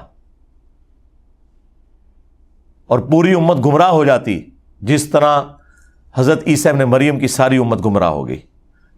اور 2.88 2.99
پوری 2.99 3.33
امت 3.33 3.65
گمراہ 3.65 3.89
ہو 3.89 4.05
جاتی 4.05 4.43
جس 4.81 5.09
طرح 5.09 5.41
حضرت 6.15 6.43
عیسیٰ 6.47 6.73
نے 6.73 6.85
مریم 6.85 7.19
کی 7.19 7.27
ساری 7.27 7.57
امت 7.57 7.85
گمراہ 7.85 8.09
ہو 8.09 8.27
گئی۔ 8.27 8.39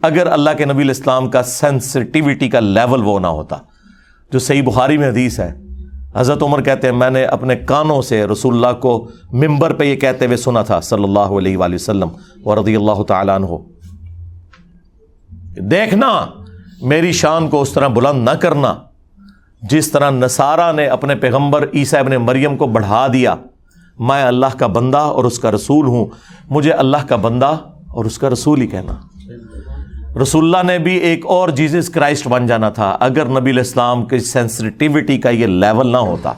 اگر 0.01 0.27
اللہ 0.27 0.49
کے 0.57 0.65
نبی 0.65 0.83
الاسلام 0.83 1.29
کا 1.29 1.43
سینسٹیوٹی 1.43 2.49
کا 2.49 2.59
لیول 2.59 3.01
وہ 3.03 3.19
نہ 3.19 3.27
ہوتا۔ 3.27 3.57
جو 4.31 4.39
صحیح 4.39 4.61
بخاری 4.63 4.97
میں 4.97 5.09
حدیث 5.09 5.39
ہے، 5.39 5.55
حضرت 6.15 6.43
عمر 6.43 6.61
کہتے 6.61 6.87
ہیں، 6.87 6.95
میں 6.95 7.09
نے 7.09 7.23
اپنے 7.23 7.55
کانوں 7.55 8.01
سے 8.01 8.25
رسول 8.25 8.55
اللہ 8.55 8.79
کو 8.79 9.09
ممبر 9.31 9.73
پہ 9.73 9.83
یہ 9.83 9.95
کہتے 9.95 10.25
ہوئے 10.25 10.37
سنا 10.37 10.61
تھا، 10.61 10.79
صلی 10.79 11.03
اللہ 11.03 11.19
علیہ 11.19 11.57
وآلہ 11.57 11.75
وسلم 11.75 12.09
و 12.45 12.63
رضی 12.63 12.75
اللہ 12.75 13.03
تعالیٰ 13.03 13.35
عنہ۔ 13.35 13.47
دیکھنا، 15.61 16.25
میری 16.81 17.11
شان 17.11 17.49
کو 17.49 17.61
اس 17.61 17.71
طرح 17.71 17.87
بلند 17.87 18.23
نہ 18.23 18.35
کرنا۔ 18.35 18.75
جس 19.61 19.91
طرح 19.91 20.09
نصارہ 20.09 20.73
نے 20.73 20.85
اپنے 20.85 21.15
پیغمبر 21.15 21.65
عیسیٰ 21.73 21.99
ابن 21.99 22.11
مریم 22.11 22.57
کو 22.57 22.67
بڑھا 22.67 23.07
دیا، 23.13 23.35
میں 23.99 24.23
اللہ 24.23 24.57
کا 24.57 24.67
بندہ 24.67 24.97
اور 24.97 25.23
اس 25.23 25.39
کا 25.39 25.51
رسول 25.51 25.85
ہوں، 25.85 26.05
مجھے 26.49 26.71
اللہ 26.71 26.97
کا 27.07 27.15
بندہ 27.15 27.57
اور 27.87 28.05
اس 28.05 28.17
کا 28.17 28.29
رسول 28.29 28.61
ہی 28.61 28.67
کہنا۔ 28.67 28.93
رسول 30.21 30.55
اللہ 30.55 30.71
نے 30.71 30.79
بھی 30.79 30.97
ایک 30.97 31.25
اور 31.25 31.49
جیزس 31.49 31.89
کرائسٹ 31.89 32.27
بن 32.27 32.47
جانا 32.47 32.69
تھا، 32.69 32.97
اگر 32.99 33.25
نبی 33.25 33.51
الاسلام 33.51 34.05
کی 34.05 34.19
سینسٹیوٹی 34.19 35.17
کا 35.17 35.29
یہ 35.29 35.47
لیول 35.47 35.87
نہ 35.87 35.97
ہوتا۔ 35.97 36.33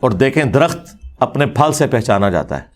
اور 0.00 0.10
دیکھیں، 0.10 0.44
درخت 0.44 0.78
اپنے 1.18 1.46
پھل 1.46 1.72
سے 1.72 1.86
پہچانا 1.86 2.30
جاتا 2.30 2.58
ہے۔ 2.58 2.71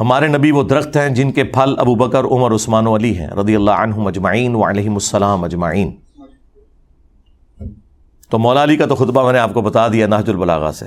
ہمارے 0.00 0.26
نبی 0.28 0.50
وہ 0.50 0.62
درخت 0.62 0.96
ہیں 0.96 1.08
جن 1.08 1.30
کے 1.32 1.44
پھل 1.44 1.74
ابو 1.78 1.94
بکر، 1.94 2.24
عمر، 2.26 2.54
عثمان 2.54 2.86
و 2.86 2.94
علی 2.96 3.16
ہیں، 3.18 3.28
رضی 3.36 3.54
اللہ 3.56 3.78
عنہ 3.82 4.06
اجمعین 4.06 4.54
و 4.54 4.68
علیہ 4.68 4.90
السلام 4.90 5.44
اجمعین۔ 5.44 5.94
تو 8.30 8.38
مولا 8.38 8.62
علی 8.62 8.76
کا 8.76 8.86
تو 8.86 8.94
خطبہ 8.94 9.24
میں 9.24 9.32
نے 9.32 9.38
آپ 9.38 9.54
کو 9.54 9.60
بتا 9.62 9.86
دیا 9.88 10.06
ناج 10.06 10.28
البلاغا 10.30 10.72
سے 10.72 10.86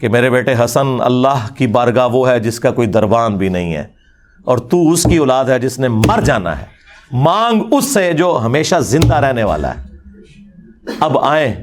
کہ 0.00 0.08
میرے 0.08 0.30
بیٹے 0.30 0.54
حسن، 0.54 1.00
اللہ 1.00 1.46
کی 1.56 1.66
بارگاہ 1.66 2.08
وہ 2.12 2.28
ہے 2.28 2.38
جس 2.40 2.60
کا 2.60 2.70
کوئی 2.70 2.88
دربان 2.88 3.36
بھی 3.36 3.48
نہیں 3.48 3.74
ہے، 3.74 3.84
اور 4.46 4.58
تو 4.58 4.88
اس 4.90 5.02
کی 5.02 5.16
اولاد 5.16 5.44
ہے 5.44 5.58
جس 5.58 5.78
نے 5.78 5.88
مر 5.88 6.20
جانا 6.24 6.58
ہے۔ 6.58 6.66
مانگ 7.12 7.72
اس 7.72 7.92
سے 7.94 8.12
جو 8.12 8.38
ہمیشہ 8.44 8.80
زندہ 8.84 9.14
رہنے 9.16 9.44
والا 9.44 9.74
ہے۔ 9.74 10.92
اب 11.00 11.18
آئیں 11.18 11.54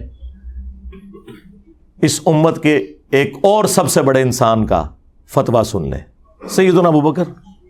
اس 2.02 2.20
امت 2.26 2.62
کے 2.64 2.80
ایک 3.12 3.34
اور 3.44 3.66
سب 3.66 3.90
سے 3.90 4.02
بڑے 4.02 4.22
انسان 4.22 4.66
کا 4.66 4.84
فتویٰ 5.28 5.64
سن 5.64 5.90
لیں۔ 5.90 6.00
سیدنا 6.50 6.88
ابو 6.88 7.02
بکر 7.02 7.24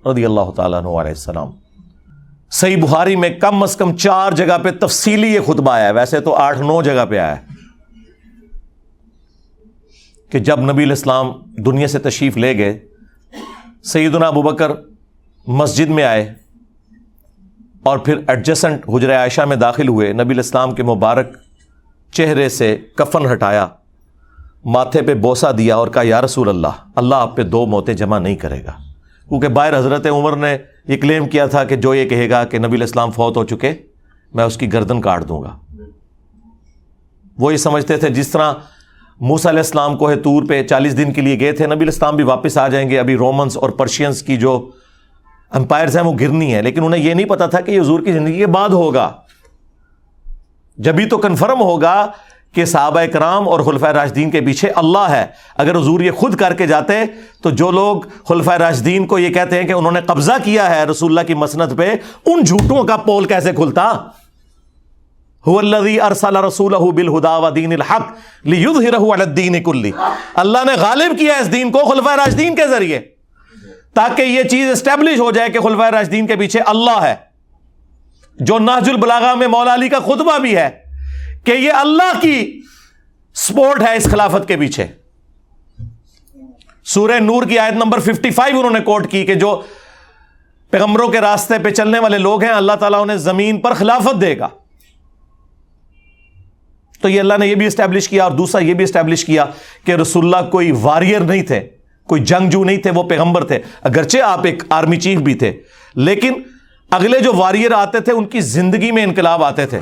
رضی 0.08 0.26
اللہ 0.26 0.52
تعالیٰ 0.56 0.80
عنہ 0.80 0.88
علیہ 0.88 1.12
السلام۔ 1.12 1.52
صحیح 2.52 2.84
بخاری 2.84 3.16
میں 3.16 3.30
کم 3.30 3.64
از 3.64 3.76
کم 3.76 3.98
چار 3.98 4.32
جگہ 4.32 4.58
پہ 4.64 4.72
تفصیلی 4.72 5.28
یہ 5.28 5.39
خطبہ 5.39 5.72
آیا 5.72 5.88
ہے۔ 5.88 5.92
ویسے 5.92 6.20
تو 6.20 6.36
آٹھ 6.36 6.60
نو 6.60 6.82
جگہ 6.82 7.06
پہ 7.10 7.18
آیا 7.18 7.38
ہے۔ 7.38 7.46
کہ 10.30 10.39
جب 10.39 10.72
نبی 10.72 10.84
الاسلام 10.84 11.32
دنیا 11.58 11.88
سے 11.88 12.00
تشریف 12.00 12.38
لے 12.38 12.58
گئے، 12.58 12.86
سیدنا 13.84 14.28
ابو 14.28 14.42
بکر 14.42 14.72
مسجد 15.48 15.89
میں 15.89 16.04
آئے 16.04 16.34
اور 17.84 17.98
پھر 17.98 18.18
ایڈجسنٹ 18.28 18.89
حجر 18.89 19.16
عائشہ 19.16 19.42
میں 19.42 19.56
داخل 19.56 19.88
ہوئے۔ 19.88 20.14
نبی 20.14 20.34
الاسلام 20.34 20.76
کے 20.76 20.84
مبارک 20.84 21.28
چہرے 22.12 22.50
سے 22.50 22.78
کفن 22.96 23.32
ہٹایا۔ 23.32 23.68
ماتھے 24.66 25.01
پہ 25.01 25.14
بوسا 25.14 25.51
دیا 25.57 25.76
اور 25.76 25.88
کہا، 25.88 26.01
یا 26.05 26.22
رسول 26.22 26.49
اللہ 26.49 26.68
اللہ 26.95 27.16
آپ 27.16 27.36
پہ 27.36 27.43
دو 27.43 27.66
موتیں 27.66 27.93
جمع 27.93 28.20
نہیں 28.20 28.36
کرے 28.36 28.64
گا۔ 28.66 28.72
کیونکہ 29.30 29.47
باہر 29.47 29.78
حضرت 29.78 30.07
عمر 30.07 30.36
نے 30.36 30.57
یہ 30.88 30.97
کلیم 30.97 31.28
کیا 31.28 31.45
تھا 31.45 31.64
کہ 31.64 31.76
جو 31.76 31.93
یہ 31.95 32.09
کہے 32.09 32.30
گا 32.30 32.43
کہ 32.43 32.59
نبی 32.59 32.78
الاسلام 32.78 33.12
فوت 33.12 33.38
ہو 33.38 33.43
چکے، 33.43 33.74
میں 34.34 34.43
اس 34.43 34.57
کی 34.57 34.74
گردن 34.74 35.01
کاٹ 35.01 35.28
دوں 35.28 35.43
گا۔ 35.43 35.57
وہ 37.38 37.51
یہ 37.51 37.57
سمجھتے 37.57 37.97
تھے، 37.97 38.09
جس 38.09 38.28
طرح 38.28 38.53
موسا 39.20 39.49
علیہ 39.49 39.59
السلام 39.59 39.97
کو 39.97 40.09
ہے 40.09 40.16
تور 40.16 40.43
پہ 40.49 40.64
چالیس 40.64 40.97
دن 40.97 41.14
کے 41.14 41.22
لیے 41.22 41.39
گئے 41.39 41.51
تھے، 41.51 41.68
نبی 41.68 41.82
الاسلام 41.82 42.16
بھی 42.16 42.24
واپس 42.24 42.57
آ 42.57 42.68
جائیں 42.68 42.89
گے۔ 42.89 42.99
ابھی 42.99 43.16
رومنس 43.16 43.57
اور 43.57 43.70
پرشینس 43.70 44.24
کی 44.24 44.38
جو 44.38 44.70
امپائرز 45.49 45.97
ہیں، 45.97 46.03
وہ 46.03 46.14
گرنی 46.20 46.55
ہے 46.55 46.62
لیکن 46.62 46.84
انہیں 46.84 47.03
یہ 47.03 47.14
نہیں 47.14 47.30
پتا 47.30 47.45
تھا 47.45 47.62
کہ 47.62 47.72
یہ 47.72 47.82
حضور 47.82 47.99
کی 47.99 48.12
زندگی 48.12 48.38
کے 48.38 48.47
بعد 48.47 48.70
ہوگا۔ 48.70 49.12
جبھی 50.78 51.05
تو 51.05 51.18
کنفرم 51.18 51.62
ہوگا 51.62 52.12
کہ 52.56 52.66
صحابہ 52.66 53.02
کرام 53.14 53.49
اور 53.49 53.60
خلفۂ 53.60 53.88
راشدین 53.88 54.32
کے 54.32 54.41
پیچھے 54.41 54.70
اللہ 54.70 55.08
ہے۔ 55.10 55.26
اگر 55.58 55.76
حضور 55.76 55.99
یہ 55.99 56.12
خود 56.12 56.36
کر 56.36 56.54
کے 56.54 56.68
جاتے 56.68 56.93
تو 57.43 57.49
جو 57.49 57.72
لوگ 57.72 58.02
خلفۂ 58.28 58.54
راشدین 58.54 59.06
کو 59.08 59.20
یہ 59.20 59.30
کہتے 59.30 59.60
ہیں 59.60 59.68
کہ 59.68 59.74
انہوں 59.74 59.91
نے 59.91 60.02
قبضہ 60.02 60.32
کیا 60.43 60.76
ہے 60.76 60.84
رسول 60.84 61.12
اللہ 61.12 61.28
کی 61.28 61.34
مسنت 61.34 61.78
پہ، 61.78 61.95
ان 62.26 62.43
جھوٹوں 62.43 62.84
کا 62.84 62.97
پول 62.97 63.26
کیسے 63.26 63.52
کھلتا؟ 63.52 63.91
ارسل 65.45 66.36
رسول 66.36 66.74
بالہدا 66.91 67.38
و 67.38 67.49
دین 67.49 67.74
الحق 67.74 69.12
الدین 69.12 69.64
کلی۔ 69.64 69.91
اللہ 70.36 70.58
نے 70.66 70.74
غالب 70.74 71.20
کیا 71.20 71.34
اس 71.34 71.52
دین 71.52 71.72
کو 71.72 71.80
خلفۂ 71.80 72.16
راشدین 72.16 72.56
کے 72.56 72.68
ذریعے، 72.68 72.99
تاکہ 73.93 74.22
یہ 74.22 74.43
چیز 74.43 74.70
اسٹیبلش 74.70 75.20
ہو 75.20 75.32
جائے 75.32 75.49
کہ 75.49 75.60
خلفۂ 75.60 75.89
راشدین 75.91 76.28
کے 76.28 76.36
پیچھے 76.36 76.60
اللہ 76.60 77.02
ہے۔ 77.02 77.16
جو 78.39 78.60
ناج 78.60 78.89
البلاغا 78.89 79.34
میں 79.34 79.47
مولا 79.47 79.74
علی 79.74 79.89
کا 79.89 79.99
خطبہ 79.99 80.38
بھی 80.38 80.56
ہے۔ 80.56 80.91
کہ 81.44 81.52
یہ 81.52 81.72
اللہ 81.72 82.20
کی 82.22 82.62
سپورٹ 83.36 83.82
ہے 83.82 83.96
اس 83.96 84.04
خلافت 84.04 84.48
کے 84.48 84.58
پیچھے۔ 84.58 84.88
سورہ 86.84 87.20
نور 87.20 87.44
کی 87.44 87.60
آیت 87.60 87.74
نمبر 87.74 88.00
55 88.00 88.58
انہوں 88.58 88.72
نے 88.72 88.80
کوٹ 88.80 89.12
کی 89.12 89.26
کہ 89.26 89.36
جو 89.36 89.62
پیغمبروں 90.70 91.08
کے 91.08 91.22
راستے 91.22 91.60
پہ 91.64 91.70
چلنے 91.70 92.00
والے 92.00 92.18
لوگ 92.18 92.44
ہیں، 92.44 92.52
اللہ 92.52 92.72
تعالیٰ 92.72 93.02
انہیں 93.02 93.18
زمین 93.18 93.62
پر 93.62 93.74
خلافت 93.74 94.22
دے 94.22 94.39
گا۔ 94.39 94.48
تو 97.02 97.10
یہ 97.10 97.20
اللہ 97.20 97.34
نے 97.39 97.48
یہ 97.48 97.56
بھی 97.56 97.66
اسٹیبلش 97.66 98.10
کیا 98.10 98.24
اور 98.24 98.32
دوسرا 98.32 98.62
یہ 98.62 98.74
بھی 98.74 98.84
اسٹیبلش 98.84 99.26
کیا 99.26 99.46
کہ 99.86 99.92
رسول 99.92 100.26
اللہ 100.26 100.50
کوئی 100.50 100.72
وارئر 100.72 101.20
نہیں 101.20 101.44
تھے، 101.44 101.60
کوئی 102.04 102.24
جنگجو 102.24 102.64
نہیں 102.64 102.78
تھے، 102.78 102.92
وہ 102.92 103.04
پیغمبر 103.04 103.44
تھے۔ 103.44 103.60
اگرچہ 103.82 104.18
آپ 104.18 104.46
ایک 104.46 104.64
آرمی 104.70 104.98
چیف 104.98 105.20
بھی 105.20 105.34
تھے، 105.34 105.62
لیکن 105.96 106.34
اگلے 106.92 107.20
جو 107.20 107.34
وارئر 107.34 107.72
آتے 107.72 108.00
تھے، 108.00 108.14
ان 108.14 108.26
کی 108.26 108.39
زندگی 108.39 108.92
میں 108.92 109.04
انقلاب 109.04 109.44
آتے 109.44 109.66
تھے۔ 109.66 109.80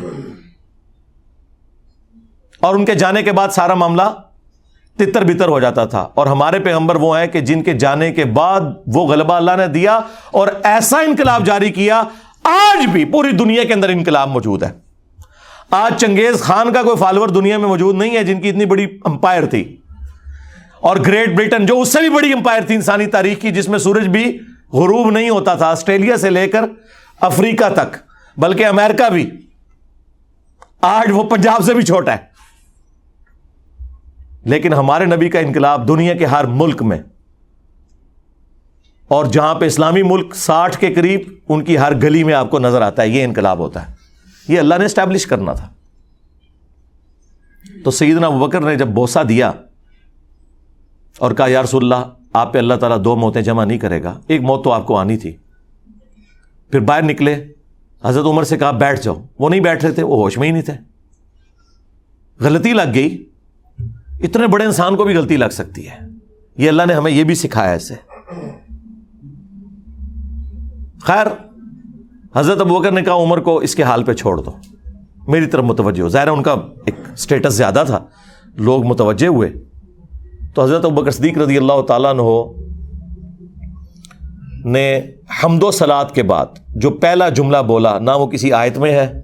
اور 2.62 2.76
ان 2.76 2.86
کے 2.86 2.96
جانے 2.96 3.24
کے 3.24 3.32
بعد 3.32 3.50
سارا 3.50 3.74
معاملہ 3.74 4.02
تتر 4.98 5.24
بتر 5.24 5.48
ہو 5.48 5.60
جاتا 5.60 5.86
تھا۔ 5.86 6.08
اور 6.14 6.28
ہمارے 6.28 6.60
پیغمبر 6.60 6.96
وہ 6.96 7.20
ہیں 7.20 7.28
کہ 7.28 7.40
جن 7.40 7.64
کے 7.64 7.74
جانے 7.74 8.12
کے 8.12 8.26
بعد 8.26 8.62
وہ 8.88 9.08
غلبہ 9.08 9.34
اللہ 9.34 9.52
نے 9.58 9.68
دیا 9.68 10.00
اور 10.32 10.48
ایسا 10.64 10.98
انقلاب 11.00 11.46
جاری 11.46 11.72
کیا، 11.72 12.04
آج 12.44 12.86
بھی 12.86 13.06
پوری 13.06 13.32
دنیا 13.32 13.64
کے 13.64 13.74
اندر 13.74 13.90
انقلاب 13.90 14.30
موجود 14.30 14.64
ہے۔ 14.64 14.72
آج 15.72 16.02
چنگیز 16.02 16.42
خان 16.42 16.74
کا 16.74 16.84
کوئی 16.84 16.98
فالوور 16.98 17.28
دنیا 17.28 17.58
میں 17.58 17.68
موجود 17.68 17.96
نہیں 17.96 18.18
ہے 18.18 18.24
جن 18.24 18.42
کی 18.42 18.50
اتنی 18.50 18.66
بڑی 18.66 18.88
امپائر 19.06 19.46
تھی۔ 19.46 19.78
اور 20.82 20.98
گریٹ 21.08 21.36
برٹن 21.36 21.66
جو 21.66 21.82
اس 21.82 21.94
سے 21.94 22.00
بھی 22.00 22.10
بڑی 22.10 22.34
امپائر 22.34 22.62
تھی 22.62 22.76
انسانی 22.76 23.06
تاریخ 23.06 23.42
کی، 23.42 23.52
جس 23.52 23.70
میں 23.70 23.80
سورج 23.80 24.08
بھی 24.08 24.40
غروب 24.74 25.12
نہیں 25.12 25.30
ہوتا 25.30 25.56
تھا، 25.56 25.68
آسٹریلیا 25.68 26.18
سے 26.18 26.30
لے 26.30 26.48
کر 26.48 26.62
افریقہ 27.22 27.74
تک، 27.74 27.98
بلکہ 28.38 28.66
امریکہ 28.66 29.10
بھی۔ 29.10 29.30
آج 30.82 31.08
وہ 31.12 31.24
پنجاب 31.24 31.64
سے 31.64 31.74
بھی 31.74 31.84
چھوٹا 31.84 32.12
ہے۔ 32.12 32.29
لیکن 34.50 34.74
ہمارے 34.74 35.06
نبی 35.06 35.30
کا 35.30 35.40
انقلاب 35.40 35.88
دنیا 35.88 36.14
کے 36.14 36.26
ہر 36.26 36.46
ملک 36.46 36.84
میں 36.84 37.00
اور 39.08 39.26
جہاں 39.26 39.56
پہ 39.56 39.66
اسلامی 39.66 40.04
ملک 40.04 40.36
ساٹھ 40.36 40.78
کے 40.78 40.94
قریب 40.94 41.22
ان 41.50 41.64
کی 41.64 41.78
ہر 41.78 41.96
گلی 41.96 42.24
میں 42.24 42.34
آپ 42.34 42.50
کو 42.50 42.60
نظر 42.60 42.82
آتا 42.82 43.02
ہے، 43.02 43.08
یہ 43.08 43.24
انقلاب 43.24 43.60
ہوتا 43.60 43.88
ہے۔ 43.88 43.94
یہ 44.48 44.60
اللہ 44.60 44.76
نے 44.80 44.86
اسٹیبلش 44.86 45.26
کرنا 45.26 45.54
تھا۔ 45.54 45.70
تو 47.84 47.92
سیدنا 47.92 48.30
بکر 48.30 48.62
نے 48.62 48.76
جب 48.76 48.88
بوسا 48.88 49.22
دیا 49.30 49.52
اور 51.18 51.32
کہا، 51.32 51.48
یا 51.48 51.64
رسول 51.64 51.94
اللہ، 51.94 52.10
آپ 52.34 52.54
پہ 52.54 52.58
اللہ 52.58 52.74
تعالیٰ 52.74 53.04
دو 53.04 53.16
موتیں 53.16 53.42
جمع 53.42 53.66
نہیں 53.66 53.78
کرے 53.78 54.04
گا۔ 54.04 54.20
ایک 54.28 54.42
موت 54.42 54.64
تو 54.64 54.72
آپ 54.72 54.88
کو 54.88 54.98
آنی 54.98 55.18
تھی۔ 55.18 55.36
پھر 56.72 56.80
باہر 56.80 57.02
نکلے۔ 57.02 57.46
حضرت 58.04 58.26
عمر 58.26 58.44
سے 58.44 58.58
کہا، 58.58 58.72
بیٹھ 58.72 59.02
جاؤ۔ 59.02 59.26
وہ 59.40 59.50
نہیں 59.50 59.60
بیٹھ 59.60 59.86
رہے 59.86 59.94
تھے، 59.94 60.04
وہ 60.04 60.16
ہوش 60.16 60.38
میں 60.38 60.48
ہی 60.48 60.54
نہیں 60.54 60.64
تھے۔ 60.64 60.74
غلطی 62.40 62.74
لگ 62.74 62.94
گئی۔ 62.94 63.26
اتنے 64.24 64.48
بڑے 64.48 64.66
انسان 64.66 64.96
کو 64.96 65.04
بھی 65.04 65.16
غلطی 65.16 65.38
لگ 65.38 65.50
سکتی 65.52 65.90
ہے۔ 65.90 66.08
یہ 66.58 66.70
اللہ 66.70 66.84
نے 66.88 66.94
ہمیں 66.94 67.12
یہ 67.12 67.24
بھی 67.24 67.36
سکھایا 67.36 67.72
اسے۔ 67.72 67.94
خیر، 71.02 71.28
حضرت 72.36 72.60
ابو 72.60 72.80
بکر 72.80 72.92
نے 72.92 73.02
کہا، 73.02 73.14
عمر 73.14 73.40
کو 73.40 73.58
اس 73.58 73.76
کے 73.76 73.84
حال 73.84 74.04
پہ 74.04 74.14
چھوڑ 74.14 74.42
دو۔ 74.42 74.52
میری 75.28 75.46
طرف 75.46 75.64
متوجہ 75.64 76.02
ہو۔ 76.02 76.10
ظاہر 76.10 76.28
ان 76.28 76.44
کا 76.44 76.52
ایک 76.86 76.96
اسٹیٹس 77.14 77.54
زیادہ 77.54 77.84
تھا۔ 77.88 78.00
لوگ 78.56 78.86
متوجہ 78.86 79.28
ہوئے۔ 79.28 79.50
تو 80.54 80.64
حضرت 80.64 80.86
ابو 80.86 80.96
بکر 80.96 81.12
صدیق 81.12 81.38
رضی 81.38 81.58
اللہ 81.58 81.82
تعالیٰ 81.88 82.14
نے 82.14 82.60
نے 84.66 85.02
حمد 85.44 85.64
و 85.64 85.72
سلاد 85.72 86.06
کے 86.06 86.24
بعد 86.24 86.46
جو 86.68 86.90
پہلا 86.90 87.30
جملہ 87.30 87.58
بولا، 87.68 88.00
نہ 88.00 88.12
وہ 88.12 88.28
کسی 88.28 88.54
آیت 88.54 88.78
میں 88.78 88.92
ہے، 88.92 89.22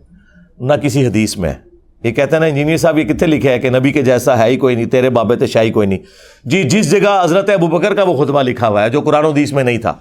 نہ 0.60 0.74
کسی 0.74 1.08
حدیث 1.08 1.38
میں 1.38 1.50
ہے۔ 1.50 1.65
یہ 2.06 2.12
کہتے 2.12 2.36
ہیں 2.36 2.40
نا، 2.40 2.46
انجینئر 2.46 2.78
صاحب، 2.78 2.98
یہ 2.98 3.04
کتنے 3.04 3.28
لکھے 3.28 3.52
ہیں 3.52 3.60
کہ 3.60 3.70
نبی 3.70 3.92
کے 3.92 4.02
جیسا 4.02 4.38
ہے 4.38 4.50
ہی 4.50 4.58
کوئی 4.58 4.76
نہیں، 4.76 4.86
تیرے 4.86 5.10
بابے 5.10 5.36
تے 5.36 5.48
شاہی 5.48 5.72
کوئی 5.72 5.88
نہیں۔ 5.88 6.00
جی 6.46 6.62
جس 6.64 6.92
جگہ 6.92 7.20
حضرت 7.24 7.50
ابو 7.50 7.68
بکر 7.68 7.96
کا 7.96 8.04
وہ 8.04 8.24
خطبہ 8.24 8.42
لکھا 8.44 8.68
ہوا 8.68 8.84
ہے، 8.84 8.90
جو 8.90 9.02
قرآن 9.02 9.26
حدیث 9.26 9.54
میں 9.54 9.64
نہیں 9.64 9.78
تھا، 9.78 9.94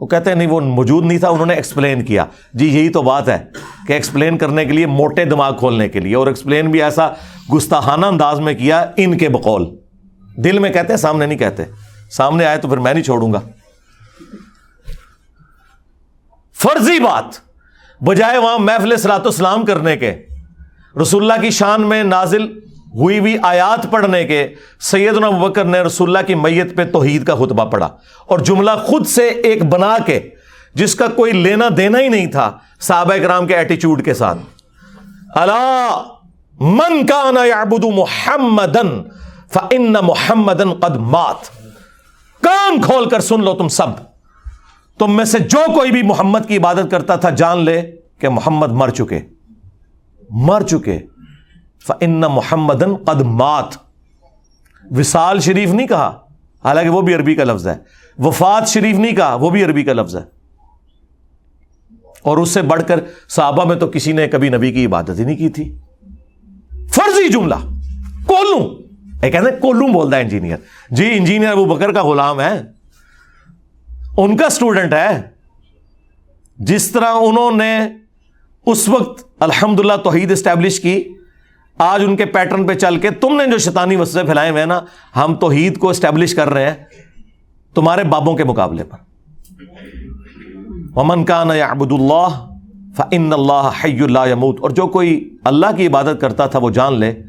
وہ 0.00 0.06
کہتے 0.06 0.30
ہیں، 0.30 0.36
نہیں، 0.36 0.48
وہ 0.48 0.60
موجود 0.60 1.06
نہیں 1.06 1.18
تھا، 1.18 1.28
انہوں 1.28 1.46
نے 1.46 1.54
ایکسپلین 1.54 2.04
کیا۔ 2.04 2.24
جی 2.54 2.68
یہی 2.68 2.88
تو 2.88 3.02
بات 3.02 3.28
ہے 3.28 3.38
کہ 3.86 3.92
ایکسپلین 3.92 4.38
کرنے 4.38 4.64
کے 4.64 4.72
لیے 4.72 4.86
موٹے 4.86 5.24
دماغ 5.24 5.56
کھولنے 5.56 5.88
کے 5.88 6.00
لیے، 6.00 6.14
اور 6.14 6.26
ایکسپلین 6.26 6.70
بھی 6.70 6.82
ایسا 6.82 7.08
گستاحانہ 7.54 8.06
انداز 8.06 8.40
میں 8.40 8.54
کیا 8.54 8.84
ان 8.96 9.18
کے 9.18 9.28
بقول۔ 9.28 9.68
دل 10.36 10.58
میں 10.58 10.70
کہتے 10.70 10.92
ہیں، 10.92 11.00
سامنے 11.00 11.26
نہیں 11.26 11.38
کہتے۔ 11.38 11.64
سامنے 12.10 12.44
آئے 12.44 12.58
تو 12.58 12.68
پھر 12.68 12.78
میں 12.78 12.94
نہیں 12.94 13.04
چھوڑوں 13.04 13.32
گا۔ 13.32 13.40
فرضی 16.58 16.98
بات، 16.98 17.38
بجائے 18.00 18.38
وہاں 18.38 18.58
محفل 18.58 18.96
سلاط 18.96 19.26
اسلام 19.26 19.64
کرنے 19.64 19.96
کے 19.96 20.14
رسول 21.00 21.30
اللہ 21.30 21.42
کی 21.42 21.50
شان 21.50 21.82
میں 21.82 22.02
نازل 22.02 22.58
ہوئی 22.94 23.18
ہوئی 23.18 23.36
آیات 23.42 23.90
پڑھنے 23.90 24.24
کے 24.24 24.54
سیدنا 24.80 25.30
بکر 25.30 25.64
نے 25.64 25.80
رسول 25.80 26.08
اللہ 26.08 26.26
کی 26.26 26.34
میت 26.34 26.76
پہ 26.76 26.84
توحید 26.84 27.24
کا 27.24 27.34
خطبہ 27.34 27.64
پڑھا 27.64 27.88
اور 28.26 28.38
جملہ 28.38 28.70
خود 28.84 29.06
سے 29.06 29.28
ایک 29.28 29.64
بنا 29.64 29.96
کے 30.06 30.30
جس 30.74 30.94
کا 30.94 31.06
کوئی 31.06 31.32
لینا 31.32 31.68
دینا 31.76 32.00
ہی 32.00 32.08
نہیں 32.08 32.26
تھا، 32.26 32.52
صحابہ 32.80 33.16
کرام 33.16 33.46
کے 33.46 33.56
ایٹیچیوڈ 33.56 34.04
کے 34.04 34.14
ساتھ۔ 34.14 34.38
اللہ 35.34 36.02
من 36.60 37.06
کا 37.06 37.46
یعبد 37.46 37.84
محمدن 37.84 39.02
فن 39.52 39.92
محمدن 39.92 40.74
قد 40.74 40.96
مات۔ 40.96 41.48
کان 42.42 42.80
کھول 42.80 43.08
کر 43.08 43.20
سن 43.20 43.44
لو 43.44 43.54
تم 43.54 43.68
سب۔ 43.68 43.86
تم 44.98 45.16
میں 45.16 45.24
سے 45.24 45.38
جو 45.38 45.72
کوئی 45.74 45.90
بھی 45.90 46.02
محمد 46.02 46.38
کی 46.48 46.56
عبادت 46.56 46.90
کرتا 46.90 47.16
تھا، 47.16 47.30
جان 47.30 47.64
لے 47.64 47.82
کہ 48.18 48.28
محمد 48.28 48.72
مر 48.72 48.88
چکے۔ 48.88 49.20
مر 50.30 50.62
چکے۔ 50.62 50.98
فن 51.86 52.20
محمدن 52.20 52.96
قد 52.96 53.20
مات۔ 53.20 53.74
وصال 54.90 55.40
شریف 55.40 55.68
نہیں 55.68 55.86
کہا۔ 55.86 56.20
حالانکہ 56.64 56.90
وہ 56.90 57.02
بھی 57.02 57.14
عربی 57.14 57.34
کا 57.34 57.44
لفظ 57.44 57.68
ہے۔ 57.68 57.74
وفات 58.18 58.68
شریف 58.68 58.96
نہیں 58.96 59.16
کہا، 59.16 59.34
وہ 59.34 59.50
بھی 59.50 59.64
عربی 59.64 59.82
کا 59.82 59.92
لفظ 59.92 60.16
ہے۔ 60.16 60.22
اور 62.22 62.38
اس 62.38 62.48
سے 62.48 62.62
بڑھ 62.62 62.82
کر 62.86 63.00
صحابہ 63.28 63.64
میں 63.64 63.76
تو 63.76 63.86
کسی 63.86 64.12
نے 64.12 64.28
کبھی 64.28 64.48
نبی 64.48 64.72
کی 64.72 64.86
عبادت 64.86 65.18
ہی 65.18 65.24
نہیں 65.24 65.36
کی 65.36 65.48
تھی۔ 65.48 65.78
فرضی 66.70 67.28
جملہ 67.28 67.54
کولوں 68.26 68.66
یہ 69.26 69.30
کہتے 69.30 69.50
ہیں 69.50 69.60
کولوں 69.60 69.88
بولتا 69.88 70.16
ہے 70.16 70.22
انجینئر۔ 70.22 70.56
جی 70.90 71.12
انجینئر 71.12 71.48
ابو 71.48 71.64
بکر 71.64 71.92
کا 71.92 72.02
غلام 72.02 72.40
ہے۔ 72.40 72.62
ان 74.16 74.36
کا 74.36 74.46
اسٹوڈنٹ 74.46 74.92
ہے۔ 74.92 75.22
جس 76.56 76.90
طرح 76.90 77.08
انہوں 77.20 77.50
نے 77.50 77.80
اس 78.66 78.88
وقت 78.88 79.29
الحمد 79.40 79.80
للہ 79.80 79.92
توحید 80.04 80.30
اسٹیبلش 80.30 80.80
کی۔ 80.80 81.04
آج 81.78 82.02
ان 82.04 82.16
کے 82.16 82.24
پیٹرن 82.24 82.66
پہ 82.66 82.74
چل 82.74 82.96
کے 82.96 83.10
تم 83.10 83.36
نے 83.36 83.50
جو 83.50 83.58
شیطانی 83.58 83.96
وسوسے 83.96 84.24
پھیلائے 84.24 84.50
ہوئے 84.50 84.66
نا، 84.66 84.80
ہم 85.16 85.34
توحید 85.34 85.78
کو 85.78 85.88
اسٹیبلش 85.88 86.34
کر 86.34 86.48
رہے 86.48 86.64
ہیں 86.64 86.74
تمہارے 87.74 88.04
بابوں 88.04 88.36
کے 88.36 88.44
مقابلے 88.44 88.84
پر۔ 88.84 88.96
ومن 90.96 91.24
کا 91.24 91.44
نہ 91.44 91.52
اللہ 91.52 92.48
فن 92.96 93.32
اللہ 93.32 93.70
حی 93.84 94.00
اللہ 94.00 94.18
یموت 94.32 94.56
اور 94.60 94.70
جو 94.70 94.86
کوئی 94.86 95.36
اللہ 95.44 95.66
کی 95.76 95.86
عبادت 95.86 96.20
کرتا 96.20 96.46
تھا 96.46 96.58
وہ 96.58 96.70
جان 96.70 97.00
لے 97.00 97.22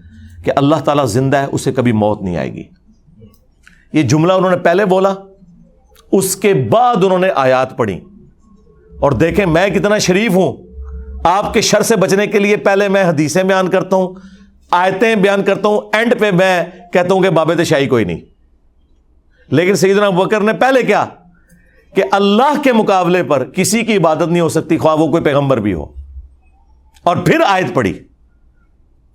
کہ 0.46 0.52
اللہ 0.56 0.76
تعالیٰ 0.76 1.06
زندہ 1.06 1.38
ہے، 1.38 1.48
اسے 1.52 1.72
کبھی 1.72 1.92
موت 1.92 2.22
نہیں 2.22 2.38
آئے 2.38 2.54
گی۔ 2.54 2.64
یہ 3.94 4.04
جملہ 4.04 4.34
انہوں 4.34 4.52
نے 4.52 4.58
پہلے 4.58 4.86
بولا، 4.86 5.14
اس 6.12 6.36
کے 6.36 6.54
بعد 6.54 6.96
انہوں 6.96 7.20
نے 7.20 7.30
آیات 7.36 7.78
پڑھی۔ 7.78 8.00
اور 9.00 9.12
دیکھیں 9.12 9.46
میں 9.46 9.70
کتنا 9.70 9.98
شریف 9.98 10.32
ہوں۔ 10.32 10.71
آپ 11.24 11.54
کے 11.54 11.62
شر 11.62 11.82
سے 11.82 11.96
بچنے 11.96 12.28
کے 12.28 12.40
لیے 12.40 12.58
پہلے 12.58 12.88
میں 12.88 13.04
حدیثیں 13.04 13.44
بیان 13.44 13.68
کرتا 13.68 13.96
ہوں، 13.96 14.14
آیتیں 14.72 15.16
بیان 15.16 15.44
کرتا 15.44 15.68
ہوں 15.68 15.82
اینڈ 15.94 16.20
پہ 16.20 16.32
میں 16.32 16.64
کہتا 16.94 17.14
ہوں 17.14 17.22
کہ 17.22 17.30
بابے 17.30 17.64
شاہی 17.64 17.88
کوئی 17.88 18.06
نہیں۔ 18.06 18.20
لیکن 19.50 19.76
سیدنا 19.76 20.10
بکر 20.10 20.42
نے 20.42 20.54
پہلے 20.54 20.84
کیا 20.84 21.06
کہ 21.96 22.04
اللہ 22.12 22.62
کے 22.64 22.74
مقابلے 22.74 23.24
پر 23.24 23.46
کسی 23.46 23.84
کی 23.84 23.98
عبادت 23.98 24.28
نہیں 24.28 24.42
ہو 24.42 24.50
سکتی، 24.50 24.78
خواہ 24.78 24.96
وہ 24.96 25.08
کوئی 25.08 25.24
پیغمبر 25.24 25.58
بھی 25.58 25.74
ہو۔ 25.74 25.86
اور 27.04 27.18
پھر 27.18 27.38
آیت 27.48 27.74
پڑی 27.74 27.94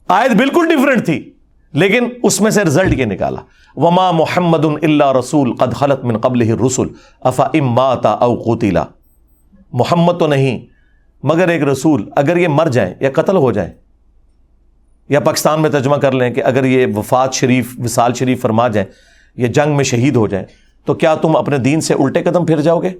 آیت 0.08 0.30
بالکل 0.30 0.68
ڈفرنٹ 0.68 1.04
تھی، 1.04 1.32
لیکن 1.72 2.08
اس 2.22 2.40
میں 2.40 2.50
سے 2.50 2.62
رزلٹ 2.62 2.98
یہ 2.98 3.04
نکالا۔ 3.04 3.40
وما 3.76 4.10
محمد 4.10 4.64
اللہ 4.64 5.12
رسول 5.12 5.56
قد 5.56 5.74
خلط 5.74 6.04
من 6.04 6.18
قبل 6.18 6.50
رسول 6.50 6.88
افا 7.20 7.44
اماتا 7.44 8.10
او 8.10 8.34
قوتیلا 8.34 8.84
محمد 9.72 10.12
تو 10.18 10.26
نہیں 10.26 10.75
مگر 11.22 11.48
ایک 11.48 11.62
رسول 11.62 12.10
اگر 12.16 12.36
یہ 12.36 12.48
مر 12.48 12.66
جائیں 12.66 12.94
یا 13.00 13.10
قتل 13.12 13.36
ہو 13.36 13.52
جائیں 13.52 13.70
یا 15.08 15.20
پاکستان 15.20 15.62
میں 15.62 15.70
ترجمہ 15.70 15.96
کر 15.96 16.12
لیں 16.12 16.30
کہ 16.30 16.42
اگر 16.44 16.64
یہ 16.64 16.86
وفات 16.96 17.34
شریف، 17.34 17.74
وصال 17.84 18.14
شریف 18.14 18.40
فرما 18.40 18.68
جائیں 18.68 18.88
یا 19.36 19.48
جنگ 19.54 19.76
میں 19.76 19.84
شہید 19.84 20.16
ہو 20.16 20.26
جائیں، 20.26 20.46
تو 20.84 20.94
کیا 20.94 21.14
تم 21.14 21.36
اپنے 21.36 21.58
دین 21.58 21.80
سے 21.80 21.94
الٹے 21.94 22.22
قدم 22.22 22.46
پھر 22.46 22.60
جاؤ 22.60 22.82
گے؟ 22.82 22.90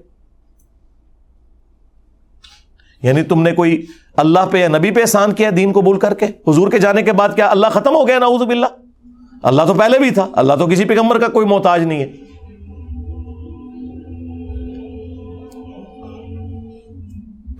یعنی 3.02 3.22
تم 3.22 3.42
نے 3.42 3.52
کوئی 3.52 3.86
اللہ 4.16 4.46
پہ 4.50 4.58
یا 4.58 4.68
نبی 4.68 4.90
پہ 4.90 5.00
احسان 5.00 5.32
کیا 5.32 5.50
دین 5.56 5.72
قبول 5.72 5.98
کر 5.98 6.14
کے؟ 6.14 6.26
حضور 6.26 6.70
کے 6.70 6.78
جانے 6.78 7.02
کے 7.02 7.12
بعد 7.12 7.28
کیا 7.36 7.50
اللہ 7.50 7.66
ختم 7.66 7.94
ہو 7.94 8.08
گیا؟ 8.08 8.18
نعوذ 8.18 8.42
باللہ۔ 8.42 8.66
اللہ 9.42 9.62
تو 9.66 9.74
پہلے 9.74 9.98
بھی 9.98 10.10
تھا، 10.10 10.28
اللہ 10.32 10.52
تو 10.58 10.66
کسی 10.66 10.84
پیغمبر 10.84 11.18
کا 11.18 11.28
کوئی 11.28 11.46
محتاج 11.46 11.82
نہیں 11.82 12.00
ہے۔ 12.00 12.25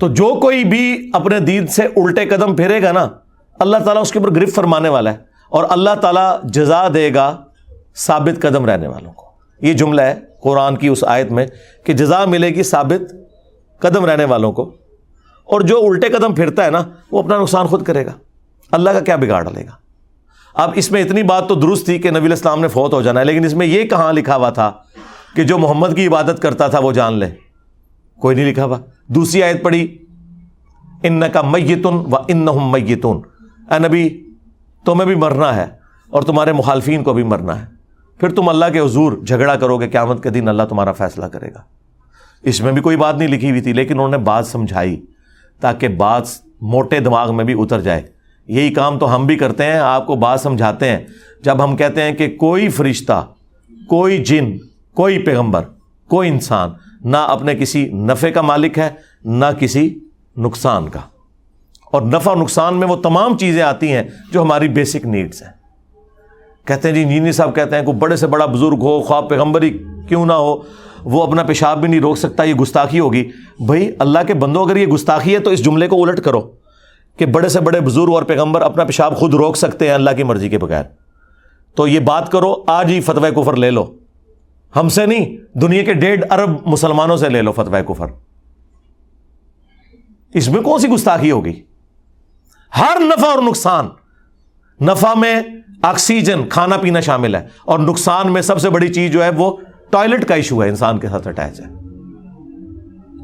تو 0.01 0.09
جو 0.09 0.41
کوئی 0.41 0.65
بھی 0.65 1.11
اپنے 1.13 1.39
دین 1.41 1.67
سے 1.67 1.83
الٹے 1.83 2.27
قدم 2.27 2.57
پھیرے 2.57 2.83
گا 2.83 2.93
نا، 2.93 3.09
اللہ 3.59 3.77
تعالیٰ 3.77 4.03
اس 4.03 4.13
کے 4.13 4.19
اوپر 4.19 4.35
گرفت 4.37 4.55
فرمانے 4.55 4.89
والا 4.89 5.13
ہے 5.13 5.17
اور 5.49 5.65
اللہ 5.69 5.95
تعالیٰ 6.01 6.43
جزا 6.45 6.89
دے 6.95 7.15
گا 7.15 7.43
ثابت 7.97 8.43
قدم 8.43 8.67
رہنے 8.67 8.89
والوں 8.89 9.13
کو۔ 9.13 9.25
یہ 9.61 9.73
جملہ 9.73 10.03
ہے 10.03 10.15
قرآن 10.43 10.77
کی 10.77 10.89
اس 10.89 11.05
آیت 11.05 11.33
میں 11.33 11.47
کہ 11.85 11.93
جزا 11.93 12.25
ملے 12.25 12.49
گی 12.49 12.63
ثابت 12.63 13.13
قدم 13.81 14.05
رہنے 14.05 14.25
والوں 14.25 14.53
کو 14.53 14.75
اور 15.45 15.61
جو 15.61 15.87
الٹے 15.87 16.09
قدم 16.09 16.35
پھرتا 16.35 16.65
ہے 16.65 16.71
نا، 16.71 16.83
وہ 17.13 17.19
اپنا 17.19 17.39
نقصان 17.39 17.67
خود 17.67 17.83
کرے 17.83 18.07
گا۔ 18.07 18.13
اللہ 18.73 18.91
کا 18.91 19.01
کیا 19.01 19.17
بگاڑ 19.17 19.51
لے 19.51 19.65
گا۔ 19.65 19.71
اب 20.55 20.71
اس 20.75 20.91
میں 20.91 21.05
اتنی 21.05 21.23
بات 21.23 21.49
تو 21.49 21.55
درست 21.55 21.85
تھی 21.85 21.99
کہ 21.99 22.11
نبی 22.11 22.27
الاسلام 22.27 22.61
نے 22.61 22.69
فوت 22.69 22.93
ہو 22.93 23.03
جانا 23.03 23.21
ہے، 23.21 23.25
لیکن 23.25 23.45
اس 23.45 23.55
میں 23.55 23.67
یہ 23.67 23.83
کہاں 23.83 24.13
لکھا 24.13 24.37
ہوا 24.37 24.51
تھا 24.51 24.73
کہ 25.37 25.43
جو 25.43 25.59
محمد 25.59 25.97
کی 25.97 26.07
عبادت 26.07 26.43
کرتا 26.43 26.67
تھا 26.67 26.79
وہ 26.79 26.93
جان 26.93 27.13
لے۔ 27.13 27.46
کوئی 28.21 28.37
نہیں 28.37 28.51
لکھا 28.51 28.65
ہوا۔ 28.65 28.79
دوسری 29.07 29.43
آیت 29.43 29.63
پڑھی 29.63 29.99
ان 31.03 31.23
کا 31.33 31.43
میتن 31.43 31.95
و 31.95 32.17
ان 32.29 32.47
میتون۔ 32.71 33.21
اے 33.71 33.89
نبی، 33.89 34.31
تمہیں 34.85 35.07
بھی 35.07 35.15
مرنا 35.15 35.57
ہے 35.57 35.67
اور 36.11 36.23
تمہارے 36.23 36.53
مخالفین 36.53 37.03
کو 37.03 37.15
بھی 37.15 37.23
مرنا 37.23 37.61
ہے۔ 37.61 37.67
پھر 38.21 38.35
تم 38.35 38.49
اللہ 38.49 38.65
کے 38.73 38.81
حضور 38.81 39.25
جھگڑا 39.27 39.57
کرو 39.57 39.79
گے، 39.79 39.89
قیامت 39.89 40.23
کے 40.23 40.31
دن 40.31 40.49
اللہ 40.49 40.63
تمہارا 40.63 40.93
فیصلہ 40.93 41.25
کرے 41.25 41.49
گا۔ 41.55 41.63
اس 42.43 42.61
میں 42.61 42.73
بھی 42.73 42.83
کوئی 42.83 42.97
بات 42.97 43.17
نہیں 43.17 43.29
لکھی 43.29 43.51
ہوئی 43.51 43.61
تھی، 43.61 43.73
لیکن 43.73 43.95
انہوں 43.95 44.09
نے 44.09 44.19
بات 44.19 44.47
سمجھائی 44.47 45.07
تاکہ 45.61 45.89
بات 45.89 46.23
موٹے 46.61 47.01
دماغ 47.01 47.37
میں 47.37 47.45
بھی 47.45 47.55
اتر 47.59 47.81
جائے۔ 47.81 48.03
یہی 48.49 48.75
کام 48.75 48.99
تو 48.99 49.17
ہم 49.17 49.27
بھی 49.27 49.37
کرتے 49.37 49.65
ہیں، 49.65 49.79
آپ 49.79 50.07
کو 50.07 50.15
بات 50.15 50.41
سمجھاتے 50.41 50.89
ہیں۔ 50.89 50.99
جب 51.45 51.65
ہم 51.65 51.77
کہتے 51.77 52.03
ہیں 52.03 52.13
کہ 52.13 52.37
کوئی 52.37 52.69
فرشتہ، 52.69 53.27
کوئی 53.89 54.19
جن، 54.19 54.57
کوئی 54.95 55.19
پیغمبر، 55.19 55.63
کوئی 56.09 56.29
انسان 56.29 56.71
نہ 57.07 57.17
اپنے 57.17 57.55
کسی 57.55 57.89
نفع 57.89 58.29
کا 58.29 58.41
مالک 58.41 58.79
ہے، 58.79 58.91
نہ 59.25 59.45
کسی 59.61 59.99
نقصان 60.37 60.89
کا۔ 60.89 61.01
اور 61.85 62.03
نفع 62.03 62.35
نقصان 62.35 62.75
میں 62.75 62.89
وہ 62.89 62.97
تمام 62.97 63.39
چیزیں 63.39 63.63
آتی 63.63 63.93
ہیں 63.93 64.03
جو 64.33 64.43
ہماری 64.43 64.69
بیسک 64.69 65.07
نیڈس 65.07 65.43
ہیں۔ 65.43 65.53
کہتے 66.67 66.89
ہیں 66.89 66.95
جی 66.95 67.03
انجینئر 67.03 67.33
صاحب 67.33 67.55
کہتے 67.55 67.77
ہیں، 67.77 67.83
کوئی 67.83 67.97
بڑے 67.97 68.17
سے 68.17 68.27
بڑا 68.27 68.47
بزرگ 68.47 68.79
ہو، 68.81 69.01
خواب 69.01 69.29
پیغمبر 69.29 69.63
ہی 69.63 69.79
کیوں 70.09 70.27
نہ 70.27 70.33
ہو، 70.33 70.57
وہ 71.05 71.23
اپنا 71.23 71.43
پیشاب 71.43 71.81
بھی 71.81 71.89
نہیں 71.89 72.01
روک 72.01 72.19
سکتا، 72.19 72.43
یہ 72.43 72.55
گستاخی 72.55 73.01
ہوگی۔ 73.01 73.31
بھائی، 73.67 73.91
اللہ 73.99 74.19
کے 74.27 74.35
بندوں 74.35 74.65
اگر 74.65 74.77
یہ 74.77 74.87
گستاخی 74.87 75.35
ہے 75.35 75.39
تو 75.39 75.51
اس 75.51 75.65
جملے 75.65 75.89
کو 75.89 76.03
الٹ 76.03 76.21
کرو 76.21 76.51
کہ 77.17 77.27
بڑے 77.27 77.49
سے 77.49 77.61
بڑے 77.61 77.81
بزرگ 77.81 78.15
اور 78.15 78.23
پیغمبر 78.23 78.61
اپنا 78.61 78.85
پیشاب 78.85 79.17
خود 79.17 79.35
روک 79.35 79.57
سکتے 79.57 79.87
ہیں 79.87 79.95
اللہ 79.95 80.11
کی 80.17 80.23
مرضی 80.23 80.49
کے 80.49 80.59
بغیر۔ 80.59 80.83
تو 81.75 81.87
یہ 81.87 82.01
بات 82.01 82.33
کرو، 82.33 82.55
آج 82.67 82.91
ہی 82.91 83.01
فتوی 83.01 83.31
کفر 83.31 83.57
لے 83.57 83.71
لو۔ 83.71 84.06
ہم 84.77 84.89
سے 84.89 85.07
نہیں، 85.07 85.59
دنیا 85.59 85.83
کے 85.83 85.95
ڈیڑھ 85.95 86.25
ارب 86.31 86.67
مسلمانوں 86.67 87.17
سے 87.17 87.29
لے 87.29 87.43
لو 87.43 87.53
فتوی 87.53 87.83
کفر۔ 87.89 88.07
اس 90.35 90.49
میں 90.49 90.63
کون 90.63 90.81
سی 90.81 90.89
گستاخی 90.89 91.31
ہوگی؟ 91.31 91.63
ہر 92.79 92.97
نفع 93.01 93.27
اور 93.27 93.43
نقصان۔ 93.43 93.89
نفع 94.81 95.15
میں 95.15 95.43
آکسیجن، 95.83 96.49
کھانا 96.49 96.77
پینا 96.77 97.01
شامل 97.01 97.35
ہے۔ 97.35 97.47
اور 97.65 97.79
نقصان 97.79 98.33
میں 98.33 98.43
سب 98.43 98.61
سے 98.61 98.71
بڑی 98.71 98.89
چیز 98.89 99.13
جو 99.13 99.25
ہے 99.25 99.31
وہ 99.31 99.57
ٹوائلٹ 99.91 100.29
کا 100.29 100.35
ایشو 100.35 100.63
ہے، 100.63 100.69
انسان 100.69 100.99
کے 100.99 101.09
ساتھ 101.09 101.29
اٹیچ 101.29 101.61
ہے۔ 101.61 101.65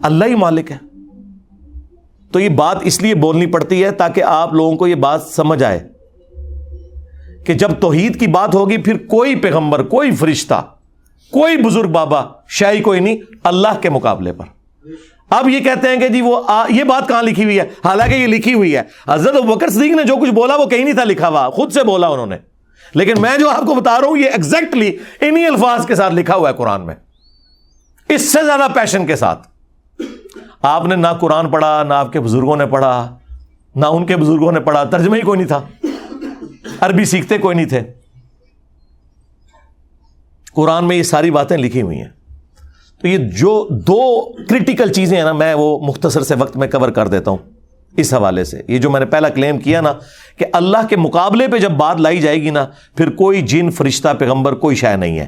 اللہ 0.02 0.24
ہی 0.24 0.34
مالک 0.34 0.70
ہے۔ 0.70 0.76
تو 2.32 2.40
یہ 2.40 2.48
بات 2.48 2.76
اس 2.82 3.02
لیے 3.02 3.14
بولنی 3.14 3.46
پڑتی 3.46 3.84
ہے 3.84 3.90
تاکہ 3.90 4.22
آپ 4.22 4.54
لوگوں 4.54 4.76
کو 4.76 4.86
یہ 4.86 4.94
بات 4.94 5.22
سمجھ 5.22 5.62
آئے 5.64 5.88
کہ 7.46 7.54
جب 7.54 7.70
توحید 7.80 8.20
کی 8.20 8.26
بات 8.26 8.54
ہوگی، 8.54 8.76
پھر 8.76 9.06
کوئی 9.06 9.34
پیغمبر، 9.34 9.82
کوئی 9.82 10.10
فرشتہ 10.16 10.66
کوئی 11.32 11.56
بزرگ 11.56 11.88
بابا 11.88 12.22
شاہی 12.48 12.80
کوئی 12.80 13.00
نہیں 13.00 13.16
اللہ 13.44 13.80
کے 13.80 13.90
مقابلے 13.90 14.32
پر۔ 14.32 14.44
اب 15.30 15.48
یہ 15.48 15.60
کہتے 15.60 15.88
ہیں 15.88 15.96
کہ 15.96 16.08
جی 16.08 16.20
وہ 16.20 16.42
آ, 16.46 16.66
یہ 16.68 16.84
بات 16.84 17.08
کہاں 17.08 17.22
لکھی 17.22 17.44
ہوئی 17.44 17.60
ہے؟ 17.60 17.64
حالانکہ 17.84 18.14
یہ 18.14 18.26
لکھی 18.26 18.54
ہوئی 18.54 18.76
ہے۔ 18.76 18.82
حضرت 19.08 19.34
بکر 19.34 19.68
صدیق 19.68 19.94
نے 19.96 20.02
جو 20.02 20.16
کچھ 20.16 20.30
بولا 20.30 20.56
وہ 20.56 20.66
کہیں 20.66 20.84
نہیں 20.84 20.94
تھا 20.94 21.04
لکھا 21.04 21.28
ہوا 21.28 21.50
خود 21.50 21.72
سے 21.72 21.84
بولا 21.84 22.08
انہوں 22.08 22.26
نے۔ 22.26 22.36
لیکن 22.94 23.14
میں 23.20 23.38
جو 23.38 23.50
آپ 23.50 23.66
کو 23.66 23.74
بتا 23.74 24.00
رہا 24.00 24.08
ہوں 24.08 24.16
یہ 24.16 24.24
ایگزیکٹلی 24.24 24.96
انہی 25.20 25.46
الفاظ 25.46 25.86
کے 25.86 25.94
ساتھ 25.94 26.14
لکھا 26.14 26.34
ہوا 26.34 26.48
ہے 26.48 26.54
قرآن 26.54 26.86
میں۔ 26.86 26.94
اس 28.08 28.32
سے 28.32 28.44
زیادہ 28.44 28.66
پیشن 28.74 29.06
کے 29.06 29.16
ساتھ۔ 29.16 29.48
آپ 30.62 30.86
نے 30.86 30.96
نہ 30.96 31.08
قرآن 31.20 31.50
پڑھا 31.50 31.82
نہ 31.82 31.94
آپ 31.94 32.12
کے 32.12 32.20
بزرگوں 32.20 32.56
نے 32.56 32.66
پڑھا 32.66 33.18
نہ 33.74 33.86
ان 33.86 34.06
کے 34.06 34.16
بزرگوں 34.16 34.52
نے 34.52 34.60
پڑھا 34.60 34.84
ترجمہ 34.84 35.16
ہی 35.16 35.20
کوئی 35.20 35.38
نہیں 35.38 35.48
تھا۔ 35.48 35.86
عربی 36.80 37.04
سیکھتے 37.04 37.38
کوئی 37.38 37.56
نہیں 37.56 37.66
تھے۔ 37.66 38.01
قرآن 40.54 40.84
میں 40.84 40.96
یہ 40.96 41.02
ساری 41.02 41.30
باتیں 41.30 41.56
لکھی 41.56 41.82
ہوئی 41.82 41.98
ہیں۔ 41.98 42.08
تو 43.00 43.08
یہ 43.08 43.18
جو 43.18 43.68
دو 43.70 44.32
کرٹیکل 44.44 44.92
چیزیں 44.92 45.16
ہیں 45.16 45.24
نا، 45.24 45.32
میں 45.32 45.54
وہ 45.54 45.78
مختصر 45.78 46.20
سے 46.20 46.34
وقت 46.34 46.56
میں 46.56 46.68
کور 46.68 46.88
کر 46.88 47.08
دیتا 47.08 47.30
ہوں 47.30 47.38
اس 47.96 48.14
حوالے 48.14 48.44
سے۔ 48.44 48.62
یہ 48.68 48.78
جو 48.78 48.90
میں 48.90 49.00
نے 49.00 49.06
پہلا 49.06 49.28
کلیم 49.28 49.58
کیا 49.58 49.80
نا 49.80 49.92
کہ 50.36 50.46
اللہ 50.52 50.86
کے 50.88 50.96
مقابلے 50.96 51.48
پہ 51.48 51.58
جب 51.58 51.70
بات 51.70 52.00
لائی 52.00 52.20
جائے 52.20 52.42
گی 52.42 52.50
نا، 52.50 52.66
پھر 52.96 53.10
کوئی 53.10 53.42
جن، 53.42 53.70
فرشتہ، 53.70 54.08
پیغمبر 54.18 54.54
کوئی 54.54 54.76
شے 54.76 54.96
نہیں 54.96 55.18
ہے۔ 55.18 55.26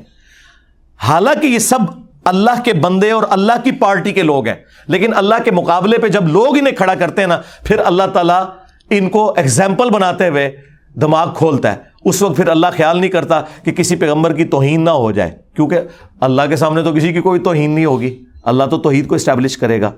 حالانکہ 0.97 1.47
یہ 1.47 1.59
سب 1.59 1.79
اللہ 2.25 2.63
کے 2.65 2.73
بندے 2.73 3.11
اور 3.11 3.23
اللہ 3.31 3.53
کی 3.65 3.73
پارٹی 3.73 4.13
کے 4.13 4.23
لوگ 4.23 4.47
ہیں، 4.47 4.55
لیکن 4.87 5.15
اللہ 5.15 5.35
کے 5.45 5.51
مقابلے 5.51 5.99
پہ 5.99 6.09
جب 6.09 6.29
لوگ 6.29 6.59
انہیں 6.59 6.75
کھڑا 6.75 6.95
کرتے 6.95 7.21
ہیں 7.21 7.29
نا، 7.29 7.41
پھر 7.65 7.79
اللہ 7.79 8.03
تعالیٰ 8.13 8.45
ان 8.91 9.09
کو 9.09 9.35
ایگزامپل 9.37 9.91
بناتے 9.91 10.29
ہوئے 10.29 10.57
دماغ 11.01 11.35
کھولتا 11.35 11.73
ہے۔ 11.73 11.94
اس 12.05 12.23
وقت 12.23 12.37
پھر 12.37 12.49
اللہ 12.49 12.67
خیال 12.77 12.99
نہیں 12.99 13.11
کرتا 13.11 13.43
کہ 13.65 13.73
کسی 13.73 13.97
پیغمبر 13.97 14.33
کی 14.33 14.45
توہین 14.45 14.85
نہ 14.85 14.91
ہو 14.91 15.13
جائے، 15.13 15.31
کیونکہ 15.57 15.81
اللہ 16.21 16.43
کے 16.49 16.57
سامنے 16.57 16.83
تو 16.83 16.93
کسی 16.93 17.13
کی 17.13 17.21
کوئی 17.21 17.41
توہین 17.41 17.71
نہیں 17.71 17.85
ہوگی۔ 17.85 18.23
اللہ 18.43 18.65
تو 18.65 18.79
توحید 18.79 19.07
کو 19.07 19.15
اسٹیبلش 19.15 19.57
کرے 19.57 19.81
گا۔ 19.81 19.91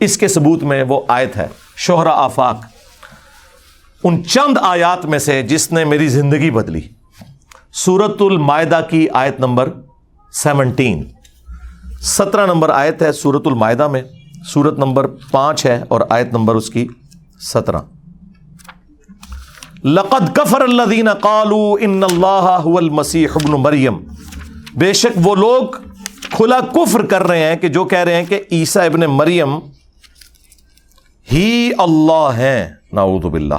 اس 0.00 0.18
کے 0.18 0.28
ثبوت 0.28 0.62
میں 0.62 0.84
وہ 0.88 1.00
آیت 1.08 1.36
ہے 1.36 1.46
شوہرا 1.76 2.10
آفاق۔ 2.10 2.64
ان 4.04 4.24
چند 4.24 4.58
آیات 4.60 5.06
میں 5.06 5.18
سے 5.18 5.42
جس 5.42 5.72
نے 5.72 5.84
میری 5.84 6.08
زندگی 6.08 6.50
بدلی۔ 6.50 6.80
سورت 7.72 8.22
المائدہ 8.22 8.80
کی 8.90 9.08
آیت 9.08 9.40
نمبر 9.40 9.70
سیونٹین۔ 10.32 11.04
سترہ 12.00 12.46
نمبر 12.46 12.70
آیت 12.70 13.02
ہے 13.02 13.12
سورت 13.12 13.42
المائدہ 13.46 13.88
میں۔ 13.88 14.02
سورت 14.46 14.78
نمبر 14.78 15.06
پانچ 15.30 15.66
ہے 15.66 15.82
اور 15.88 16.00
آیت 16.10 16.32
نمبر 16.32 16.54
اس 16.54 16.70
کی 16.70 16.86
سترہ۔ 17.40 17.78
لقد 19.86 20.36
کفر 20.36 20.60
اللہ 20.60 20.82
دین 20.90 21.08
کالو 21.20 21.76
ان 21.80 22.02
اللہ 22.02 22.76
المسیح 22.76 23.28
ابن 23.34 23.50
مریم۔ 23.50 23.96
بے 24.74 24.92
شک 24.92 25.18
وہ 25.22 25.34
لوگ 25.34 25.62
کھلا 26.30 26.60
کفر 26.60 27.06
کر 27.06 27.22
رہے 27.22 27.44
ہیں 27.44 27.56
کہ 27.56 27.68
جو 27.68 27.84
کہہ 27.84 27.98
رہے 27.98 28.14
ہیں 28.14 28.24
کہ 28.24 28.42
عیسیٰ 28.52 28.84
ابن 28.84 29.00
مریم 29.00 29.58
ہی 31.32 31.70
اللہ 31.78 32.30
ہیں۔ 32.36 32.68
نعوذ 32.92 33.22
باللہ۔ 33.22 33.54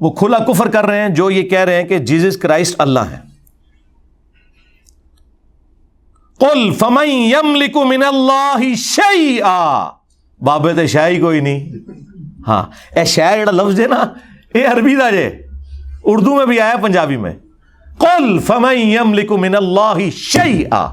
وہ 0.00 0.10
کھلا 0.10 0.38
کفر 0.38 0.68
کر 0.68 0.86
رہے 0.86 1.00
ہیں 1.00 1.08
جو 1.08 1.30
یہ 1.30 1.42
کہہ 1.42 1.58
رہے 1.58 1.82
ہیں 1.82 1.88
کہ 1.88 1.98
جیزس 1.98 2.36
کرائسٹ 2.36 2.74
اللہ 2.78 3.00
ہیں۔ 3.00 3.20
قل 6.38 6.72
فمن 6.72 7.08
يملك 7.08 7.76
من 7.76 8.02
اللہ 8.02 8.74
شيئا 8.76 9.97
بابے 10.40 10.72
تو 10.74 10.86
شہ 10.86 11.06
ہی 11.08 11.20
کوئی 11.20 11.40
نہیں 11.40 11.92
ہاں 12.46 12.62
اے 12.96 13.04
شہ 13.04 13.36
جڑا 13.36 13.52
لفظ 13.52 13.80
ہے 13.80 13.86
نا 13.86 14.04
یہ 14.54 14.68
عربی 14.68 14.96
دا 14.96 15.10
جے 15.10 15.28
اردو 16.04 16.34
میں 16.36 16.46
بھی 16.46 16.60
آیا 16.60 16.76
پنجابی 16.82 17.16
میں 17.16 17.32
قل 17.98 18.38
فمن 18.38 18.78
یملک 18.78 19.32
من 19.38 19.54
اللہ 19.54 19.98
شیئا 20.16 20.84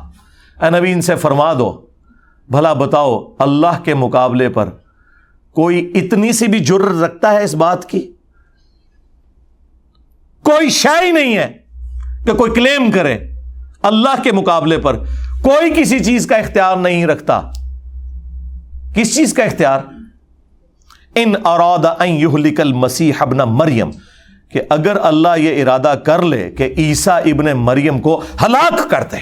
اے 0.57 0.69
نبی 0.69 0.91
ان 0.91 1.01
سے 1.01 1.15
فرما 1.15 1.53
دو 1.53 1.71
بھلا 2.49 2.73
بتاؤ 2.73 3.19
اللہ 3.39 3.83
کے 3.83 3.93
مقابلے 3.93 4.49
پر 4.49 4.69
کوئی 5.55 5.91
اتنی 5.95 6.31
سی 6.33 6.47
بھی 6.47 6.59
جر 6.59 6.81
رکھتا 7.01 7.31
ہے 7.33 7.43
اس 7.43 7.53
بات 7.55 7.89
کی 7.89 7.99
کوئی 10.45 10.69
شے 10.69 10.97
ہی 11.05 11.11
نہیں 11.11 11.37
ہے 11.37 11.47
کہ 12.25 12.33
کوئی 12.33 12.51
کلیم 12.51 12.91
کرے 12.91 13.17
اللہ 13.83 14.21
کے 14.23 14.31
مقابلے 14.31 14.77
پر 14.77 14.97
کوئی 15.41 15.71
کسی 15.75 15.99
چیز 16.03 16.27
کا 16.27 16.35
اختیار 16.35 16.75
نہیں 16.77 17.05
رکھتا 17.05 17.41
کس 18.95 19.15
چیز 19.15 19.33
کا 19.33 19.43
اختیار؟ 19.43 19.79
ان 21.15 21.33
اراد 21.45 21.85
ان 21.99 22.09
یہلک 22.09 22.59
المسیح 22.59 23.13
ابن 23.19 23.37
مریم، 23.37 23.91
کہ 24.49 24.61
اگر 24.69 24.97
اللہ 25.01 25.37
یہ 25.37 25.61
ارادہ 25.61 25.93
کر 26.05 26.21
لے 26.21 26.51
کہ 26.51 26.73
عیسیٰ 26.77 27.19
ابن 27.25 27.45
مریم 27.55 27.99
کو 27.99 28.23
ہلاک 28.45 28.89
کر 28.89 29.03
دے۔ 29.11 29.17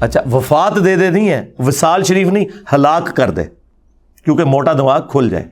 اچھا 0.00 0.20
وفات 0.32 0.84
دے 0.84 0.96
دے 0.96 1.10
نہیں 1.10 1.28
ہے، 1.28 1.44
وصال 1.58 2.04
شریف 2.04 2.28
نہیں، 2.28 2.44
ہلاک 2.72 3.16
کر 3.16 3.30
دے، 3.30 3.44
کیونکہ 4.24 4.44
موٹا 4.44 4.72
دماغ 4.72 5.06
کھل 5.08 5.28
جائے۔ 5.30 5.48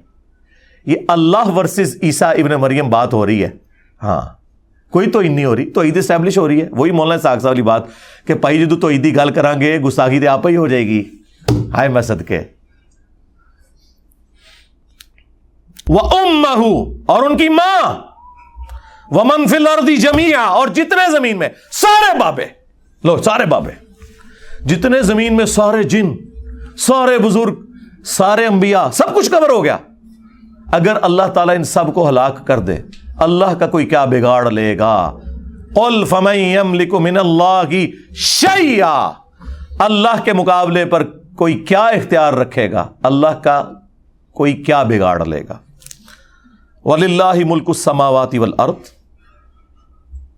یہ 0.86 0.96
اللہ 1.08 1.48
ورسز 1.56 1.96
عیسیٰ 2.02 2.30
ابن 2.30 2.50
مریم 2.50 2.90
بات 2.90 3.14
ہو 3.14 3.26
رہی 3.26 3.42
ہے۔ 3.44 3.50
ہاں 4.02 4.20
کوئی 4.90 5.10
تو 5.10 5.22
نہیں 5.22 5.44
ہو 5.44 5.56
رہی، 5.56 5.70
توحید 5.70 5.96
اسٹیبلش 5.96 6.38
ہو 6.38 6.48
رہی 6.48 6.60
ہے۔ 6.60 6.68
وہی 6.70 6.90
مولانا 6.90 7.20
صاحب 7.20 7.38
والی 7.42 7.62
بات 7.62 7.82
کہ 8.26 8.34
پائی 8.34 8.64
جدو 8.64 8.76
توحیدی 8.76 9.16
گل 9.16 9.30
کرا 9.30 9.52
گے 9.54 9.78
گستاخی 9.78 10.20
تو 10.20 10.30
آپ 10.30 10.46
ہی 10.46 10.56
ہو 10.56 10.66
جائے 10.68 10.86
گی۔ 10.86 11.04
ہائے 11.74 11.88
میں 11.88 12.02
صدقے۔ 12.02 12.59
وہ 15.90 15.98
ام 15.98 16.44
اور 17.06 17.22
ان 17.22 17.36
کی 17.36 17.48
ماں 17.48 17.98
وہ 19.10 19.24
منفل 19.24 19.66
اردی 19.66 19.96
جمیا 19.96 20.42
اور 20.42 20.68
جتنے 20.68 21.10
زمین 21.12 21.38
میں، 21.38 21.48
سارے 21.72 22.18
بابے۔ 22.18 22.44
لو، 23.04 23.22
سارے 23.22 23.46
بابے۔ 23.46 23.72
جتنے 24.64 25.02
زمین 25.02 25.36
میں 25.36 25.46
سارے 25.46 25.82
جن، 25.82 26.12
سارے 26.78 27.18
بزرگ، 27.18 27.54
سارے 28.04 28.46
انبیاء، 28.46 28.88
سب 28.92 29.14
کچھ 29.14 29.30
کور 29.30 29.48
ہو 29.48 29.64
گیا۔ 29.64 29.76
اگر 30.72 30.96
اللہ 31.02 31.22
تعالیٰ 31.22 31.54
ان 31.56 31.64
سب 31.64 31.94
کو 31.94 32.08
ہلاک 32.08 32.46
کر 32.46 32.58
دے، 32.58 32.76
اللہ 33.18 33.54
کا 33.54 33.66
کوئی 33.66 33.86
کیا 33.86 34.04
بگاڑ 34.04 34.50
لے 34.50 34.78
گا؟ 34.78 35.16
قل 35.74 36.04
من 36.92 37.16
اللہ 37.16 37.62
کی 37.70 37.92
شیا 38.14 39.10
اللہ 39.78 40.24
کے 40.24 40.32
مقابلے 40.32 40.84
پر 40.84 41.04
کوئی 41.36 41.54
کیا 41.54 41.86
اختیار 41.86 42.32
رکھے 42.32 42.72
گا؟ 42.72 42.86
اللہ 43.02 43.40
کا 43.42 43.64
کوئی 44.34 44.52
کیا 44.52 44.82
بگاڑ 44.82 45.24
لے 45.24 45.42
گا؟ 45.48 45.58
ولی 46.84 47.04
اللہ 47.04 47.44
ملک 47.44 47.64
السماوات 47.66 48.34
والارض۔ 48.34 48.90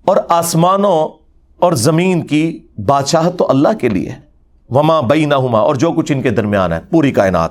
اور 0.04 0.16
آسمانوں 0.28 1.08
اور 1.56 1.72
زمین 1.72 2.26
کی 2.26 2.66
بادشاہت 2.86 3.38
تو 3.38 3.50
اللہ 3.50 3.68
کے 3.80 3.88
لیے 3.88 4.12
وما 4.68 5.00
بینہما 5.00 5.46
ہما 5.46 5.58
اور 5.58 5.74
جو 5.74 5.92
کچھ 5.92 6.12
ان 6.12 6.22
کے 6.22 6.30
درمیان 6.30 6.72
ہے، 6.72 6.80
پوری 6.90 7.10
کائنات۔ 7.12 7.50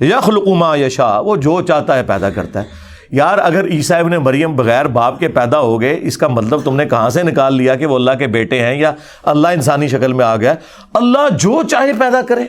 یخل 0.00 0.36
عما 0.46 0.76
یشا 0.76 1.20
وہ 1.20 1.36
جو 1.36 1.60
چاہتا 1.60 1.96
ہے 1.96 2.02
پیدا 2.02 2.30
کرتا 2.30 2.60
ہے۔ 2.60 2.64
یار، 3.10 3.38
اگر 3.38 3.64
عیسیٰ 3.64 4.00
ابن 4.00 4.10
مریم 4.10 4.56
بغیر 4.56 4.84
باپ 4.84 5.18
کے 5.18 5.28
پیدا 5.28 5.60
ہو 5.60 5.80
گئے، 5.80 5.98
اس 6.02 6.16
کا 6.16 6.28
مطلب 6.28 6.60
تم 6.64 6.76
نے 6.76 6.86
کہاں 6.86 7.10
سے 7.10 7.22
نکال 7.22 7.54
لیا 7.54 7.74
کہ 7.74 7.86
وہ 7.86 7.94
اللہ 7.94 8.10
کے 8.18 8.26
بیٹے 8.26 8.60
ہیں 8.60 8.74
یا 8.74 8.92
اللہ 9.22 9.48
انسانی 9.48 9.88
شکل 9.88 10.12
میں 10.12 10.24
آ 10.24 10.36
گیا؟ 10.36 10.54
اللہ 10.94 11.36
جو 11.40 11.62
چاہے 11.70 11.92
پیدا 11.92 12.22
کرے۔ 12.22 12.42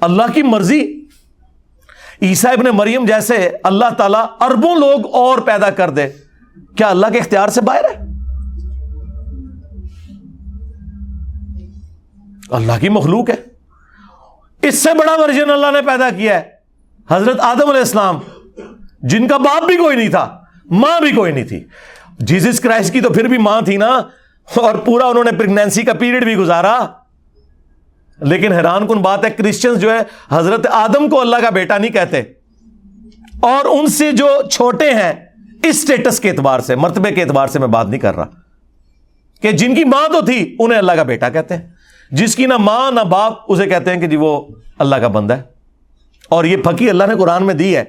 اللہ 0.00 0.22
کی 0.34 0.42
مرضی 0.42 0.95
عیسیٰ 2.22 2.52
ابن 2.52 2.64
مریم 2.76 3.04
جیسے 3.04 3.50
اللہ 3.62 3.94
تعالیٰ 3.98 4.26
اربوں 4.40 4.76
لوگ 4.76 5.14
اور 5.14 5.38
پیدا 5.38 5.70
کر 5.70 5.90
دے۔ 5.90 6.08
کیا 6.76 6.88
اللہ 6.88 7.06
کے 7.12 7.18
اختیار 7.18 7.48
سے 7.48 7.60
باہر 7.60 7.84
ہے؟ 7.84 8.06
اللہ 12.50 12.72
کی 12.80 12.88
مخلوق 12.88 13.30
ہے۔ 13.30 13.34
اس 14.62 14.82
سے 14.82 14.90
بڑا 14.98 15.12
ورژن 15.20 15.50
اللہ 15.50 15.70
نے 15.72 15.82
پیدا 15.86 16.10
کیا 16.16 16.40
ہے۔ 16.40 16.42
حضرت 17.10 17.40
آدم 17.40 17.68
علیہ 17.68 17.80
السلام، 17.80 18.18
جن 19.02 19.28
کا 19.28 19.36
باپ 19.36 19.62
بھی 19.66 19.76
کوئی 19.76 19.96
نہیں 19.96 20.08
تھا، 20.08 20.38
ماں 20.70 21.00
بھی 21.00 21.10
کوئی 21.10 21.32
نہیں 21.32 21.44
تھی۔ 21.44 21.64
جیزس 22.18 22.60
کرائسٹ 22.60 22.92
کی 22.92 23.00
تو 23.00 23.10
پھر 23.10 23.24
بھی 23.24 23.38
ماں 23.38 23.60
تھی 23.60 23.76
نا، 23.76 23.90
اور 24.56 24.74
پورا 24.74 25.06
انہوں 25.06 25.24
نے 25.24 25.30
پریگنینسی 25.30 25.82
کا 25.82 25.92
پیریڈ 25.92 26.24
بھی 26.24 26.36
گزارا۔ 26.36 26.86
لیکن 28.20 28.52
حیران 28.52 28.86
کن 28.86 28.98
بات 28.98 29.24
ہے 29.24 29.30
کرسچنز 29.30 29.80
جو 29.80 29.90
ہے، 29.90 29.98
حضرت 30.28 30.66
آدم 30.66 31.08
کو 31.08 31.20
اللہ 31.20 31.36
کا 31.36 31.50
بیٹا 31.50 31.78
نہیں 31.78 31.92
کہتے۔ 31.92 32.22
اور 33.40 33.64
ان 33.64 33.86
سے 33.86 34.12
جو 34.12 34.42
چھوٹے 34.50 34.90
ہیں 34.90 35.12
اسٹیٹس 35.62 36.20
کے 36.20 36.30
اعتبار 36.30 36.60
سے، 36.60 36.74
مرتبے 36.74 37.12
کے 37.12 37.22
اعتبار 37.22 37.46
سے 37.46 37.58
میں 37.58 37.68
بات 37.68 37.88
نہیں 37.88 38.00
کر 38.00 38.14
رہا۔ 38.16 38.24
کہ 39.40 39.52
جن 39.52 39.74
کی 39.74 39.84
ماں 39.84 40.08
تو 40.08 40.20
تھی، 40.20 40.56
انہیں 40.58 40.78
اللہ 40.78 40.92
کا 40.92 41.02
بیٹا 41.02 41.28
کہتے 41.28 41.56
ہیں۔ 41.56 41.68
جس 42.10 42.36
کی 42.36 42.46
نہ 42.46 42.56
ماں 42.56 42.92
نہ 42.92 43.00
باپ، 43.00 43.32
اسے 43.48 43.66
کہتے 43.66 43.90
ہیں 43.90 44.00
کہ 44.00 44.06
جی 44.06 44.16
وہ 44.16 44.46
اللہ 44.78 44.96
کا 44.96 45.08
بندہ 45.08 45.34
ہے۔ 45.34 45.42
اور 46.28 46.44
یہ 46.44 46.56
پھکی 46.56 46.90
اللہ 46.90 47.04
نے 47.04 47.14
قرآن 47.14 47.44
میں 47.44 47.54
دی 47.54 47.76
ہے 47.76 47.84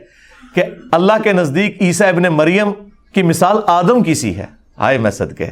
کہ 0.56 0.64
اللہ 0.92 1.14
کے 1.24 1.34
نزدیک 1.34 1.82
عیسیٰ 1.82 2.08
ابن 2.08 2.24
مریم 2.24 2.72
کی 3.14 3.24
مثال 3.24 3.58
آدم 3.68 4.04
کی 4.04 4.14
سی 4.14 4.36
ہے۔ 4.36 4.46
آئے 4.78 4.98
میں 4.98 5.12
صدقے۔ 5.12 5.48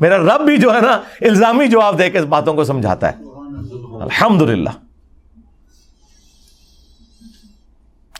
میرا 0.00 0.18
رب 0.18 0.40
بھی 0.40 0.56
جو 0.56 0.74
ہے 0.74 0.80
نا، 0.80 1.00
الزامی 1.20 1.66
جواب 1.66 1.98
دے 1.98 2.10
کے 2.10 2.18
اس 2.18 2.24
باتوں 2.24 2.54
کو 2.54 2.64
سمجھاتا 2.64 3.08
ہے۔ 3.08 3.33
الحمد 4.00 4.42
للہ 4.42 4.70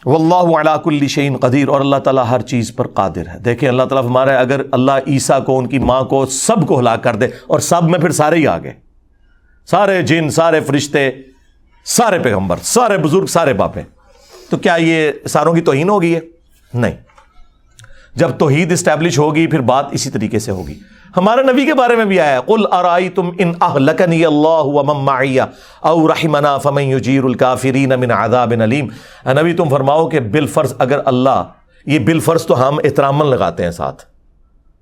واللہ 0.07 0.61
علاق 0.61 0.83
الشین 0.87 1.37
قدیر 1.37 1.69
اور 1.69 1.81
اللہ 1.81 1.97
تعالیٰ 1.97 2.25
ہر 2.31 2.41
چیز 2.41 2.75
پر 2.77 2.87
قادر 2.87 3.29
ہے. 3.29 3.39
دیکھیں 3.39 3.69
اللہ 3.69 3.83
تعالیٰ 3.83 4.11
ہمارا 4.11 4.31
ہے 4.31 4.37
اگر 4.37 4.61
اللہ 4.73 4.93
عیسیٰ 5.07 5.45
کو، 5.45 5.59
ان 5.59 5.67
کی 5.67 5.79
ماں 5.79 6.03
کو 6.03 6.27
سب 6.27 6.67
کو 6.67 6.81
ہلاک 6.81 7.03
کر 7.03 7.17
دے، 7.17 7.27
اور 7.47 7.61
سب 7.61 7.83
میں 7.83 7.99
پھر 7.99 8.11
سارے 8.11 8.37
ہی 8.37 8.47
آ 8.47 8.59
گئے 8.59 8.75
سارے 9.67 10.03
جن، 10.03 10.31
سارے 10.31 10.61
فرشتے، 10.61 11.11
سارے 11.85 12.19
پیغمبر، 12.19 12.57
سارے 12.63 12.99
بزرگ، 12.99 13.27
سارے 13.27 13.53
باپے۔ 13.53 13.83
تو 14.51 14.57
کیا 14.57 14.75
یہ 14.75 15.13
ساروں 15.29 15.55
کی 15.55 15.61
توہین 15.61 15.89
ہوگی؟ 15.89 16.15
ہے 16.15 16.21
نہیں۔ 16.75 16.97
جب 18.15 18.31
توحید 18.31 18.73
اسٹیبلش 18.73 19.19
ہوگی، 19.19 19.47
پھر 19.47 19.61
بات 19.61 19.87
اسی 19.91 20.11
طریقے 20.11 20.39
سے 20.39 20.51
ہوگی۔ 20.51 20.81
ہمارے 21.17 21.43
نبی 21.43 21.67
کے 21.67 21.75
بارے 21.75 21.97
میں 21.97 22.05
بھی 22.05 22.21
آیا 22.21 22.41
قل 22.41 22.65
ارائی 22.73 23.09
تم 23.09 23.31
ان 23.39 23.53
اہلکنی 23.61 24.25
اللہ 24.25 24.63
ومم 24.65 25.11
او 25.81 26.09
رحمنا 26.09 26.59
فمن 26.59 26.83
یجیر 26.83 27.25
الكافرین 27.25 27.93
من 28.01 28.11
عذاب 28.11 28.53
علیم 28.63 28.89
نبی، 29.27 29.53
تم 29.53 29.69
فرماؤ 29.69 30.09
کہ 30.09 30.21
بالفرض 30.21 30.75
اگر 30.79 30.99
اللہ، 31.05 31.45
یہ 31.87 31.99
بالفرض 31.99 32.47
تو 32.47 32.69
ہم 32.69 32.79
احترامن 32.85 33.27
لگاتے 33.27 33.65
ہیں 33.65 33.71
ساتھ، 33.71 34.03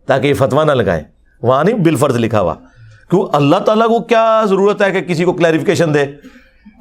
تاکہ 0.07 0.26
یہ 0.26 0.35
فتوا 0.35 0.64
نہ 0.64 0.72
لگائیں۔ 0.72 1.03
وہاں 1.43 1.64
نہیں 1.64 1.74
بالفرض 1.74 2.16
لکھا 2.16 2.41
ہوا۔ 2.41 2.55
کیوں؟ 3.11 3.26
اللہ 3.33 3.57
تعالیٰ 3.57 3.87
کو 3.87 4.01
کیا 4.01 4.45
ضرورت 4.49 4.83
ہے 4.83 4.91
کہ 4.91 5.01
کسی 5.01 5.24
کو 5.24 5.33
کلیریفکیشن 5.33 5.95
دے 5.95 6.05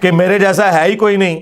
کہ 0.02 0.12
میرے 0.12 0.40
جیسا 0.40 0.74
ہے 0.74 0.92
ہی 0.92 0.96
کوئی 0.96 1.16
نہیں 1.16 1.40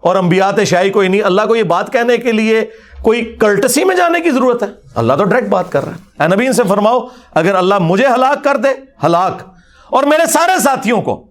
اور 0.00 0.16
انبیاء 0.16 0.64
شاہی 0.64 0.90
کوئی 0.90 1.08
نہیں۔ 1.08 1.22
اللہ 1.22 1.42
کو 1.48 1.56
یہ 1.56 1.62
بات 1.62 1.92
کہنے 1.92 2.16
کے 2.16 2.32
لیے 2.32 2.64
کوئی 3.02 3.36
کلٹسی 3.40 3.84
میں 3.84 3.96
جانے 3.96 4.20
کی 4.20 4.30
ضرورت 4.30 4.62
ہے؟ 4.62 4.68
اللہ 4.94 5.12
تو 5.12 5.24
ڈائریکٹ 5.24 5.52
بات 5.52 5.72
کر 5.72 5.84
رہا 5.84 6.24
ہے۔ 6.24 6.34
نبی 6.34 6.46
ان 6.46 6.52
سے 6.52 6.62
فرماؤ، 6.68 7.06
اگر 7.34 7.54
اللہ 7.54 7.74
مجھے 7.80 8.06
ہلاک 8.06 8.44
کر 8.44 8.56
دے، 8.56 8.68
ہلاک۔ 9.04 9.42
اور 9.86 10.02
میرے 10.02 10.26
سارے 10.26 10.62
ساتھیوں 10.62 11.02
کو۔ 11.02 11.26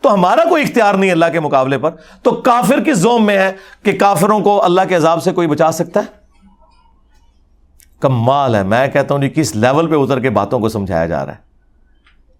تو 0.00 0.14
ہمارا 0.14 0.48
کوئی 0.48 0.62
اختیار 0.62 0.94
نہیں 0.94 1.10
اللہ 1.10 1.24
کے 1.32 1.40
مقابلے 1.40 1.78
پر۔ 1.78 1.90
تو 2.22 2.30
کافر 2.30 2.80
کی 2.80 2.92
زوم 2.92 3.26
میں 3.26 3.38
ہے 3.38 3.52
کہ 3.82 3.98
کافروں 3.98 4.40
کو 4.40 4.64
اللہ 4.64 4.80
کے 4.88 4.94
عذاب 4.94 5.22
سے 5.22 5.32
کوئی 5.32 5.48
بچا 5.48 5.72
سکتا 5.72 6.00
ہے؟ 6.00 6.06
کمال 8.00 8.54
ہے۔ 8.54 8.62
میں 8.62 8.88
کہتا 8.88 9.14
ہوں 9.14 9.22
جی 9.22 9.28
کس 9.28 9.56
لیول 9.56 9.86
پہ 9.86 9.94
اتر 9.94 10.20
کے 10.20 10.30
باتوں 10.30 10.60
کو 10.60 10.68
سمجھایا 10.68 11.06
جا 11.06 11.26
رہا 11.26 11.32
ہے؟ 11.32 11.48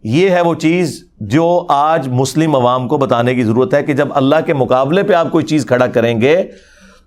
یہ 0.05 0.31
ہے 0.31 0.41
وہ 0.41 0.55
چیز 0.55 1.09
جو 1.21 1.67
آج 1.69 2.09
مسلم 2.09 2.57
عوام 2.57 2.89
کو 2.89 2.99
بتانے 2.99 3.35
کی 3.35 3.45
ضرورت 3.45 3.75
ہے 3.75 3.83
کہ 3.83 3.93
جب 3.93 4.09
اللہ 4.11 4.37
کے 4.47 4.55
مقابلے 4.55 5.03
پہ 5.03 5.13
آپ 5.13 5.33
کوئی 5.33 5.45
چیز 5.45 5.67
کھڑا 5.67 5.87
کریں 5.87 6.21
گے 6.21 6.51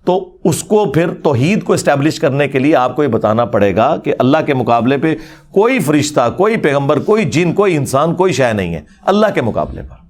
تو 0.04 0.36
اس 0.44 0.62
کو 0.62 0.92
پھر 0.92 1.14
توحید 1.14 1.64
کو 1.64 1.72
اسٹیبلش 1.72 2.20
کرنے 2.20 2.48
کے 2.48 2.58
لیے 2.58 2.76
آپ 2.76 2.96
کو 2.96 3.02
یہ 3.02 3.08
بتانا 3.08 3.44
پڑے 3.44 3.76
گا 3.76 3.96
کہ 3.96 4.14
اللہ 4.18 4.38
کے 4.46 4.54
مقابلے 4.54 4.98
پہ 4.98 5.14
کوئی 5.50 5.78
فرشتہ، 5.78 6.20
کوئی 6.36 6.56
پیغمبر، 6.56 6.98
کوئی 6.98 7.24
جن، 7.24 7.52
کوئی 7.52 7.76
انسان، 7.76 8.14
کوئی 8.14 8.32
شے 8.32 8.52
نہیں 8.52 8.74
ہے۔ 8.74 8.80
اللہ 9.02 9.26
کے 9.34 9.42
مقابلے 9.42 9.82
پر۔ 9.82 10.02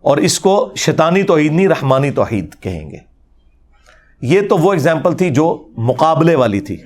اور 0.00 0.16
اس 0.16 0.40
کو 0.40 0.72
شیطانی 0.76 1.22
توحید 1.22 1.52
نہیں، 1.52 1.68
رحمانی 1.68 2.10
توحید 2.10 2.54
کہیں 2.60 2.90
گے۔ 2.90 2.96
یہ 4.20 4.40
تو 4.48 4.58
وہ 4.58 4.72
اگزامپل 4.72 5.12
تھی 5.12 5.30
جو 5.30 5.68
مقابلے 5.76 6.34
والی 6.34 6.60
تھی 6.60 6.76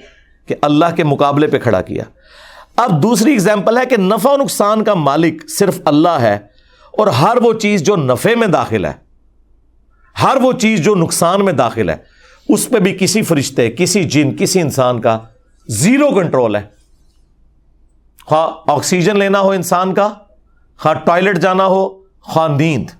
کہ 0.47 0.55
اللہ 0.63 0.85
کے 0.97 1.05
مقابلے 1.05 1.47
پہ 1.47 1.59
کھڑا 1.59 1.83
کیا۔ 1.83 2.05
اب 2.77 3.03
دوسری 3.03 3.33
اگزامپل 3.33 3.79
ہے 3.79 3.87
کہ 3.87 3.97
نفع 3.97 4.31
و 4.33 4.37
نقصان 4.37 4.85
کا 4.85 4.95
مالک 4.95 5.51
صرف 5.51 5.81
اللہ 5.85 6.19
ہے 6.21 6.39
اور 6.99 7.07
ہر 7.07 7.37
وہ 7.43 7.53
چیز 7.53 7.83
جو 7.83 7.97
نفے 7.97 8.35
میں 8.35 8.47
داخل 8.47 8.85
ہے۔ 8.85 9.04
ہر 10.23 10.37
وہ 10.43 10.53
چیز 10.53 10.81
جو 10.81 10.95
نقصان 10.95 11.45
میں 11.45 11.53
داخل 11.53 11.91
ہے، 11.91 11.97
اس 12.49 12.69
پہ 12.69 12.79
بھی 12.79 12.97
کسی 13.01 13.23
فرشتے، 13.23 13.71
کسی 13.71 14.05
جن، 14.05 14.37
کسی 14.37 14.61
انسان 14.61 15.01
کا 15.01 15.19
زیرو 15.69 16.11
کنٹرول 16.11 16.57
ہے۔ 16.57 16.63
خواہ 18.27 18.71
آکسیجن 18.71 19.19
لینا 19.19 19.41
ہو 19.41 19.51
انسان 19.51 19.95
کا، 19.95 20.13
خواہ 20.79 20.95
ٹوائلٹ 20.95 21.39
جانا 21.39 21.67
ہو، 21.67 22.03
خواہ 22.21 22.49
نیند 22.49 22.91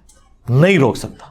نہیں 0.51 0.79
روک 0.79 0.97
سکتا۔ 0.97 1.27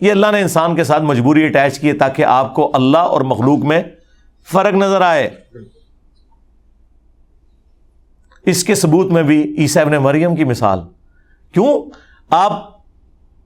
یہ 0.00 0.10
اللہ 0.10 0.26
نے 0.32 0.40
انسان 0.40 0.76
کے 0.76 0.84
ساتھ 0.84 1.02
مجبوری 1.02 1.44
اٹیچ 1.44 1.80
کی 1.80 1.88
ہے 1.88 1.92
تاکہ 1.92 2.24
آپ 2.24 2.54
کو 2.54 2.70
اللہ 2.74 2.98
اور 2.98 3.20
مخلوق 3.20 3.58
میں 3.58 3.82
فرق 4.52 4.74
نظر 4.74 5.00
آئے۔ 5.00 5.30
اس 8.46 8.64
کے 8.64 8.74
ثبوت 8.74 9.12
میں 9.12 9.22
بھی 9.22 9.54
عیسیٰ 9.58 9.82
ابن 9.82 9.92
مریم 9.92 10.36
کی 10.36 10.44
مثال۔ 10.44 10.80
کیوں؟ 11.52 11.90
آپ 12.30 12.79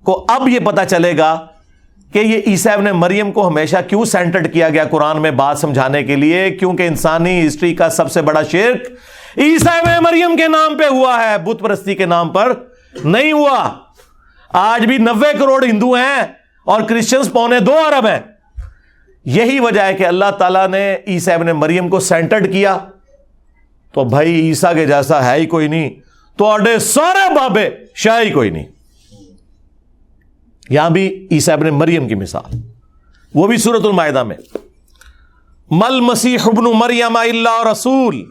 کو 0.04 0.26
اب 0.28 0.48
یہ 0.48 0.58
پتا 0.58 0.84
چلے 0.84 1.18
گا 1.18 1.46
کہ 2.12 2.18
یہ 2.18 2.40
عیسیٰ 2.46 2.72
ابن 2.72 2.84
مریم 2.84 3.32
کو 3.32 3.48
ہمیشہ 3.48 3.76
کیوں 3.88 4.04
سینٹرڈ 4.04 4.52
کیا 4.52 4.68
گیا 4.68 4.84
قرآن 4.84 5.22
میں 5.22 5.30
بات 5.30 5.58
سمجھانے 5.58 6.02
کے 6.02 6.16
لیے؟ 6.16 6.50
کیونکہ 6.50 6.86
انسانی 6.86 7.46
ہسٹری 7.46 7.74
کا 7.74 7.88
سب 7.88 8.12
سے 8.12 8.22
بڑا 8.22 8.42
شرک 8.42 8.90
عیسیٰ 9.38 9.78
ابن 9.78 10.04
مریم 10.04 10.36
کے 10.36 10.48
نام 10.48 10.76
پہ 10.78 10.84
ہوا 10.84 11.24
ہے۔ 11.24 11.38
بت 11.38 11.60
پرستی 11.60 11.94
کے 11.94 12.06
نام 12.06 12.28
پر 12.28 12.52
نہیں 13.04 13.32
ہوا۔ 13.32 13.70
آج 14.52 14.86
بھی 14.86 14.98
نوے 14.98 15.38
کروڑ 15.38 15.64
ہندو 15.64 15.92
ہیں 15.92 16.22
اور 16.66 16.82
کرسچنس 16.82 17.32
پونے 17.32 17.60
دو 17.60 17.78
ارب 17.78 18.06
ہیں۔ 18.06 18.20
یہی 19.24 19.60
وجہ 19.60 19.80
ہے 19.80 19.94
کہ 19.94 20.06
اللہ 20.06 20.30
تعالیٰ 20.38 20.68
نے 20.68 20.96
عیسیٰ 21.06 21.34
ابن 21.34 21.46
مریم 21.46 21.88
کو 21.88 22.00
سینٹرڈ 22.00 22.52
کیا۔ 22.52 22.78
تو 23.92 24.04
بھائی 24.04 24.40
عیسیٰ 24.40 24.74
کے 24.74 24.86
جیسا 24.86 25.32
ہے 25.32 25.40
ہی 25.40 25.46
کوئی 25.46 25.68
نہیں۔ 25.68 25.90
تو 26.36 26.56
سارے 26.80 27.34
بابے 27.34 27.70
شاہ 27.94 28.20
ہی 28.20 28.30
کوئی 28.30 28.50
نہیں۔ 28.50 28.64
یہاں 30.70 30.90
بھی 30.90 31.28
عیسیٰ 31.30 31.54
ابن 31.54 31.68
مریم 31.68 32.08
کی 32.08 32.14
مثال۔ 32.14 32.60
وہ 33.34 33.46
بھی 33.46 33.56
سورت 33.56 33.84
المائدہ 33.84 34.22
میں۔ 34.22 34.36
مل 35.70 36.00
مسیح 36.00 36.38
ابن 36.44 36.64
مریم 36.64 37.16
اللہ 37.16 37.68
رسول۔ 37.72 38.24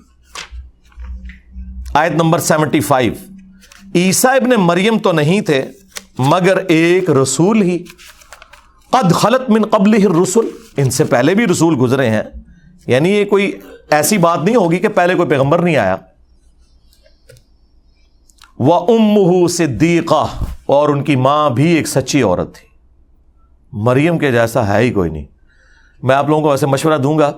آیت 1.93 2.11
نمبر 2.11 2.39
سیونٹی 2.39 2.79
فائیو۔ 2.79 3.13
عیسیٰ 3.95 4.35
ابن 4.35 4.49
مریم 4.57 4.99
تو 4.99 5.11
نہیں 5.11 5.41
تھے، 5.41 5.65
مگر 6.17 6.57
ایک 6.57 7.09
رسول 7.09 7.61
ہی۔ 7.61 7.83
قد 8.89 9.13
خلط 9.13 9.49
من 9.49 9.65
قبل 9.65 10.21
رسول 10.23 10.49
ان 10.77 10.91
سے 10.91 11.03
پہلے 11.03 11.35
بھی 11.35 11.47
رسول 11.47 11.75
گزرے 11.79 12.09
ہیں۔ 12.09 12.23
یعنی 12.87 13.09
یہ 13.09 13.25
کوئی 13.25 13.51
ایسی 13.89 14.17
بات 14.17 14.39
نہیں 14.43 14.55
ہوگی 14.55 14.77
کہ 14.77 14.87
پہلے 14.87 15.15
کوئی 15.15 15.29
پیغمبر 15.29 15.59
نہیں 15.59 15.75
آیا۔ 15.75 15.95
وہ 18.59 18.97
ام 18.97 19.47
صدیقہ۔ 19.47 20.25
اور 20.65 20.89
ان 20.89 21.03
کی 21.03 21.15
ماں 21.15 21.49
بھی 21.49 21.71
ایک 21.71 21.87
سچی 21.87 22.21
عورت 22.21 22.55
تھی۔ 22.55 22.67
مریم 23.71 24.17
کے 24.17 24.31
جیسا 24.31 24.67
ہے 24.67 24.83
ہی 24.83 24.91
کوئی 24.91 25.09
نہیں۔ 25.09 25.25
میں 26.03 26.15
آپ 26.15 26.29
لوگوں 26.29 26.41
کو 26.41 26.51
ایسے 26.51 26.65
مشورہ 26.65 26.97
دوں 26.97 27.19
گا۔ 27.19 27.31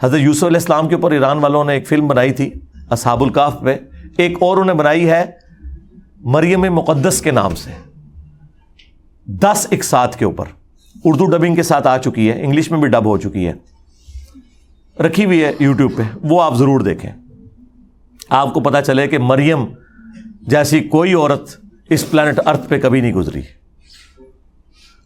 حضرت 0.00 0.20
یوسف 0.20 0.44
علیہ 0.44 0.56
السلام 0.56 0.88
کے 0.88 0.94
اوپر 0.94 1.10
ایران 1.10 1.38
والوں 1.38 1.64
نے 1.64 1.72
ایک 1.72 1.88
فلم 1.88 2.08
بنائی 2.08 2.32
تھی، 2.32 2.52
اصحاب 2.90 3.22
الکاف 3.22 3.60
پہ 3.60 3.76
ایک 4.18 4.38
اور 4.40 4.56
انہیں 4.56 4.76
بنائی 4.76 5.10
ہے 5.10 5.24
مریم 6.20 6.60
مقدس 6.60 7.20
کے 7.20 7.30
نام 7.30 7.54
سے۔ 7.54 7.70
دس 9.24 9.66
ایک 9.70 9.84
ساتھ 9.84 10.16
کے 10.16 10.24
اوپر۔ 10.24 10.44
اردو 11.04 11.26
ڈبنگ 11.26 11.54
کے 11.54 11.62
ساتھ 11.62 11.86
آ 11.86 11.98
چکی 11.98 12.30
ہے، 12.30 12.44
انگلش 12.44 12.70
میں 12.70 12.78
بھی 12.78 12.88
ڈب 12.88 13.06
ہو 13.06 13.16
چکی 13.16 13.48
ہے۔ 13.48 13.52
رکھی 15.02 15.24
ہوئی 15.24 15.44
ہے 15.44 15.52
یوٹیوب 15.60 15.92
پہ، 15.96 16.02
وہ 16.22 16.42
آپ 16.42 16.54
ضرور 16.54 16.80
دیکھیں۔ 16.80 17.12
آپ 18.28 18.54
کو 18.54 18.60
پتا 18.60 18.82
چلے 18.82 19.06
کہ 19.06 19.18
مریم 19.18 19.64
جیسی 20.40 20.80
کوئی 20.80 21.14
عورت 21.14 21.61
اس 21.92 22.10
پلانٹ 22.10 22.40
ارتھ 22.46 22.68
پہ 22.68 22.80
کبھی 22.80 23.00
نہیں 23.00 23.12
گزری۔ 23.12 23.42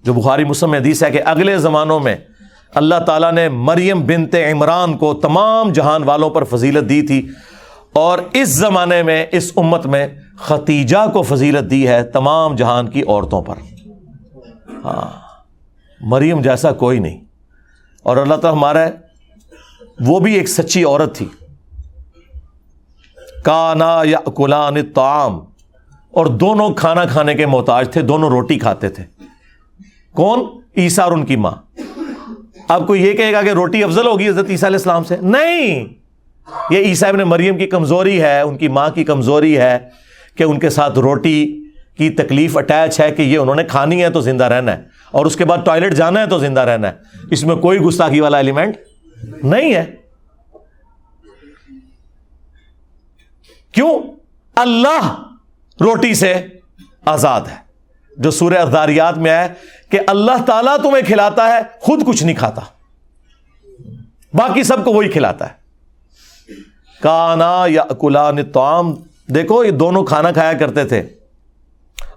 جو 0.03 0.13
بخاری 0.13 0.45
مسلم 0.45 0.75
حدیث 0.75 1.03
ہے 1.03 1.11
کہ 1.11 1.23
اگلے 1.25 1.59
زمانوں 1.59 2.01
میں 2.01 2.17
اللہ 2.75 2.95
تعالیٰ 3.07 3.33
نے 3.33 3.49
مریم 3.49 4.07
بنت 4.07 4.35
عمران 4.53 4.99
کو 4.99 5.15
تمام 5.15 5.73
جہان 5.73 6.03
والوں 6.03 6.31
پر 6.31 6.45
فضیلت 6.45 6.89
دی 6.89 7.03
تھی 7.03 7.29
اور 7.93 8.19
اس 8.33 8.49
زمانے 8.49 9.03
میں، 9.03 9.27
اس 9.33 9.53
امت 9.57 9.87
میں 9.87 10.07
ختیجہ 10.39 11.11
کو 11.13 11.23
فضیلت 11.23 11.71
دی 11.71 11.89
ہے 11.89 12.05
تمام 12.05 12.57
جہان 12.57 12.91
کی 12.91 13.03
عورتوں 13.09 13.43
پر۔ 13.43 13.55
ہاں 14.85 15.21
مریم 16.01 16.41
جیسا 16.41 16.73
کوئی 16.73 16.99
نہیں۔ 16.99 17.25
اور 18.03 18.17
اللہ 18.17 18.35
تعالیٰ 18.35 18.59
ہمارا 18.59 18.89
وہ 20.01 20.21
بھی 20.21 20.35
ایک 20.35 20.49
سچی 20.49 20.85
عورت 20.85 21.17
تھی۔ 21.17 21.27
کانا 23.45 24.01
یا 24.05 24.19
کلان 24.37 24.87
تعام 24.87 25.41
اور 26.17 26.27
دونوں 26.27 26.71
کھانا 26.71 27.05
کھانے 27.05 27.35
کے 27.35 27.47
محتاج 27.47 27.93
تھے، 27.93 28.03
دونوں 28.03 28.31
روٹی 28.31 28.59
کھاتے 28.59 28.89
تھے۔ 28.89 29.05
کون؟ 30.13 30.41
عیسا 30.77 31.03
اور 31.03 31.13
ان 31.13 31.25
کی 31.27 31.37
ماں۔ 31.37 31.53
اب 32.69 32.87
کوئی 32.87 33.03
یہ 33.03 33.13
کہے 33.13 33.33
گا 33.33 33.43
کہ 33.43 33.49
روٹی 33.49 33.85
افضل 33.85 34.07
ہوگی 34.07 34.29
حضرت 34.29 34.51
عیسیٰ 34.51 34.69
علیہ 34.69 34.77
السلام 34.77 35.05
سے؟ 35.05 35.17
نہیں! 35.23 35.85
یہ 36.71 36.79
عیسیٰ 36.79 37.09
ابن 37.09 37.19
مریم 37.19 37.59
کی 37.59 37.67
کمزوری 37.67 38.23
ہے، 38.23 38.41
ان 38.41 38.57
کی 38.57 38.69
ماں 38.69 38.91
کی 38.91 39.05
کمزوری 39.05 39.59
ہے 39.59 39.79
کہ 40.35 40.43
ان 40.45 40.59
کے 40.59 40.71
ساتھ 40.71 40.99
روٹی 40.99 41.65
کی 41.97 42.11
تکلیف 42.11 42.57
اٹیچ 42.57 43.01
ہے 43.01 43.11
کہ 43.11 43.23
یہ 43.23 43.39
انہوں 43.39 43.55
نے 43.55 43.65
کھانی 43.65 44.03
ہے 44.03 44.11
تو 44.11 44.21
زندہ 44.21 44.45
رہنا 44.45 44.77
ہے، 44.77 44.83
اور 45.11 45.27
اس 45.27 45.37
کے 45.37 45.45
بعد 45.45 45.59
ٹوائلٹ 45.65 45.95
جانا 45.95 46.21
ہے 46.21 46.27
تو 46.27 46.39
زندہ 46.39 46.61
رہنا 46.61 46.89
ہے۔ 46.89 46.93
اس 47.31 47.45
میں 47.45 47.57
کوئی 47.57 47.79
گستاخی 47.79 48.21
والا 48.21 48.37
ایلیمنٹ 48.37 48.77
نہیں 49.45 49.75
ہے۔ 49.75 49.85
کیوں؟ 53.73 53.99
اللہ 54.57 55.26
روٹی 55.81 56.15
سے 56.15 56.47
آزاد 57.07 57.41
ہے۔ 57.41 57.67
جو 58.19 58.31
سورہ 58.31 58.55
ازاریات 58.55 59.19
میں 59.19 59.31
ہے 59.31 59.49
کہ 59.91 60.01
اللہ 60.07 60.43
تعالیٰ 60.47 60.77
تمہیں 60.77 61.07
کھلاتا 61.07 61.49
ہے، 61.49 61.59
خود 61.81 62.07
کچھ 62.07 62.25
نہیں 62.25 62.37
کھاتا۔ 62.37 62.63
باقی 64.35 64.63
سب 64.63 64.85
کو 64.85 64.93
وہی 64.93 65.09
کھلاتا 65.09 65.47
ہے۔ 65.47 65.53
کانا 67.03 67.65
یا 67.67 67.83
اکلان 67.83 68.45
توام 68.45 68.95
دیکھو، 69.35 69.65
یہ 69.65 69.71
دونوں 69.71 70.05
کھانا 70.05 70.33
کھایا 70.33 70.53
کرتے 70.53 70.85
تھے۔ 70.85 71.03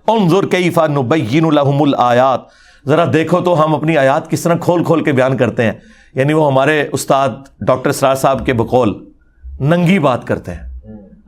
انظر 0.08 0.48
کیفا 0.48 0.88
نبین 0.88 1.56
لہم 1.56 1.84
الآیات۔ 1.84 2.42
ذرا 2.88 3.06
دیکھو 3.14 3.42
تو 3.42 3.64
ہم 3.64 3.76
اپنی 3.76 3.98
آیات 3.98 4.32
کس 4.32 4.42
طرح 4.42 4.56
کھول 4.56 4.84
کھول 4.84 5.04
کے 5.04 5.12
بیان 5.12 5.38
کرتے 5.38 5.64
ہیں۔ 5.64 5.74
یعنی 6.14 6.34
وہ 6.34 6.52
ہمارے 6.52 6.88
استاد 6.92 7.30
ڈاکٹر 7.62 7.92
سرار 7.92 8.16
صاحب 8.16 8.46
کے 8.46 8.54
بقول 8.54 9.10
ننگی 9.60 10.00
بات 10.00 10.28
کرتے 10.28 10.54
ہیں۔ 10.54 10.69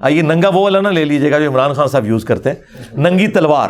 آئیے 0.02 0.22
ننگا 0.22 0.49
وہ 0.49 0.60
والا 0.61 0.82
نہ 0.82 0.88
لے 0.88 1.06
لیجیے 1.06 1.32
گا 1.32 1.40
جو 1.40 1.49
عمران 1.49 1.73
خان 1.73 1.88
صاحب 1.88 2.06
یوز 2.06 2.26
کرتے 2.26 2.49
ہیں۔ 2.49 2.56
ننگی 2.94 3.28
تلوار۔ 3.28 3.69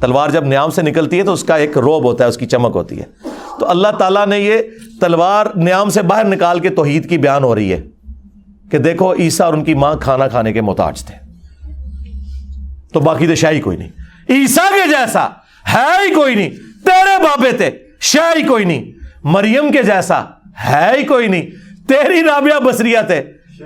تلوار 0.00 0.30
جب 0.30 0.44
نیام 0.44 0.70
سے 0.70 0.82
نکلتی 0.82 1.18
ہے 1.18 1.22
تو 1.22 1.32
اس 1.32 1.44
کا 1.44 1.56
ایک 1.56 1.78
روب 1.78 2.04
ہوتا 2.04 2.24
ہے 2.24 2.28
اس 2.28 2.36
کی 2.36 2.46
چمک 2.46 2.76
ہوتی 2.76 3.00
ہے۔ 3.00 3.04
تو 3.60 3.70
اللہ 3.70 3.88
تعالیٰ 3.98 4.26
نے 4.26 4.38
یہ 4.38 4.58
تلوار 5.00 5.46
نیام 5.56 5.90
سے 5.90 6.02
باہر 6.02 6.24
نکال 6.24 6.60
کے 6.60 6.68
توحید 6.68 7.08
کی 7.08 7.18
بیان 7.18 7.44
ہو 7.44 7.54
رہی 7.54 7.72
ہے 7.72 7.80
کہ 8.70 8.78
دیکھو 8.78 9.14
عیسیٰ 9.14 9.46
اور 9.46 9.54
ان 9.54 9.64
کی 9.64 9.74
ماں 9.74 9.94
کھانا 9.94 10.28
کھانے 10.28 10.52
کے 10.52 10.60
محتاج 10.60 11.04
تھے۔ 11.04 11.14
تو 12.92 13.00
باقی 13.00 13.26
تو 13.26 13.34
شاہی 13.34 13.60
کوئی 13.60 13.76
نہیں۔ 13.76 13.88
عیسیٰ 14.28 14.70
کے 14.70 14.88
جیسا 14.88 15.28
ہے 15.74 16.08
ہی 16.08 16.14
کوئی 16.14 16.34
نہیں۔ 16.34 16.50
تیرے 16.84 17.22
بابے 17.22 17.52
تھے 17.52 17.70
شاہی 18.00 18.42
کوئی 18.42 18.64
نہیں۔ 18.64 18.92
مریم 19.24 19.72
کے 19.72 19.82
جیسا 19.82 20.22
ہے 20.64 20.98
ہی 20.98 21.04
کوئی 21.04 21.28
نہیں۔ 21.28 21.42
تیری 21.88 22.22
رابعہ 22.22 22.60
بسریا 22.60 23.00
تھے 23.00 23.22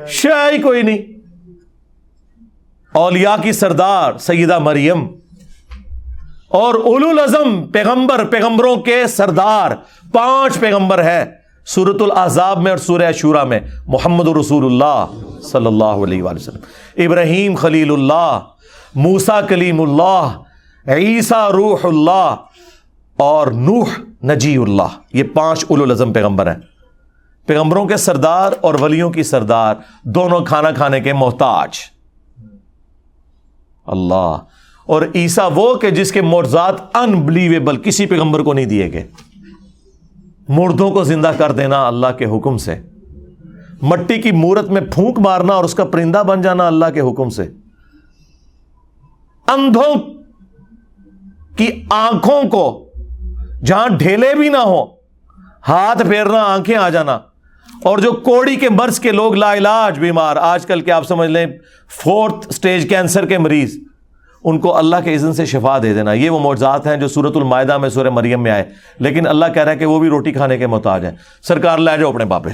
شاہی 0.08 0.58
کوئی 0.58 0.82
نہیں۔ 0.82 1.13
اولیاء 2.94 3.34
کی 3.42 3.52
سردار 3.52 4.18
سیدہ 4.18 4.58
مریم 4.58 5.06
اور 6.48 6.74
اولو 6.74 7.08
الازم 7.08 7.66
پیغمبر 7.66 8.24
پیغمبروں 8.24 8.76
کے 8.76 9.06
سردار 9.06 9.70
پانچ 10.12 10.60
پیغمبر 10.60 11.04
ہے 11.04 11.24
سورت 11.66 12.02
العذاب 12.02 12.62
میں 12.62 12.70
اور 12.70 12.78
سورہ 12.78 13.12
شورا 13.12 13.44
میں 13.44 13.60
محمد 13.86 14.28
رسول 14.28 14.64
اللہ 14.64 15.06
صلی 15.42 15.66
اللہ 15.66 15.84
علیہ 15.84 16.22
وآلہ 16.22 16.40
وسلم۔ 16.40 17.04
ابراہیم 17.04 17.54
خلیل 17.54 17.92
اللہ 17.92 18.40
موسا 18.94 19.40
کلیم 19.40 19.80
اللہ، 19.80 20.38
عیسیٰ 20.86 21.50
روح 21.50 21.78
اللہ 21.84 22.36
اور 23.16 23.46
نوح 23.46 23.86
نجی 24.24 24.56
اللہ۔ 24.56 24.88
یہ 25.12 25.22
پانچ 25.34 25.64
اولو 25.68 25.82
الازم 25.82 26.12
پیغمبر 26.12 26.46
ہیں۔ 26.46 26.60
پیغمبروں 27.46 27.86
کے 27.86 27.96
سردار 27.96 28.52
اور 28.60 28.74
ولیوں 28.80 29.10
کی 29.10 29.22
سردار، 29.22 29.74
دونوں 30.02 30.40
کھانا 30.40 30.70
کھانے 30.70 31.00
کے 31.00 31.12
محتاج۔ 31.12 31.93
اللہ۔ 33.86 34.36
اور 34.86 35.02
عیسیٰ 35.14 35.50
وہ 35.54 35.74
کہ 35.74 35.90
جس 35.90 36.12
کے 36.12 36.22
معجزات 36.22 36.96
انبلیویبل 36.96 37.76
کسی 37.76 38.06
پیغمبر 38.06 38.40
کو 38.40 38.52
نہیں 38.52 38.64
دیے 38.64 38.92
گئے۔ 38.92 39.06
مردوں 40.48 40.90
کو 40.90 41.04
زندہ 41.04 41.32
کر 41.38 41.52
دینا 41.52 41.88
اللہ 41.88 42.06
کے 42.18 42.24
حکم 42.24 42.56
سے۔ 42.56 42.76
مٹی 43.82 44.22
کی 44.22 44.32
مورت 44.32 44.68
میں 44.68 44.80
پھونک 44.80 45.18
مارنا 45.18 45.54
اور 45.54 45.64
اس 45.64 45.74
کا 45.74 45.84
پرندہ 45.84 46.22
بن 46.26 46.40
جانا 46.40 46.66
اللہ 46.66 46.86
کے 46.94 47.00
حکم 47.00 47.28
سے۔ 47.28 47.42
اندھوں 49.48 49.94
کی 51.56 51.66
آنکھوں 51.90 52.42
کو 52.42 52.88
جہاں 53.64 53.88
ڈھیلے 53.88 54.34
بھی 54.34 54.48
نہ 54.48 54.56
ہو 54.56 54.84
ہاتھ 55.68 56.02
پھیرنا، 56.02 56.42
آنکھیں 56.42 56.76
آ 56.76 56.88
جانا۔ 56.88 57.18
اور 57.84 57.98
جو 57.98 58.12
کوڑی 58.12 58.56
کے 58.56 58.68
مرض 58.70 59.00
کے 59.00 59.12
لوگ 59.12 59.34
لا 59.34 59.54
علاج 59.54 59.98
بیمار، 59.98 60.36
آج 60.36 60.66
کل 60.66 60.80
کے 60.80 60.92
آپ 60.92 61.08
سمجھ 61.08 61.30
لیں 61.30 61.46
فورتھ 61.90 62.54
سٹیج 62.54 62.88
کینسر 62.88 63.26
کے 63.26 63.38
مریض، 63.38 63.76
ان 64.44 64.58
کو 64.58 64.76
اللہ 64.76 64.96
کے 65.04 65.14
اذن 65.14 65.32
سے 65.32 65.46
شفا 65.46 65.78
دے 65.82 65.94
دینا۔ 65.94 66.12
یہ 66.12 66.30
وہ 66.30 66.38
معجزات 66.38 66.86
ہیں 66.86 66.96
جو 66.96 67.08
سورت 67.08 67.36
المائدہ 67.36 67.78
میں 67.78 67.88
سورہ 67.88 68.10
مریم 68.10 68.42
میں 68.42 68.50
آئے۔ 68.50 68.64
لیکن 68.98 69.26
اللہ 69.26 69.44
کہہ 69.54 69.62
رہا 69.62 69.72
ہے 69.72 69.76
کہ 69.76 69.86
وہ 69.86 70.00
بھی 70.00 70.08
روٹی 70.08 70.32
کھانے 70.32 70.58
کے 70.58 70.66
محتاج 70.66 71.04
ہیں۔ 71.04 71.12
سرکار، 71.42 71.78
لے 71.78 71.98
جاؤ 71.98 72.10
اپنے 72.10 72.24
باپے۔ 72.24 72.50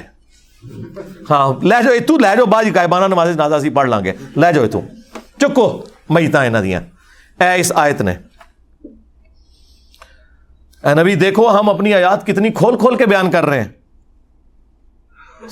ہاں 1.30 1.64
لے 1.64 1.82
جاؤ 1.84 1.92
تو 2.06 2.18
لے 2.18 2.36
جاؤ 2.36 2.46
باجی 2.46 2.70
قائبانہ 2.70 3.06
نماز 3.06 3.36
نازا 3.36 3.60
سی 3.60 3.70
پڑھ 3.70 3.90
لیں 3.90 4.04
گے 4.04 4.12
لے 4.36 4.52
جاؤ 4.52 4.66
تو 4.66 4.80
چکو 5.40 5.84
میتا 6.10 6.48
نہ 6.48 6.58
دیا۔ 6.58 6.80
اے 7.40 7.60
اس 7.60 7.72
آیت 7.74 8.00
نے۔ 8.00 8.14
اے 10.84 11.00
نبی، 11.00 11.14
دیکھو 11.14 11.58
ہم 11.58 11.70
اپنی 11.70 11.94
آیات 11.94 12.26
کتنی 12.26 12.50
کھول 12.50 12.78
کھول 12.78 12.96
کے 12.96 13.06
بیان 13.06 13.30
کر 13.30 13.44
رہے 13.44 13.60
ہیں۔ 13.60 13.79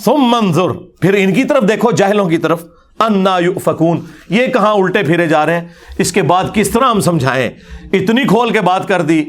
سم 0.04 0.18
منظر۔ 0.18 0.68
پھر 1.00 1.14
ان 1.18 1.34
کی 1.34 1.44
طرف 1.44 1.68
دیکھو، 1.68 1.90
جاہلوں 1.90 2.28
کی 2.28 2.38
طرف۔ 2.38 2.64
انا 3.00 3.38
فکون 3.64 4.00
یہ 4.28 4.46
کہاں 4.46 4.74
الٹے 4.74 5.02
پھرے 5.02 5.26
جا 5.26 5.46
رہے 5.46 5.60
ہیں؟ 5.60 5.68
اس 5.98 6.12
کے 6.12 6.22
بعد 6.22 6.44
کس 6.52 6.70
طرح 6.70 6.90
ہم 6.90 7.00
سمجھائیں؟ 7.00 7.50
اتنی 7.92 8.24
کھول 8.24 8.50
کے 8.50 8.60
بات 8.60 8.88
کر 8.88 9.02
دی 9.02 9.24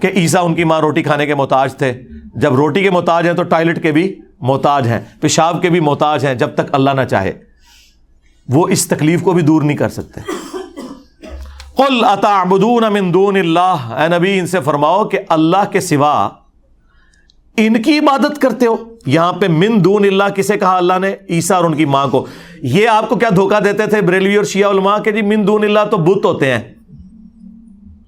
کہ 0.00 0.06
عیسا 0.06 0.40
ان 0.40 0.54
کی 0.54 0.64
ماں 0.64 0.80
روٹی 0.80 1.02
کھانے 1.02 1.26
کے 1.26 1.34
محتاج 1.34 1.74
تھے۔ 1.74 2.02
جب 2.34 2.54
روٹی 2.54 2.82
کے 2.82 2.90
محتاج 2.90 3.26
ہیں 3.26 3.34
تو 3.34 3.42
ٹوائلٹ 3.42 3.82
کے 3.82 3.92
بھی 3.92 4.14
محتاج 4.40 4.88
ہیں، 4.88 5.00
پیشاب 5.20 5.62
کے 5.62 5.70
بھی 5.70 5.80
محتاج 5.80 6.26
ہیں، 6.26 6.34
جب 6.34 6.54
تک 6.54 6.74
اللہ 6.74 6.90
نہ 6.90 7.04
چاہے۔ 7.10 7.32
وہ 8.48 8.68
اس 8.68 8.86
تکلیف 8.86 9.22
کو 9.22 9.32
بھی 9.32 9.42
دور 9.42 9.62
نہیں 9.62 9.76
کر 9.76 9.88
سکتے۔ 9.88 10.20
قل 11.76 12.04
اتعبدون 12.04 12.82
من 12.92 13.14
دون 13.14 13.36
اللہ۔ 13.36 13.94
اے 13.98 14.18
نبی، 14.18 14.38
ان 14.38 14.46
سے 14.46 14.60
فرماؤ 14.60 15.04
کہ 15.04 15.18
اللہ 15.28 15.70
کے 15.72 15.80
سوا 15.80 16.28
ان 17.56 17.82
کی 17.82 17.98
عبادت 17.98 18.38
کرتے 18.38 18.66
ہو۔ 18.66 18.93
یہاں 19.06 19.32
پہ 19.32 19.48
من 19.48 19.84
دون 19.84 20.04
اللہ 20.04 20.24
کسے 20.36 20.58
کہا 20.58 20.76
اللہ 20.76 20.92
نے؟ 21.00 21.16
عیسا 21.30 21.56
اور 21.56 21.64
ان 21.64 21.74
کی 21.74 21.84
ماں 21.84 22.06
کو۔ 22.06 22.26
یہ 22.62 22.88
آپ 22.88 23.08
کو 23.08 23.16
کیا 23.16 23.28
دھوکہ 23.36 23.60
دیتے 23.60 23.86
تھے 23.86 24.00
بریلوی 24.00 24.36
اور 24.36 24.44
شیعہ 24.44 24.70
علماء 24.70 24.98
کے؟ 24.98 25.12
جی 25.12 25.22
من 25.22 25.46
دون 25.46 25.64
اللہ 25.64 25.80
تو 25.90 25.96
بت 25.96 26.24
ہوتے 26.24 26.50
ہیں۔ 26.50 26.60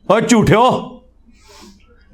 اور 0.07 0.21
جھوٹے 0.21 0.55
ہو۔ 0.55 0.97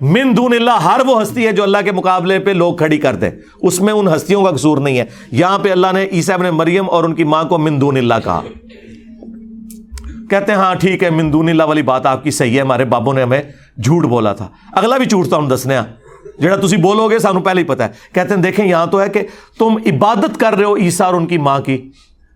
من 0.01 0.37
دون 0.37 0.53
اللہ 0.55 0.71
ہر 0.71 1.01
وہ 1.07 1.23
ہستی 1.23 1.47
ہے 1.47 1.53
جو 1.53 1.63
اللہ 1.63 1.79
کے 1.85 1.93
مقابلے 1.93 2.39
پہ 2.39 2.51
لوگ 2.51 2.77
کھڑی 2.77 2.99
کرتے 2.99 3.31
اس 3.63 3.81
میں 3.81 3.93
ان 3.93 4.09
ہستیوں 4.09 4.45
کا 4.45 4.51
قصور 4.51 4.79
نہیں 4.79 4.99
ہے۔ 4.99 5.05
یہاں 5.31 5.59
پہ 5.59 5.73
اللہ 5.73 5.87
نے 5.93 6.07
عیسیٰ 6.13 6.35
ابن 6.35 6.47
مریم 6.53 6.91
اور 6.91 7.05
ان 7.05 7.15
کی 7.15 7.25
ماں 7.25 7.45
کو 7.45 7.59
من 7.59 7.81
دون 7.81 7.97
اللہ 7.97 8.15
کہا۔ 8.25 8.41
کہتے 10.31 10.53
ہیں 10.53 10.59
ہاں 10.59 10.75
ٹھیک 10.75 11.03
ہے، 11.03 11.11
من 11.11 11.33
دون 11.33 11.49
اللہ 11.49 11.63
والی 11.63 11.83
بات 11.83 12.07
آپ 12.07 12.25
کی 12.25 12.31
صحیح 12.31 12.57
ہے، 12.57 12.61
ہمارے 12.61 12.85
بابوں 12.85 13.15
نے 13.15 13.23
ہمیں 13.23 13.43
جھوٹ 13.79 14.05
بولا 14.05 14.33
تھا۔ 14.33 14.49
اگلا 14.73 14.99
بھی 14.99 15.07
جھوٹ 15.07 15.29
تھا، 15.29 15.37
ہم 15.37 15.55
دسنے 15.55 15.79
جڑا 16.39 16.57
تھی 16.57 16.77
بولو 16.77 17.11
گے 17.11 17.19
سانو 17.19 17.41
پہلے 17.41 17.61
ہی 17.61 17.67
پتا 17.67 17.85
ہے۔ 17.85 17.89
کہتے 18.13 18.35
ہیں، 18.35 18.43
دیکھیں، 18.43 18.67
یہاں 18.67 18.87
تو 18.87 19.03
ہے 19.03 19.09
کہ 19.09 19.21
تم 19.59 19.77
عبادت 19.87 20.41
کر 20.41 20.55
رہے 20.55 20.65
ہو 20.65 20.77
عیسیٰ 20.77 21.07
اور 21.07 21.15
ان 21.15 21.27
کی 21.27 21.39
ماں 21.39 21.61
کی۔ 21.61 21.91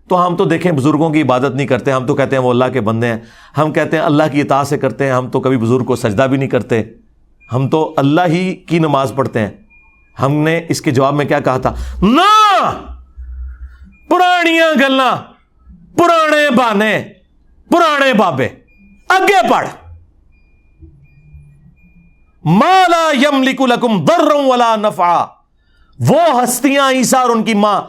تو 0.09 0.27
ہم 0.27 0.35
تو 0.35 0.45
دیکھیں، 0.45 0.71
بزرگوں 0.71 1.09
کی 1.09 1.21
عبادت 1.21 1.55
نہیں 1.55 1.67
کرتے۔ 1.67 1.91
ہم 1.91 2.05
تو 2.05 2.15
کہتے 2.15 2.35
ہیں 2.35 2.43
وہ 2.43 2.49
اللہ 2.49 2.65
کے 2.73 2.81
بندے 2.81 3.07
ہیں۔ 3.07 3.17
ہم 3.57 3.73
کہتے 3.73 3.97
ہیں 3.97 4.03
اللہ 4.03 4.23
کی 4.31 4.41
اطاع 4.41 4.63
سے 4.63 4.77
کرتے 4.77 5.05
ہیں۔ 5.05 5.11
ہم 5.11 5.29
تو 5.29 5.39
کبھی 5.39 5.57
بزرگ 5.57 5.83
کو 5.83 5.95
سجدہ 5.95 6.27
بھی 6.29 6.37
نہیں 6.37 6.49
کرتے۔ 6.49 6.83
ہم 7.53 7.69
تو 7.69 7.93
اللہ 7.97 8.21
ہی 8.27 8.55
کی 8.55 8.79
نماز 8.79 9.11
پڑھتے 9.15 9.39
ہیں۔ 9.39 9.49
ہم 10.21 10.31
نے 10.31 10.61
اس 10.69 10.81
کے 10.81 10.91
جواب 10.91 11.13
میں 11.13 11.25
کیا 11.25 11.39
کہا 11.39 11.57
تھا؟ 11.57 11.73
نہ! 12.01 12.71
پرانیاں 14.09 14.79
گلا 14.79 15.15
پرانے 15.97 16.55
بانے، 16.55 17.03
پرانے 17.69 18.13
بابے، 18.13 18.47
اگے 19.09 19.49
پڑھ۔ 19.49 19.67
مالا 22.49 23.11
یم 23.13 23.43
لکم 23.43 24.05
در 24.05 24.35
ولا 24.47 24.75
نفع 24.75 25.25
وہ 25.99 26.43
ہستیاں 26.43 26.91
عیسا 26.91 27.19
اور 27.19 27.29
ان 27.29 27.43
کی 27.43 27.53
ماں، 27.53 27.81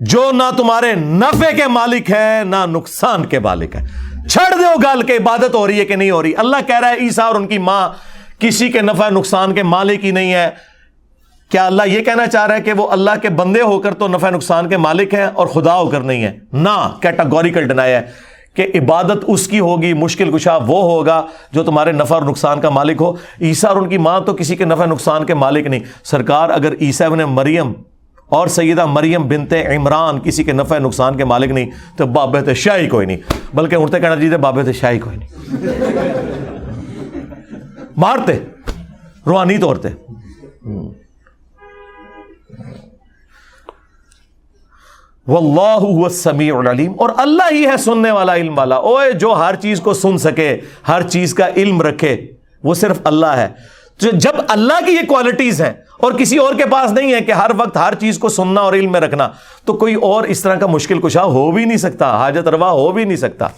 جو 0.00 0.30
نہ 0.32 0.42
تمہارے 0.56 0.94
نفے 0.94 1.56
کے 1.56 1.66
مالک 1.66 2.10
ہے، 2.10 2.42
نہ 2.44 2.66
نقصان 2.66 3.26
کے 3.26 3.38
مالک 3.38 3.76
ہے۔ 3.76 3.86
چھڑ 4.28 4.56
دو 4.58 4.80
گال 4.82 5.02
کے، 5.02 5.16
عبادت 5.16 5.54
ہو 5.54 5.66
رہی 5.66 5.80
ہے 5.80 5.84
کہ 5.84 5.96
نہیں 5.96 6.10
ہو 6.10 6.22
رہی۔ 6.22 6.32
اللہ 6.36 6.56
کہہ 6.66 6.78
رہا 6.78 6.88
ہے 6.88 6.96
عیسا 6.96 7.24
اور 7.24 7.34
ان 7.34 7.46
کی 7.46 7.58
ماں، 7.58 7.88
کسی 8.38 8.68
کے 8.68 8.80
نفع 8.80 9.08
نقصان 9.08 9.54
کے 9.54 9.62
مالک 9.62 10.04
ہی 10.04 10.10
نہیں 10.10 10.34
ہے۔ 10.34 10.50
کیا 11.50 11.66
اللہ 11.66 11.82
یہ 11.86 12.00
کہنا 12.00 12.26
چاہ 12.26 12.46
رہا 12.46 12.56
ہے 12.56 12.62
کہ 12.62 12.72
وہ 12.72 12.90
اللہ 12.90 13.10
کے 13.22 13.28
بندے 13.28 13.60
ہو 13.60 13.80
کر 13.80 13.94
تو 13.94 14.08
نفع 14.08 14.30
نقصان 14.30 14.68
کے 14.68 14.76
مالک 14.76 15.14
ہیں 15.14 15.26
اور 15.26 15.46
خدا 15.46 15.74
ہو 15.74 15.90
کر 15.90 16.00
نہیں 16.00 16.24
ہے؟ 16.24 16.38
نہ 16.52 16.96
کیٹاگوریکل 17.02 17.68
ڈنایا 17.68 18.00
ہے۔ 18.00 18.27
کہ 18.58 18.66
عبادت 18.74 19.24
اس 19.26 19.48
کی 19.48 19.60
ہوگی، 19.60 19.94
مشکل 19.94 20.32
کشا 20.32 20.56
وہ 20.56 20.82
ہوگا 20.82 21.26
جو 21.52 21.64
تمہارے 21.64 21.92
نفع 21.92 22.14
اور 22.14 22.22
نقصان 22.22 22.60
کا 22.60 22.70
مالک 22.70 22.96
ہو۔ 23.00 23.12
عیسیٰ 23.40 23.70
اور 23.70 23.76
ان 23.76 23.88
کی 23.88 23.98
ماں 23.98 24.20
تو 24.20 24.34
کسی 24.34 24.56
کے 24.56 24.64
نفع، 24.64 24.84
نقصان 24.84 25.26
کے 25.26 25.34
مالک 25.34 25.66
نہیں۔ 25.66 25.80
سرکار 26.04 26.50
اگر 26.50 26.74
عیسیٰ 26.80 27.06
ابن 27.06 27.18
مریم 27.18 27.72
اور 28.26 28.46
سیدہ 28.46 28.86
مریم 28.86 29.22
بنتے 29.28 29.76
عمران 29.76 30.20
کسی 30.20 30.44
کے 30.44 30.52
نفع، 30.52 30.78
نقصان 30.78 31.16
کے 31.16 31.24
مالک 31.24 31.50
نہیں، 31.50 31.70
تو 31.96 32.06
بابت 32.06 32.56
شاہی 32.56 32.88
کوئی 32.88 33.06
نہیں۔ 33.06 33.16
بلکہ 33.54 33.74
اڑتے 33.74 34.00
کہنا 34.00 34.16
چاہیے 34.16 34.36
بابت 34.36 34.74
شاہی 34.80 34.98
کوئی 34.98 35.16
نہیں۔ 35.16 35.28
مارتے، 37.96 38.32
روحانی 39.26 39.58
طور 39.58 39.76
پہ 39.76 39.88
واللہ 45.28 45.78
هو 45.80 46.04
السمیع 46.04 46.56
العلیم۔ 46.56 46.92
اور 46.98 47.08
اللہ 47.16 47.42
ہی 47.50 47.66
ہے 47.66 47.76
سننے 47.76 48.10
والا، 48.10 48.34
علم 48.34 48.58
والا۔ 48.58 48.76
اوے 48.76 49.12
جو 49.12 49.32
ہر 49.32 49.54
چیز 49.56 49.80
کو 49.80 49.92
سن 49.92 50.18
سکے، 50.18 50.60
ہر 50.88 51.02
چیز 51.02 51.34
کا 51.34 51.46
علم 51.56 51.82
رکھے، 51.82 52.26
وہ 52.64 52.74
صرف 52.74 52.98
اللہ 53.04 53.26
ہے۔ 53.26 53.48
جب 54.12 54.32
اللہ 54.48 54.84
کی 54.86 54.92
یہ 54.92 55.06
کوالٹیز 55.08 55.62
ہیں، 55.62 55.72
اور 56.00 56.12
کسی 56.12 56.36
اور 56.36 56.54
کے 56.54 56.64
پاس 56.66 56.92
نہیں 56.92 57.14
ہے 57.14 57.20
کہ 57.20 57.32
ہر 57.32 57.50
وقت 57.56 57.76
ہر 57.76 57.94
چیز 57.94 58.18
کو 58.18 58.28
سننا 58.28 58.60
اور 58.60 58.72
علم 58.72 58.92
میں 58.92 59.00
رکھنا، 59.00 59.28
تو 59.64 59.72
کوئی 59.72 59.94
اور 59.94 60.24
اس 60.24 60.40
طرح 60.40 60.54
کا 60.54 60.66
مشکل 60.66 61.00
کشا 61.00 61.24
ہو 61.24 61.50
بھی 61.50 61.64
نہیں 61.64 61.76
سکتا، 61.76 62.16
حاجت 62.16 62.48
روا 62.48 62.70
ہو 62.70 62.92
بھی 62.92 63.04
نہیں 63.04 63.16
سکتا۔ 63.16 63.48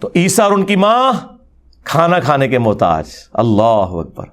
تو 0.00 0.10
عیسا 0.16 0.44
اور 0.44 0.52
ان 0.52 0.64
کی 0.64 0.76
ماں 0.76 1.12
کھانا 1.84 2.20
کھانے 2.20 2.48
کے 2.48 2.58
محتاج۔ 2.58 3.04
اللہ 3.32 3.86
اکبر۔ 3.90 4.24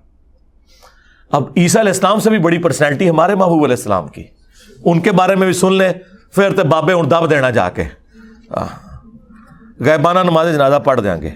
اب 1.32 1.44
عیسیٰ 1.58 1.82
علیہ 1.82 1.92
السلام 1.92 2.20
سے 2.20 2.30
بھی 2.30 2.38
بڑی 2.38 2.58
پرسنالٹی 2.58 3.10
ہمارے 3.10 3.36
محبوب 3.36 3.64
علیہ 3.64 3.76
السلام 3.76 4.08
کی۔ 4.08 4.24
ان 4.86 5.00
کے 5.00 5.12
بارے 5.12 5.36
میں 5.36 5.46
بھی 5.46 5.54
سن 5.54 5.74
لیں، 5.74 5.90
پھر 6.36 6.56
تو 6.56 6.68
بابے 6.68 6.94
دب 6.94 7.30
دینا 7.30 7.50
جا 7.50 7.70
کے۔ 7.70 7.84
غیبانہ 9.80 10.20
نماز 10.20 10.54
جنازہ 10.54 10.80
پڑھ 10.80 11.02
دیں 11.02 11.22
گے۔ 11.22 11.30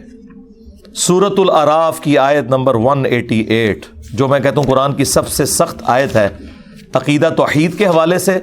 سورت 0.95 1.39
العراف 1.39 1.99
کی 1.99 2.17
آیت 2.17 2.43
نمبر 2.43 2.75
188 2.75 3.79
جو 4.13 4.27
میں 4.27 4.39
کہتا 4.39 4.61
ہوں 4.61 4.67
قرآن 4.67 4.93
کی 4.93 5.03
سب 5.03 5.27
سے 5.27 5.45
سخت 5.45 5.83
آیت 5.85 6.15
ہے، 6.15 6.29
عقیدہ 6.93 7.29
توحید 7.37 7.77
کے 7.77 7.85
حوالے 7.85 8.19
سے۔ 8.19 8.39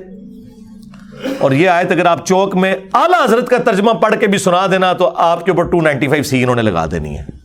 اور 1.38 1.50
یہ 1.50 1.68
آیت 1.68 1.92
اگر 1.92 2.06
آپ 2.06 2.26
چوک 2.26 2.56
میں 2.56 2.76
اعلیٰ 2.94 3.24
حضرت 3.24 3.48
کا 3.48 3.58
ترجمہ 3.58 3.90
پڑھ 3.90 4.14
کے 4.20 4.26
بھی 4.26 4.38
سنا 4.38 4.66
دینا، 4.70 4.92
تو 4.92 5.12
آپ 5.16 5.44
کے 5.44 5.50
اوپر 5.50 5.64
295 5.64 6.22
سی 6.22 6.42
انہوں 6.42 6.56
نے 6.56 6.62
لگا 6.62 6.86
دینی 6.90 7.18
ہے۔ 7.18 7.41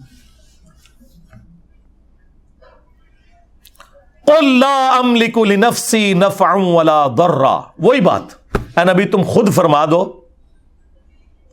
لنفسی 5.45 6.13
نفع 6.13 6.55
ولا 6.55 7.07
ضرا۔ 7.17 7.61
وہی 7.79 8.01
بات۔ 8.01 8.21
اے 8.55 8.93
نبی، 8.93 9.05
تم 9.05 9.21
خود 9.21 9.53
فرما 9.53 9.85
دو 9.85 10.21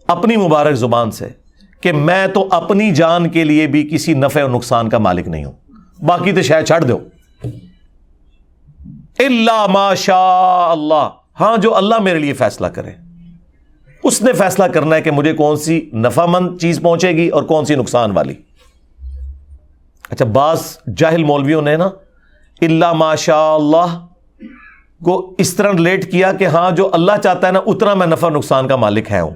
اپنی 0.09 0.37
مبارک 0.37 0.75
زبان 0.75 1.11
سے 1.11 1.29
کہ 1.81 1.93
میں 1.93 2.27
تو 2.27 2.49
اپنی 2.51 2.91
جان 2.91 3.29
کے 3.29 3.45
لیے 3.45 3.67
بھی 3.67 3.89
کسی 3.93 4.15
نفع 4.15 4.45
و 4.45 4.49
نقصان 4.49 4.89
کا 4.89 4.99
مالک 4.99 5.29
نہیں 5.29 5.45
ہوں۔ 5.45 5.53
باقی 6.05 6.33
تو 6.33 6.43
شاید 6.43 6.67
چھڑ 6.67 6.81
دو۔ 6.81 6.99
اللہ 9.19 9.67
ماشا 9.67 10.69
اللہ۔ 10.71 11.09
ہاں 11.41 11.57
جو 11.57 11.77
اللہ 11.77 11.99
میرے 11.99 12.19
لیے 12.19 12.33
فیصلہ 12.33 12.67
کرے۔ 12.67 12.91
اس 14.03 14.23
نے 14.23 14.33
فیصلہ 14.33 14.65
کرنا 14.65 14.97
ہے 14.97 15.03
کہ 15.03 15.11
مجھے 15.11 15.33
کون 15.33 15.57
سی 15.57 15.91
نفع 15.93 16.25
مند 16.27 16.59
چیز 16.61 16.83
پہنچے 16.83 17.13
گی 17.13 17.29
اور 17.29 17.43
کون 17.43 17.65
سی 17.65 17.75
نقصان 17.75 18.11
والی۔ 18.11 18.35
اچھا 20.11 20.25
بعض 20.25 20.79
جاہل 20.97 21.25
مولویوں 21.25 21.63
نے 21.63 21.77
نا 21.77 21.89
اللہ 22.61 22.93
ماشاء 22.93 23.55
اللہ 23.55 24.07
کو 25.05 25.35
اس 25.39 25.55
طرح 25.55 25.73
ریلیٹ 25.73 26.11
کیا 26.11 26.33
کہ 26.33 26.47
ہاں 26.47 26.71
جو 26.71 26.91
اللہ 26.93 27.13
چاہتا 27.23 27.47
ہے 27.47 27.53
نا، 27.53 27.61
اتنا 27.67 27.95
میں 27.95 28.07
نفع 28.07 28.29
نقصان 28.29 28.69
کا 28.69 28.77
مالک 28.77 29.13
ہے 29.13 29.21
ہوں 29.21 29.31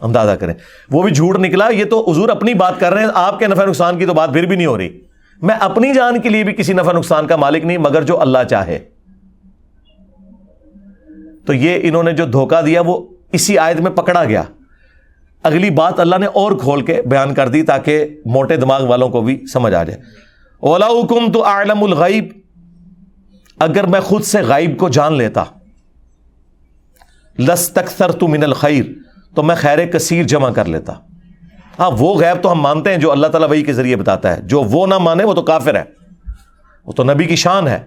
اندازہ 0.00 0.30
کریں۔ 0.30 0.54
وہ 0.90 1.02
بھی 1.02 1.12
جھوٹ 1.12 1.38
نکلا، 1.38 1.68
یہ 1.68 1.84
تو 1.84 2.10
حضور 2.10 2.28
اپنی 2.28 2.54
بات 2.54 2.80
کر 2.80 2.92
رہے 2.92 3.02
ہیں، 3.02 3.08
آپ 3.14 3.38
کے 3.38 3.46
نفع 3.46 3.64
نقصان 3.64 3.98
کی 3.98 4.06
تو 4.06 4.14
بات 4.14 4.32
پھر 4.32 4.46
بھی 4.46 4.56
نہیں 4.56 4.66
ہو 4.66 4.78
رہی۔ 4.78 5.00
میں 5.42 5.54
اپنی 5.60 5.94
جان 5.94 6.20
کے 6.20 6.28
لیے 6.28 6.44
بھی 6.44 6.52
کسی 6.52 6.72
نفع 6.72 6.92
نقصان 6.92 7.26
کا 7.26 7.36
مالک 7.36 7.64
نہیں، 7.64 7.78
مگر 7.78 8.02
جو 8.02 8.20
اللہ 8.20 8.38
چاہے۔ 8.50 8.78
تو 11.46 11.52
یہ 11.52 11.78
انہوں 11.82 12.02
نے 12.02 12.12
جو 12.12 12.26
دھوکہ 12.26 12.62
دیا، 12.62 12.80
وہ 12.80 13.06
اسی 13.32 13.58
آیت 13.58 13.80
میں 13.80 13.90
پکڑا 13.90 14.24
گیا۔ 14.24 14.42
اگلی 15.42 15.70
بات 15.70 16.00
اللہ 16.00 16.16
نے 16.16 16.26
اور 16.26 16.52
کھول 16.52 16.80
کے 16.80 17.02
بیان 17.02 17.34
کر 17.34 17.48
دی 17.48 17.62
تاکہ 17.62 18.06
موٹے 18.26 18.56
دماغ 18.56 18.86
والوں 18.86 19.08
کو 19.08 19.20
بھی 19.20 19.44
سمجھ 19.52 19.74
آ 19.74 19.84
جائے۔ 19.84 20.00
اولا 20.60 20.86
حکم 20.86 21.32
تو 21.32 21.44
عالم 21.44 21.84
الغیب 21.84 22.45
اگر 23.60 23.86
میں 23.86 24.00
خود 24.00 24.22
سے 24.22 24.40
غائب 24.40 24.78
کو 24.78 24.88
جان 24.88 25.12
لیتا۔ 25.12 25.44
لس 27.38 27.70
تکثر 27.70 28.12
تو 28.12 28.28
من 28.28 28.44
الخیر 28.44 28.84
تو 29.34 29.42
میں 29.42 29.56
خیر 29.56 29.86
کثیر 29.86 30.22
جمع 30.22 30.50
کر 30.50 30.64
لیتا۔ 30.64 30.92
ہاں 31.78 31.90
وہ 31.98 32.14
غیب 32.14 32.42
تو 32.42 32.52
ہم 32.52 32.60
مانتے 32.60 32.90
ہیں 32.90 32.96
جو 32.96 33.12
اللہ 33.12 33.26
تعالیٰ 33.26 33.50
وہی 33.50 33.62
کے 33.62 33.72
ذریعے 33.72 33.96
بتاتا 33.96 34.36
ہے۔ 34.36 34.42
جو 34.42 34.62
وہ 34.62 34.86
نہ 34.86 34.98
مانے، 34.98 35.24
وہ 35.24 35.34
تو 35.34 35.42
کافر 35.42 35.74
ہے۔ 35.74 35.84
وہ 36.86 36.92
تو 36.92 37.04
نبی 37.04 37.24
کی 37.24 37.36
شان 37.36 37.68
ہے۔ 37.68 37.78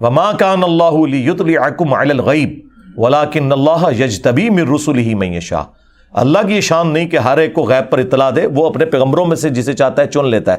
وما 0.00 0.32
کان 0.32 0.64
اللہ 0.64 1.14
یتلعکم 1.14 1.94
علی 1.94 2.10
الغیب 2.10 2.58
ولیکن 2.96 3.52
اللہ 3.52 4.04
یجتبی 4.04 4.50
من 4.50 4.74
رسول 4.74 4.98
ہی 4.98 5.14
میں 5.14 5.40
شاہ 5.40 5.64
اللہ 6.12 6.38
کی 6.46 6.54
یہ 6.54 6.60
شان 6.60 6.92
نہیں 6.92 7.08
کہ 7.08 7.16
ہر 7.16 7.38
ایک 7.38 7.54
کو 7.54 7.62
غیب 7.62 7.90
پر 7.90 7.98
اطلاع 7.98 8.30
دے، 8.36 8.46
وہ 8.46 8.66
اپنے 8.66 8.84
پیغمبروں 8.84 9.26
میں 9.26 9.36
سے 9.36 9.48
جسے 9.48 9.72
چاہتا 9.72 10.02
ہے 10.02 10.06
چن 10.06 10.28
لیتا 10.28 10.52
ہے۔ 10.52 10.58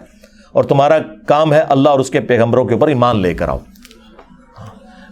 اور 0.51 0.63
تمہارا 0.63 0.97
کام 1.27 1.53
ہے 1.53 1.59
اللہ 1.59 1.89
اور 1.89 1.99
اس 1.99 2.09
کے 2.09 2.19
پیغمبروں 2.19 2.65
کے 2.65 2.73
اوپر 2.73 2.87
ایمان 2.87 3.19
لے 3.19 3.33
کر 3.33 3.49
آؤ۔ 3.49 3.57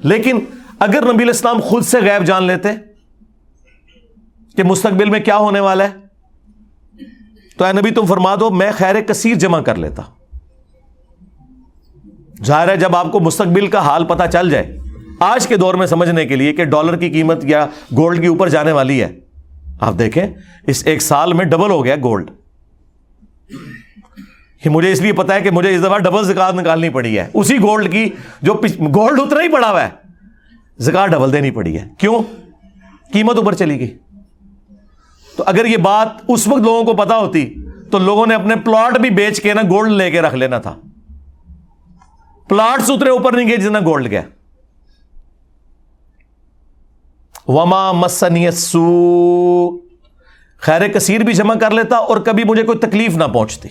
لیکن 0.08 0.40
اگر 0.80 1.14
نبی 1.14 1.24
الاسلام 1.24 1.60
خود 1.62 1.84
سے 1.84 2.00
غیب 2.02 2.26
جان 2.26 2.44
لیتے 2.44 2.70
کہ 4.56 4.64
مستقبل 4.64 5.10
میں 5.10 5.20
کیا 5.20 5.38
ہونے 5.38 5.60
والا 5.60 5.84
ہے، 5.84 5.90
تو 7.58 7.66
اے 7.66 7.74
نبی 7.74 7.92
تم 7.92 8.06
فرما 8.06 8.36
دو، 8.36 8.50
میں 8.50 8.72
خیر 8.78 9.02
کثیر 9.02 9.36
جمع 9.36 9.60
کر 9.62 9.76
لیتا۔ 9.76 10.04
ظاہر 12.46 12.70
ہے 12.70 12.78
جب 12.78 12.96
آپ 12.96 13.12
کو 13.12 13.20
مستقبل 13.20 13.68
کا 13.68 13.80
حال 13.80 14.06
پتا 14.06 14.28
چل 14.28 14.50
جائے، 14.50 14.78
آج 15.20 15.48
کے 15.48 15.58
دور 15.58 15.74
میں 15.74 15.88
سمجھنے 15.88 16.26
کے 16.26 16.36
لیے 16.36 16.54
کہ 16.54 16.66
ڈالر 16.66 16.96
کی 16.96 17.10
قیمت 17.10 17.46
یا 17.46 17.66
گولڈ 17.98 18.22
کے 18.22 18.28
اوپر 18.28 18.50
جانے 18.50 18.72
والی 18.72 19.02
ہے۔ 19.02 19.10
آپ 19.80 19.94
دیکھیں، 20.00 20.28
اس 20.68 20.84
ایک 20.86 21.02
سال 21.02 21.34
میں 21.34 21.46
ڈبل 21.46 21.72
ہو 21.72 21.84
گیا 21.86 21.96
گولڈ۔ 21.96 22.32
مجھے 24.70 24.92
اس 24.92 25.02
لیے 25.02 25.14
پتا 25.14 25.36
ہے 25.36 25.42
کہ 25.42 25.52
مجھے 25.52 25.76
اس 25.76 25.82
دفعہ 25.82 25.98
ڈبل 25.98 26.24
زکات 26.24 26.54
نکالنی 26.54 26.90
پڑی 26.90 27.20
ہے۔ 27.20 27.30
اسی 27.34 27.58
گولڈ 27.58 27.92
کی 27.92 28.10
جو 28.42 28.54
گولڈ 28.96 29.20
اتنا 29.20 29.42
ہی 29.42 29.48
پڑا 29.52 29.72
ہوا 29.72 29.84
ہے۔ 29.84 29.90
زکات 30.78 31.10
ڈبل 31.10 31.34
دینی 31.34 31.52
پڑی 31.52 31.80
ہے۔ 31.80 31.88
کیوں؟ 31.98 32.24
قیمت 33.14 33.38
اوپر 33.38 33.54
چلی 33.54 33.80
گئی۔ 33.80 33.98
تو 35.38 35.44
اگر 35.46 35.66
یہ 35.66 35.78
بات 35.78 36.08
اس 36.28 36.48
وقت 36.48 36.62
لوگوں 36.62 36.84
کو 36.84 36.94
پتا 36.94 37.18
ہوتی، 37.18 37.56
تو 37.92 38.00
لوگوں 38.00 38.28
نے 38.28 38.36
اپنے 38.36 38.56
پلاٹ 38.56 39.00
بھی 39.00 39.10
بیچ 39.10 39.42
کے 39.42 39.54
نا 39.54 39.62
گولڈ 39.62 39.92
لے 39.92 40.12
کے 40.12 40.22
رکھ 40.22 40.36
لینا 40.36 40.60
تھا۔ 40.60 40.76
پلاٹ 42.48 42.82
اترے 42.88 43.10
اوپر 43.10 43.32
نہیں 43.32 43.48
گئے 43.48 43.58
جتنا 43.58 43.80
گولڈ 43.80 44.12
گیا۔ 44.12 44.22
وما 47.48 47.92
مسنی 47.92 48.52
سو 48.52 49.80
خیر 50.58 50.88
کثیر 50.88 51.22
بھی 51.22 51.34
جمع 51.34 51.56
کر 51.56 51.72
لیتا 51.72 51.96
اور 51.96 52.18
کبھی 52.18 52.44
مجھے 52.44 52.64
کوئی 52.64 52.78
تکلیف 52.78 53.18
نہ 53.18 53.24
پہنچتی۔ 53.24 53.70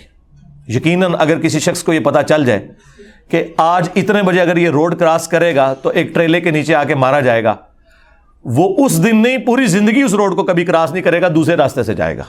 یقیناً 0.69 1.13
اگر 1.19 1.41
کسی 1.41 1.59
شخص 1.59 1.83
کو 1.83 1.93
یہ 1.93 2.01
پتا 2.01 2.23
چل 2.23 2.45
جائے 2.45 2.69
کہ 3.29 3.55
آج 3.57 3.89
اتنے 3.97 4.23
بجے 4.23 4.41
اگر 4.41 4.57
یہ 4.57 4.71
روڈ 4.71 4.99
کراس 4.99 5.29
کرے 5.29 5.57
گا 5.57 5.75
تو 5.75 5.89
ایک 5.89 6.15
ٹریلے 6.15 6.41
کے 6.41 6.51
نیچے 6.51 6.75
آ 6.75 6.85
کے 6.85 6.95
مارا 6.95 7.21
جائے 7.21 7.45
گا، 7.45 7.57
وہ 8.45 8.87
اس 8.87 9.05
دن 9.05 9.23
نہیں، 9.23 9.39
پوری 9.39 9.67
زندگی 9.67 10.03
اس 10.03 10.15
روڈ 10.15 10.37
کو 10.37 10.43
کبھی 10.43 10.65
کراس 10.65 10.93
نہیں 10.93 11.03
کرے 11.03 11.23
گا، 11.23 11.29
دوسرے 11.35 11.57
راستے 11.57 11.83
سے 11.83 11.95
جائے 11.95 12.19
گا۔ 12.19 12.25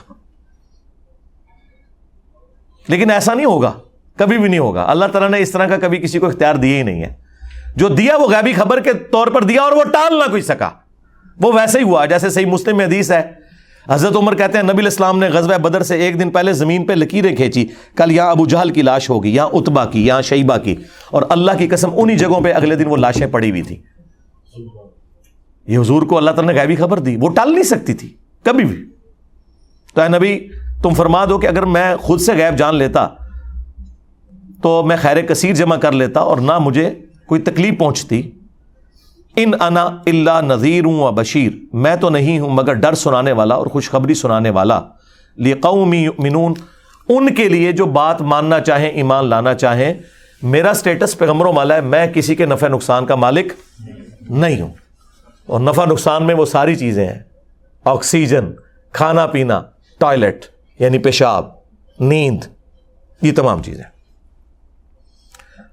لیکن 2.88 3.10
ایسا 3.10 3.34
نہیں 3.34 3.46
ہوگا، 3.46 3.72
کبھی 4.16 4.38
بھی 4.38 4.48
نہیں 4.48 4.58
ہوگا۔ 4.58 4.84
اللہ 4.88 5.04
تعالیٰ 5.04 5.30
نے 5.30 5.38
اس 5.38 5.50
طرح 5.50 5.66
کا 5.66 5.76
کبھی 5.76 5.98
کسی 5.98 6.18
کو 6.18 6.26
اختیار 6.26 6.54
دیا 6.54 6.78
ہی 6.78 6.82
نہیں 6.82 7.02
ہے۔ 7.02 7.14
جو 7.76 7.88
دیا 7.88 8.16
وہ 8.16 8.28
غیبی 8.28 8.52
خبر 8.52 8.80
کے 8.80 8.92
طور 8.92 9.26
پر 9.26 9.44
دیا 9.44 9.62
اور 9.62 9.72
وہ 9.72 9.84
ٹال 9.84 10.18
نہ 10.18 10.30
کوئی 10.30 10.42
سکا۔ 10.42 10.70
وہ 11.40 11.52
ویسے 11.52 11.78
ہی 11.78 11.84
ہوا، 11.84 12.06
جیسے 12.06 12.30
صحیح 12.30 12.46
مسلم 12.46 12.80
حدیث 12.80 13.10
ہے۔ 13.12 13.47
حضرت 13.88 14.16
عمر 14.16 14.34
کہتے 14.34 14.58
ہیں، 14.58 14.64
نبی 14.64 14.78
الاسلام 14.78 15.18
نے 15.18 15.28
غزوہ 15.28 15.58
بدر 15.58 15.82
سے 15.82 15.96
ایک 15.96 16.20
دن 16.20 16.30
پہلے 16.30 16.52
زمین 16.52 16.86
پہ 16.86 16.92
لکیریں 16.92 17.36
کھینچی۔ 17.36 17.66
کل 17.96 18.12
یہاں 18.12 18.30
ابو 18.30 18.46
جہل 18.46 18.70
کی 18.70 18.82
لاش 18.82 19.10
ہوگی، 19.10 19.34
یہاں 19.34 19.48
اتبا 19.52 19.84
کی، 19.84 20.06
یہاں 20.06 20.22
شیبہ 20.22 20.56
کی۔ 20.56 20.76
اور 21.10 21.22
اللہ 21.28 21.50
کی 21.58 21.68
قسم 21.68 21.90
انہی 21.96 22.16
جگہوں 22.16 22.40
پہ 22.40 22.52
اگلے 22.52 22.74
دن 22.74 22.86
وہ 22.86 22.96
لاشیں 22.96 23.26
پڑی 23.26 23.50
ہوئی 23.50 23.62
تھی 23.62 23.76
یہ 25.66 25.78
حضور 25.78 26.02
کو 26.02 26.16
اللہ 26.16 26.30
تعالیٰ 26.30 26.54
نے 26.54 26.60
غیبی 26.60 26.76
خبر 26.76 26.98
دی۔ 26.98 27.16
وہ 27.20 27.28
ٹال 27.30 27.52
نہیں 27.52 27.62
سکتی 27.62 27.94
تھی، 27.94 28.14
کبھی 28.42 28.64
بھی۔ 28.64 28.84
تو 29.94 30.00
اے 30.00 30.08
نبی، 30.08 30.48
تم 30.82 30.94
فرما 30.94 31.24
دو 31.24 31.38
کہ 31.38 31.46
اگر 31.46 31.62
میں 31.62 31.96
خود 31.96 32.20
سے 32.20 32.32
غیب 32.32 32.58
جان 32.58 32.76
لیتا، 32.76 33.08
تو 34.62 34.82
میں 34.82 34.96
خیر 35.00 35.20
کثیر 35.20 35.54
جمع 35.54 35.76
کر 35.76 35.92
لیتا 35.92 36.20
اور 36.20 36.36
نہ 36.36 36.58
مجھے 36.58 36.94
کوئی 37.26 37.40
تکلیف 37.40 37.78
پہنچتی۔ 37.78 38.30
ان 39.42 39.50
انا 39.60 39.84
اللہ 40.06 40.40
نذیر 40.42 40.84
ہوں 40.84 41.00
و 41.00 41.12
بشیر، 41.12 41.52
میں 41.72 41.96
تو 41.96 42.10
نہیں 42.10 42.38
ہوں 42.38 42.50
مگر 42.50 42.72
ڈر 42.72 42.94
سنانے 42.94 43.32
والا 43.32 43.54
اور 43.54 43.66
خوشخبری 43.66 44.14
سنانے 44.14 44.50
والا۔ 44.50 44.80
قومی 45.60 46.08
منون 46.18 46.54
ان 47.08 47.34
کے 47.34 47.48
لیے 47.48 47.72
جو 47.72 47.86
بات 47.86 48.22
ماننا 48.22 48.60
چاہیں، 48.60 48.88
ایمان 48.88 49.26
لانا 49.26 49.54
چاہیں، 49.54 49.94
میرا 50.42 50.70
اسٹیٹس 50.70 51.18
پیغمبروں 51.18 51.52
والا 51.52 51.74
ہے، 51.74 51.80
میں 51.80 52.06
کسی 52.06 52.34
کے 52.34 52.46
نفع 52.46 52.68
نقصان 52.68 53.06
کا 53.06 53.14
مالک 53.14 53.52
نہیں 54.20 54.60
ہوں۔ 54.60 54.72
اور 55.46 55.60
نفع 55.60 55.84
نقصان 55.84 56.26
میں 56.26 56.34
وہ 56.34 56.46
ساری 56.46 56.76
چیزیں 56.76 57.06
ہیں۔ 57.06 57.18
آکسیجن، 57.84 58.44
کھانا 58.92 59.26
پینا، 59.26 59.62
ٹوائلٹ 59.98 60.44
یعنی 60.78 60.98
پیشاب، 60.98 61.48
نیند، 62.00 62.44
یہ 63.22 63.32
تمام 63.36 63.62
چیزیں۔ 63.62 63.84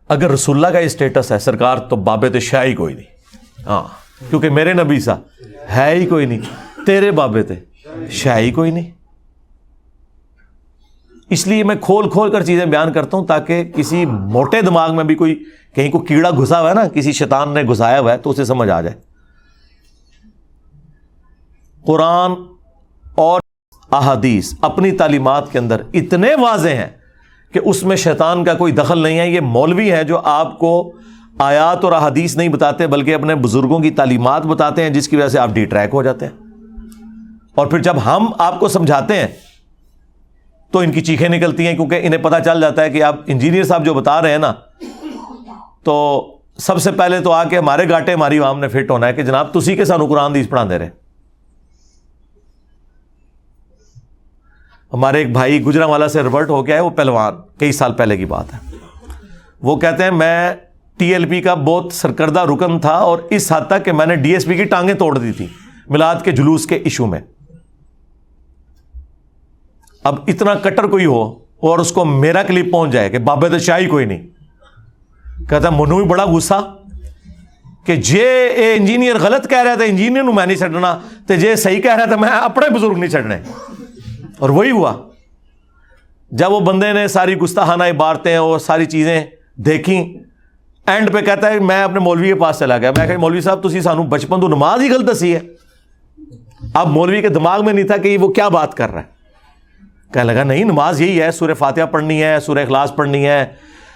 اگر 0.07 0.31
رسول 0.31 0.55
اللہ 0.55 0.67
کا 0.67 0.79
یہ 0.79 0.85
اسٹیٹس 0.85 1.31
ہے، 1.31 1.39
سرکار 1.39 1.77
تو 1.77 1.95
بابے 1.95 2.29
تو 2.29 2.39
شاہی 2.39 2.73
کوئی 2.73 2.93
نہیں۔ 2.93 3.14
ہاں 3.65 3.83
کیونکہ 4.29 4.49
میرے 4.49 4.73
نبی 4.73 4.99
سا 4.99 5.15
ہے 5.75 5.93
ہی 5.95 6.05
کوئی 6.05 6.25
نہیں، 6.25 6.39
تیرے 6.85 7.11
بابے 7.11 7.43
تھے 7.43 7.55
شاہ 8.11 8.39
ہی 8.39 8.51
کوئی 8.51 8.71
نہیں۔ 8.71 8.91
اس 11.29 11.45
لیے 11.47 11.63
میں 11.63 11.75
کھول 11.81 12.09
کھول 12.09 12.31
کر 12.31 12.43
چیزیں 12.45 12.65
بیان 12.65 12.91
کرتا 12.93 13.17
ہوں 13.17 13.25
تاکہ 13.27 13.63
کسی 13.75 14.05
موٹے 14.05 14.61
دماغ 14.61 14.95
میں 14.95 15.03
بھی 15.03 15.15
کوئی 15.15 15.35
کہیں 15.75 15.89
کو 15.91 15.99
کیڑا 15.99 16.29
گھسا 16.31 16.59
ہوا 16.61 16.69
ہے 16.69 16.73
نا، 16.73 16.87
کسی 16.87 17.11
شیطان 17.11 17.53
نے 17.53 17.63
گھسایا 17.63 17.99
ہوا 17.99 18.11
ہے 18.11 18.17
تو 18.17 18.29
اسے 18.29 18.45
سمجھ 18.45 18.69
آ 18.69 18.81
جائے۔ 18.81 18.95
قرآن 21.85 22.33
اور 23.15 23.41
احادیث 23.91 24.53
اپنی 24.61 24.91
تعلیمات 24.97 25.51
کے 25.51 25.59
اندر 25.59 25.81
اتنے 25.93 26.33
واضح 26.41 26.69
ہیں 26.69 26.89
کہ 27.53 27.59
اس 27.65 27.83
میں 27.83 27.95
شیطان 27.95 28.43
کا 28.43 28.53
کوئی 28.53 28.73
دخل 28.73 28.99
نہیں 28.99 29.19
ہے، 29.19 29.27
یہ 29.29 29.41
مولوی 29.41 29.91
ہے 29.91 30.03
جو 30.03 30.19
آپ 30.23 30.57
کو 30.59 30.91
آیات 31.39 31.83
اور 31.83 31.91
احادیث 31.91 32.37
نہیں 32.37 32.49
بتاتے 32.49 32.87
بلکہ 32.87 33.15
اپنے 33.15 33.35
بزرگوں 33.35 33.79
کی 33.79 33.91
تعلیمات 33.91 34.45
بتاتے 34.45 34.83
ہیں، 34.83 34.89
جس 34.89 35.07
کی 35.07 35.15
وجہ 35.15 35.27
سے 35.27 35.39
آپ 35.39 35.49
ڈی 35.49 35.65
ٹریک 35.65 35.89
ہو 35.93 36.03
جاتے 36.03 36.27
ہیں۔ 36.27 36.33
اور 37.55 37.67
پھر 37.67 37.79
جب 37.79 37.95
ہم 38.05 38.27
آپ 38.37 38.59
کو 38.59 38.67
سمجھاتے 38.67 39.15
ہیں، 39.15 39.27
تو 40.71 40.79
ان 40.79 40.91
کی 40.91 41.01
چیخیں 41.01 41.29
نکلتی 41.29 41.67
ہیں، 41.67 41.75
کیونکہ 41.75 41.99
انہیں 42.03 42.23
پتا 42.23 42.39
چل 42.39 42.61
جاتا 42.61 42.81
ہے 42.81 42.89
کہ 42.89 43.03
آپ 43.03 43.15
انجینئر 43.25 43.63
صاحب 43.63 43.85
جو 43.85 43.93
بتا 43.93 44.21
رہے 44.21 44.31
ہیں 44.31 44.37
نا، 44.37 44.53
تو 45.83 46.27
سب 46.57 46.81
سے 46.81 46.91
پہلے 46.91 47.19
تو 47.19 47.31
آ 47.31 47.43
کے 47.43 47.57
ہمارے 47.57 47.89
گاٹے 47.89 48.13
ہماری 48.13 48.39
عوام 48.39 48.59
نے 48.59 48.67
فٹ 48.67 48.91
ہونا 48.91 49.07
ہے 49.07 49.13
کہ 49.13 49.23
جناب 49.23 49.53
تسی 49.53 49.75
کے 49.75 49.85
سانو 49.85 50.05
قرآن 50.05 50.33
دیس 50.33 50.49
پڑھا 50.49 50.63
دے 50.69 50.79
رہے۔ 50.79 50.89
ہمارے 54.93 55.17
ایک 55.17 55.31
بھائی 55.31 55.63
گجرا 55.63 55.85
والا 55.85 56.07
سے 56.07 56.23
ریورٹ 56.23 56.49
ہو 56.49 56.67
گیا 56.67 56.75
ہے 56.75 56.79
وہ 56.79 56.89
پہلوان، 56.89 57.33
کئی 57.59 57.71
سال 57.71 57.93
پہلے 57.93 58.17
کی 58.17 58.25
بات 58.25 58.53
ہے۔ 58.53 58.59
وہ 59.61 59.75
کہتے 59.75 60.03
ہیں، 60.03 60.11
میں 60.11 60.53
ٹی 60.97 61.13
ایل 61.13 61.25
پی 61.25 61.41
کا 61.41 61.53
بہت 61.53 61.93
سرکردہ 61.93 62.39
رکن 62.39 62.79
تھا 62.79 62.93
اور 62.93 63.19
اس 63.29 63.51
حد 63.51 63.61
تک 63.67 63.85
کہ 63.85 63.91
میں 63.91 64.05
نے 64.05 64.15
ڈی 64.15 64.33
ایس 64.33 64.45
پی 64.45 64.55
کی 64.55 64.63
ٹانگیں 64.63 64.93
توڑ 64.93 65.17
دی 65.17 65.31
تھی 65.31 65.47
میلاد 65.89 66.15
کے 66.23 66.31
جلوس 66.31 66.65
کے 66.65 66.75
ایشو 66.75 67.05
میں۔ 67.05 67.19
اب 70.03 70.15
اتنا 70.27 70.53
کٹر 70.55 70.87
کوئی 70.87 71.05
ہو 71.05 71.23
اور 71.59 71.79
اس 71.79 71.91
کو 71.91 72.05
میرا 72.05 72.43
کلپ 72.43 72.71
پہنچ 72.71 72.91
جائے 72.91 73.09
کہ 73.09 73.17
بابے 73.17 73.49
تو 73.49 73.57
شاہی 73.57 73.85
کوئی 73.85 74.05
نہیں۔ 74.05 74.27
کہتا 75.49 75.69
منو 75.69 75.95
بھی 75.95 76.05
بڑا 76.05 76.25
غصہ 76.25 76.75
کہ 77.85 77.95
جے 77.95 78.47
اے 78.47 78.73
انجینئر 78.73 79.15
غلط 79.19 79.49
کہہ 79.49 79.63
رہا 79.63 79.75
تھا 79.75 79.83
انجینئر 79.83 80.23
میں 80.23 80.45
نہیں 80.45 80.57
چڈنا 80.57 80.99
تو 81.27 81.35
جے 81.35 81.55
صحیح 81.55 81.81
کہہ 81.81 81.95
رہا 81.95 82.05
تھا 82.05 82.15
میں 82.15 82.29
اپنے 82.29 82.69
بزرگ 82.69 82.97
نہیں 82.97 83.09
چڑھنے 83.09 83.37
اور 84.39 84.49
وہی 84.49 84.71
ہوا۔ 84.71 84.93
جب 86.31 86.51
وہ 86.51 86.59
بندے 86.59 86.93
نے 86.93 87.07
ساری 87.07 87.35
گستاحانہ 87.37 87.83
عبارتیں 87.83 88.35
اور 88.35 88.59
ساری 88.59 88.85
چیزیں 88.85 89.23
دیکھیں 89.55 90.24
اینڈ 90.87 91.13
پہ 91.13 91.21
کہتا 91.21 91.49
ہے، 91.49 91.59
میں 91.59 91.83
اپنے 91.83 91.99
مولوی 91.99 92.27
کے 92.27 92.35
پاس 92.35 92.59
چلا 92.59 92.77
گیا۔ 92.77 92.91
میں 92.97 93.07
کہ 93.07 93.17
مولوی 93.17 93.41
صاحب 93.41 93.69
تھی 93.69 93.81
سانو 93.81 94.03
بچپن 94.03 94.41
تو 94.41 94.47
نماز 94.47 94.81
ہی 94.81 94.89
غلط 94.89 95.11
دسی 95.11 95.35
ہے۔ 95.35 95.39
اب 96.73 96.87
مولوی 96.87 97.21
کے 97.21 97.29
دماغ 97.29 97.65
میں 97.65 97.73
نہیں 97.73 97.85
تھا 97.85 97.97
کہ 97.97 98.17
وہ 98.17 98.27
کیا 98.27 98.47
بات 98.47 98.73
کر 98.73 98.91
رہا 98.91 99.01
ہے۔ 99.01 99.15
کہنے 100.13 100.33
لگا، 100.33 100.43
نہیں، 100.43 100.63
نماز 100.63 101.01
یہی 101.01 101.21
ہے، 101.21 101.31
سورہ 101.31 101.53
فاتحہ 101.53 101.85
پڑھنی 101.85 102.23
ہے، 102.23 102.39
سورہ 102.39 102.59
اخلاص 102.59 102.95
پڑھنی 102.95 103.27
ہے، 103.27 103.45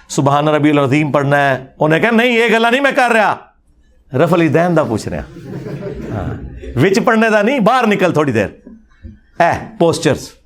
سبحان 0.08 0.48
ربی 0.48 0.70
العظیم 0.70 1.12
پڑھنا 1.12 1.50
ہے۔ 1.50 1.66
انہیں 1.80 2.00
کہا، 2.00 2.12
نہیں، 2.12 2.38
یہ 2.38 2.46
گلا 2.54 2.70
نہیں 2.70 2.82
میں 2.82 2.92
کر 2.96 3.12
رہا۔ 3.14 3.36
رف 4.18 4.34
علی 4.34 4.48
دین 4.48 4.76
دا 4.76 4.84
پوچھ 4.84 5.10
رہا۔ 5.10 5.22
ہاں 6.14 6.34
وچ 6.80 7.00
پڑھنے 7.06 7.30
دا 7.30 7.42
نہیں، 7.42 7.60
باہر 7.60 7.88
نکل 7.88 8.14
تھوڑی 8.14 8.32
دیر۔ 8.32 8.48
اے 9.40 9.76
پوسچرس 9.80 10.39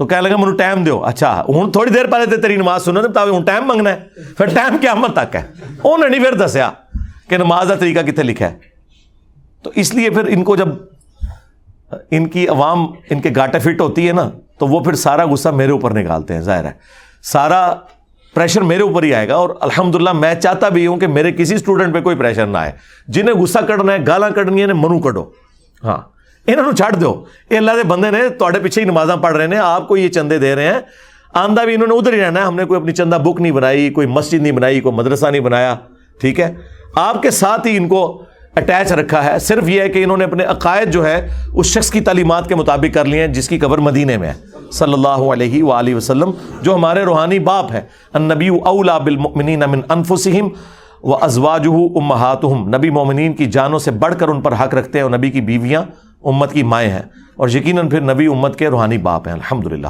تو 0.00 0.06
کہنے 0.06 0.20
لگا 0.22 0.36
مجھے 0.36 0.56
ٹائم 0.56 0.82
دو 0.84 0.94
اچھا 1.04 1.30
ہوں 1.48 1.70
تھوڑی 1.72 1.90
دیر 1.92 2.06
پہلے 2.06 2.36
تیری 2.36 2.54
نماز 2.56 2.84
سنو 2.84 3.00
تو 3.02 3.22
ہوں 3.30 3.42
ٹائم 3.42 3.66
منگنا 3.68 3.90
ہے 3.90 4.32
پھر 4.36 4.54
ٹائم 4.54 4.76
کیا 4.78 4.92
مت 4.94 5.12
تک 5.14 5.34
ہے 5.36 5.40
انہوں 5.84 6.08
نے 6.08 6.18
پھر 6.18 6.34
دسیا 6.36 6.70
کہ 7.28 7.36
نماز 7.36 7.68
کا 7.68 7.74
طریقہ 7.74 8.02
کتنے 8.02 8.22
لکھا 8.22 8.50
ہے 8.50 8.56
تو 9.64 9.70
اس 9.74 9.92
لیے 9.94 10.10
پھر 10.10 10.28
ان 10.28 10.44
کو 10.44 10.54
جب 10.56 10.68
ان 12.10 12.28
کی 12.28 12.46
عوام 12.48 12.86
ان 13.10 13.20
کے 13.20 13.30
گاٹے 13.36 13.58
فٹ 13.58 13.80
ہوتی 13.80 14.06
ہے 14.08 14.12
نا 14.12 14.28
تو 14.58 14.66
وہ 14.66 14.80
پھر 14.80 14.94
سارا 14.94 15.24
غصہ 15.24 15.48
میرے 15.48 15.72
اوپر 15.72 15.94
نکالتے 15.94 16.34
ہیں 16.34 16.40
ظاہر 16.40 16.64
ہے 16.64 16.72
سارا 17.22 17.60
پریشر 18.34 18.62
میرے 18.62 18.82
اوپر 18.82 19.02
ہی 19.02 19.12
آئے 19.14 19.28
گا 19.28 19.34
اور 19.34 19.50
الحمدللہ 19.60 20.12
میں 20.12 20.34
چاہتا 20.34 20.68
بھی 20.68 20.86
ہوں 20.86 20.96
کہ 20.96 21.06
میرے 21.08 21.32
کسی 21.32 21.54
اسٹوڈنٹ 21.54 21.94
پہ 21.94 22.00
کوئی 22.00 22.16
پریشر 22.16 22.46
نہ 22.46 22.58
آئے 22.58 22.72
جنہیں 23.08 23.36
غصہ 23.36 23.58
کڑنا 23.58 23.92
ہے 23.92 24.06
گالاں 24.06 24.30
کڑنی 24.30 24.62
ہے 24.62 24.72
منو 24.72 24.98
کڈو 25.00 25.30
ہاں 25.84 25.98
انہوں 26.46 26.72
چھڑ 26.72 26.92
دو۔ 26.94 27.24
یہ 27.50 27.56
اللہ 27.56 27.70
کے 27.70 27.86
بندے 27.88 28.10
نے 28.10 28.28
تے 28.28 28.58
پیچھے 28.62 28.82
ہی 28.82 28.86
نمازاں 28.86 29.16
پڑھ 29.16 29.36
رہے 29.36 29.46
ہیں 29.46 29.58
آپ 29.58 29.88
کو 29.88 29.96
یہ 29.96 30.08
چندے 30.08 30.38
دے 30.38 30.54
رہے 30.54 30.66
ہیں۔ 30.66 30.80
آندہ 31.34 31.60
بھی 31.60 31.74
انہوں 31.74 31.88
نے 31.88 31.94
ادھر 31.94 32.12
ہی 32.12 32.20
رہنا 32.20 32.40
ہے، 32.40 32.44
ہم 32.44 32.56
نے 32.56 32.64
کوئی 32.64 32.80
اپنی 32.80 32.92
چندہ 32.92 33.16
بک 33.16 33.40
نہیں 33.40 33.52
بنائی، 33.52 33.90
کوئی 33.90 34.06
مسجد 34.06 34.42
نہیں 34.42 34.52
بنائی، 34.52 34.80
کوئی 34.80 34.94
مدرسہ 34.94 35.26
نہیں 35.26 35.40
بنایا، 35.40 35.74
ٹھیک 36.20 36.40
ہے؟ 36.40 36.54
آپ 36.94 37.22
کے 37.22 37.30
ساتھ 37.30 37.66
ہی 37.66 37.76
ان 37.76 37.88
کو 37.88 38.22
اٹیچ 38.56 38.92
رکھا 38.92 39.24
ہے۔ 39.24 39.38
صرف 39.38 39.68
یہ 39.68 39.80
ہے 39.80 39.88
کہ 39.88 40.04
انہوں 40.04 40.16
نے 40.16 40.24
اپنے 40.24 40.44
عقائد 40.44 40.92
جو 40.92 41.06
ہے، 41.06 41.28
اس 41.54 41.66
شخص 41.66 41.90
کی 41.90 42.00
تعلیمات 42.00 42.48
کے 42.48 42.54
مطابق 42.54 42.94
کر 42.94 43.04
لیے 43.04 43.20
ہیں، 43.20 43.28
جس 43.28 43.48
کی 43.48 43.58
قبر 43.58 43.78
مدینے 43.78 44.16
میں 44.16 44.28
ہے۔ 44.28 44.34
صلی 44.72 44.92
اللہ 44.92 45.22
علیہ 45.32 45.62
وآلہ 45.62 45.94
وسلم، 45.94 46.30
جو 46.62 46.74
ہمارے 46.74 47.02
روحانی 47.02 47.38
باپ 47.38 47.72
ہے 47.72 47.80
النبی 48.12 48.48
اولا 48.48 48.98
بالمؤمنین 48.98 49.62
من 49.68 49.80
انفسہم 49.88 50.48
و 51.02 51.14
ازواجہ 51.24 51.98
امہاتہم۔ 51.98 52.68
نبی 52.68 52.90
مومنین 52.90 53.32
کی 53.32 53.46
جانوں 53.46 53.78
سے 53.78 53.90
بڑھ 53.90 54.14
کر 54.18 54.28
ان 54.28 54.40
پر 54.40 54.52
حق 54.52 54.74
رکھتے 54.74 54.98
ہیں 54.98 55.02
اور 55.02 55.10
نبی 55.10 55.30
کی 55.30 55.40
بیویاں 55.40 55.82
امت 56.24 56.52
کی 56.52 56.62
مائیں 56.62 56.90
ہیں 56.90 57.02
اور 57.36 57.48
یقیناً 57.48 57.88
پھر 57.88 58.00
نبی 58.00 58.26
امت 58.26 58.58
کے 58.58 58.68
روحانی 58.68 58.98
باپ 58.98 59.26
ہیں، 59.26 59.34
الحمدللہ۔ 59.34 59.88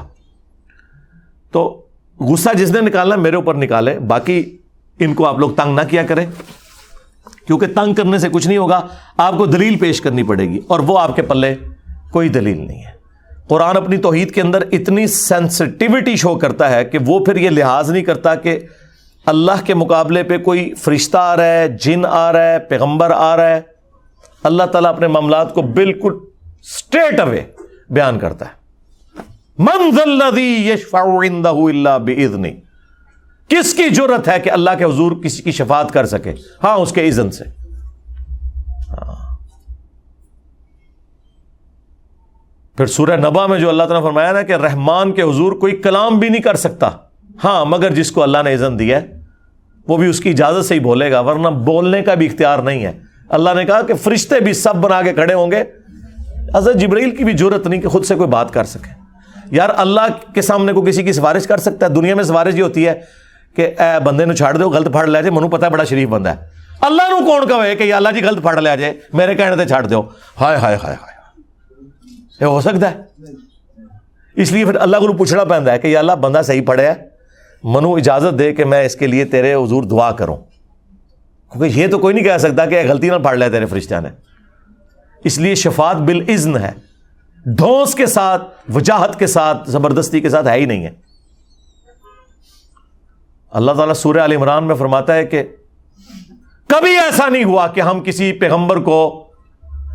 تو 1.52 1.82
غصہ 2.20 2.50
جس 2.54 2.70
نے 2.70 2.80
نکالنا 2.80 3.16
میرے 3.16 3.36
اوپر 3.36 3.54
نکالے، 3.54 3.98
باقی 3.98 4.56
ان 4.98 5.14
کو 5.14 5.26
آپ 5.26 5.38
لوگ 5.38 5.50
تنگ 5.50 5.74
نہ 5.74 5.80
کیا 5.88 6.02
کریں۔ 6.02 6.26
کیونکہ 7.46 7.66
تنگ 7.66 7.94
کرنے 7.94 8.18
سے 8.18 8.28
کچھ 8.28 8.48
نہیں 8.48 8.58
ہوگا، 8.58 8.86
آپ 9.16 9.36
کو 9.36 9.46
دلیل 9.46 9.78
پیش 9.78 10.00
کرنی 10.00 10.22
پڑے 10.22 10.48
گی 10.48 10.60
اور 10.66 10.80
وہ 10.80 10.98
آپ 10.98 11.16
کے 11.16 11.22
پلے 11.22 11.54
کوئی 12.10 12.28
دلیل 12.28 12.66
نہیں 12.66 12.84
ہے۔ 12.84 12.90
قرآن 13.48 13.76
اپنی 13.76 13.96
توحید 13.96 14.30
کے 14.30 14.40
اندر 14.40 14.62
اتنی 14.72 15.06
سینسٹیوٹی 15.06 16.16
شو 16.16 16.38
کرتا 16.38 16.70
ہے 16.70 16.84
کہ 16.84 16.98
وہ 17.06 17.24
پھر 17.24 17.36
یہ 17.36 17.50
لحاظ 17.50 17.90
نہیں 17.90 18.02
کرتا 18.02 18.34
کہ 18.34 18.60
اللہ 19.26 19.64
کے 19.64 19.74
مقابلے 19.74 20.22
پہ 20.22 20.38
کوئی 20.38 20.74
فرشتہ 20.74 21.18
آ 21.20 21.36
رہا 21.36 21.44
ہے، 21.44 21.68
جن 21.68 22.06
آ 22.06 22.32
رہا 22.32 22.52
ہے، 22.52 22.58
پیغمبر 22.58 23.10
آ 23.10 23.36
رہا 23.36 23.48
ہے۔ 23.48 23.60
اللہ 24.42 24.62
تعالیٰ 24.62 24.90
اپنے 24.90 25.06
معاملات 25.06 25.54
کو 25.54 25.62
بالکل 25.62 26.12
اسٹریٹ 26.60 27.20
اوے 27.20 27.40
بیان 27.90 28.18
کرتا 28.18 28.46
ہے۔ 28.46 28.60
منزل 29.58 30.20
کس 33.48 33.74
کی 33.74 33.94
ضرورت 33.94 34.28
ہے 34.28 34.40
کہ 34.40 34.50
اللہ 34.50 34.70
کے 34.78 34.84
حضور 34.84 35.12
کسی 35.12 35.42
کی 35.42 35.52
شفاعت 35.52 35.92
کر 35.92 36.06
سکے؟ 36.06 36.32
ہاں 36.64 36.76
اس 36.76 36.92
کے 36.92 37.08
اذن 37.08 37.30
سے۔ 37.30 37.44
ہاں 38.88 39.36
پھر 42.76 42.86
سورہ 42.86 43.16
نبا 43.16 43.46
میں 43.46 43.58
جو 43.58 43.68
اللہ 43.68 43.82
تعالیٰ 43.82 44.00
نے 44.00 44.06
فرمایا 44.06 44.32
نا 44.32 44.42
کہ 44.42 44.52
رحمان 44.52 45.12
کے 45.12 45.22
حضور 45.22 45.52
کوئی 45.52 45.76
کلام 45.76 46.18
بھی 46.18 46.28
نہیں 46.28 46.42
کر 46.42 46.54
سکتا۔ 46.54 46.90
ہاں 47.44 47.64
مگر 47.64 47.94
جس 47.94 48.12
کو 48.12 48.22
اللہ 48.22 48.38
نے 48.44 48.52
اذن 48.52 48.78
دیا 48.78 49.02
ہے، 49.02 49.20
وہ 49.88 49.96
بھی 49.96 50.08
اس 50.08 50.20
کی 50.20 50.30
اجازت 50.30 50.66
سے 50.66 50.74
ہی 50.74 50.80
بولے 50.80 51.12
گا، 51.12 51.20
ورنہ 51.20 51.48
بولنے 51.48 52.02
کا 52.02 52.14
بھی 52.14 52.26
اختیار 52.26 52.58
نہیں 52.58 52.84
ہے۔ 52.84 53.09
اللہ 53.30 53.50
نے 53.56 53.64
کہا 53.64 53.82
کہ 53.82 53.94
فرشتے 53.94 54.40
بھی 54.40 54.52
سب 54.52 54.74
بنا 54.74 55.02
کے 55.02 55.12
کھڑے 55.12 55.34
ہوں 55.34 55.50
گے۔ 55.50 55.64
حضرت 56.54 56.76
جبرائیل 56.76 57.16
کی 57.16 57.24
بھی 57.24 57.36
ضرورت 57.36 57.66
نہیں 57.66 57.80
کہ 57.80 57.88
خود 57.88 58.04
سے 58.04 58.14
کوئی 58.14 58.28
بات 58.28 58.52
کر 58.52 58.64
سکے۔ 58.64 59.00
یار 59.50 59.68
اللہ 59.76 60.34
کے 60.34 60.42
سامنے 60.42 60.72
کو 60.72 60.82
کسی 60.82 61.02
کی 61.02 61.12
سفارش 61.12 61.46
کر 61.46 61.58
سکتا 61.58 61.86
ہے، 61.86 61.90
دنیا 61.90 62.14
میں 62.14 62.24
سفارش 62.24 62.54
یہ 62.54 62.62
ہوتی 62.62 62.88
ہے 62.88 63.00
کہ 63.56 63.74
اے 63.78 64.00
بندے 64.04 64.24
نو 64.24 64.34
چھاڑ 64.34 64.56
دو، 64.56 64.70
غلط 64.70 64.92
پھڑ 64.92 65.06
لیا 65.06 65.20
جائے 65.20 65.30
منو 65.30 65.48
پتا 65.48 65.68
بڑا 65.68 65.84
شریف 65.84 66.08
بندہ 66.08 66.28
ہے۔ 66.28 66.34
اللہ 66.80 67.02
نو 67.02 67.26
کون 67.26 67.48
کہے 67.48 67.76
کہ 67.76 67.94
اللہ 67.94 68.08
جی 68.08 68.24
غلط 68.24 68.42
پھڑ 68.42 68.60
لیا 68.60 68.74
جائے، 68.74 68.94
میرے 69.12 69.34
کہنے 69.34 69.56
تے 69.56 69.68
چھاڑ 69.68 69.86
دو 69.86 70.02
ہائے 70.40 70.56
ہائے 70.56 70.76
ہائے 70.82 70.96
ہائے۔ 71.02 71.20
یہ 72.40 72.46
ہو 72.46 72.60
سکتا 72.60 72.90
ہے۔ 72.90 73.00
اس 74.36 74.52
لیے 74.52 74.64
پھر 74.64 74.76
اللہ 74.76 74.96
کو 74.96 75.12
پوچھنا 75.12 75.44
پہنتا 75.44 75.72
ہے 75.72 75.78
کہ 75.78 75.86
یہ 75.86 75.98
اللہ 75.98 76.12
بندہ 76.12 76.40
صحیح 76.46 76.62
پڑھے 76.66 76.86
ہے 76.86 76.94
منو 77.64 77.94
اجازت 77.94 78.38
دے 78.38 78.52
کہ 78.52 78.64
میں 78.64 78.84
اس 78.84 78.96
کے 78.96 79.06
لیے 79.06 79.24
تیرے 79.24 79.54
حضور 79.54 79.82
دعا 79.82 80.12
کروں۔ 80.12 80.36
کیونکہ 81.52 81.78
یہ 81.78 81.86
تو 81.86 81.98
کوئی 81.98 82.14
نہیں 82.14 82.24
کہہ 82.24 82.38
سکتا 82.38 82.66
کہ 82.66 82.82
غلطی 82.88 83.08
نہ 83.08 83.24
پڑھ 83.24 83.38
لیا 83.38 83.48
تیرے 83.48 83.66
فرشتہ 83.66 83.94
نے۔ 84.02 84.08
اس 85.24 85.38
لیے 85.38 85.54
شفات 85.54 85.96
بالعزن 85.96 86.56
ہے۔ 86.56 86.72
ڈھونس 87.46 87.94
کے 87.94 88.06
ساتھ، 88.06 88.42
وجاہت 88.74 89.18
کے 89.18 89.26
ساتھ، 89.26 89.70
زبردستی 89.70 90.20
کے 90.20 90.28
ساتھ 90.28 90.46
ہے 90.46 90.60
ہی 90.60 90.64
نہیں 90.64 90.84
ہے۔ 90.84 90.90
اللہ 93.50 93.72
تعالیٰ 93.72 93.94
سورہ 93.94 94.18
عال 94.18 94.32
عمران 94.32 94.64
میں 94.64 94.74
فرماتا 94.74 95.14
ہے 95.14 95.26
کہ 95.26 95.42
کبھی 96.68 96.90
ایسا 96.90 97.28
نہیں 97.28 97.44
ہوا 97.44 97.66
کہ 97.66 97.80
ہم 97.80 98.00
کسی 98.00 98.32
پیغمبر 98.32 98.76
کو 98.76 99.28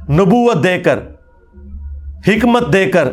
نبوت 0.09 0.63
دے 0.63 0.79
کر، 0.79 0.99
حکمت 2.27 2.73
دے 2.73 2.85
کر، 2.85 3.09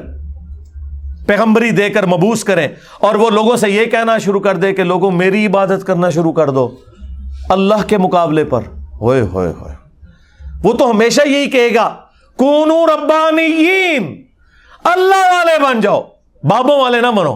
پیغمبری 1.27 1.71
دے 1.71 1.91
کر 1.91 2.07
مبوس 2.07 2.45
کریں 2.45 2.69
اور 3.01 3.15
وہ 3.15 3.31
لوگوں 3.31 3.57
سے 3.57 3.71
یہ 3.71 3.85
کہنا 3.85 4.19
شروع 4.19 4.41
کر 4.41 4.57
دے 4.57 4.73
کہ 4.73 4.85
لوگوں 4.85 5.11
میری 5.11 5.47
عبادت 5.47 5.87
کرنا 5.87 6.11
شروع 6.11 6.33
کر 6.33 6.51
دو۔ 6.51 6.77
اللہ 7.49 7.87
کے 7.87 7.99
مقابلے 7.99 8.45
پر۔ 8.45 8.61
ہوئے 9.01 9.21
ہوئے 9.21 9.49
ہوئے۔ 9.49 9.75
وہ 10.63 10.73
تو 10.73 10.91
ہمیشہ 10.91 11.29
یہی 11.29 11.51
کہے 11.51 11.75
گا، 11.75 11.97
کونو 12.37 12.87
ربانیین۔ 12.87 14.23
اللہ 14.85 15.33
والے 15.33 15.63
بن 15.63 15.81
جاؤ۔ 15.81 16.03
بابوں 16.45 16.81
والے 16.81 17.01
نہ 17.01 17.07
بنو۔ 17.07 17.35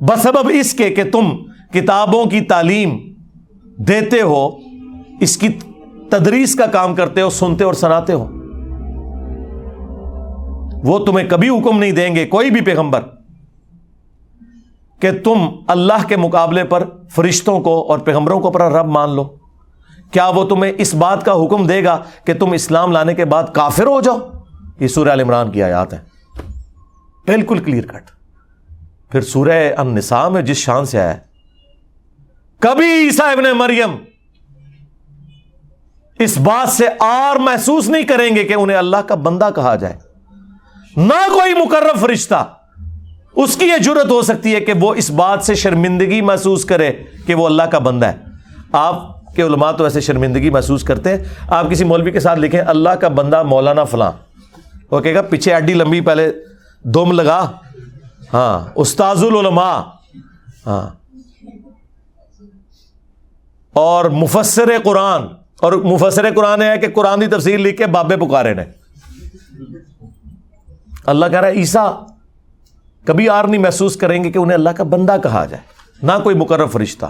بسبب 0.00 0.50
اس 0.54 0.74
کے 0.74 0.90
کہ 0.90 1.10
تم 1.10 1.30
کتابوں 1.72 2.26
کی 2.26 2.40
تعلیم 2.40 2.98
دیتے 3.76 4.20
ہو، 4.20 4.50
اس 5.20 5.36
کی 5.36 5.48
تدریس 6.10 6.54
کا 6.54 6.66
کام 6.66 6.94
کرتے 6.94 7.20
ہو، 7.20 7.30
سنتے 7.30 7.64
اور 7.64 7.74
سناتے 7.74 8.12
ہو۔ 8.12 8.26
وہ 10.84 10.98
تمہیں 10.98 11.28
کبھی 11.28 11.48
حکم 11.48 11.78
نہیں 11.78 11.92
دیں 11.92 12.14
گے، 12.14 12.26
کوئی 12.26 12.50
بھی 12.50 12.60
پیغمبر۔ 12.60 13.00
کہ 15.00 15.10
تم 15.24 15.48
اللہ 15.66 16.06
کے 16.08 16.16
مقابلے 16.16 16.64
پر 16.64 16.84
فرشتوں 17.10 17.60
کو 17.60 17.86
اور 17.88 17.98
پیغمبروں 17.98 18.40
کو 18.40 18.48
اپنا 18.48 18.70
رب 18.70 18.86
مان 18.86 19.10
لو۔ 19.10 19.24
کیا 20.10 20.28
وہ 20.28 20.44
تمہیں 20.44 20.72
اس 20.78 20.94
بات 20.94 21.24
کا 21.24 21.32
حکم 21.32 21.66
دے 21.66 21.84
گا 21.84 21.98
کہ 22.24 22.34
تم 22.34 22.52
اسلام 22.52 22.92
لانے 22.92 23.14
کے 23.14 23.24
بعد 23.24 23.44
کافر 23.52 23.86
ہو 23.86 24.00
جاؤ؟ 24.00 24.18
یہ 24.80 24.86
سورہ 24.86 25.22
عمران 25.22 25.50
کی 25.50 25.62
آیات 25.62 25.92
ہے 25.92 25.98
بالکل 27.26 27.58
کلیئر 27.58 27.86
کٹ 27.86 28.10
پھر 29.10 29.20
سورہ 29.20 29.72
النساء 29.76 30.28
میں 30.28 30.42
جس 30.42 30.56
شان 30.56 30.84
سے 30.84 31.00
آیا 31.00 31.14
کبھی 32.58 32.86
عیسیٰ 32.86 33.32
ابن 33.32 33.44
مریم 33.58 33.96
اس 36.18 36.38
بات 36.38 36.68
سے 36.68 36.88
آر 37.00 37.36
محسوس 37.36 37.88
نہیں 37.88 38.02
کریں 38.02 38.36
گے 38.36 38.44
کہ 38.44 38.54
انہیں 38.54 38.76
اللہ 38.76 38.96
کا 38.96 39.14
بندہ 39.14 39.48
کہا 39.54 39.74
جائے۔ 39.74 39.96
نہ 40.96 41.28
کوئی 41.32 41.54
مقرر 41.54 41.96
فرشتہ 42.00 42.54
اس 43.42 43.56
کی 43.56 43.66
یہ 43.66 43.78
جرت 43.78 44.10
ہو 44.10 44.22
سکتی 44.22 44.54
ہے 44.54 44.60
کہ 44.60 44.72
وہ 44.80 44.94
اس 44.94 45.10
بات 45.10 45.42
سے 45.42 45.54
شرمندگی 45.54 46.20
محسوس 46.20 46.64
کرے 46.64 46.92
کہ 47.26 47.34
وہ 47.34 47.46
اللہ 47.46 47.62
کا 47.62 47.78
بندہ 47.78 48.06
ہے۔ 48.06 48.16
آپ 48.72 49.16
کے 49.34 49.42
علماء 49.42 49.72
تو 49.72 49.84
ایسے 49.84 50.00
شرمندگی 50.00 50.50
محسوس 50.50 50.84
کرتے 50.84 51.16
ہیں۔ 51.16 51.24
آپ 51.48 51.70
کسی 51.70 51.84
مولوی 51.84 52.10
کے 52.10 52.20
ساتھ 52.20 52.38
لکھیں، 52.38 52.60
اللہ 52.60 52.88
کا 52.88 53.08
بندہ 53.08 53.42
مولانا 53.42 53.84
فلاں۔ 53.84 54.12
وہ 54.90 55.00
کہے 55.00 55.14
گا، 55.14 55.22
پیچھے 55.22 55.54
اڈی 55.54 55.74
لمبی 55.74 56.00
پہلے 56.00 56.32
دم 56.82 57.12
لگا۔ 57.12 57.50
ہاں 58.34 58.72
استاذ 58.74 59.24
العلماء۔ 59.24 59.80
ہاں۔ 60.66 60.88
اور 63.72 64.04
مفسر 64.04 64.70
قرآن۔ 64.84 65.22
اور 65.60 65.72
مفسر 65.72 66.34
قرآن 66.34 66.62
ہے 66.62 66.78
کہ 66.78 66.88
قرآن 66.88 67.20
کی 67.20 67.26
تفسیر 67.26 67.58
لکھ 67.58 67.76
کے 67.76 67.86
بابے 67.86 68.16
پکارے 68.16 68.54
نے۔ 68.54 68.62
اللہ 71.06 71.26
کہہ 71.26 71.40
رہا 71.40 71.48
ہے 71.48 71.52
عیسا 71.52 71.92
کبھی 73.10 73.28
آر 73.28 73.44
نہیں 73.44 73.60
محسوس 73.60 73.96
کریں 73.96 74.24
گے 74.24 74.30
کہ 74.30 74.38
انہیں 74.38 74.54
اللہ 74.54 74.70
کا 74.70 74.84
بندہ 74.84 75.16
کہا 75.22 75.44
جائے۔ 75.44 75.62
نہ 76.02 76.12
کوئی 76.22 76.36
مقرر 76.36 76.66
فرشتہ۔ 76.66 77.06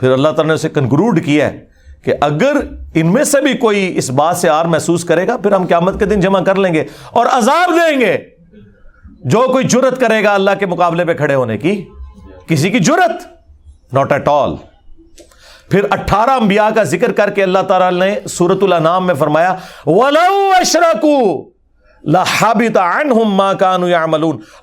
پھر 0.00 0.10
اللہ 0.10 0.28
تعالیٰ 0.28 0.46
نے 0.46 0.52
اسے 0.52 0.68
کنکلوڈ 0.68 1.24
کیا 1.24 1.46
ہے 1.46 1.64
کہ 2.04 2.14
اگر 2.20 2.56
ان 2.94 3.12
میں 3.12 3.24
سے 3.24 3.40
بھی 3.40 3.54
کوئی 3.54 3.98
اس 3.98 4.10
بات 4.10 4.36
سے 4.36 4.48
آر 4.48 4.64
محسوس 4.64 5.04
کرے 5.04 5.26
گا، 5.26 5.36
پھر 5.36 5.52
ہم 5.52 5.66
قیامت 5.66 5.98
کے 5.98 6.04
دن 6.04 6.20
جمع 6.20 6.40
کر 6.40 6.54
لیں 6.54 6.74
گے 6.74 6.84
اور 7.10 7.26
عذاب 7.32 7.68
دیں 7.68 8.00
گے۔ 8.00 8.18
جو 9.24 9.40
کوئی 9.52 9.64
جرت 9.64 10.00
کرے 10.00 10.24
گا 10.24 10.34
اللہ 10.34 10.50
کے 10.58 10.66
مقابلے 10.66 11.04
پہ 11.04 11.14
کھڑے 11.14 11.34
ہونے 11.34 11.58
کی، 11.58 11.84
کسی 12.46 12.70
کی 12.70 12.78
جرت 12.78 13.26
ناٹ 13.92 14.12
ایٹ 14.12 14.28
آل 14.28 14.54
پھر 15.70 15.86
اٹھارہ 15.90 16.30
انبیاء 16.30 16.68
کا 16.74 16.82
ذکر 16.82 17.12
کر 17.12 17.30
کے 17.30 17.42
اللہ 17.42 17.58
تعالی 17.68 17.98
نے 17.98 18.28
سورت 18.28 18.62
الانام 18.62 19.06
میں 19.06 19.14
فرمایا 19.14 19.56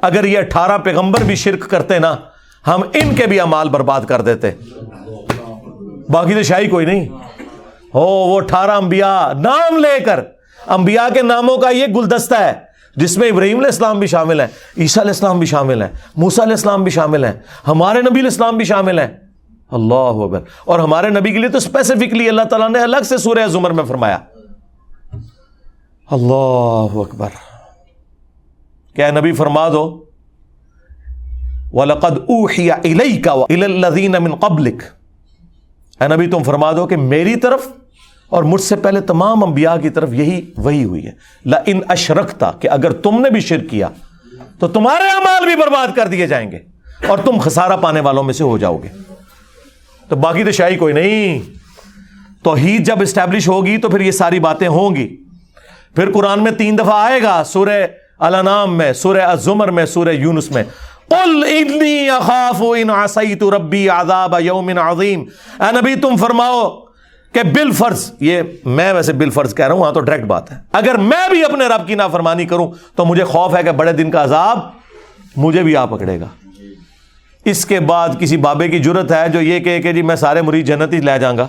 اگر 0.01 0.23
یہ 0.23 0.37
اٹھارہ 0.37 0.77
پیغمبر 0.77 1.23
بھی 1.23 1.35
شرک 1.35 1.69
کرتے 1.69 1.99
نا، 1.99 2.15
ہم 2.67 2.81
ان 2.93 3.15
کے 3.15 3.27
بھی 3.27 3.39
امال 3.39 3.69
برباد 3.69 4.01
کر 4.01 4.21
دیتے۔ 4.21 4.51
باقی 6.09 6.33
تو 6.33 6.43
شاہی 6.43 6.67
کوئی 6.67 6.85
نہیں۔ 6.85 7.07
ہو، 7.93 8.05
وہ 8.05 8.37
اٹھارہ 8.37 8.71
انبیاء 8.71 9.33
نام 9.33 9.77
لے 9.77 9.99
کر، 9.99 10.19
انبیاء 10.67 11.13
کے 11.13 11.21
ناموں 11.21 11.57
کا 11.57 11.69
یہ 11.69 11.85
گلدستہ 11.95 12.35
ہے، 12.35 12.53
جس 12.95 13.17
میں 13.17 13.29
ابراہیم 13.29 13.57
علیہ 13.57 13.67
السلام 13.67 13.99
بھی 13.99 14.07
شامل 14.07 14.39
ہیں، 14.39 14.47
عیسیٰ 14.77 15.03
علیہ 15.03 15.13
السلام 15.13 15.39
بھی 15.39 15.47
شامل 15.47 15.81
ہیں 15.81 15.89
موسا 16.15 16.43
علیہ 16.43 16.53
السلام 16.53 16.83
بھی 16.83 16.91
شامل 16.91 17.25
ہیں، 17.25 17.33
ہمارے 17.67 18.01
نبی 18.01 18.19
علیہ 18.19 18.23
السلام 18.23 18.57
بھی 18.57 18.65
شامل 18.65 18.99
ہیں۔ 18.99 19.07
اللہ 19.71 20.37
اور 20.65 20.79
ہمارے 20.79 21.09
نبی 21.09 21.31
کے 21.31 21.37
لیے 21.37 21.49
تو 21.49 21.57
اسپیسیفکلی 21.57 22.29
اللہ 22.29 22.41
تعالیٰ 22.41 22.69
نے 22.69 22.79
الگ 22.79 23.03
سے 23.05 23.17
سورہ 23.17 23.47
زمر 23.47 23.71
میں 23.71 23.83
فرمایا۔ 23.83 24.17
اللہ 26.11 26.99
اکبر۔ 26.99 27.29
کیا 28.95 29.11
نبی 29.11 29.31
فرما 29.31 29.69
دو، 29.69 30.05
وَلَقَدْ 31.73 32.15
أُوحِيَ 32.17 32.73
إِلَيْكَ 32.73 33.29
وَإِلَى 33.29 33.63
الَّذِينَ 33.63 34.17
مِن 34.17 34.35
قَبْلِكَ۔ 34.35 34.85
اے 36.01 36.15
نبی 36.15 36.27
تم 36.27 36.43
فرما 36.43 36.71
دو 36.71 36.87
کہ 36.87 36.97
میری 36.97 37.35
طرف 37.35 37.67
اور 38.29 38.43
مجھ 38.43 38.61
سے 38.61 38.75
پہلے 38.75 39.01
تمام 39.01 39.43
انبیاء 39.43 39.75
کی 39.75 39.89
طرف 39.89 40.13
یہی 40.13 40.51
وہی 40.57 40.83
ہوئی 40.83 41.05
ہے۔ 41.05 41.11
لَإِنْ 41.45 41.93
أَشْرَكْتَ، 41.93 42.45
کہ 42.59 42.69
اگر 42.69 42.91
تم 42.91 43.21
نے 43.21 43.29
بھی 43.29 43.39
شرک 43.39 43.69
کیا، 43.69 43.87
تو 44.59 44.67
تمہارے 44.67 45.03
اعمال 45.03 45.45
بھی 45.45 45.55
برباد 45.55 45.87
کر 45.95 46.07
دیے 46.07 46.27
جائیں 46.27 46.51
گے 46.51 46.59
اور 47.07 47.17
تم 47.17 47.37
خسارہ 47.41 47.77
پانے 47.77 47.99
والوں 47.99 48.23
میں 48.23 48.33
سے 48.33 48.43
ہو 48.43 48.57
جاؤ 48.57 48.77
گے۔ 48.77 48.87
تو 50.09 50.15
باقی 50.15 50.43
تو 50.43 50.51
شاہی 50.51 50.75
کوئی 50.75 50.93
نہیں۔ 50.93 51.39
توحید 52.43 52.85
جب 52.85 53.01
اسٹیبلش 53.01 53.47
ہوگی 53.47 53.77
تو 53.77 53.89
پھر 53.89 54.01
یہ 54.01 54.11
ساری 54.11 54.39
باتیں 54.39 54.67
ہوں 54.67 54.95
گی۔ 54.95 55.23
پھر 55.95 56.11
قرآن 56.11 56.43
میں 56.43 56.51
تین 56.51 56.77
دفعہ 56.77 56.93
آئے 56.93 57.21
گا، 57.21 57.43
سورہ 57.45 57.83
الانام 58.19 58.77
میں، 58.77 58.93
سورہ 58.93 59.21
الزمر 59.21 59.71
میں، 59.71 59.85
سورہ 59.85 60.09
یونس 60.09 60.51
میں۔ 60.51 60.63
قل 61.09 61.43
انی 61.49 62.09
اخاف 62.09 62.63
ان 62.77 62.89
عصیت 62.89 63.43
ربی 63.43 63.89
عذاب 63.89 64.35
یوم 64.39 64.69
عظیم۔ 64.77 65.23
اے 65.59 65.71
نبی، 65.71 65.95
تم 65.95 66.15
فرماؤ 66.15 66.79
کہ 67.31 67.43
بالفرض، 67.43 68.11
یہ 68.19 68.41
میں 68.65 68.93
ویسے 68.93 69.13
بالفرض 69.13 69.55
کہہ 69.55 69.67
رہا 69.67 69.75
ہوں 69.75 69.83
ہاں 69.83 69.91
تو 69.91 69.99
ڈائریکٹ 69.99 70.27
بات 70.27 70.51
ہے۔ 70.51 70.57
اگر 70.71 70.95
میں 70.95 71.29
بھی 71.29 71.43
اپنے 71.43 71.67
رب 71.67 71.87
کی 71.87 71.95
نافرمانی 71.95 72.45
کروں، 72.45 72.71
تو 72.95 73.05
مجھے 73.05 73.23
خوف 73.23 73.55
ہے 73.55 73.63
کہ 73.63 73.71
بڑے 73.71 73.91
دن 73.91 74.11
کا 74.11 74.23
عذاب 74.23 74.59
مجھے 75.35 75.63
بھی 75.63 75.75
آ 75.75 75.85
پکڑے 75.85 76.19
گا۔ 76.19 76.25
اس 77.45 77.65
کے 77.65 77.79
بعد 77.79 78.09
کسی 78.19 78.37
بابے 78.37 78.69
کی 78.69 78.79
جرت 78.79 79.11
ہے 79.11 79.29
جو 79.29 79.41
یہ 79.41 79.59
کہے 79.59 79.81
کہ 79.81 79.93
جی 79.93 80.01
میں 80.01 80.15
سارے 80.15 80.41
مریض 80.41 80.65
جنت 80.65 80.93
ہی 80.93 80.97
لے 80.97 81.19
جاؤں 81.19 81.37
گا۔ 81.37 81.47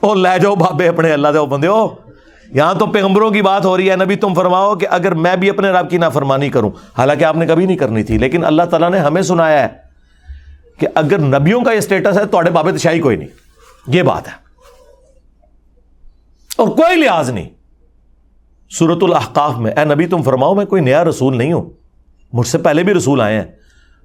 او 0.00 0.14
لے 0.14 0.38
جاؤ 0.38 0.54
بابے 0.54 0.88
اپنے، 0.88 1.12
اللہ 1.12 1.28
دے 1.28 1.46
بندے 1.46 1.66
ہو 1.66 2.05
یہاں 2.54 2.74
تو 2.74 2.86
پیغمبروں 2.86 3.30
کی 3.30 3.42
بات 3.42 3.64
ہو 3.64 3.76
رہی 3.76 3.90
ہے، 3.90 3.96
نبی 3.96 4.16
تم 4.16 4.34
فرماؤ 4.34 4.74
کہ 4.74 4.86
اگر 4.90 5.14
میں 5.14 5.36
بھی 5.36 5.50
اپنے 5.50 5.68
رب 5.68 5.90
کی 5.90 5.98
نافرمانی 5.98 6.48
کروں۔ 6.48 6.70
حالانکہ 6.98 7.24
آپ 7.24 7.36
نے 7.36 7.46
کبھی 7.46 7.66
نہیں 7.66 7.76
کرنی 7.76 8.02
تھی، 8.02 8.18
لیکن 8.18 8.44
اللہ 8.44 8.62
تعالیٰ 8.62 8.90
نے 8.90 8.98
ہمیں 8.98 9.22
سنایا 9.22 9.62
ہے 9.62 9.68
کہ 10.78 10.86
اگر 10.94 11.18
نبیوں 11.18 11.64
کا 11.64 11.72
یہ 11.72 11.78
اسٹیٹس 11.78 12.18
ہے 12.18 12.24
تو 12.24 12.40
بابے 12.52 12.72
تشاہی 12.72 13.00
کوئی 13.00 13.16
نہیں۔ 13.16 13.28
یہ 13.86 14.02
بات 14.02 14.28
ہے۔ 14.28 14.32
اور 16.56 16.68
کوئی 16.68 16.96
لحاظ 16.96 17.30
نہیں۔ 17.30 17.48
سورت 18.70 19.02
الاحقاف 19.02 19.56
میں، 19.56 19.72
اے 19.72 19.84
نبی 19.84 20.06
تم 20.06 20.22
فرماؤ، 20.22 20.54
میں 20.54 20.66
کوئی 20.66 20.82
نیا 20.82 21.04
رسول 21.04 21.38
نہیں 21.38 21.52
ہوں۔ 21.52 21.70
مجھ 22.32 22.46
سے 22.46 22.58
پہلے 22.58 22.82
بھی 22.82 22.94
رسول 22.94 23.20
آئے 23.20 23.36
ہیں۔ 23.36 23.46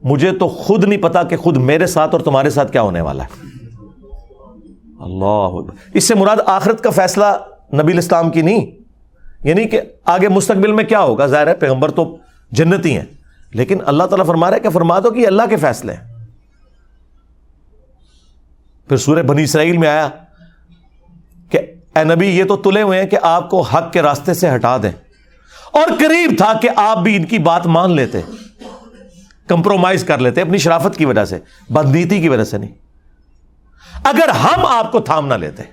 مجھے 0.03 0.31
تو 0.31 0.47
خود 0.47 0.83
نہیں 0.83 1.01
پتا 1.01 1.23
کہ 1.23 1.37
خود 1.37 1.57
میرے 1.57 1.87
ساتھ 1.87 2.15
اور 2.15 2.19
تمہارے 2.19 2.49
ساتھ 2.49 2.71
کیا 2.71 2.81
ہونے 2.81 3.01
والا 3.01 3.23
ہے۔ 3.23 3.45
اللہ 4.99 5.57
اس 5.93 6.03
سے 6.03 6.15
مراد 6.15 6.37
آخرت 6.45 6.81
کا 6.81 6.89
فیصلہ 6.89 7.25
نبی 7.73 7.91
الاسلام 7.91 8.29
کی 8.29 8.41
نہیں. 8.41 8.65
یعنی 9.43 9.63
کہ 9.65 9.81
آگے 10.05 10.29
مستقبل 10.29 10.71
میں 10.71 10.83
کیا 10.83 10.99
ہوگا؟ 10.99 11.25
ظاہر 11.25 11.47
ہے 11.47 11.53
پیغمبر 11.53 11.91
تو 11.91 12.17
جنتی 12.51 12.97
ہیں. 12.97 13.05
لیکن 13.51 13.77
اللہ 13.85 14.03
تعالیٰ 14.03 14.25
فرما 14.25 14.49
رہا 14.49 14.55
ہے 14.55 14.61
کہ 14.61 14.69
فرما 14.69 14.99
دو 14.99 15.11
کہ 15.11 15.27
اللہ 15.27 15.43
کے 15.49 15.55
فیصلے 15.55 15.93
ہیں. 15.93 16.09
پھر 18.87 18.97
سورہ 18.97 19.21
بنی 19.21 19.43
اسرائیل 19.43 19.77
میں 19.77 19.87
آیا 19.87 20.07
کہ 21.49 21.59
اے 21.95 22.03
نبی، 22.03 22.27
یہ 22.27 22.43
تو 22.43 22.57
تلے 22.57 22.81
ہوئے 22.81 22.99
ہیں 22.99 23.07
کہ 23.07 23.17
آپ 23.21 23.49
کو 23.49 23.61
حق 23.61 23.91
کے 23.93 24.01
راستے 24.01 24.33
سے 24.33 24.55
ہٹا 24.55 24.77
دیں. 24.83 24.91
اور 25.71 25.87
قریب 25.99 26.33
تھا 26.37 26.53
کہ 26.61 26.69
آپ 26.75 26.97
بھی 26.97 27.15
ان 27.15 27.25
کی 27.25 27.39
بات 27.39 27.67
مان 27.67 27.91
لیتے. 27.91 28.21
کمپرومائز 29.47 30.03
کر 30.03 30.17
لیتے 30.17 30.41
اپنی 30.41 30.57
شرافت 30.57 30.97
کی 30.97 31.05
وجہ 31.05 31.25
سے 31.25 31.39
بدنیتی 31.69 32.21
کی 32.21 32.29
وجہ 32.29 32.43
سے 32.43 32.57
نہیں. 32.57 32.71
اگر 34.03 34.29
ہم 34.29 34.65
آپ 34.65 34.91
کو 34.91 34.99
تھام 34.99 35.27
نہ 35.27 35.33
لیتے 35.33 35.63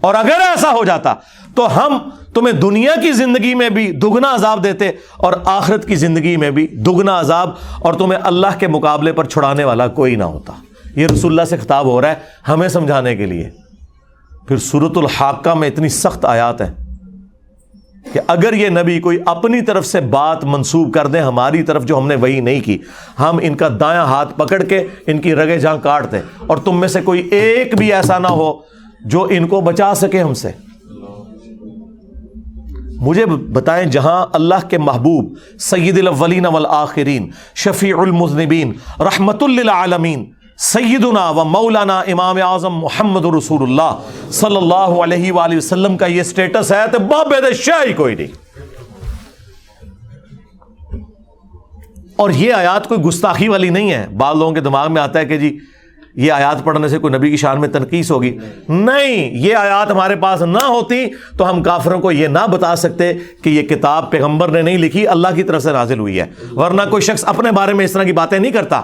اور 0.00 0.14
اگر 0.14 0.40
ایسا 0.40 0.70
ہو 0.70 0.84
جاتا 0.84 1.14
تو 1.54 1.66
ہم 1.76 1.98
تمہیں 2.34 2.54
دنیا 2.54 2.94
کی 3.02 3.12
زندگی 3.12 3.54
میں 3.54 3.70
بھی 3.70 3.92
دگنا 3.92 4.34
عذاب 4.34 4.64
دیتے 4.64 4.90
اور 5.16 5.32
آخرت 5.44 5.88
کی 5.88 5.94
زندگی 5.94 6.36
میں 6.36 6.50
بھی 6.50 6.66
دگنا 6.66 7.20
عذاب 7.20 7.50
اور 7.80 7.94
تمہیں 7.94 8.20
اللہ 8.22 8.58
کے 8.58 8.66
مقابلے 8.66 9.12
پر 9.12 9.24
چھڑانے 9.24 9.64
والا 9.64 9.88
کوئی 9.88 10.16
نہ 10.16 10.24
ہوتا۔ 10.24 10.52
یہ 10.96 11.06
رسول 11.06 11.32
اللہ 11.32 11.44
سے 11.44 11.56
خطاب 11.56 11.86
ہو 11.86 12.00
رہا 12.00 12.08
ہے 12.08 12.14
ہمیں 12.48 12.68
سمجھانے 12.68 13.16
کے 13.16 13.26
لیے۔ 13.26 13.50
پھر 14.48 14.56
سورت 14.56 14.98
الحاقہ 14.98 15.54
میں 15.54 15.68
اتنی 15.68 15.88
سخت 15.88 16.24
آیات 16.24 16.60
ہیں 16.60 16.74
کہ 18.12 18.20
اگر 18.26 18.52
یہ 18.52 18.68
نبی 18.68 19.00
کوئی 19.00 19.18
اپنی 19.26 19.60
طرف 19.60 19.86
سے 19.86 20.00
بات 20.00 20.44
منسوب 20.44 20.94
کر 20.94 21.06
دیں 21.06 21.20
ہماری 21.20 21.62
طرف 21.62 21.84
جو 21.84 21.98
ہم 21.98 22.06
نے 22.06 22.14
وہی 22.14 22.40
نہیں 22.40 22.60
کی، 22.60 22.78
ہم 23.20 23.38
ان 23.42 23.54
کا 23.54 23.68
دایاں 23.80 24.04
ہاتھ 24.04 24.38
پکڑ 24.38 24.62
کے 24.62 24.86
ان 25.06 25.18
کی 25.18 25.34
رگے 25.34 25.58
جہاں 25.58 25.76
کاٹ 25.82 26.12
دیں 26.12 26.22
اور 26.46 26.56
تم 26.56 26.80
میں 26.80 26.88
سے 26.88 27.00
کوئی 27.00 27.28
ایک 27.30 27.74
بھی 27.76 27.92
ایسا 27.92 28.18
نہ 28.18 28.26
ہو 28.26 28.75
جو 29.06 29.26
ان 29.30 29.48
کو 29.48 29.60
بچا 29.60 29.94
سکے 29.94 30.22
ہم 30.22 30.34
سے۔ 30.34 30.50
مجھے 33.00 33.26
بتائیں 33.26 33.86
جہاں 33.86 34.26
اللہ 34.32 34.68
کے 34.70 34.78
محبوب، 34.78 35.34
سید 35.60 35.98
الاولین 35.98 36.46
والآخرین، 36.46 37.30
شفیع 37.54 37.98
المذنبین، 37.98 38.72
رحمت 39.00 39.42
للعالمین، 39.42 40.30
سیدنا 40.58 41.30
و 41.30 41.44
مولانا 41.44 42.00
امام 42.00 42.36
اعظم 42.42 42.74
محمد 42.74 43.24
رسول 43.24 43.62
اللہ 43.62 43.98
صلی 44.30 44.56
اللہ 44.56 44.74
علیہ 44.74 45.32
وآلہ 45.32 45.56
وسلم 45.56 45.96
کا 45.96 46.06
یہ 46.06 46.22
سٹیٹس 46.22 46.72
ہے 46.72 46.86
تو 46.92 46.98
بابے 46.98 47.54
شاہی 47.54 47.92
کوئی 47.92 48.14
نہیں۔ 48.14 48.26
اور 52.16 52.30
یہ 52.30 52.52
آیات 52.52 52.88
کوئی 52.88 53.00
گستاخی 53.00 53.48
والی 53.48 53.70
نہیں 53.70 53.90
ہے۔ 53.92 54.06
بعض 54.16 54.36
لوگوں 54.36 54.54
کے 54.54 54.60
دماغ 54.60 54.92
میں 54.92 55.02
آتا 55.02 55.18
ہے 55.18 55.24
کہ 55.24 55.36
جی 55.36 55.58
یہ 56.16 56.32
آیات 56.32 56.64
پڑھنے 56.64 56.88
سے 56.88 56.98
کوئی 56.98 57.14
نبی 57.14 57.30
کی 57.30 57.36
شان 57.36 57.60
میں 57.60 57.68
تنقید 57.68 58.10
ہوگی؟ 58.10 58.38
نہیں 58.68 59.34
یہ 59.34 59.54
آیات 59.54 59.90
ہمارے 59.90 60.16
پاس 60.16 60.42
نہ 60.42 60.58
ہوتی 60.58 61.04
تو 61.38 61.50
ہم 61.50 61.62
کافروں 61.62 62.00
کو 62.00 62.12
یہ 62.12 62.28
نہ 62.28 62.38
بتا 62.50 62.76
سکتے 62.76 63.12
کہ 63.42 63.48
یہ 63.48 63.62
کتاب 63.62 64.10
پیغمبر 64.10 64.48
نے 64.48 64.62
نہیں 64.62 64.78
لکھی 64.78 65.08
اللہ 65.08 65.28
کی 65.34 65.42
طرف 65.42 65.62
سے 65.62 65.72
نازل 65.72 65.98
ہوئی 65.98 66.20
ہے۔ 66.20 66.26
ورنہ 66.52 66.82
کوئی 66.90 67.02
شخص 67.02 67.24
اپنے 67.26 67.52
بارے 67.52 67.72
میں 67.72 67.84
اس 67.84 67.92
طرح 67.92 68.02
کی 68.02 68.12
باتیں 68.12 68.38
نہیں 68.38 68.52
کرتا۔ 68.52 68.82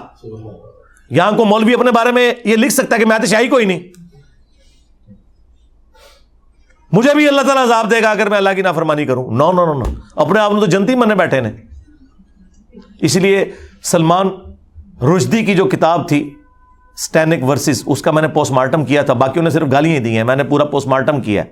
یہاں 1.09 1.31
کو 1.31 1.45
مولوی 1.45 1.73
اپنے 1.73 1.91
بارے 1.91 2.11
میں 2.11 2.33
یہ 2.45 2.55
لکھ 2.55 2.73
سکتا 2.73 2.95
ہے 2.95 2.99
کہ 2.99 3.05
میں 3.05 3.19
تو 3.19 3.25
شاہی 3.25 3.47
کوئی 3.47 3.65
نہیں۔ 3.65 3.79
مجھے 6.91 7.15
بھی 7.15 7.27
اللہ 7.27 7.41
تعالیٰ 7.41 7.63
عذاب 7.63 7.91
دے 7.91 8.01
گا 8.01 8.11
اگر 8.11 8.29
میں 8.29 8.37
اللہ 8.37 8.49
کی 8.55 8.61
نافرمانی 8.61 9.05
کروں۔ 9.05 9.31
نو 9.31 9.51
نو 9.51 9.65
نو 9.65 9.73
نو۔ 9.73 9.83
اپنے 10.15 10.39
آپ 10.39 10.51
تو 10.51 10.65
جنتی 10.65 10.95
منے 10.95 11.15
بیٹھے 11.15 11.41
نے۔ 11.41 11.51
اس 13.01 13.15
لیے 13.15 13.45
سلمان 13.83 14.29
رشدی 15.01 15.45
کی 15.45 15.55
جو 15.55 15.65
کتاب 15.65 16.09
تھی 16.09 16.35
اسٹینک 16.97 17.43
ورسز 17.43 17.83
اس 17.85 18.01
کا 18.01 18.11
میں 18.11 18.21
نے 18.21 18.27
پوسٹ 18.27 18.51
مارٹم 18.51 18.85
کیا 18.85 19.01
تھا 19.01 19.13
باقیوں 19.13 19.43
نے 19.43 19.49
صرف 19.49 19.67
گالیاں 19.71 19.99
دی 19.99 20.17
ہیں، 20.17 20.23
میں 20.23 20.35
نے 20.35 20.43
پورا 20.43 20.65
پوسٹ 20.65 20.87
مارٹم 20.87 21.21
کیا 21.21 21.43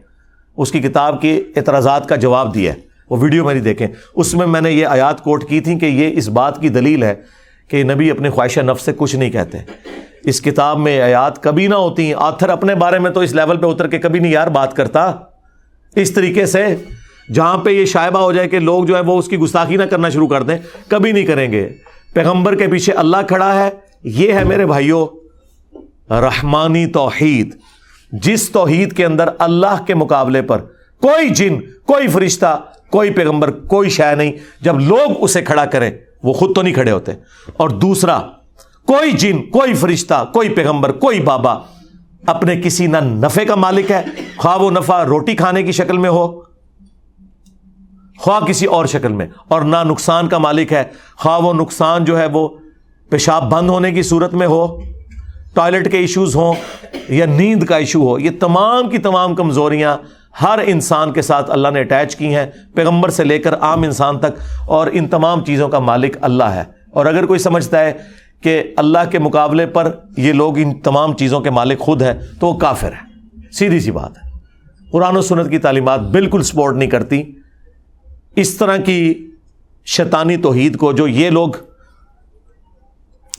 اس 0.58 0.72
کی 0.72 0.80
کتاب 0.80 1.22
کے 1.22 1.44
اعتراضات 1.56 2.10
کا 2.10 2.16
جواب 2.16 2.54
دیا 2.54 2.74
وہ 3.10 3.18
ویڈیو 3.22 3.46
میری 3.46 3.60
دیکھیں۔ 3.60 3.88
اس 4.16 4.34
میں 4.34 4.48
میں 4.48 4.62
نے 4.62 4.72
یہ 4.72 4.86
آیات 4.86 5.24
کوٹ 5.24 5.50
کی 5.50 5.60
تھی 5.60 5.80
کہ 5.80 5.86
یہ 5.86 6.18
اس 6.18 6.30
بات 6.30 6.62
کی 6.62 6.70
دلیل 6.70 7.04
ہے 7.04 7.16
کہ 7.68 7.84
نبی 7.84 8.12
اپنے 8.12 8.30
خواہش 8.30 8.58
نفس 8.58 8.86
سے 8.86 8.92
کچھ 8.98 9.16
نہیں 9.16 9.30
کہتے۔ 9.30 9.58
اس 10.24 10.42
کتاب 10.42 10.80
میں 10.80 11.02
آیات 11.02 11.44
کبھی 11.44 11.68
نہ 11.68 11.76
ہوتی 11.76 12.14
آتھر 12.14 12.50
اپنے 12.50 12.76
بارے 12.76 13.00
میں 13.00 13.12
تو 13.12 13.20
اس 13.20 13.34
لیول 13.34 13.58
پہ 13.58 13.66
اتر 13.66 13.88
کے 13.88 14.00
کبھی 14.00 14.20
نہیں 14.20 14.32
یار 14.32 14.48
بات 14.48 14.76
کرتا۔ 14.76 15.12
اس 15.96 16.12
طریقے 16.12 16.46
سے 16.46 16.66
جہاں 17.34 17.58
پہ 17.58 17.70
یہ 17.70 17.86
شائبہ 17.86 18.20
ہو 18.20 18.32
جائے 18.32 18.48
کہ 18.48 18.60
لوگ 18.60 18.86
جو 18.86 18.96
ہے 18.96 19.02
وہ 19.02 19.20
اس 19.20 19.28
کی 19.28 19.38
گستاخی 19.38 19.76
نہ 19.76 19.84
کرنا 19.84 20.10
شروع 20.10 20.28
کر 20.28 20.44
دیں، 20.44 20.58
کبھی 20.88 21.12
نہیں 21.12 21.26
کریں 21.26 21.52
گے۔ 21.52 21.70
پیغمبر 22.14 22.56
کے 22.56 22.68
پیچھے 22.68 22.94
اللہ 22.94 23.18
کھڑا 23.28 23.64
ہے۔ 23.64 23.70
یہ 24.04 24.34
ہے 24.34 24.44
میرے 24.44 24.66
بھائیوں 24.66 25.21
رحمانی 26.10 26.88
توحید۔ 26.88 27.56
جس 28.12 28.50
توحید 28.50 28.94
کے 28.94 29.06
اندر 29.06 29.30
اللہ 29.40 29.84
کے 29.88 29.96
مقابلے 29.96 30.42
پر 30.42 30.60
کوئی 31.02 31.30
جن، 31.30 31.60
کوئی 31.88 32.08
فرشتہ، 32.08 32.64
کوئی 32.90 33.10
پیغمبر، 33.10 33.52
کوئی 33.52 33.90
شے 33.90 34.16
نہیں۔ 34.16 34.32
جب 34.62 34.80
لوگ 34.80 35.12
اسے 35.20 35.42
کھڑا 35.42 35.66
کریں، 35.66 35.92
وہ 36.24 36.34
خود 36.34 36.56
تو 36.56 36.62
نہیں 36.62 36.74
کھڑے 36.74 36.92
ہوتے۔ 36.92 37.12
اور 37.58 37.70
دوسرا، 37.70 38.20
کوئی 38.88 39.12
جن، 39.12 39.42
کوئی 39.44 39.74
فرشتہ، 39.74 40.26
کوئی 40.34 40.50
پیغمبر، 40.50 40.92
کوئی 40.92 41.20
بابا 41.20 41.56
اپنے 42.28 42.62
کسی 42.62 42.88
نہ 42.88 42.98
نفے 43.02 43.46
کا 43.46 43.56
مالک 43.56 43.92
ہے، 43.92 44.02
خواہ 44.38 44.58
وہ 44.58 44.72
نفع 44.72 45.06
روٹی 45.06 45.36
کھانے 45.36 45.64
کی 45.64 45.72
شکل 45.72 45.98
میں 45.98 46.10
ہو، 46.10 46.42
خواہ 48.18 48.40
کسی 48.40 48.66
اور 48.66 48.86
شکل 48.86 49.12
میں، 49.12 49.28
اور 49.48 49.62
نہ 49.62 49.78
نقصان 49.84 50.28
کا 50.28 50.38
مالک 50.38 50.74
ہے، 50.74 50.84
خواہ 51.18 51.40
وہ 51.40 51.54
نقصان 51.54 52.06
جو 52.06 52.20
ہے 52.20 52.26
وہ 52.26 52.50
پیشاب 53.10 53.52
بند 53.52 53.70
ہونے 53.70 53.92
کی 53.92 54.02
صورت 54.02 54.34
میں 54.34 54.48
ہو۔ 54.48 54.80
ٹوائلٹ 55.54 55.92
کے 55.92 55.98
ایشوز 55.98 56.36
ہوں 56.36 56.54
یا 57.10 57.26
نیند 57.26 57.64
کا 57.64 57.78
ایشو 57.78 58.08
ہو، 58.08 58.20
یہ 58.20 58.30
تمام 58.40 58.90
کی 58.90 58.98
تمام 58.98 59.36
کمزوریاں 59.36 59.98
ہر 60.42 60.60
انسان 60.66 61.12
کے 61.12 61.22
ساتھ 61.22 61.52
اللہ 61.52 61.68
نے 61.68 61.80
اٹیچ 61.80 62.16
کی 62.16 62.36
ہیں، 62.36 62.48
پیغمبر 62.76 63.10
سے 63.10 63.24
لے 63.24 63.40
کر 63.40 63.56
عام 63.56 63.84
انسان 63.84 64.20
تک، 64.20 64.42
اور 64.68 64.88
ان 64.92 65.08
تمام 65.08 65.46
چیزوں 65.46 65.70
کا 65.70 65.80
مالک 65.80 66.18
اللہ 66.22 66.44
ہے۔ 66.44 66.64
اور 66.92 67.06
اگر 67.06 67.26
کوئی 67.26 67.40
سمجھتا 67.40 67.80
ہے 67.80 67.94
کہ 68.42 68.64
اللہ 68.78 69.10
کے 69.12 69.20
مقابلے 69.20 69.66
پر 69.66 69.92
یہ 70.18 70.34
لوگ 70.34 70.58
ان 70.58 70.80
تمام 70.80 71.18
چیزوں 71.18 71.40
کے 71.40 71.50
مالک 71.50 71.80
خود 71.80 72.02
ہے 72.02 72.20
تو 72.40 72.48
وہ 72.48 72.60
کافر 72.60 72.92
ہے۔ 72.92 73.12
سیدھی 73.52 73.80
سی 73.80 73.92
بات 73.92 74.18
ہے۔ 74.18 74.32
قرآن 74.92 75.18
و 75.18 75.22
سنت 75.22 75.50
کی 75.50 75.58
تعلیمات 75.58 76.00
بالکل 76.00 76.44
سپورٹ 76.44 76.76
نہیں 76.76 76.90
کرتی۔ 76.90 77.24
اس 78.36 78.58
طرح 78.58 78.78
کی 78.78 79.30
شیطانی 79.86 80.38
توحید 80.38 80.78
کو 80.78 80.92
جو 80.92 81.08
یہ 81.08 81.30
لوگ 81.30 81.50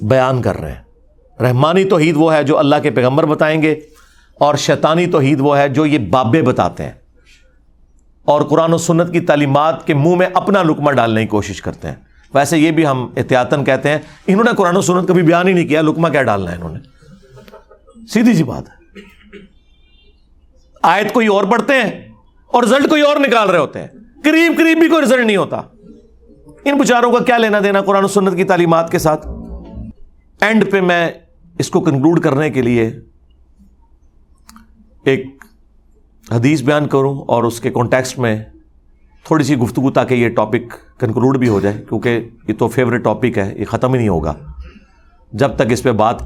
بیان 0.01 0.43
کر 0.43 0.61
رہے 0.61 0.73
ہیں۔ 0.73 0.92
رحمانی 1.41 1.85
توحید 1.85 2.15
وہ 2.19 2.35
ہے 2.35 2.45
جو 2.45 2.59
اللہ 2.59 2.77
کے 2.83 2.91
پیغمبر 2.91 3.27
بتائیں 3.27 3.63
گے 3.63 3.73
اور 4.35 4.55
شیطانی 4.55 5.07
توحید 5.07 5.41
وہ 5.41 5.59
ہے 5.59 5.69
جو 5.69 5.87
یہ 5.87 5.99
بابے 5.99 6.43
بتاتے 6.43 6.83
ہیں 6.85 6.93
اور 8.25 8.43
قرآن 8.43 8.73
و 8.73 8.79
سنت 8.79 9.13
کی 9.13 9.21
تعلیمات 9.21 9.87
کے 9.87 9.95
منہ 9.95 10.15
میں 10.15 10.27
اپنا 10.35 10.63
لکمہ 10.63 10.91
ڈالنے 10.91 11.21
کی 11.21 11.27
کوشش 11.27 11.63
کرتے 11.63 11.89
ہیں۔ 11.89 11.95
ویسے 12.35 12.59
یہ 12.59 12.71
بھی 12.71 12.87
ہم 12.87 13.13
احتیاطاً 13.17 13.65
کہتے 13.65 13.89
ہیں، 13.89 13.99
انہوں 14.27 14.45
نے 14.45 14.51
قرآن 14.57 14.77
و 14.77 14.81
سنت 14.81 15.09
کبھی 15.09 15.23
بیان 15.23 15.49
ہی 15.49 15.53
نہیں 15.53 15.69
کیا 15.69 15.83
لکمہ 15.83 16.09
کیا 16.09 16.23
ڈالنا 16.23 16.51
ہے 16.51 16.57
انہوں 16.57 16.71
نے؟ 16.71 16.79
سیدھی 18.09 18.35
سی 18.35 18.43
بات 18.43 18.69
ہے۔ 18.69 18.83
آیت 20.83 21.13
کوئی 21.13 21.27
اور 21.27 21.45
پڑھتے 21.45 21.75
ہیں 21.75 22.09
اور 22.47 22.63
رزلٹ 22.63 22.89
کوئی 22.89 23.03
اور 23.03 23.17
نکال 23.17 23.51
رہے 23.51 23.59
ہوتے 23.59 23.81
ہیں۔ 23.81 23.89
قریب 24.25 24.53
قریب 24.59 24.79
بھی 24.79 24.89
کوئی 24.89 25.03
رزلٹ 25.03 25.27
نہیں 25.27 25.37
ہوتا۔ 25.37 25.63
ان 26.65 26.77
بچاروں 26.77 27.13
کا 27.13 27.25
کیا 27.25 27.39
لینا 27.39 27.59
دینا 27.65 27.81
قرآن 27.81 28.05
و 28.05 28.09
سنت 28.09 28.37
کی 28.37 28.45
تعلیمات 28.45 28.93
کے 28.93 28.99
ساتھ؟ 28.99 29.27
اینڈ 30.43 30.71
پہ 30.71 30.81
میں 30.81 31.11
اس 31.59 31.71
کو 31.71 31.81
کنکلوڈ 31.81 32.21
کرنے 32.21 32.51
کے 32.51 32.63
لیے 32.63 32.91
ایک 35.05 35.45
حدیث 36.31 36.63
بیان 36.63 36.87
کروں 36.87 37.19
اور 37.19 37.45
اس 37.45 37.61
کے 37.61 37.71
کانٹیکسٹ 37.71 38.19
میں 38.19 38.45
تھوڑی 39.25 39.45
سی 39.45 39.57
گفتگو 39.57 39.91
تاکہ 39.91 40.15
یہ 40.15 40.29
ٹاپک 40.29 40.99
کنکلوڈ 41.01 41.39
بھی 41.39 41.49
ہو 41.49 41.61
جائے، 41.61 41.85
کیونکہ 41.89 42.29
یہ 42.49 42.55
تو 42.55 42.69
فیوریٹ 42.69 43.05
ٹاپک 43.05 43.39
ہے، 43.39 43.55
یہ 43.57 43.65
ختم 43.65 43.93
ہی 43.93 43.99
نہیں 43.99 44.09
ہوگا۔ 44.09 44.35
جب 45.33 45.57
تک 45.57 45.63
اس 45.71 45.83
پہ 45.83 45.93
بات 45.93 46.17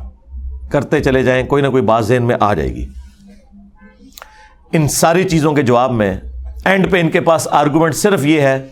کرتے 0.70 1.00
چلے 1.00 1.22
جائیں، 1.22 1.46
کوئی 1.46 1.62
نہ 1.62 1.68
کوئی 1.68 1.82
بات 1.82 2.06
ذہن 2.06 2.22
میں 2.22 2.36
آ 2.40 2.54
جائے 2.54 2.74
گی۔ 2.74 2.86
ان 4.72 4.88
ساری 4.88 5.24
چیزوں 5.24 5.52
کے 5.52 5.62
جواب 5.62 5.92
میں 5.92 6.20
اینڈ 6.64 6.90
پہ 6.90 7.00
ان 7.00 7.10
کے 7.10 7.20
پاس 7.20 7.48
آرگومنٹ 7.50 7.94
صرف 7.94 8.24
یہ 8.24 8.40
ہے 8.40 8.66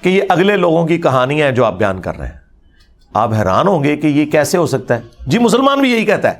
کہ 0.00 0.08
یہ 0.08 0.22
اگلے 0.28 0.56
لوگوں 0.56 0.86
کی 0.86 0.98
کہانیاں 0.98 1.46
ہیں 1.48 1.54
جو 1.54 1.64
آپ 1.64 1.78
بیان 1.78 2.00
کر 2.00 2.16
رہے 2.16 2.26
ہیں۔ 2.26 2.43
آپ 3.14 3.32
حیران 3.32 3.68
ہوں 3.68 3.84
گے 3.84 3.96
کہ 3.96 4.06
یہ 4.06 4.26
کیسے 4.26 4.58
ہو 4.58 4.66
سکتا 4.66 4.96
ہے۔ 4.96 5.00
جی 5.26 5.38
مسلمان 5.38 5.80
بھی 5.80 5.92
یہی 5.92 6.04
کہتا 6.04 6.28
ہے۔ 6.28 6.34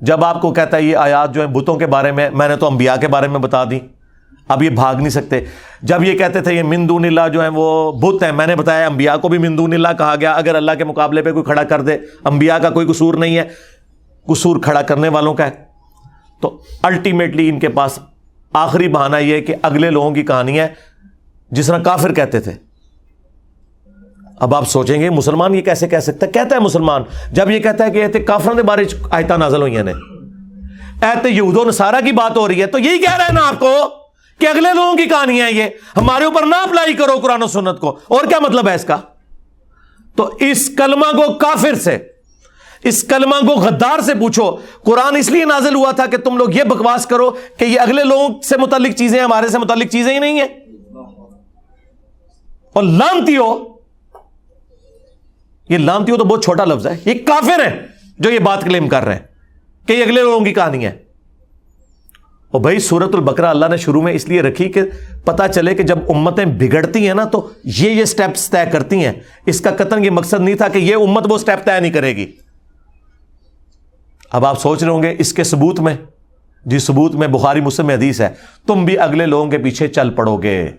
جب 0.00 0.24
آپ 0.24 0.40
کو 0.40 0.52
کہتا 0.52 0.76
ہے 0.76 0.82
یہ 0.82 0.96
آیات 0.96 1.34
جو 1.34 1.40
ہیں 1.40 1.54
بتوں 1.54 1.76
کے 1.76 1.86
بارے 1.86 2.12
میں 2.12 2.30
میں 2.30 2.48
نے 2.48 2.56
تو 2.56 2.66
انبیاء 2.66 2.96
کے 2.96 3.08
بارے 3.08 3.28
میں 3.28 3.38
بتا 3.38 3.64
دی۔ 3.64 3.78
اب 4.48 4.62
یہ 4.62 4.70
بھاگ 4.70 4.94
نہیں 4.94 5.08
سکتے۔ 5.08 5.40
جب 5.82 6.02
یہ 6.02 6.18
کہتے 6.18 6.40
تھے 6.40 6.54
یہ 6.54 6.62
مندون 6.62 7.04
اللہ 7.04 7.20
جو 7.32 7.40
ہیں 7.40 7.50
وہ 7.54 7.92
بت 7.92 8.22
ہیں، 8.22 8.32
میں 8.32 8.46
نے 8.46 8.56
بتایا 8.56 8.86
انبیاء 8.86 9.16
کو 9.16 9.28
بھی 9.28 9.38
مندون 9.38 9.72
اللہ 9.72 9.88
کہا 9.98 10.14
گیا۔ 10.20 10.32
اگر 10.32 10.54
اللہ 10.54 10.72
کے 10.78 10.84
مقابلے 10.84 11.22
پہ 11.22 11.32
کوئی 11.32 11.44
کھڑا 11.44 11.62
کر 11.62 11.80
دے، 11.80 11.96
انبیاء 12.24 12.58
کا 12.58 12.70
کوئی 12.70 12.86
قصور 12.86 13.14
نہیں 13.14 13.38
ہے۔ 13.38 13.44
قصور 14.28 14.56
کھڑا 14.60 14.82
کرنے 14.82 15.08
والوں 15.08 15.34
کا 15.34 15.46
ہے۔ 15.46 15.50
تو 16.40 16.62
الٹیمیٹلی 16.82 17.48
ان 17.48 17.58
کے 17.58 17.68
پاس 17.68 17.98
آخری 18.52 18.88
بہانہ 18.88 19.16
یہ 19.16 19.40
کہ 19.40 19.54
اگلے 19.62 19.90
لوگوں 19.90 20.10
کی 20.10 20.22
کہانی 20.22 20.60
ہے 20.60 20.68
جس 21.50 21.66
طرح 21.66 21.78
کافر 21.78 22.14
کہتے 22.14 22.40
تھے۔ 22.40 22.71
اب 24.40 24.54
آپ 24.54 24.68
سوچیں 24.68 25.00
گے 25.00 25.10
مسلمان 25.10 25.54
یہ 25.54 25.60
کیسے 25.60 25.88
کہہ 25.88 25.98
سکتا 25.98 26.26
ہے؟ 26.26 26.32
کہتا 26.32 26.56
ہے 26.56 26.60
مسلمان، 26.60 27.02
جب 27.32 27.50
یہ 27.50 27.58
کہتا 27.58 27.84
ہے 27.84 27.90
کہ 27.90 27.98
ایتے 27.98 28.20
کافروں 28.20 28.54
کے 28.54 28.62
بارے 28.62 28.84
آیتا 29.10 29.36
نازل 29.36 29.60
ہوئی 29.60 29.82
نے۔ 29.82 29.92
ایتے 31.02 31.28
یہود 31.28 31.56
و 31.56 31.64
نصارہ 31.64 32.00
کی 32.04 32.12
بات 32.12 32.36
ہو 32.36 32.48
رہی 32.48 32.60
ہے، 32.60 32.66
تو 32.66 32.78
یہی 32.78 32.98
کہہ 32.98 33.16
رہا 33.16 33.28
ہے 33.28 33.32
نا 33.32 33.48
آپ 33.48 33.58
کو 33.58 33.74
کہ 34.38 34.46
اگلے 34.46 34.68
لوگوں 34.74 34.94
کی 34.94 35.04
کہانی 35.04 35.42
ہے 35.42 35.52
یہ۔ 35.52 35.64
ہمارے 35.96 36.24
اوپر 36.24 36.46
نہ 36.46 36.56
اپلائی 36.56 36.94
کرو 36.94 37.18
قرآن 37.22 37.42
و 37.42 37.46
سنت 37.46 37.80
کو۔ 37.80 37.88
اور 37.88 38.24
کیا 38.24 38.38
مطلب 38.40 38.68
ہے 38.68 38.74
اس 38.74 38.84
کا؟ 38.84 38.96
تو 40.16 40.30
اس 40.40 40.68
کلمہ 40.76 41.16
کو 41.16 41.32
کافر 41.32 41.74
سے، 41.74 41.98
اس 42.84 43.02
کلمہ 43.02 43.40
کو 43.40 43.60
غدار 43.60 44.00
سے 44.00 44.14
پوچھو۔ 44.14 44.56
قرآن 44.82 45.16
اس 45.16 45.30
لیے 45.30 45.44
نازل 45.44 45.74
ہوا 45.74 45.90
تھا 45.90 46.06
کہ 46.06 46.16
تم 46.16 46.36
لوگ 46.36 46.50
یہ 46.50 46.64
بکواس 46.64 47.06
کرو 47.06 47.30
کہ 47.30 47.64
یہ 47.64 47.80
اگلے 47.80 48.04
لوگوں 48.04 48.28
سے 48.42 48.56
متعلق 48.56 48.94
چیزیں 48.96 49.20
ہمارے 49.20 49.48
سے 49.48 49.58
متعلق 49.58 49.86
چیزیں 49.86 50.14
ہی 50.14 50.18
نہیں 50.18 50.40
ہیں۔ 50.40 50.48
اور 52.72 52.82
لانتی 52.82 53.36
ہو 53.36 53.71
یہ 55.72 55.78
لانتی 55.78 56.12
ہو 56.12 56.16
تو 56.16 56.24
بہت 56.24 56.44
چھوٹا 56.44 56.64
لفظ 56.64 56.86
ہے۔ 56.86 56.96
یہ 57.04 57.14
کافر 57.26 57.66
ہے 57.66 57.86
جو 58.18 58.30
یہ 58.30 58.38
بات 58.38 58.62
کلیم 58.62 58.88
کر 58.88 59.04
رہے 59.04 59.14
ہیں 59.14 59.22
کہ 59.86 59.92
یہ 59.92 60.02
اگلے 60.02 60.22
لوگوں 60.22 60.44
کی 60.44 60.52
کہانی 60.52 60.86
ہے۔ 60.86 60.92
اور 62.50 62.60
بھائی 62.60 62.78
سورت 62.78 63.14
البکرا 63.14 63.50
اللہ 63.50 63.66
نے 63.70 63.76
شروع 63.76 64.02
میں 64.02 64.12
اس 64.12 64.28
لیے 64.28 64.42
رکھی 64.42 64.68
کہ 64.68 64.82
پتا 65.24 65.48
چلے 65.48 65.74
کہ 65.74 65.82
جب 65.82 65.98
امتیں 66.08 66.44
بگڑتی 66.44 67.06
ہیں 67.06 67.14
نا 67.14 67.24
تو 67.24 67.50
یہ 67.64 67.90
یہ 67.90 68.04
سٹیپس 68.04 68.50
طے 68.50 68.70
کرتی 68.72 69.04
ہیں۔ 69.04 69.12
اس 69.46 69.60
کا 69.60 69.70
قطن 69.70 70.04
یہ 70.04 70.10
مقصد 70.10 70.40
نہیں 70.40 70.54
تھا 70.54 70.68
کہ 70.68 70.78
یہ 70.78 70.94
امت 70.94 71.26
وہ 71.28 71.38
سٹیپ 71.38 71.64
طے 71.64 71.80
نہیں 71.80 71.92
کرے 71.92 72.16
گی۔ 72.16 72.32
اب 74.32 74.46
آپ 74.46 74.60
سوچ 74.60 74.82
رہے 74.82 74.90
ہوں 74.90 75.02
گے 75.02 75.14
اس 75.18 75.32
کے 75.32 75.44
ثبوت 75.44 75.80
میں 75.80 75.96
جی 76.64 76.78
ثبوت 76.78 77.14
میں 77.14 77.28
بخاری 77.28 77.60
مسلم 77.60 77.90
حدیث 77.90 78.20
ہے، 78.20 78.28
تم 78.66 78.84
بھی 78.84 78.98
اگلے 78.98 79.26
لوگوں 79.26 79.50
کے 79.50 79.58
پیچھے 79.58 79.88
چل 79.88 80.10
پڑو 80.10 80.36
گے۔ 80.36 80.70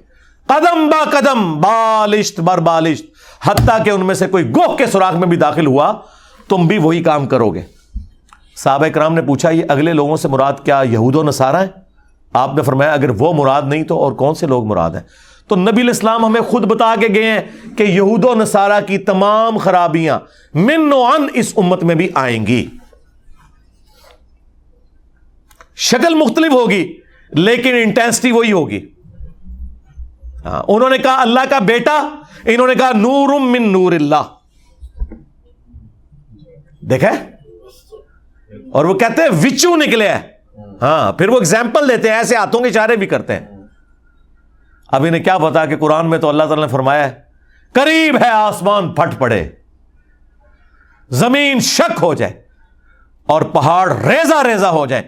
قدم 0.48 0.90
با 0.90 1.10
قدم، 1.10 1.62
بالشت 1.62 2.40
بر 2.40 2.58
بالشت۔ 2.58 3.06
حتیٰ 3.44 3.86
کہ 3.86 3.90
ان 3.90 4.06
میں 4.06 4.16
سے 4.16 4.28
کوئی 4.28 4.50
گوہ 4.50 4.76
کے 4.76 4.86
سوراخ 4.86 5.14
میں 5.14 5.28
بھی 5.28 5.38
داخل 5.38 5.66
ہوا، 5.66 5.94
تم 6.50 6.68
بھی 6.68 6.78
وہی 6.78 7.04
کام 7.04 7.28
کرو 7.28 7.50
گے۔ 7.50 7.62
صحابہ 8.56 8.88
کرام 8.88 9.14
نے 9.14 9.22
پوچھا، 9.22 9.50
یہ 9.50 9.64
اگلے 9.68 9.94
لوگوں 9.94 10.18
سے 10.18 10.28
مراد 10.28 10.54
کیا 10.64 10.84
یہود 10.92 11.16
و 11.16 11.24
نصارہ 11.24 11.56
ہیں؟ 11.56 11.68
آپ 12.34 12.56
نے 12.56 12.62
فرمایا، 12.62 12.94
اگر 12.94 13.10
وہ 13.10 13.34
مراد 13.34 13.62
نہیں 13.66 13.84
تو 13.84 14.00
اور 14.00 14.12
کون 14.12 14.36
سے 14.36 14.48
لوگ 14.48 14.66
مراد 14.66 14.92
ہیں؟ 14.92 15.02
تو 15.48 15.56
نبی 15.56 15.82
الاسلام 15.82 16.26
ہمیں 16.26 16.42
خود 16.42 16.66
بتا 16.66 16.96
کے 17.02 17.08
گئے 17.14 17.32
ہیں 17.32 17.42
کہ 17.78 17.84
یہود 17.84 18.26
و 18.26 18.36
نصارہ 18.36 18.82
کی 18.88 18.98
تمام 18.98 19.58
خرابیاں 19.58 20.20
من 20.54 20.94
و 20.94 21.04
ان 21.04 21.28
اس 21.34 21.54
امت 21.58 21.84
میں 21.84 21.96
بھی 21.96 22.10
آئیں 22.14 22.48
گی۔ 22.48 22.66
شکل 25.76 26.16
مختلف 26.16 26.54
ہوگی، 26.54 26.98
لیکن 27.32 27.74
انٹینسٹی 27.74 28.32
وہی 28.32 28.52
ہوگی۔ 28.52 28.93
ہاں، 30.46 30.64
انہوں 30.68 30.90
نے 30.90 30.98
کہا 30.98 31.22
اللہ 31.22 31.40
کا 31.50 31.60
بیٹا، 31.60 32.10
انہوں 32.46 32.68
نے 32.68 32.76
کہا 32.76 32.92
نور 32.92 33.40
من 33.40 33.72
نور 33.72 33.92
اللہ۔ 33.92 34.24
دیکھے 36.82 37.08
اور 38.72 38.86
وہ 38.86 38.94
کہتے 38.94 39.22
ہیں 39.22 39.30
وچو 39.30 39.76
نکلے 39.76 40.08
ہیں۔ 40.08 40.22
ہاں 40.82 41.14
پھر 41.14 41.30
وہ 41.30 41.38
اگزامپل 41.38 41.90
دیتے 41.90 42.10
ہیں، 42.10 42.16
ایسے 42.16 42.36
ہاتھوں 42.36 42.62
کے 42.62 42.70
اشارے 42.70 42.96
بھی 42.96 43.08
کرتے 43.08 43.34
ہیں۔ 43.34 43.48
اب 44.88 45.06
انہیں 45.08 45.24
کیا 45.24 45.38
پتا 45.38 45.66
کہ 45.66 45.78
قرآن 45.78 46.10
میں 46.10 46.18
تو 46.18 46.30
اللہ 46.30 46.44
تعالی 46.44 46.62
نے 46.62 46.68
فرمایا 46.68 47.08
ہے، 47.08 47.22
قریب 47.74 48.18
ہے 48.22 48.30
آسمان، 48.30 48.94
پھٹ 48.94 49.20
پڑے۔ 49.20 49.50
زمین 51.10 51.60
شک 51.60 52.04
ہو 52.04 52.14
جائے 52.14 52.42
اور 53.26 53.42
پہاڑ 53.42 53.92
ریزا 53.92 54.44
ریزا 54.44 54.70
ہو 54.70 54.86
جائے۔ 54.86 55.04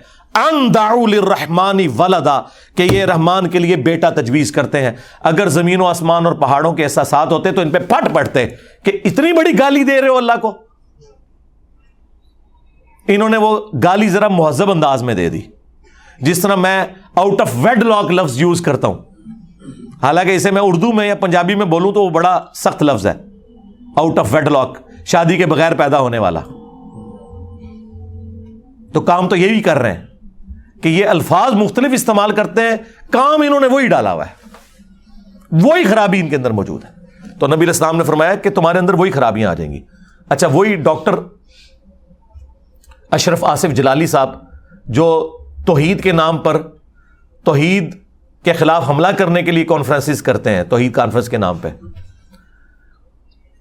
رحمانی 1.20 1.88
ولدا، 1.88 2.42
کہ 2.76 2.84
یہ 2.84 3.06
رحمان 3.06 3.50
کے 3.50 3.60
لیے 3.60 3.76
بیٹا 3.76 4.10
تجویز 4.10 4.52
کرتے 4.52 4.82
ہیں۔ 4.82 4.92
اگر 5.20 5.48
زمین 5.48 5.82
و 5.82 5.86
آسمان 5.86 6.26
اور 6.26 6.34
پہاڑوں 6.34 6.74
کے 6.74 6.84
احساسات 6.84 7.32
ہوتے 7.32 7.52
تو 7.52 7.62
ان 7.62 7.70
پہ 7.70 7.80
پھٹ 7.80 8.14
پڑتے 8.14 8.48
کہ 8.84 9.00
اتنی 9.06 9.34
بڑی 9.34 9.60
گالی 9.60 9.84
دے 9.84 10.02
رہے 10.02 10.08
ہو 10.08 10.18
اللہ 10.18 10.32
کو۔ 10.42 10.58
انہوں 13.08 13.30
نے 13.30 13.38
وہ 13.38 13.60
گالی 13.84 14.10
ذرا 14.10 14.28
مہذب 14.28 14.72
انداز 14.72 15.04
میں 15.04 15.14
دے 15.14 15.30
دی۔ 15.30 15.42
جس 16.22 16.40
طرح 16.40 16.56
میں 16.56 16.86
آؤٹ 17.16 17.42
آف 17.42 17.52
ویڈ 17.62 17.84
لاک 17.84 18.12
لفظ 18.12 18.42
یوز 18.42 18.62
کرتا 18.62 18.88
ہوں۔ 18.88 18.98
حالانکہ 20.02 20.36
اسے 20.36 20.52
میں 20.52 20.62
اردو 20.62 20.92
میں 20.92 21.08
یا 21.08 21.16
پنجابی 21.16 21.56
میں 21.56 21.66
بولوں 21.66 21.92
تو 21.92 22.04
وہ 22.04 22.10
بڑا 22.10 22.46
سخت 22.56 22.84
لفظ 22.84 23.08
ہے۔ 23.08 23.14
آؤٹ 23.96 24.20
آف 24.20 24.28
ویڈ 24.32 24.48
لاک 24.48 24.78
شادی 25.06 25.38
کے 25.38 25.46
بغیر 25.46 25.76
پیدا 25.76 26.00
ہونے 26.00 26.18
والا۔ 26.18 26.40
تو 28.94 29.02
کام 29.02 29.30
تو 29.30 29.36
یہی 29.36 29.62
کر 29.62 29.78
رہے 29.78 29.94
ہیں۔ 29.94 30.06
کہ 30.84 30.90
یہ 30.90 31.06
الفاظ 31.06 31.54
مختلف 31.54 31.92
استعمال 31.94 32.32
کرتے 32.32 32.62
ہیں، 32.62 32.76
کام 33.12 33.42
انہوں 33.42 33.60
نے 33.60 33.68
وہی 33.68 33.88
ڈالا 33.88 34.14
ہوا 34.14 34.26
ہے۔ 34.26 34.32
وہی 35.52 35.84
خرابی 35.84 36.20
ان 36.20 36.30
کے 36.30 36.36
اندر 36.36 36.52
موجود 36.52 36.86
ہے۔ 36.86 36.90
تو 37.40 37.48
نبی 37.48 37.70
اسلام 37.70 37.98
نے 37.98 38.04
فرمایا 38.04 38.36
کہ 38.36 38.50
تمہارے 38.50 38.80
اندر 38.80 38.94
وہی 38.94 39.12
خرابیاں 39.12 39.50
آ 39.50 39.54
جائیں 39.54 39.74
گی۔ 39.74 39.82
اچھا 40.30 40.48
وہی 40.48 40.76
ڈاکٹر 40.76 41.16
اشرف 43.12 43.44
آصف 43.44 43.76
جلالی 43.76 44.08
صاحب، 44.08 44.40
جو 44.86 45.38
توحید 45.66 46.04
کے 46.04 46.12
نام 46.12 46.38
پر 46.38 46.62
توحید 47.44 47.96
کے 48.44 48.54
خلاف 48.54 48.90
حملہ 48.90 49.08
کرنے 49.08 49.44
کے 49.44 49.52
لیے 49.52 49.66
کانفرنسز 49.66 50.22
کرتے 50.22 50.50
ہیں، 50.50 50.64
توحید 50.64 50.92
کانفرنس 50.92 51.30
کے 51.30 51.38
نام 51.38 51.58
پہ۔ 51.58 51.68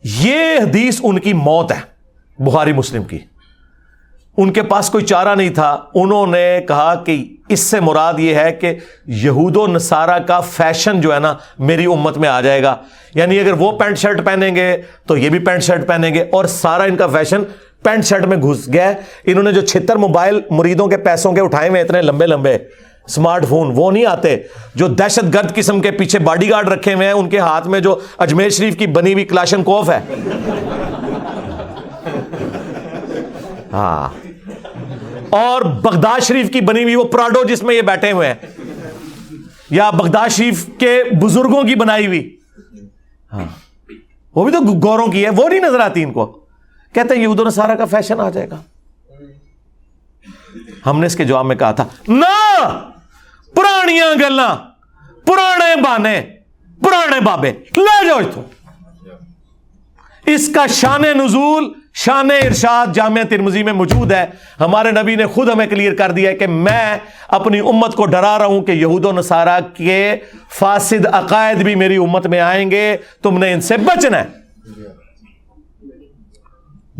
یہ 0.04 0.36
حدیث 0.62 1.00
ان 1.02 1.18
کی 1.18 1.32
موت 1.32 1.72
ہے، 1.72 1.80
بخاری 2.42 2.72
مسلم 2.72 3.04
کی۔ 3.04 3.18
ان 4.36 4.52
کے 4.52 4.62
پاس 4.62 4.90
کوئی 4.90 5.04
چارہ 5.04 5.34
نہیں 5.34 5.50
تھا۔ 5.50 5.78
انہوں 5.94 6.26
نے 6.26 6.60
کہا 6.68 6.94
کہ 6.94 7.36
اس 7.48 7.60
سے 7.60 7.80
مراد 7.80 8.14
یہ 8.18 8.34
ہے 8.34 8.52
کہ 8.52 8.74
یہود 9.06 9.56
و 9.56 9.66
نصارہ 9.66 10.18
کا 10.18 10.40
فیشن 10.40 11.00
جو 11.00 11.14
ہے 11.14 11.18
نا 11.18 11.34
میری 11.58 11.84
امت 11.84 12.18
میں 12.18 12.28
آ 12.28 12.40
جائے 12.40 12.62
گا۔ 12.62 12.76
یعنی 13.14 13.40
اگر 13.40 13.52
وہ 13.52 13.72
پینٹ 13.72 13.98
شرٹ 13.98 14.24
پہنیں 14.24 14.56
گے 14.56 14.76
تو 15.06 15.16
یہ 15.16 15.28
بھی 15.28 15.38
پینٹ 15.38 15.62
شرٹ 15.62 15.88
پہنیں 15.88 16.14
گے 16.14 16.24
اور 16.32 16.44
سارا 16.44 16.82
ان 16.82 16.96
کا 16.96 17.06
فیشن 17.06 17.42
پینٹ 17.82 18.04
شرٹ 18.04 18.24
میں 18.24 18.36
گھس 18.36 18.72
گیا 18.72 18.92
انہوں 19.24 19.42
نے 19.42 19.52
جو 19.52 19.60
چھتر 19.60 19.96
موبائل 19.96 20.40
مریدوں 20.50 20.86
کے 20.86 20.96
پیسوں 20.96 21.32
کے 21.32 21.40
اٹھائے 21.40 21.68
ہوئے 21.68 21.80
اتنے 21.80 22.02
لمبے 22.02 22.26
لمبے 22.26 22.58
اسمارٹ 23.06 23.46
فون، 23.48 23.72
وہ 23.76 23.90
نہیں 23.90 24.06
آتے۔ 24.06 24.36
جو 24.74 24.88
دہشت 24.88 25.34
گرد 25.34 25.54
قسم 25.54 25.80
کے 25.80 25.90
پیچھے 25.90 26.18
باڈی 26.18 26.50
گارڈ 26.50 26.68
رکھے 26.68 26.94
ہوئے 26.94 27.06
ہیں، 27.06 27.14
ان 27.14 27.28
کے 27.28 27.38
ہاتھ 27.38 27.68
میں 27.68 27.80
جو 27.80 27.98
اجمیر 28.18 28.48
شریف 28.48 28.76
کی 28.76 28.86
بنی 28.86 29.12
ہوئی 29.12 29.24
کلاشن 29.24 29.62
کوف 29.62 29.90
ہے۔ 29.90 30.00
ہاں۔ 33.74 34.08
اور 35.30 35.62
بغداد 35.62 36.20
شریف 36.20 36.50
کی 36.50 36.60
بنی 36.60 36.82
ہوئی 36.82 36.94
وہ 36.94 37.04
پراڈو 37.04 37.44
جس 37.44 37.62
میں 37.62 37.74
یہ 37.74 37.82
بیٹھے 37.82 38.12
ہوئے 38.12 38.28
ہیں۔ 38.28 38.34
یا 39.70 39.90
بغداد 39.90 40.28
شریف 40.28 40.66
کے 40.78 41.04
بزرگوں 41.22 41.62
کی 41.62 41.74
بنائی 41.74 42.06
ہوئی۔ 42.06 42.36
ہاں۔ 43.32 43.44
وہ 44.34 44.44
بھی 44.44 44.52
تو 44.52 44.88
گوروں 44.88 45.06
کی 45.06 45.24
ہے، 45.24 45.30
وہ 45.30 45.48
نہیں 45.48 45.60
نظر 45.60 45.80
آتی 45.80 46.02
ان 46.02 46.12
کو۔ 46.12 46.40
کہتے 46.92 47.14
ہیں 47.14 47.22
یہود 47.22 47.50
سارا 47.50 47.74
کا 47.74 47.84
فیشن 47.84 48.20
آ 48.20 48.30
جائے 48.30 48.50
گا۔ 48.50 48.62
ہم 50.86 51.00
نے 51.00 51.06
اس 51.06 51.16
کے 51.16 51.24
جواب 51.24 51.46
میں 51.46 51.56
کہا 51.56 51.72
تھا، 51.72 51.84
نہ! 52.08 52.90
پرانیاں 53.54 54.14
گلا 54.20 54.56
پرانے 55.26 55.80
بانے، 55.80 56.22
پرانے 56.82 57.20
بابے، 57.20 57.52
لے 57.76 58.06
جاؤ 58.06 58.20
تو 58.34 58.42
اس 60.26 60.50
کا 60.54 60.66
شان 60.66 61.02
نزول 61.02 61.83
شان 61.94 62.30
ارشاد 62.30 62.94
جامعہ 62.94 63.22
ترمزی 63.22 63.62
میں 63.62 63.72
موجود 63.72 64.12
ہے۔ 64.12 64.26
ہمارے 64.60 64.90
نبی 64.90 65.14
نے 65.14 65.26
خود 65.26 65.48
ہمیں 65.48 65.66
کلیئر 65.66 65.94
کر 65.94 66.12
دیا 66.12 66.30
ہے 66.30 66.36
کہ 66.36 66.46
میں 66.46 66.98
اپنی 67.28 67.58
امت 67.58 67.94
کو 67.94 68.06
ڈرا 68.06 68.38
رہا 68.38 68.46
ہوں 68.46 68.62
کہ 68.62 68.72
یہود 68.72 69.04
و 69.04 69.12
نصارہ 69.12 69.60
کے 69.76 70.16
فاسد 70.54 71.06
عقائد 71.06 71.56
بھی 71.56 71.74
میری 71.74 71.96
امت 71.96 72.26
میں 72.26 72.40
آئیں 72.40 72.70
گے۔ 72.70 72.96
تم 73.22 73.38
نے 73.38 73.52
ان 73.52 73.60
سے 73.60 73.76
بچنا 73.76 74.18
ہے۔ 74.18 74.24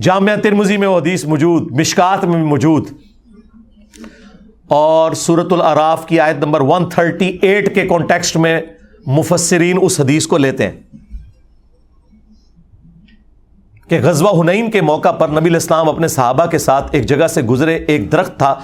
جامعہ 0.00 0.36
ترمزی 0.36 0.76
میں 0.76 0.88
وہ 0.88 0.98
حدیث 0.98 1.24
موجود، 1.24 1.72
مشکات 1.80 2.24
میں 2.24 2.44
موجود۔ 2.44 2.88
اور 4.68 5.12
سورت 5.12 5.52
العراف 5.52 6.06
کی 6.06 6.20
آیت 6.20 6.36
نمبر 6.36 6.60
138 6.60 7.74
کے 7.74 7.86
کانٹیکسٹ 7.86 8.36
میں 8.36 8.60
مفسرین 9.06 9.78
اس 9.82 10.00
حدیث 10.00 10.26
کو 10.26 10.38
لیتے 10.38 10.68
ہیں۔ 10.68 10.80
کہ 13.88 14.00
غزوہ 14.02 14.40
ہنین 14.40 14.70
کے 14.70 14.80
موقع 14.80 15.10
پر 15.10 15.28
نبی 15.28 15.50
الاسلام 15.50 15.88
اپنے 15.88 16.08
صحابہ 16.08 16.46
کے 16.46 16.58
ساتھ 16.58 16.86
ایک 16.92 17.06
جگہ 17.06 17.26
سے 17.26 17.42
گزرے، 17.42 17.74
ایک 17.74 18.12
درخت 18.12 18.38
تھا، 18.38 18.54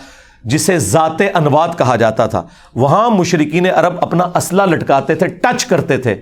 جسے 0.45 0.79
ذات 0.79 1.23
انواد 1.35 1.69
کہا 1.79 1.97
جاتا 1.97 2.27
تھا۔ 2.27 2.43
وہاں 2.75 3.11
مشرقین 3.11 3.67
عرب 3.67 3.95
اپنا 4.01 4.25
اسلحہ 4.35 4.67
لٹکاتے 4.67 5.15
تھے، 5.15 5.27
ٹچ 5.27 5.67
کرتے 5.67 5.99
تھے۔ 5.99 6.13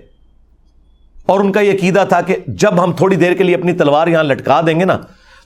اور 1.26 1.40
ان 1.40 1.52
کا 1.52 1.60
یہ 1.60 1.78
قیدہ 1.80 2.04
تھا 2.08 2.20
کہ 2.20 2.36
جب 2.46 2.84
ہم 2.84 2.92
تھوڑی 2.92 3.16
دیر 3.16 3.34
کے 3.34 3.44
لیے 3.44 3.54
اپنی 3.54 3.72
تلوار 3.72 4.06
یہاں 4.06 4.22
لٹکا 4.22 4.60
دیں 4.66 4.80
گے 4.80 4.84
نا، 4.84 4.98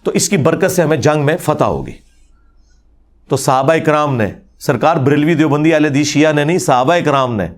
تو 0.02 0.10
اس 0.10 0.28
کی 0.28 0.36
برکت 0.36 0.70
سے 0.70 0.82
ہمیں 0.82 0.96
جنگ 0.96 1.26
میں 1.26 1.36
فتح 1.36 1.64
ہوگی۔ 1.64 1.92
تو 3.28 3.36
صحابہ 3.36 3.72
اکرام 3.72 4.16
نے، 4.16 4.26
سرکار 4.58 4.96
بریلوی 4.96 5.34
دیوبندی 5.34 5.76
علیہ 5.76 6.04
شیعہ 6.04 6.32
نے 6.32 6.44
نہیں، 6.44 6.58
صحابہ 6.58 6.92
اکرام 6.92 7.36
نے 7.36 7.48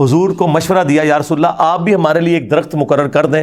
حضور 0.00 0.30
کو 0.30 0.48
مشورہ 0.48 0.84
دیا، 0.84 1.02
یا 1.02 1.18
رسول 1.18 1.44
اللہ، 1.44 1.56
آپ 1.58 1.80
بھی 1.80 1.94
ہمارے 1.94 2.20
لیے 2.20 2.34
ایک 2.34 2.50
درخت 2.50 2.74
مقرر 2.74 3.08
کر 3.08 3.26
دیں۔ 3.26 3.42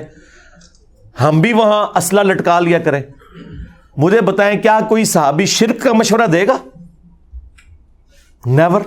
ہم 1.24 1.42
بھی 1.42 1.54
وہاں 1.54 1.88
اسلحہ 1.96 2.24
لٹکا 2.24 2.60
لیا 2.60 2.80
کریں۔ 2.80 3.02
مجھے 3.98 4.22
بتائیں 4.22 4.62
کیا 4.62 4.80
کوئی 4.90 5.06
صحابی 5.06 5.46
شرک 5.46 5.82
کا 5.82 5.94
مشورہ 5.94 6.28
دے 6.28 6.48
گا؟ 6.48 6.58
نیور 8.46 8.82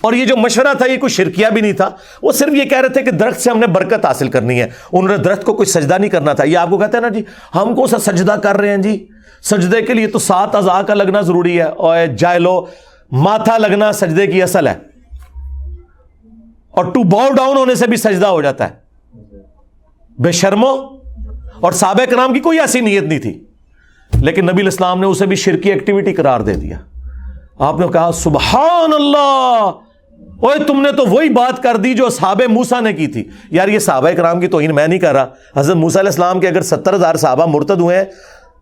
اور 0.00 0.12
یہ 0.12 0.24
جو 0.24 0.36
مشورہ 0.36 0.74
تھا، 0.74 0.86
یہ 0.86 0.96
کوئی 0.96 1.10
شرکیا 1.10 1.48
بھی 1.48 1.60
نہیں 1.60 1.72
تھا۔ 1.72 1.90
وہ 2.22 2.32
صرف 2.32 2.54
یہ 2.54 2.64
کہہ 2.64 2.80
رہے 2.80 2.88
تھے 2.88 3.02
کہ 3.02 3.10
درخت 3.10 3.40
سے 3.40 3.50
ہم 3.50 3.58
نے 3.58 3.66
برکت 3.66 4.06
حاصل 4.06 4.28
کرنی 4.28 4.60
ہے۔ 4.60 4.66
انہوں 4.92 5.16
نے 5.16 5.22
درخت 5.22 5.44
کو 5.44 5.54
کوئی 5.54 5.66
سجدہ 5.66 5.98
نہیں 5.98 6.10
کرنا 6.10 6.32
تھا۔ 6.32 6.44
یہ 6.44 6.58
آپ 6.58 6.70
کو 6.70 6.78
کہتے 6.78 6.96
ہیں 6.96 7.02
نا 7.02 7.08
جی 7.08 7.22
ہم 7.54 7.74
کو 7.74 7.86
سا 7.86 7.98
سجدہ 7.98 8.32
کر 8.32 8.56
رہے 8.56 8.68
ہیں 8.68 8.76
جی؟ 8.76 9.06
سجدے 9.42 9.82
کے 9.82 9.94
لیے 9.94 10.06
تو 10.06 10.18
سات 10.18 10.54
ازا 10.54 10.82
کا 10.82 10.94
لگنا 10.94 11.20
ضروری 11.20 11.58
ہے۔ 11.58 11.62
اور 11.62 12.06
جائے 12.06 12.38
لو 12.38 12.66
ماتھا 13.12 13.58
لگنا 13.58 13.92
سجدے 13.92 14.26
کی 14.26 14.42
اصل 14.42 14.68
ہے۔ 14.68 14.74
اور 16.70 16.84
ٹو 16.84 17.02
باؤ 17.02 17.28
ڈاؤن 17.36 17.56
ہونے 17.56 17.74
سے 17.74 17.86
بھی 17.86 17.96
سجدہ 17.96 18.26
ہو 18.26 18.42
جاتا 18.42 18.68
ہے۔ 18.68 18.74
بے 20.18 20.32
شرمو۔ 20.32 21.01
اور 21.62 21.72
صحابہ 21.72 22.04
کرام 22.10 22.32
کی 22.32 22.40
کوئی 22.40 22.60
ایسی 22.60 22.80
نیت 22.80 23.02
نہیں 23.02 23.18
تھی۔ 23.18 23.44
لیکن 24.20 24.46
نبی 24.46 24.62
الاسلام 24.62 25.00
نے 25.00 25.06
اسے 25.06 25.26
بھی 25.26 25.36
شرکی 25.36 25.72
ایکٹیویٹی 25.72 26.12
قرار 26.12 26.40
دے 26.40 26.54
دیا۔ 26.54 26.78
آپ 27.58 27.80
نے 27.80 27.86
کہا 27.92 28.10
سبحان 28.12 28.92
اللہ 28.92 29.70
اوے 30.40 30.64
تم 30.66 30.80
نے 30.80 30.92
تو 30.92 31.06
وہی 31.06 31.28
بات 31.28 31.62
کر 31.62 31.76
دی 31.76 31.94
جو 31.94 32.08
صحاب 32.08 32.42
موسا 32.48 32.80
نے 32.80 32.92
کی 32.92 33.06
تھی۔ 33.06 33.24
یار، 33.50 33.68
یہ 33.68 33.78
صحابہ 33.78 34.10
کرام 34.10 34.40
کی 34.40 34.46
توہین 34.46 34.74
میں 34.74 34.88
نہیں 34.88 34.98
کر 34.98 35.12
رہا۔ 35.12 35.26
حضرت 35.56 35.76
موسا 35.76 36.00
علیہ 36.00 36.10
السلام 36.10 36.40
کے 36.40 36.48
اگر 36.48 36.62
ستر 36.62 36.94
ہزار 36.94 37.14
صحابہ 37.14 37.46
مرتد 37.46 37.80
ہوئے 37.80 37.96
ہیں 37.96 38.04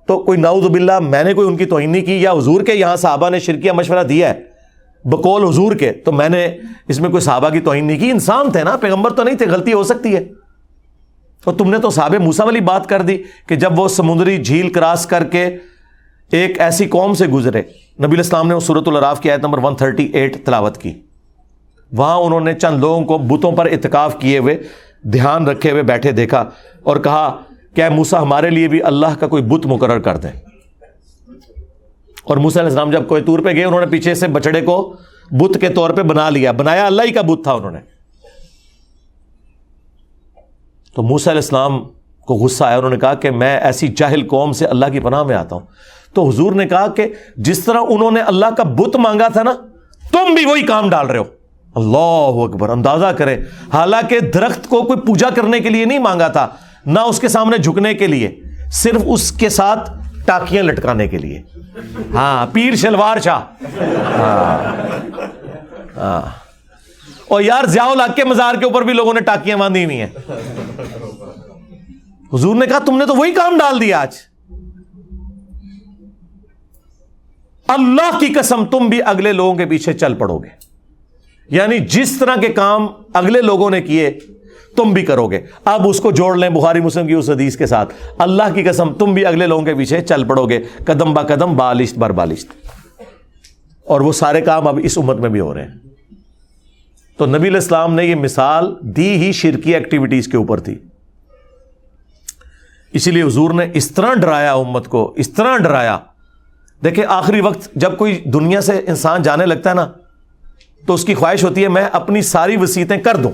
تو 0.06 0.18
کوئی 0.18 0.39
نعوذ 0.39 0.66
باللہ 0.66 0.98
میں 0.98 1.24
نے 1.24 1.35
کوئی 1.35 1.48
ان 1.48 1.56
کی 1.56 1.64
توہین 1.64 1.90
نہیں 1.90 2.05
کی، 2.05 2.22
یا 2.22 2.32
حضور 2.32 2.62
کے 2.62 2.74
یہاں 2.74 2.97
صحابہ 2.97 3.31
نے 3.31 3.39
شرکیہ 3.39 3.72
مشورہ 3.72 4.02
دیا 4.02 4.35
ہے۔ 4.35 4.40
بقول 5.05 5.44
حضور 5.44 5.74
کے، 5.74 5.93
تو 5.93 6.12
میں 6.12 6.28
نے 6.28 6.48
اس 6.89 7.01
میں 7.01 7.10
کوئی 7.10 7.20
صحابہ 7.20 7.48
کی 7.48 7.60
توہین 7.60 7.85
نہیں 7.85 7.98
کی۔ 7.98 8.10
انسان 8.10 8.51
تھے 8.51 8.64
نا، 8.64 8.77
پیغمبر 8.77 9.10
تو 9.10 9.22
نہیں 9.22 9.36
تھے، 9.36 9.47
غلطی 9.47 9.72
ہو 9.72 9.82
سکتی 9.82 10.16
ہے۔ 10.16 10.28
تو 11.45 11.53
تم 11.53 11.71
نے 11.71 11.79
تو 11.79 11.91
صاحب 11.91 12.15
موسا 12.15 12.45
والی 12.45 12.61
بات 12.61 12.89
کر 12.89 13.03
دی 13.03 13.23
کہ 13.49 13.55
جب 13.57 13.79
وہ 13.79 13.89
سمندری 13.89 14.43
جھیل 14.45 14.73
کراس 14.73 15.07
کر 15.07 15.25
کے 15.25 15.49
ایک 16.33 16.61
ایسی 16.61 16.87
قوم 16.87 17.15
سے 17.15 17.27
گزرے، 17.27 17.62
نبی 18.03 18.15
الاسلام 18.15 18.49
نے 18.49 18.61
صورت 18.61 18.89
الراف 18.89 19.21
کی 19.21 19.31
آیت 19.31 19.41
نمبر 19.41 19.59
138 19.59 20.45
تلاوت 20.45 20.79
کی۔ 20.79 20.93
وہاں 21.93 22.17
انہوں 22.17 22.41
نے 22.41 22.53
چند 22.53 22.81
لوگوں 22.81 23.05
کو 23.05 23.19
بتوں 23.19 23.53
پر 23.53 23.67
اتکاف 23.67 24.19
کیے 24.19 24.39
ہوئے 24.39 24.62
دھیان 25.03 25.49
رکھے 25.49 25.71
ہوئے 25.71 25.83
بیٹھے 25.83 26.12
دیکھا 26.12 26.45
اور 26.83 26.97
کہا 26.97 27.37
کہ 27.75 27.89
موسا 27.89 28.23
ہمارے 28.23 28.51
لیے 28.51 28.69
بھی 28.69 28.83
اللہ 28.83 29.15
کا 29.21 29.27
کوئی 29.27 29.43
بت 29.43 29.67
مقرر 29.67 29.99
کر 29.99 30.17
دیں 30.17 30.33
اور 32.25 32.37
موسا 32.37 32.61
علیہ 32.61 32.69
السلام 32.69 32.91
جب 32.91 33.09
کوئی 33.09 33.23
طور 33.23 33.39
پہ 33.39 33.51
گئے، 33.51 33.65
انہوں 33.65 33.81
نے 33.81 33.87
پیچھے 33.87 34.15
سے 34.15 34.29
بچڑے 34.29 34.61
کو 34.61 34.95
بت 35.31 35.61
کے 35.61 35.69
طور 35.69 35.91
پہ 35.91 36.03
بنا 36.03 36.31
لیا۔ 36.31 36.53
بنایا 36.53 36.87
اللہ 36.87 37.03
ہی 37.03 37.12
کا 37.12 37.23
بت 37.23 37.43
تھا 37.43 37.53
انہوں 37.53 37.71
نے۔ 37.71 37.99
تو 40.95 41.03
موسا 41.03 41.31
علیہ 41.31 41.41
السلام 41.41 41.85
کو 42.27 42.35
غصہ 42.35 42.65
آیا، 42.65 42.77
انہوں 42.77 42.91
نے 42.91 42.97
کہا 42.97 43.15
کہ 43.15 43.31
میں 43.31 43.61
ایسی 43.61 43.89
جاہل 43.89 44.27
قوم 44.29 44.53
سے 44.53 44.67
اللہ 44.67 44.87
کی 44.87 45.01
پناہ 45.01 45.23
میں 45.23 45.37
آتا 45.37 45.57
ہوں۔ 45.57 45.67
تو 46.15 46.29
حضور 46.29 46.53
نے 46.53 46.67
کہا 46.67 46.87
کہ 46.87 47.07
جس 47.37 47.65
طرح 47.65 47.81
انہوں 47.89 48.11
نے 48.11 48.21
اللہ 48.21 48.47
کا 48.57 48.62
بت 48.62 48.97
مانگا 48.97 49.29
تھا 49.29 49.43
نا، 49.43 49.53
تم 50.12 50.35
بھی 50.35 50.45
وہی 50.45 50.62
کام 50.62 50.91
ڈال 50.91 51.07
رہے 51.07 51.19
ہو۔ 51.19 51.25
اللہ 51.75 52.45
اکبر، 52.45 52.69
اندازہ 52.69 53.07
کریں۔ 53.07 53.37
حالانکہ 53.75 54.21
درخت 54.21 54.69
کو 54.69 54.83
کوئی 54.83 55.01
پوجا 55.01 55.29
کرنے 55.31 55.61
کے 55.61 55.71
لیے 55.71 55.85
نہیں 55.85 55.99
مانگا 55.99 56.29
تھا، 56.29 56.49
نہ 56.87 57.01
اس 57.01 57.21
کے 57.21 57.29
سامنے 57.29 57.59
جھکنے 57.59 57.95
کے 57.95 58.07
لیے، 58.07 58.41
صرف 58.73 59.01
اس 59.07 59.33
کے 59.33 59.49
ساتھ 59.49 59.91
ٹاکیاں 60.25 60.62
لٹکانے 60.62 61.09
کے 61.09 61.19
لیے۔ 61.19 61.43
ہاں 62.15 62.47
پیر 62.53 62.75
شلوار 62.75 63.19
شاہ۔ 63.19 63.41
ہاں 64.19 64.77
ہاں۔ 65.97 66.40
اور 67.31 67.43
یار 67.43 67.66
ضیاء 67.66 67.85
الحق 67.85 68.16
کے 68.16 68.24
مزار 68.24 68.55
کے 68.55 68.65
اوپر 68.65 68.82
بھی 68.82 68.93
لوگوں 68.93 69.15
نے 69.15 69.20
ٹاکیاں 69.20 69.57
باندھی 69.57 69.85
ہوئی 69.85 70.01
ہیں۔ 70.01 70.07
حضور 72.32 72.55
نے 72.55 72.66
کہا 72.66 72.78
تم 72.78 72.98
نے 72.98 73.07
تو 73.07 73.15
وہی 73.15 73.32
کام 73.32 73.59
ڈال 73.59 73.81
دیا 73.81 74.01
آج۔ 74.01 74.09
اللہ 77.69 78.19
کی 78.19 78.27
قسم 78.27 78.65
تم 78.65 78.89
بھی 78.89 79.02
اگلے 79.02 79.32
لوگوں 79.32 79.55
کے 79.55 79.66
پیچھے 79.66 79.93
چل 79.93 80.15
پڑو 80.15 80.39
گے۔ 80.39 80.48
یعنی 81.51 81.78
جس 81.78 82.19
طرح 82.19 82.36
کے 82.36 82.48
کام 82.48 82.86
اگلے 83.15 83.43
لوگوں 83.43 83.70
نے 83.70 83.82
کیے، 83.82 84.19
تم 84.77 84.93
بھی 84.93 85.02
کرو 85.02 85.28
گے۔ 85.28 85.40
اب 85.65 85.89
اس 85.89 86.01
کو 86.01 86.11
جوڑ 86.11 86.36
لیں 86.36 86.48
بخاری 86.48 86.81
مسلم 86.81 87.07
کی 87.07 87.12
اس 87.12 87.31
حدیث 87.31 87.57
کے 87.57 87.66
ساتھ۔ 87.66 87.94
اللہ 88.19 88.43
کی 88.55 88.62
قسم 88.62 88.93
تم 88.93 89.15
بھی 89.15 89.27
اگلے 89.27 89.47
لوگوں 89.47 89.65
کے 89.65 89.74
پیچھے 89.74 90.01
چل 90.01 90.24
پڑو 90.24 90.47
گے۔ 90.48 90.59
قدم 90.85 91.15
با 91.15 91.23
قدم 91.23 91.57
بالشت 91.57 91.98
بر 91.98 92.11
بالشت۔ 92.12 92.47
اور 93.86 94.01
وہ 94.01 94.12
سارے 94.12 94.40
کام 94.40 94.69
اب 94.69 94.81
اس 94.82 94.98
امت 94.98 95.16
میں 95.16 95.28
بھی 95.28 95.40
ہو 95.40 95.55
رہے 95.55 95.62
ہیں۔ 95.62 95.90
تو 97.20 97.26
نبی 97.26 97.36
علیہ 97.36 97.60
السلام 97.60 97.94
نے 97.94 98.05
یہ 98.05 98.14
مثال 98.14 98.74
دی 98.80 99.16
ہی 99.16 99.32
شرکی 99.32 99.74
ایکٹیویٹیز 99.74 100.28
کے 100.28 100.36
اوپر 100.36 100.60
تھی۔ 100.60 100.78
اسی 102.92 103.10
لیے 103.10 103.22
حضور 103.22 103.51
نے 103.51 103.66
اس 103.74 103.90
طرح 103.90 104.14
ڈرایا 104.14 104.52
امت 104.52 104.88
کو، 104.88 105.12
اس 105.16 105.30
طرح 105.30 105.56
ڈرایا۔ 105.56 105.98
دیکھیں 106.84 107.05
آخری 107.09 107.40
وقت 107.40 107.68
جب 107.74 107.97
کوئی 107.98 108.22
دنیا 108.24 108.60
سے 108.60 108.80
انسان 108.86 109.22
جانے 109.22 109.47
لگتا 109.47 109.70
ہے 109.70 109.74
نا، 109.74 109.88
تو 110.86 110.94
اس 110.94 111.05
کی 111.05 111.14
خواہش 111.14 111.44
ہوتی 111.44 111.62
ہے 111.62 111.68
میں 111.68 111.88
اپنی 111.92 112.22
ساری 112.22 112.56
وسیعتیں 112.56 112.97
کر 112.97 113.16
دوں۔ 113.16 113.32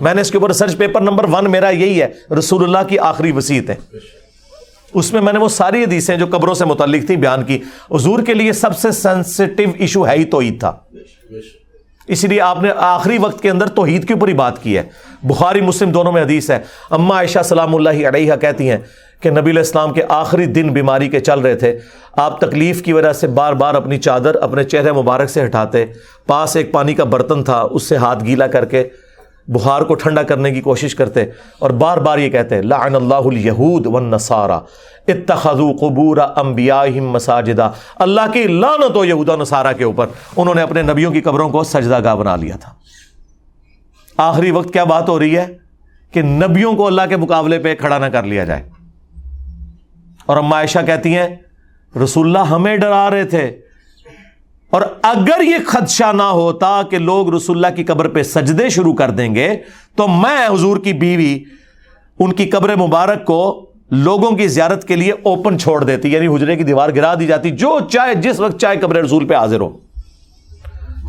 میں 0.00 0.14
نے 0.14 0.20
اس 0.20 0.30
کے 0.30 0.38
اوپر 0.38 0.48
ریسرچ 0.48 0.76
پیپر 0.76 1.00
نمبر 1.00 1.24
ون 1.24 1.50
میرا 1.50 1.70
یہی 1.70 2.02
ہے، 2.02 2.34
رسول 2.38 2.64
اللہ 2.64 2.88
کی 2.88 2.98
آخری 2.98 3.32
وسیعتیں۔ 3.32 3.74
اس 4.94 5.12
میں 5.12 5.20
میں 5.20 5.32
نے 5.32 5.38
وہ 5.38 5.48
ساری 5.48 5.84
حدیثیں 5.84 6.16
جو 6.16 6.26
قبروں 6.26 6.54
سے 6.54 6.64
متعلق 6.64 7.06
تھیں 7.06 7.16
بیان 7.16 7.44
کی۔ 7.44 7.62
حضور 7.90 8.22
کے 8.22 8.34
لیے 8.34 8.52
سب 8.52 8.78
سے 8.78 8.90
سینسٹیو 8.90 9.68
ایشو 9.78 10.06
ہے 10.06 10.14
ہی 10.18 10.24
تو 10.24 10.40
عید 10.40 10.60
تھا۔ 10.60 10.76
اسی 12.08 12.28
لیے 12.28 12.40
آپ 12.40 12.62
نے 12.62 12.70
آخری 12.76 13.18
وقت 13.18 13.42
کے 13.42 13.50
اندر 13.50 13.66
توحید 13.66 14.08
کے 14.08 14.14
اوپر 14.14 14.28
ہی 14.28 14.34
بات 14.34 14.62
کی 14.62 14.76
ہے۔ 14.76 14.82
بخاری، 15.22 15.60
مسلم 15.60 15.90
دونوں 15.90 16.12
میں 16.12 16.22
حدیث 16.22 16.50
ہے۔ 16.50 16.58
اما 16.90 17.14
عائشہ 17.14 17.38
سلام 17.44 17.74
اللہ 17.74 18.08
علیہ 18.08 18.32
کہتی 18.40 18.70
ہیں 18.70 18.78
کہ 19.20 19.30
نبی 19.30 19.50
علیہ 19.50 19.60
السلام 19.60 19.92
کے 19.92 20.02
آخری 20.08 20.46
دن 20.46 20.72
بیماری 20.72 21.08
کے 21.08 21.20
چل 21.20 21.40
رہے 21.40 21.54
تھے۔ 21.54 21.78
آپ 22.16 22.40
تکلیف 22.40 22.82
کی 22.82 22.92
وجہ 22.92 23.12
سے 23.12 23.26
بار 23.26 23.52
بار 23.52 23.74
اپنی 23.74 23.98
چادر 23.98 24.34
اپنے 24.34 24.64
چہرے 24.64 24.92
مبارک 24.92 25.30
سے 25.30 25.44
ہٹاتے۔ 25.44 25.84
پاس 26.26 26.56
ایک 26.56 26.72
پانی 26.72 26.94
کا 26.94 27.04
برتن 27.04 27.44
تھا، 27.44 27.66
اس 27.70 27.82
سے 27.82 27.96
ہاتھ 27.96 28.24
گیلا 28.24 28.46
کر 28.46 28.64
کے 28.64 28.88
بخار 29.48 29.82
کو 29.82 29.94
ٹھنڈا 29.94 30.22
کرنے 30.22 30.50
کی 30.50 30.60
کوشش 30.60 30.94
کرتے 30.94 31.24
اور 31.58 31.70
بار 31.70 31.98
بار 31.98 32.18
یہ 32.18 32.28
کہتے 32.28 32.62
لعن 32.62 32.94
اللہ 32.94 33.14
الیہود 33.14 33.86
والنصارا، 33.86 34.60
اتخذوا 35.08 35.72
قبور 35.80 36.16
انبیائہم 36.16 37.10
مساجدا۔ 37.10 37.70
اللہ 37.96 38.20
کی 38.32 38.42
لعنت 38.42 38.96
و 38.96 39.04
یہودا 39.04 39.36
نصارا 39.36 39.72
کے 39.72 39.84
اوپر 39.84 40.06
انہوں 40.36 40.54
نے 40.54 40.62
اپنے 40.62 40.82
نبیوں 40.82 41.12
کی 41.12 41.20
قبروں 41.20 41.48
کو 41.48 41.64
سجدہ 41.64 42.04
گاہ 42.04 42.14
بنا 42.14 42.36
لیا 42.36 42.56
تھا۔ 42.56 42.72
آخری 44.16 44.50
وقت 44.50 44.72
کیا 44.72 44.84
بات 44.84 45.08
ہو 45.08 45.18
رہی 45.18 45.36
ہے؟ 45.36 45.46
کہ 46.12 46.22
نبیوں 46.22 46.76
کو 46.76 46.86
اللہ 46.86 47.02
کے 47.08 47.16
مقابلے 47.16 47.58
پہ 47.58 47.74
کھڑا 47.74 47.98
نہ 47.98 48.06
کر 48.06 48.22
لیا 48.22 48.44
جائے۔ 48.44 48.68
اور 50.26 50.36
اما 50.36 50.56
عائشہ 50.56 50.78
کہتی 50.86 51.16
ہیں، 51.16 51.36
رسول 52.04 52.26
اللہ 52.26 52.50
ہمیں 52.50 52.76
ڈرا 52.76 53.10
رہے 53.10 53.24
تھے۔ 53.24 53.63
اور 54.74 54.82
اگر 55.02 55.42
یہ 55.42 55.56
خدشہ 55.66 56.12
نہ 56.12 56.22
ہوتا 56.22 56.82
کہ 56.90 56.98
لوگ 56.98 57.34
رسول 57.34 57.64
اللہ 57.64 57.76
کی 57.76 57.84
قبر 57.84 58.08
پہ 58.08 58.22
سجدے 58.22 58.68
شروع 58.68 58.94
کر 58.94 59.10
دیں 59.10 59.34
گے، 59.34 59.56
تو 59.96 60.08
میں، 60.08 60.54
حضور 60.54 60.76
کی 60.76 60.92
بیوی، 60.92 61.44
ان 62.18 62.32
کی 62.32 62.46
قبر 62.46 62.76
مبارک 62.76 63.24
کو 63.24 63.70
لوگوں 63.90 64.30
کی 64.30 64.48
زیارت 64.48 64.88
کے 64.88 64.96
لیے 64.96 65.12
اوپن 65.12 65.58
چھوڑ 65.58 65.84
دیتی 65.84 66.12
یعنی 66.12 66.26
حجرے 66.26 66.56
کی 66.56 66.62
دیوار 66.62 66.88
گرا 66.88 67.14
دی 67.14 67.26
جاتی، 67.26 67.50
جو 67.50 67.78
چاہے، 67.90 68.14
جس 68.14 68.40
وقت 68.40 68.60
چاہے 68.60 68.76
قبر 68.76 68.96
رسول 68.96 69.26
پہ 69.26 69.34
حاضر 69.34 69.60
ہو۔ 69.60 69.78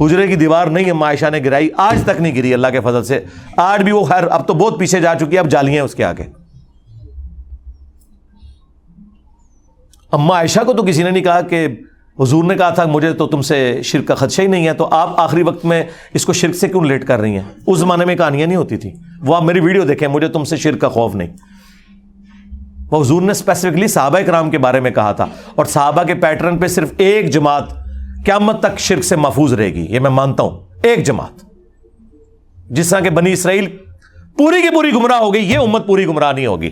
حجرے 0.01 0.27
کی 0.27 0.35
دیوار 0.35 0.67
نہیں 0.67 0.85
ہے 0.85 0.91
عائشہ 0.91 1.29
نے 1.31 1.39
گرائی، 1.45 1.69
آج 1.77 2.03
تک 2.03 2.21
نہیں 2.21 2.35
گری، 2.35 2.53
اللہ 2.53 2.67
کے 2.67 2.79
فضل 2.79 3.03
سے۔ 3.03 3.23
آج 3.57 3.83
بھی 3.83 3.91
وہ 3.91 4.03
خیر، 4.03 4.23
اب 4.31 4.47
تو 4.47 4.53
بہت 4.53 4.79
پیچھے 4.79 4.99
جا 4.99 5.15
چکی 5.15 5.33
ہے، 5.33 5.39
اب 5.39 5.49
جالیاں 5.49 5.85
اس 5.85 5.95
کے 5.95 6.03
آگے۔ 6.03 6.23
اما 10.11 10.35
عائشہ 10.35 10.59
کو 10.65 10.73
تو 10.73 10.83
کسی 10.83 11.03
نے 11.03 11.11
نہیں 11.11 11.23
کہا 11.23 11.41
کہ 11.41 11.67
حضور 12.19 12.43
نے 12.43 12.55
کہا 12.55 12.69
تھا، 12.69 12.85
مجھے 12.85 13.11
تو 13.13 13.27
تم 13.27 13.41
سے 13.41 13.79
شرک 13.83 14.07
کا 14.07 14.15
خدشہ 14.15 14.41
ہی 14.41 14.47
نہیں 14.47 14.67
ہے، 14.67 14.73
تو 14.73 14.87
آپ 14.91 15.19
آخری 15.19 15.43
وقت 15.43 15.65
میں 15.65 15.83
اس 16.13 16.25
کو 16.25 16.33
شرک 16.33 16.55
سے 16.55 16.67
کیوں 16.67 16.83
لیٹ 16.83 17.05
کر 17.07 17.19
رہی 17.19 17.33
ہیں؟ 17.33 17.43
اس 17.67 17.79
زمانے 17.79 18.05
میں 18.05 18.15
کہانیاں 18.15 18.47
نہیں 18.47 18.57
ہوتی 18.57 18.77
تھی 18.77 18.91
وہ 19.21 19.35
آپ 19.35 19.43
میری 19.43 19.59
ویڈیو 19.59 19.83
دیکھیں، 19.83 20.07
مجھے 20.07 20.27
تم 20.27 20.43
سے 20.43 20.57
شرک 20.57 20.79
کا 20.81 20.89
خوف 20.89 21.15
نہیں۔ 21.15 21.35
وہ 22.91 23.01
حضور 23.01 23.21
نے 23.21 23.31
اسپیسیفکلی 23.31 23.87
صحابہ 23.87 24.19
کرام 24.19 24.49
کے 24.51 24.57
بارے 24.57 24.79
میں 24.79 24.91
کہا 24.91 25.11
تھا، 25.11 25.25
اور 25.55 25.65
صحابہ 25.65 26.03
کے 26.03 26.15
پیٹرن 26.15 26.57
پہ 26.57 26.67
صرف 26.67 26.93
ایک 26.97 27.29
جماعت 27.29 27.73
قیامت 28.25 28.59
تک 28.59 28.79
شرک 28.79 29.03
سے 29.03 29.15
محفوظ 29.15 29.53
رہے 29.53 29.73
گی، 29.73 29.85
یہ 29.89 29.99
میں 29.99 30.09
مانتا 30.09 30.43
ہوں۔ 30.43 30.59
ایک 30.83 31.03
جماعت۔ 31.03 31.43
جس 32.69 32.89
طرح 32.89 32.99
کہ 32.99 33.09
بنی 33.09 33.33
اسرائیل 33.33 33.65
پوری 34.37 34.61
کی 34.61 34.69
پوری 34.73 34.91
گمراہ 34.93 35.19
ہو 35.19 35.33
گئی، 35.33 35.51
یہ 35.51 35.57
امت 35.57 35.87
پوری 35.87 36.05
گمراہ 36.05 36.31
نہیں 36.31 36.45
ہوگی۔ 36.45 36.69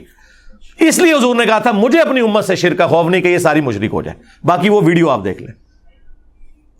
اس 0.80 1.00
لیے 1.00 1.14
حضور 1.14 1.36
نے 1.36 1.46
کہا 1.46 1.60
تھا، 1.60 1.72
مجھے 1.72 2.00
اپنی 2.00 2.20
امت 2.20 2.46
سے 2.46 2.56
شرک 2.56 2.78
کا 2.78 2.88
خوف 2.88 3.08
نہیں 3.08 3.22
کہ 3.22 3.28
یہ 3.28 3.38
ساری 3.38 3.62
مشرک 3.62 3.94
ہو 3.94 4.02
جائے 4.02 4.18
باقی 4.44 4.70
وہ 4.70 4.82
ویڈیو 4.86 5.10
آپ 5.10 5.24
دیکھ 5.24 5.44
لیں۔ 5.44 5.64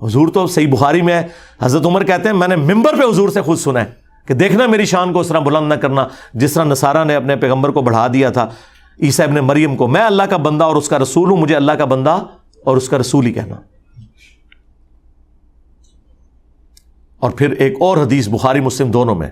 حضور 0.06 0.28
تو 0.28 0.48
صحیح 0.48 0.72
بخاری 0.72 1.02
میں 1.02 1.14
ہے۔ 1.14 1.28
حضرت 1.62 1.86
عمر 1.86 2.04
کہتے 2.04 2.30
ہیں، 2.30 2.36
میں 2.36 2.48
نے 2.48 2.56
ممبر 2.56 2.96
پہ 2.96 3.10
حضور 3.10 3.30
سے 3.30 3.42
خود 3.42 3.58
سنا 3.58 3.80
ہے 3.80 3.86
کہ 4.28 4.34
دیکھنا 4.34 4.68
میری 4.68 4.86
شان 4.86 5.14
کو 5.14 5.20
اس 5.20 5.28
طرح 5.28 5.40
بلند 5.40 5.70
نہ 5.70 5.74
کرنا، 5.74 6.08
جس 6.34 6.54
طرح 6.54 6.64
نصارہ 6.64 7.04
نے 7.04 7.16
اپنے 7.16 7.36
پیغمبر 7.36 7.70
کو 7.70 7.82
بڑھا 7.82 8.08
دیا 8.14 8.30
تھا، 8.30 8.50
عیسیٰ 9.02 9.28
ابن 9.28 9.36
مریم 9.36 9.76
کو۔ 9.76 9.88
میں 9.88 10.02
اللہ 10.02 10.24
کا 10.24 10.38
بندہ 10.38 10.64
اور 10.64 10.76
اس 10.76 10.90
کا 10.90 11.00
رسول 11.00 11.30
ہوں، 11.30 11.38
مجھے 11.38 11.56
اللہ 11.56 11.72
کا 11.72 11.86
بندہ 11.86 12.24
اور 12.64 12.78
اس 12.78 12.90
کا 12.90 12.98
رسول 12.98 13.26
ہی 13.26 13.34
کہنا۔ 13.34 13.56
اور 17.20 17.32
پھر 17.32 17.52
ایک 17.52 17.74
اور 17.80 17.98
حدیث 17.98 18.30
بخاری 18.30 18.60
مسلم 18.60 18.92
دونوں 18.92 19.16
میں۔ 19.16 19.30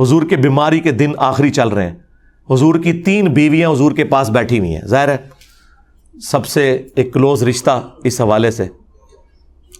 حضور 0.00 0.22
کے 0.22 0.36
بیماری 0.36 0.80
کے 0.80 0.90
دن 0.90 1.12
آخری 1.16 1.50
چل 1.50 1.68
رہے 1.68 1.90
ہیں۔ 1.90 1.96
حضور 2.52 2.74
کی 2.74 2.92
تین 2.92 3.24
بیویاں 3.24 3.70
حضور 3.70 3.92
کے 3.92 4.04
پاس 4.04 4.30
بیٹھی 4.30 4.58
ہوئی 4.58 4.74
ہیں۔ 4.74 4.86
ظاہر 4.86 5.08
ہے، 5.08 5.16
سب 6.20 6.46
سے 6.46 6.82
ایک 6.96 7.12
کلوز 7.12 7.42
رشتہ 7.42 7.90
اس 8.04 8.20
حوالے 8.20 8.50
سے۔ 8.50 8.66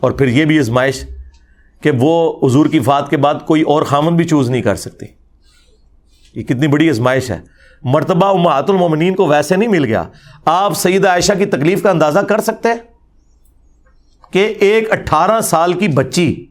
اور 0.01 0.11
پھر 0.11 0.27
یہ 0.27 0.44
بھی 0.44 0.59
ازمائش 0.59 1.05
کہ 1.81 1.90
وہ 1.99 2.40
حضور 2.47 2.66
کی 2.66 2.81
فات 2.81 3.11
کے 3.11 3.16
بعد 3.16 3.35
کوئی 3.47 3.62
اور 3.62 3.82
خامن 3.82 4.16
بھی 4.16 4.24
چوز 4.24 4.51
نہیں 4.51 4.62
کر 4.62 4.74
سکتی۔ 4.74 5.07
یہ 6.35 6.43
کتنی 6.43 6.66
بڑی 6.66 6.90
ازمائش 6.90 7.31
ہے۔ 7.31 7.40
مرتبہ 7.82 8.27
امہات 8.27 8.70
المومنین 8.70 9.15
کو 9.15 9.27
ویسے 9.27 9.57
نہیں 9.57 9.69
مل 9.69 9.85
گیا۔ 9.85 10.05
آپ 10.44 10.73
سیدہ 10.77 11.09
عائشہ 11.09 11.32
کی 11.39 11.44
تکلیف 11.44 11.82
کا 11.82 11.90
اندازہ 11.90 12.19
کر 12.19 12.40
سکتے 12.40 12.69
ہیں 12.69 12.77
کہ 14.32 14.55
ایک 14.59 14.93
اٹھارہ 14.93 15.40
سال 15.40 15.73
کی 15.73 15.89
بچی 15.89 16.47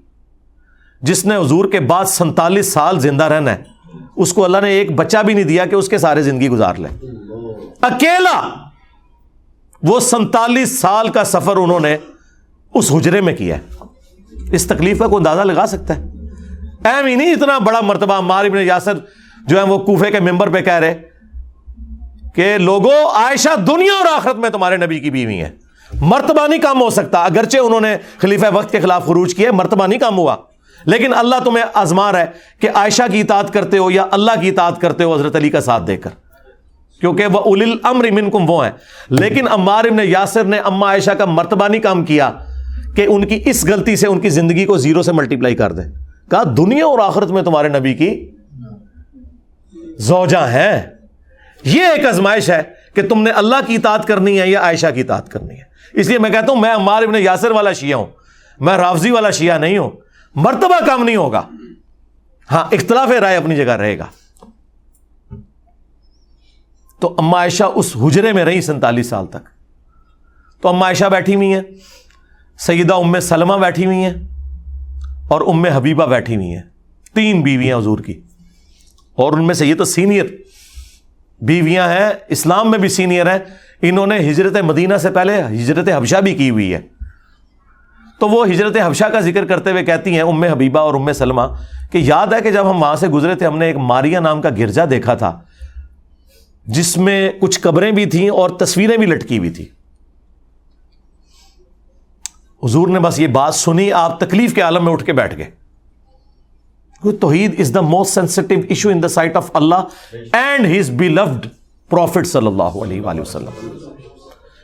جس 1.01 1.25
نے 1.25 1.35
حضور 1.35 1.65
کے 1.71 1.79
بعد 1.79 2.05
سنتالیس 2.05 2.73
سال 2.73 2.99
زندہ 2.99 3.23
رہنا 3.23 3.51
ہے 3.51 3.70
اس 4.21 4.33
کو 4.33 4.43
اللہ 4.43 4.57
نے 4.61 4.69
ایک 4.69 4.95
بچہ 4.95 5.17
بھی 5.25 5.33
نہیں 5.33 5.43
دیا 5.43 5.65
کہ 5.65 5.75
اس 5.75 5.89
کے 5.89 5.97
سارے 5.97 6.21
زندگی 6.21 6.49
گزار 6.49 6.75
لے۔ 6.75 6.87
اکیلا 7.81 8.49
وہ 9.83 9.99
سنتالیس 9.99 10.79
سال 10.79 11.09
کا 11.09 11.23
سفر 11.23 11.57
انہوں 11.57 11.79
نے 11.79 11.97
اس 12.73 12.91
حجرے 12.91 13.21
میں 13.21 13.33
کیا 13.33 13.57
ہے۔ 13.57 13.61
اس 14.51 14.67
تکلیف 14.67 14.99
کا 14.99 15.07
کوئی 15.07 15.17
اندازہ 15.17 15.41
لگا 15.41 15.65
سکتا 15.67 15.95
ہے؟ 15.95 16.01
اہم 16.85 17.05
ہی 17.05 17.15
نہیں 17.15 17.33
اتنا 17.33 17.57
بڑا 17.57 17.81
مرتبہ 17.81 18.19
مار 18.21 18.45
ابن 18.45 18.57
یاسر 18.57 18.93
جو 19.47 19.57
ہے 19.57 19.63
وہ 19.63 19.77
کوفے 19.77 20.11
کے 20.11 20.19
ممبر 20.19 20.49
پہ 20.49 20.61
کہہ 20.61 20.73
رہے 20.73 21.01
کہ 22.35 22.57
لوگوں 22.57 23.05
عائشہ 23.13 23.55
دنیا 23.67 23.93
اور 23.93 24.17
آخرت 24.17 24.35
میں 24.35 24.49
تمہارے 24.49 24.77
نبی 24.77 24.99
کی 24.99 25.09
بیوی 25.09 25.39
ہے 25.39 25.49
مرتبہ 26.01 26.47
نہیں 26.47 26.59
کم 26.59 26.81
ہو 26.81 26.89
سکتا۔ 26.89 27.23
اگرچہ 27.23 27.57
انہوں 27.57 27.81
نے 27.81 27.97
خلیفہ 28.17 28.45
وقت 28.53 28.71
کے 28.71 28.79
خلاف 28.79 29.05
خروج 29.05 29.35
کیا، 29.35 29.51
مرتبہ 29.51 29.87
نہیں 29.87 29.99
کم 29.99 30.17
ہوا۔ 30.17 30.35
لیکن 30.85 31.13
اللہ 31.13 31.35
تمہیں 31.45 31.65
آزما 31.73 32.11
ہے 32.13 32.25
کہ 32.59 32.69
عائشہ 32.73 33.03
کی 33.11 33.21
اطاعت 33.21 33.53
کرتے 33.53 33.77
ہو 33.77 33.91
یا 33.91 34.05
اللہ 34.11 34.31
کی 34.41 34.49
اطاعت 34.49 34.81
کرتے 34.81 35.03
ہو 35.03 35.15
حضرت 35.15 35.35
علی 35.35 35.49
کا 35.49 35.61
ساتھ 35.61 35.83
دے 35.87 35.97
کر۔ 35.97 36.09
کیونکہ 36.99 37.25
وہ 37.25 37.39
اول 37.39 37.61
الامر 37.61 38.11
منکم، 38.11 38.49
وہ 38.49 38.65
ہیں۔ 38.65 38.71
لیکن 39.09 39.47
عمار 39.47 39.85
ابن 39.85 39.97
یاسر 40.03 40.43
نے 40.43 40.59
اما 40.59 40.87
عائشہ 40.87 41.11
کا 41.11 41.25
مرتبہ 41.25 41.67
نہیں 41.67 41.81
کام 41.81 42.05
کیا 42.05 42.31
کہ 42.95 43.05
ان 43.09 43.27
کی 43.27 43.41
اس 43.45 43.65
غلطی 43.65 43.95
سے 43.95 44.07
ان 44.07 44.19
کی 44.19 44.29
زندگی 44.29 44.65
کو 44.65 44.77
زیرو 44.77 45.01
سے 45.01 45.11
ملٹیپلائی 45.11 45.55
کر 45.55 45.71
دے۔ 45.71 45.81
کہا، 46.29 46.43
دنیا 46.57 46.85
اور 46.85 46.99
آخرت 46.99 47.31
میں 47.31 47.41
تمہارے 47.41 47.69
نبی 47.69 47.93
کی 47.93 48.31
زوجہ 49.97 50.47
ہیں۔ 50.47 50.81
یہ 51.63 51.83
ایک 51.83 52.05
ازمائش 52.05 52.49
ہے 52.49 52.61
کہ 52.95 53.07
تم 53.07 53.21
نے 53.21 53.31
اللہ 53.31 53.55
کی 53.67 53.75
اطاعت 53.75 54.05
کرنی 54.05 54.41
ہے 54.41 54.47
یا 54.47 54.61
عائشہ 54.61 54.87
کی 54.95 55.01
اطاعت 55.01 55.29
کرنی 55.29 55.55
ہے۔ 55.55 55.63
اس 55.93 56.07
لیے 56.07 56.19
میں 56.19 56.29
کہتا 56.29 56.53
ہوں، 56.53 56.59
میں 56.59 56.73
عمار 56.73 57.03
ابن 57.03 57.15
یاسر 57.15 57.51
والا 57.51 57.71
شیعہ 57.71 57.97
ہوں۔ 57.99 58.05
میں 58.59 58.77
رافضی 58.77 59.11
والا 59.11 59.29
شیعہ 59.29 59.57
نہیں 59.57 59.77
ہوں۔ 59.77 59.91
مرتبہ 60.35 60.85
کم 60.85 61.03
نہیں 61.03 61.15
ہوگا۔ 61.15 61.41
ہاں 62.51 62.65
اختلاف 62.71 63.09
رائے 63.21 63.37
اپنی 63.37 63.55
جگہ 63.55 63.71
رہے 63.71 63.99
گا۔ 63.99 64.05
تو 66.99 67.15
اما 67.17 67.37
عائشہ 67.37 67.63
اس 67.63 67.97
حجرے 68.03 68.33
میں 68.33 68.45
رہی 68.45 68.61
سینتالیس 68.61 69.07
سال 69.07 69.27
تک۔ 69.27 69.49
تو 70.61 70.69
اما 70.69 70.85
عائشہ 70.85 71.05
بیٹھی 71.05 71.35
ہوئی 71.35 71.53
ہیں، 71.53 71.61
سیدہ 72.59 72.93
ام 72.93 73.19
سلمہ 73.19 73.53
بیٹھی 73.53 73.85
ہوئی 73.85 73.97
ہیں 73.97 74.13
اور 75.29 75.41
ام 75.41 75.65
حبیبہ 75.65 76.05
بیٹھی 76.05 76.35
ہوئی 76.35 76.55
ہیں۔ 76.55 76.61
تین 77.13 77.41
بیویاں 77.41 77.77
حضور 77.77 77.99
کی۔ 77.99 78.21
اور 79.15 79.33
ان 79.33 79.47
میں 79.47 79.55
سے 79.55 79.65
یہ 79.65 79.75
تو 79.75 79.85
سینئر 79.85 80.25
بیویاں 81.41 81.89
ہیں، 81.89 82.09
اسلام 82.29 82.71
میں 82.71 82.79
بھی 82.79 82.89
سینئر 82.89 83.31
ہیں۔ 83.31 83.39
انہوں 83.81 84.07
نے 84.07 84.17
ہجرت 84.17 84.57
مدینہ 84.57 84.97
سے 84.97 85.11
پہلے 85.11 85.41
ہجرت 85.41 85.89
حبشہ 85.97 86.17
بھی 86.17 86.35
کی 86.35 86.49
ہوئی 86.49 86.73
ہے۔ 86.73 86.81
تو 88.21 88.27
وہ 88.29 88.45
ہجرت 88.47 88.77
حبشہ 88.85 89.05
کا 89.05 89.19
ذکر 89.19 89.45
کرتے 89.45 89.71
ہوئے 89.71 89.83
کہتی 89.85 90.13
ہیں 90.13 90.21
ام 90.21 90.43
حبیبہ 90.43 90.79
اور 90.79 90.93
ام 90.93 91.11
سلمہ 91.13 91.41
کہ 91.91 91.97
یاد 91.97 92.27
ہے 92.27 92.41
کہ 92.41 92.51
جب 92.51 92.69
ہم 92.69 92.81
وہاں 92.81 92.95
سے 92.95 93.07
گزرے 93.07 93.35
تھے، 93.35 93.45
ہم 93.45 93.57
نے 93.57 93.65
ایک 93.65 93.77
ماریا 93.77 94.19
نام 94.19 94.41
کا 94.41 94.49
گرجا 94.49 94.85
دیکھا 94.89 95.13
تھا، 95.13 95.39
جس 96.65 96.97
میں 96.97 97.31
کچھ 97.39 97.59
قبریں 97.59 97.91
بھی 97.91 98.05
تھیں 98.05 98.29
اور 98.29 98.49
تصویریں 98.49 98.97
بھی 98.97 99.05
لٹکی 99.05 99.37
ہوئی 99.37 99.49
تھی 99.49 99.65
حضور 102.63 102.87
نے 102.87 102.99
بس 102.99 103.19
یہ 103.19 103.27
بات 103.27 103.55
سنی، 103.55 103.91
آپ 103.91 104.19
تکلیف 104.19 104.53
کے 104.53 104.61
عالم 104.61 104.85
میں 104.85 104.93
اٹھ 104.93 105.05
کے 105.05 105.13
بیٹھ 105.13 105.35
گئے۔ 105.37 105.49
توحید 107.19 107.59
is 107.59 107.73
the 107.73 107.81
most 107.81 108.13
sensitive 108.13 108.55
issue 108.69 108.89
in 108.89 109.03
the 109.03 109.07
sight 109.07 109.35
of 109.35 109.49
Allah 109.53 109.75
and 110.33 110.79
his 110.79 110.89
beloved 111.09 111.47
prophet 111.89 112.27
صلی 112.27 112.47
اللہ 112.47 112.63
علیہ 112.63 113.01
وآلہ 113.01 113.21
وسلم۔ 113.21 113.67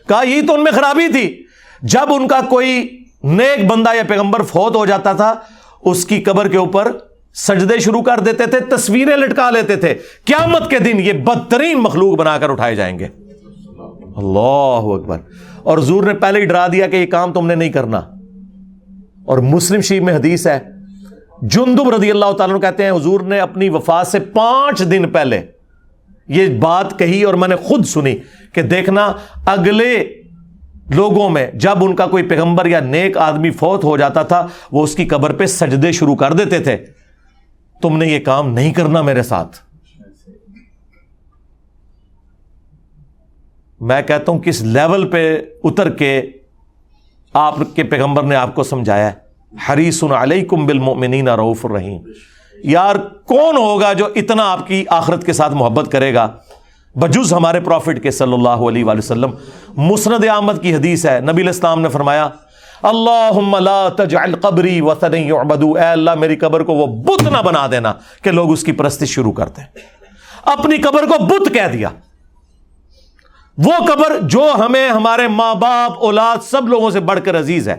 کہا، 0.07 0.21
یہی 0.23 0.47
تو 0.47 0.53
ان 0.53 0.63
میں 0.63 0.71
خرابی 0.71 1.11
تھی۔ 1.11 1.43
جب 1.81 2.13
ان 2.13 2.27
کا 2.27 2.39
کوئی 2.49 3.03
نیک 3.27 3.65
بندہ 3.65 3.95
یا 3.95 4.03
پیغمبر 4.07 4.41
فوت 4.41 4.75
ہو 4.75 4.85
جاتا 4.85 5.13
تھا، 5.13 5.35
اس 5.81 6.05
کی 6.05 6.21
قبر 6.21 6.47
کے 6.47 6.57
اوپر 6.57 6.91
سجدے 7.33 7.79
شروع 7.79 8.01
کر 8.01 8.19
دیتے 8.19 8.45
تھے، 8.45 8.59
تصویریں 8.59 9.17
لٹکا 9.17 9.49
لیتے 9.49 9.75
تھے۔ 9.75 9.95
قیامت 10.25 10.69
کے 10.69 10.79
دن 10.79 10.99
یہ 10.99 11.13
بدترین 11.13 11.77
مخلوق 11.77 12.17
بنا 12.17 12.37
کر 12.37 12.49
اٹھائے 12.49 12.75
جائیں 12.75 12.99
گے۔ 12.99 13.07
اللہ 14.15 14.83
اکبر۔ 14.83 15.17
اور 15.63 15.77
حضور 15.77 16.03
نے 16.03 16.13
پہلے 16.13 16.41
ہی 16.41 16.45
ڈرا 16.45 16.67
دیا 16.67 16.87
کہ 16.87 16.95
یہ 16.95 17.05
کام 17.05 17.33
تم 17.33 17.47
نے 17.47 17.55
نہیں 17.55 17.69
کرنا۔ 17.69 17.97
اور 19.25 19.37
مسلم 19.37 19.81
شریف 19.81 20.03
میں 20.03 20.15
حدیث 20.15 20.47
ہے، 20.47 20.59
جندب 21.41 21.89
رضی 21.89 22.11
اللہ 22.11 22.31
تعالیٰ 22.31 22.61
کہتے 22.61 22.83
ہیں، 22.83 22.91
حضور 22.91 23.19
نے 23.19 23.39
اپنی 23.39 23.69
وفات 23.69 24.07
سے 24.07 24.19
پانچ 24.19 24.79
دن 24.79 25.09
پہلے 25.09 25.41
یہ 26.27 26.59
بات 26.59 26.99
کہی 26.99 27.23
اور 27.23 27.33
میں 27.33 27.47
نے 27.47 27.55
خود 27.55 27.85
سنی 27.85 28.15
کہ 28.53 28.61
دیکھنا 28.61 29.13
اگلے 29.45 30.13
لوگوں 30.89 31.29
میں 31.29 31.51
جب 31.53 31.83
ان 31.83 31.95
کا 31.95 32.07
کوئی 32.07 32.23
پیغمبر 32.23 32.65
یا 32.65 32.79
نیک 32.79 33.17
آدمی 33.17 33.51
فوت 33.51 33.83
ہو 33.83 33.97
جاتا 33.97 34.23
تھا، 34.23 34.47
وہ 34.71 34.83
اس 34.83 34.95
کی 34.95 35.05
قبر 35.05 35.33
پہ 35.33 35.45
سجدے 35.45 35.91
شروع 35.91 36.15
کر 36.15 36.33
دیتے 36.33 36.59
تھے۔ 36.59 36.77
تم 37.81 37.97
نے 37.97 38.07
یہ 38.07 38.19
کام 38.19 38.53
نہیں 38.53 38.73
کرنا 38.73 39.01
میرے 39.01 39.23
ساتھ۔ 39.23 39.57
میں 43.79 44.01
کہتا 44.01 44.31
ہوں 44.31 44.39
کس 44.39 44.61
لیول 44.61 45.07
پہ 45.07 45.41
اتر 45.63 45.89
کے 45.89 46.21
آپ 47.33 47.55
کے 47.75 47.83
پیغمبر 47.83 48.23
نے 48.23 48.35
آپ 48.35 48.55
کو 48.55 48.63
سمجھایا 48.63 49.11
حریص 49.69 50.03
علیکم 50.03 50.65
بالمؤمنین 50.65 51.27
رعوف 51.27 51.65
الرحیم۔ 51.65 52.01
یار، 52.63 52.95
کون 53.25 53.57
ہوگا 53.57 53.93
جو 53.93 54.07
اتنا 54.15 54.51
آپ 54.51 54.67
کی 54.67 54.85
آخرت 54.89 55.25
کے 55.25 55.33
ساتھ 55.33 55.53
محبت 55.53 55.91
کرے 55.91 56.13
گا؟ 56.13 56.37
بجز 57.01 57.33
ہمارے 57.33 57.59
پروفٹ 57.59 58.03
کے 58.03 58.11
صلی 58.11 58.33
اللہ 58.33 58.49
علیہ 58.49 58.85
وآلہ 58.85 58.97
وسلم، 58.97 59.31
مسند 59.77 60.23
احمد 60.29 60.53
کی 60.61 60.75
حدیث 60.75 61.05
ہے، 61.05 61.19
نبی 61.19 61.41
الاسلام 61.41 61.81
نے 61.81 61.89
فرمایا 61.89 62.29
اللہ 62.83 63.89
تجعل 63.97 64.35
قبری 64.35 64.79
اے 64.79 65.79
اللہ، 65.79 66.15
میری 66.15 66.35
قبر 66.35 66.63
کو 66.63 66.73
وہ 66.73 66.87
بت 66.87 67.23
نہ 67.23 67.41
بنا 67.45 67.67
دینا 67.71 67.93
کہ 68.21 68.31
لوگ 68.31 68.51
اس 68.51 68.63
کی 68.63 68.71
پرستش 68.71 69.09
شروع 69.09 69.31
کرتے 69.31 69.61
ہیں۔ 69.61 69.67
اپنی 70.45 70.77
قبر 70.77 71.05
کو 71.05 71.25
بت 71.25 71.53
کہہ 71.53 71.67
دیا۔ 71.73 71.89
وہ 73.57 73.71
قبر 73.87 74.19
جو 74.21 74.51
ہمیں، 74.59 74.89
ہمارے 74.89 75.27
ماں 75.27 75.55
باپ 75.55 75.91
اولاد 75.99 76.37
سب 76.43 76.67
لوگوں 76.67 76.91
سے 76.91 76.99
بڑھ 76.99 77.19
کر 77.25 77.39
عزیز 77.39 77.69
ہے، 77.69 77.75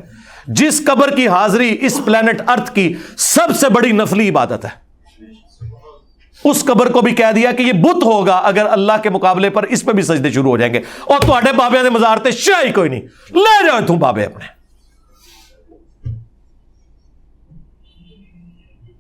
جس 0.46 0.82
قبر 0.86 1.10
کی 1.10 1.28
حاضری 1.28 1.76
اس 1.80 2.00
پلانٹ 2.04 2.42
ارتھ 2.46 2.74
کی 2.74 2.94
سب 3.18 3.56
سے 3.56 3.68
بڑی 3.68 3.92
نفلی 3.92 4.28
عبادت 4.28 4.64
ہے۔ 4.64 4.87
اس 6.44 6.64
قبر 6.64 6.92
کو 6.92 7.00
بھی 7.00 7.14
کہہ 7.14 7.32
دیا 7.34 7.52
کہ 7.52 7.62
یہ 7.62 7.72
بت 7.72 8.04
ہوگا 8.04 8.32
اگر 8.32 8.66
اللہ 8.66 8.92
کے 9.02 9.10
مقابلے 9.10 9.50
پر 9.50 9.62
اس 9.62 9.84
پہ 9.84 9.92
بھی 9.92 10.02
سجدے 10.02 10.30
شروع 10.30 10.50
ہو 10.50 10.56
جائیں 10.56 10.74
گے۔ 10.74 10.78
اور 11.04 11.20
تھوڑے 11.20 11.52
بابے 11.52 11.82
نے 11.82 11.90
مزارتے 11.90 12.30
شاہی 12.30 12.72
کوئی 12.72 12.90
نہیں۔ 12.90 13.00
لے 13.30 13.66
جاؤ 13.66 13.78
تم 13.86 13.98
بابے 13.98 14.24
اپنے۔ 14.24 14.58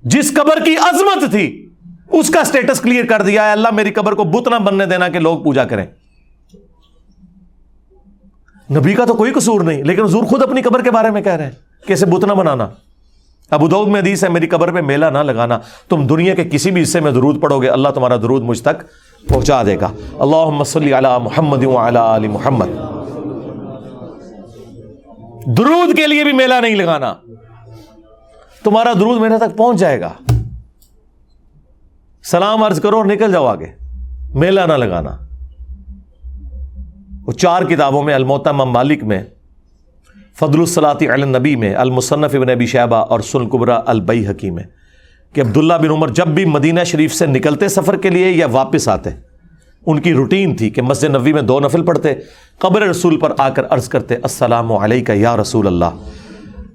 جس 0.02 0.34
قبر 0.34 0.64
کی 0.64 0.76
عظمت 0.76 1.30
تھی، 1.30 1.68
اس 2.08 2.30
کا 2.30 2.44
سٹیٹس 2.44 2.80
کلیئر 2.80 3.04
کر 3.04 3.22
دیا 3.22 3.46
ہے۔ 3.46 3.52
اللہ 3.52 3.68
میری 3.72 3.90
قبر 3.90 4.12
کو 4.12 4.24
بت 4.24 4.48
نہ 4.48 4.56
بننے 4.56 4.86
دینا 4.86 5.08
کہ 5.08 5.18
لوگ 5.18 5.42
پوجا 5.42 5.64
کریں۔ 5.64 5.86
نبی 8.70 8.94
کا 8.94 9.04
تو 9.04 9.14
کوئی 9.14 9.32
قصور 9.32 9.60
نہیں، 9.60 9.84
لیکن 9.84 10.02
حضور 10.02 10.22
خود 10.22 10.42
اپنی 10.42 10.62
قبر 10.62 10.82
کے 10.82 10.90
بارے 10.90 11.10
میں 11.10 11.22
کہہ 11.22 11.32
رہے 11.32 11.44
ہیں 11.44 11.86
کہ 11.86 11.92
اسے 11.92 12.06
بت 12.06 12.24
نہ 12.24 12.32
بنانا۔ 12.32 12.68
ابو 13.50 13.68
دعود 13.68 13.88
میں 13.88 14.00
حدیث 14.00 14.24
ہے، 14.24 14.28
میری 14.28 14.46
قبر 14.46 14.72
پہ 14.72 14.80
میلہ 14.80 15.06
نہ 15.06 15.18
لگانا۔ 15.18 15.58
تم 15.88 16.06
دنیا 16.06 16.34
کے 16.34 16.44
کسی 16.44 16.70
بھی 16.70 16.82
حصے 16.82 17.00
میں 17.00 17.12
درود 17.12 17.40
پڑھو 17.42 17.62
گے، 17.62 17.68
اللہ 17.68 17.88
تمہارا 17.88 18.16
درود 18.16 18.42
مجھ 18.42 18.62
تک 18.62 18.80
پہنچا 19.28 19.62
دے 19.62 19.80
گا۔ 19.80 19.92
اللہ 20.18 20.64
صلی 20.64 20.92
علی 20.92 21.08
محمد 21.22 21.64
وعلی 21.64 21.96
آل 21.96 22.28
محمد۔ 22.28 22.66
درود 25.46 25.96
کے 25.96 26.06
لیے 26.06 26.24
بھی 26.24 26.32
میلہ 26.32 26.54
نہیں 26.62 26.74
لگانا۔ 26.74 27.14
تمہارا 28.64 28.92
درود 28.92 29.20
میرے 29.20 29.38
تک 29.38 29.56
پہنچ 29.56 29.78
جائے 29.78 30.00
گا۔ 30.00 30.10
سلام 32.24 32.62
عرض 32.62 32.80
کرو 32.80 32.96
اور 32.96 33.04
نکل 33.04 33.32
جاؤ 33.32 33.46
آگے۔ 33.46 33.66
میلہ 34.34 34.60
نہ 34.60 34.72
لگانا۔ 34.72 35.16
وہ 37.26 37.32
چار 37.32 37.62
کتابوں 37.62 38.02
میں 38.02 38.14
الموتا 38.14 38.52
مالک 38.52 39.04
میں 39.04 39.22
فضل 40.38 40.60
الصلاطی 40.60 41.08
علی 41.08 41.54
میں، 41.56 41.74
المصنف 41.74 42.34
ابن 42.34 42.50
ابی 42.50 42.66
شہبہ 42.66 42.96
اور 42.96 43.20
سن 43.20 43.48
قبرا 43.48 43.80
البئی 43.86 44.26
حکیم 44.26 44.54
میں 44.54 44.64
کہ 45.34 45.40
عبداللہ 45.40 45.74
بن 45.74 45.90
عمر 45.90 46.08
جب 46.08 46.28
بھی 46.28 46.44
مدینہ 46.44 46.84
شریف 46.86 47.14
سے 47.14 47.26
نکلتے 47.26 47.68
سفر 47.68 47.96
کے 47.96 48.10
لیے 48.10 48.30
یا 48.30 48.46
واپس 48.50 48.88
آتے، 48.88 49.10
ان 49.86 50.00
کی 50.00 50.12
روٹین 50.14 50.54
تھی 50.56 50.70
کہ 50.70 50.82
مسجد 50.82 51.14
نبی 51.14 51.32
میں 51.32 51.42
دو 51.42 51.58
نفل 51.60 51.84
پڑھتے، 51.84 52.14
قبر 52.58 52.82
رسول 52.82 53.18
پر 53.20 53.32
آ 53.38 53.48
کر 53.48 53.66
عرض 53.70 53.88
کرتے، 53.88 54.16
السلام 54.22 54.72
علیکہ 54.72 55.12
یا 55.12 55.36
رسول 55.36 55.66
اللہ۔ 55.66 55.98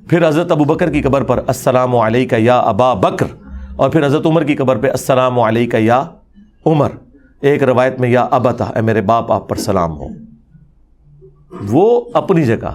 پھر 0.10 0.28
حضرت 0.28 0.52
ابو 0.52 0.64
بکر 0.66 0.92
کی 0.92 1.02
قبر 1.02 1.24
پر 1.24 1.42
السلام 1.48 1.96
علیکہ 1.96 2.36
یا 2.40 2.60
ابا 2.60 2.94
بکر، 3.02 3.26
اور 3.76 3.90
پھر 3.90 4.06
حضرت 4.06 4.26
عمر 4.26 4.44
کی 4.44 4.56
قبر 4.56 4.78
پہ 4.78 4.90
السلام 4.90 5.40
علیکہ 5.40 5.78
یا 5.80 6.04
عمر۔ 6.66 6.90
ایک 7.42 7.64
روایت 7.64 8.00
میں 8.00 8.10
یا 8.10 8.28
ابا 8.32 8.52
تھا 8.52 8.66
اے 8.66 8.82
میرے 8.82 9.02
باپ، 9.04 9.32
آپ 9.32 9.50
پر 9.50 9.56
سلام 9.62 9.98
ہو۔ 9.98 10.08
وہ 11.70 12.02
اپنی 12.14 12.44
جگہ 12.46 12.72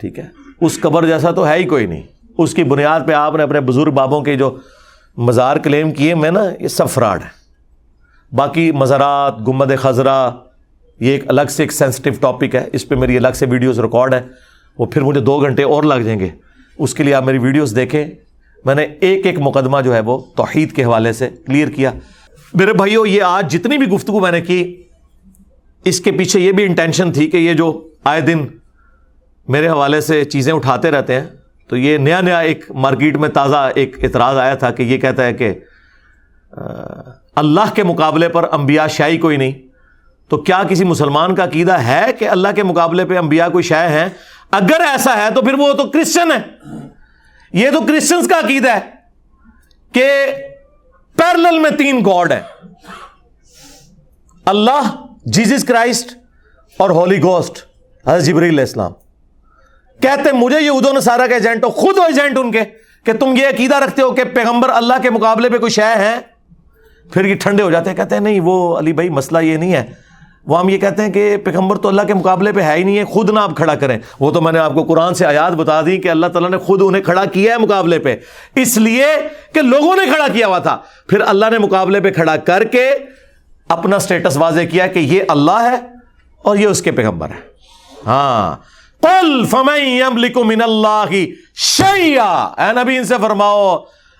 ٹھیک 0.00 0.18
ہے؟ 0.18 0.26
اس 0.60 0.80
قبر 0.80 1.06
جیسا 1.06 1.30
تو 1.30 1.48
ہے 1.48 1.58
ہی 1.58 1.64
کوئی 1.64 1.86
نہیں۔ 1.86 2.02
اس 2.38 2.54
کی 2.54 2.64
بنیاد 2.64 3.00
پہ 3.06 3.12
آپ 3.12 3.34
نے 3.34 3.42
اپنے 3.42 3.60
بزرگ 3.60 3.90
بابوں 3.90 4.20
کے 4.20 4.34
جو 4.36 4.56
مزار 5.16 5.56
کلیم 5.56 5.92
کیے، 5.92 6.14
میں 6.14 6.30
نا 6.30 6.42
یہ 6.60 6.68
سب 6.68 6.90
فراڈ 6.90 7.22
ہے 7.22 7.46
باقی 8.36 8.72
مزارات 8.72 9.48
گمد 9.48 9.72
خزرہ 9.78 10.30
یہ 11.00 11.12
ایک 11.12 11.24
الگ 11.28 11.42
سے 11.48 11.62
ایک 11.62 11.72
سینسٹیو 11.72 12.12
ٹاپک 12.20 12.54
ہے۔ 12.54 12.68
اس 12.72 12.88
پہ 12.88 12.94
میری 12.94 13.16
الگ 13.16 13.28
سے 13.34 13.46
ویڈیوز 13.46 13.80
ریکارڈ 13.80 14.14
ہے 14.14 14.20
وہ 14.78 14.86
پھر 14.86 15.02
مجھے 15.02 15.20
دو 15.20 15.38
گھنٹے 15.38 15.62
اور 15.62 15.82
لگ 15.82 15.94
جائیں 15.94 16.20
گے۔ 16.20 16.28
اس 16.78 16.94
کے 16.94 17.02
لیے 17.02 17.14
آپ 17.14 17.24
میری 17.24 17.38
ویڈیوز 17.38 17.76
دیکھیں۔ 17.76 18.06
میں 18.64 18.74
نے 18.74 18.82
ایک 18.82 19.26
ایک 19.26 19.38
مقدمہ 19.38 19.78
جو 19.84 19.94
ہے 19.94 20.00
وہ 20.00 20.18
توحید 20.36 20.72
کے 20.72 20.84
حوالے 20.84 21.12
سے 21.12 21.28
کلیئر 21.46 21.68
کیا۔ 21.68 21.90
میرے 22.54 22.72
بھائیوں 22.72 23.06
یہ 23.06 23.22
آج 23.22 23.52
جتنی 23.52 23.78
بھی 23.78 23.86
گفتگو 23.86 24.20
میں 24.20 24.32
نے 24.32 24.40
کی، 24.40 24.82
اس 25.84 26.00
کے 26.00 26.12
پیچھے 26.12 26.40
یہ 26.40 26.52
بھی 26.52 26.64
انٹینشن 26.64 27.12
تھی 27.12 27.26
کہ 27.26 27.36
یہ 27.36 27.52
جو 27.52 27.88
آئے 28.04 28.20
دن 28.20 28.46
میرے 29.48 29.68
حوالے 29.68 30.00
سے 30.00 30.24
چیزیں 30.24 30.52
اٹھاتے 30.52 30.90
رہتے 30.90 31.20
ہیں۔ 31.20 31.26
تو 31.68 31.76
یہ 31.76 31.98
نیا 31.98 32.20
نیا 32.20 32.38
ایک 32.38 32.70
مارکیٹ 32.70 33.16
میں 33.16 33.28
تازہ 33.28 33.70
ایک 33.74 34.04
اعتراض 34.04 34.36
آیا 34.36 34.54
تھا 34.54 34.70
کہ 34.70 34.82
یہ 34.82 34.98
کہتا 34.98 35.24
ہے 35.24 35.32
کہ 35.32 35.54
اللہ 37.36 37.74
کے 37.74 37.82
مقابلے 37.82 38.28
پر 38.28 38.52
انبیاء 38.52 38.86
شاہی 38.86 39.18
کوئی 39.18 39.36
نہیں۔ 39.36 39.52
تو 40.28 40.36
کیا 40.36 40.62
کسی 40.68 40.84
مسلمان 40.84 41.34
کا 41.34 41.44
عقیدہ 41.44 41.72
ہے 41.72 42.12
کہ 42.18 42.28
اللہ 42.28 42.48
کے 42.56 42.62
مقابلے 42.62 43.04
پہ 43.04 43.18
انبیاء 43.18 43.48
کوئی 43.48 43.64
شے 43.64 43.88
ہیں؟ 43.88 44.08
اگر 44.50 44.80
ایسا 44.80 45.16
ہے 45.16 45.28
تو 45.34 45.42
پھر 45.42 45.54
وہ 45.54 45.72
تو 45.72 45.84
کرسچن 45.84 46.32
ہے 46.32 46.38
یہ 47.52 47.70
تو 47.70 47.80
کرسچنس 47.80 48.28
کا 48.28 48.38
عقیدہ 48.38 48.74
ہے 48.74 48.80
کہ 49.92 50.06
پیرل 51.16 51.58
میں 51.58 51.70
تین 51.70 52.04
گاڈ 52.06 52.32
ہیں۔ 52.32 52.40
اللہ 54.44 54.94
جیزس 55.24 55.64
کرائسٹ 55.64 56.12
اور 56.78 56.90
ہولی 56.90 57.22
گوسٹ، 57.22 57.58
حضرت 58.06 58.24
جبریل 58.24 58.48
علیہ 58.48 58.60
السلام۔ 58.60 58.92
کہتے 60.02 60.32
مجھے 60.32 60.60
یہ 60.60 60.70
ادو 60.70 60.92
نصارہ 60.92 61.26
کا 61.26 61.34
ایجنٹ 61.34 61.64
ہو 61.64 61.70
خود 61.70 61.98
ایجنٹ 61.98 62.38
ان 62.38 62.52
کے 62.52 62.60
کہ 63.04 63.12
تم 63.12 63.34
یہ 63.36 63.46
عقیدہ 63.46 63.76
رکھتے 63.76 64.02
ہو 64.02 64.10
کہ 64.10 64.24
پیغمبر 64.24 64.68
اللہ 64.68 64.94
کے 65.02 65.10
مقابلے 65.10 65.48
پہ 65.48 65.58
کوئی 65.58 65.70
شے 65.70 65.82
ہے۔ 65.82 66.16
پھر 67.12 67.24
یہ 67.24 67.34
ٹھنڈے 67.34 67.62
ہو 67.62 67.70
جاتے 67.70 67.90
ہیں، 67.90 67.96
کہتے 67.96 68.14
ہیں، 68.14 68.22
نہیں، 68.22 68.40
وہ 68.40 68.78
علی 68.78 68.92
بھائی، 68.92 69.08
مسئلہ 69.08 69.38
یہ 69.38 69.56
نہیں 69.56 69.72
ہے۔ 69.72 70.06
وہ 70.46 70.60
ہم 70.60 70.68
یہ 70.68 70.78
کہتے 70.78 71.02
ہیں 71.02 71.12
کہ 71.12 71.36
پیغمبر 71.36 71.76
تو 71.76 71.88
اللہ 71.88 72.02
کے 72.02 72.14
مقابلے 72.14 72.52
پہ 72.52 72.60
ہے 72.60 72.76
ہی 72.76 72.82
نہیں 72.82 72.98
ہے، 72.98 73.04
خود 73.04 73.30
نہ 73.30 73.40
آپ 73.40 73.56
کھڑا 73.56 73.74
کریں۔ 73.74 73.98
وہ 74.20 74.30
تو 74.30 74.40
میں 74.40 74.52
نے 74.52 74.58
آپ 74.58 74.74
کو 74.74 74.82
قرآن 74.82 75.14
سے 75.14 75.26
آیات 75.26 75.52
بتا 75.52 75.80
دی 75.82 75.98
کہ 75.98 76.08
اللہ 76.08 76.26
تعالیٰ 76.26 76.50
نے 76.50 76.58
خود 76.58 76.82
انہیں 76.84 77.02
کھڑا 77.02 77.24
کیا 77.24 77.52
ہے 77.52 77.58
مقابلے 77.58 77.98
پہ۔ 77.98 78.16
اس 78.54 78.76
لیے 78.76 79.06
کہ 79.52 79.62
لوگوں 79.62 79.96
نے 79.96 80.02
کھڑا 80.06 80.28
کیا 80.32 80.46
ہوا 80.46 80.58
تھا۔ 80.58 80.78
پھر 81.08 81.20
اللہ 81.20 81.46
نے 81.50 81.58
مقابلے 81.58 82.00
پہ 82.00 82.10
کھڑا 82.10 82.36
کر 82.36 82.64
کے 82.64 82.90
اپنا 83.68 83.98
سٹیٹس 83.98 84.36
واضح 84.36 84.60
کیا 84.60 84.86
کہ 84.86 84.98
یہ 84.98 85.22
اللہ 85.28 85.70
ہے 85.70 85.76
اور 86.42 86.56
یہ 86.56 86.66
اس 86.66 86.82
کے 86.82 86.92
پیغمبر 86.92 87.28
ہے 87.28 87.40
ہاں۔ 88.06 88.75
قل 89.06 89.44
فمن 89.46 89.80
یملک 89.80 90.38
من 90.38 90.62
اللہ 90.62 91.14
شیئا 91.54 92.44
اے 92.58 92.72
نبی 92.72 92.96
ان 92.96 93.04
سے 93.04 93.14
فرماؤ، 93.22 93.76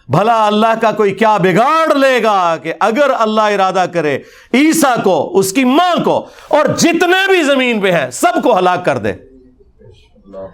بھلا 0.08 0.46
اللہ 0.46 0.74
کا 0.80 0.92
کوئی 0.92 1.14
کیا 1.14 1.36
بگاڑ 1.36 1.94
لے 1.94 2.22
گا 2.22 2.56
کہ 2.62 2.72
اگر 2.80 3.10
اللہ 3.18 3.40
ارادہ 3.40 3.84
کرے 3.92 4.18
عیسیٰ 4.54 5.02
کو، 5.02 5.38
اس 5.38 5.52
کی 5.52 5.64
ماں 5.64 6.04
کو، 6.04 6.26
اور 6.48 6.66
جتنے 6.78 7.26
بھی 7.30 7.42
زمین 7.42 7.80
پہ 7.80 7.92
ہیں 7.92 8.10
سب 8.10 8.42
کو 8.42 8.58
ہلاک 8.58 8.84
کر 8.84 8.98
دے۔ 8.98 9.12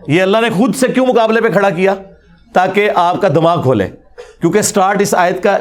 یہ 0.09 0.23
اللہ 0.23 0.39
نے 0.39 0.51
خود 0.51 0.75
سے 0.75 0.89
کیوں 0.89 1.07
مقابلے 1.07 1.41
پہ 1.41 1.49
کھڑا 1.49 1.71
کیا؟ 1.71 1.95
تاکہ 2.53 2.91
آپ 2.95 3.21
کا 3.21 3.29
دماغ 3.29 3.63
کھولے۔ 3.63 3.89
کیونکہ 4.41 4.63
سٹارٹ 4.63 5.01
اس 5.01 5.15
آیت 5.15 5.43
کا 5.43 5.59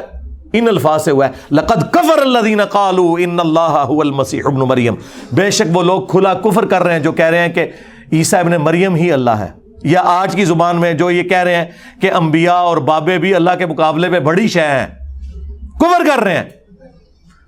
ان 0.52 0.68
الفاظ 0.68 1.04
سے 1.04 1.10
ہوا 1.10 1.26
ہے۔ 1.26 1.32
لقد 1.50 1.92
کفر 1.92 2.18
الذین 2.18 2.64
قالوا 2.64 3.18
ان 3.18 3.40
اللہ 3.40 3.84
هو 3.84 4.00
المسیح 4.00 4.42
ابن 4.44 4.60
مریم۔ 4.60 4.94
بے 5.32 5.50
شک 5.50 5.76
وہ 5.76 5.82
لوگ 5.82 6.06
کھلا 6.06 6.34
کفر 6.34 6.66
کر 6.66 6.82
رہے 6.82 6.92
ہیں 6.92 7.00
جو 7.00 7.12
کہہ 7.12 7.24
رہے 7.24 7.38
ہیں 7.38 7.52
کہ 7.52 7.66
عیسیٰ 8.12 8.40
ابن 8.40 8.52
مریم 8.52 8.94
ہی 8.94 9.12
اللہ 9.12 9.30
ہے۔ 9.30 9.48
یا 9.84 10.02
آج 10.04 10.34
کی 10.34 10.44
زبان 10.44 10.76
میں 10.76 10.92
جو 10.92 11.10
یہ 11.10 11.22
کہہ 11.22 11.38
رہے 11.38 11.56
ہیں 11.56 11.64
کہ 12.00 12.12
انبیاء 12.12 12.54
اور 12.54 12.76
بابے 12.76 13.18
بھی 13.18 13.34
اللہ 13.34 13.50
کے 13.58 13.66
مقابلے 13.66 14.10
پہ 14.10 14.20
بڑی 14.20 14.48
شے 14.48 14.60
ہیں، 14.60 14.86
کفر 15.80 16.06
کر 16.06 16.22
رہے 16.22 16.36
ہیں۔ 16.36 16.44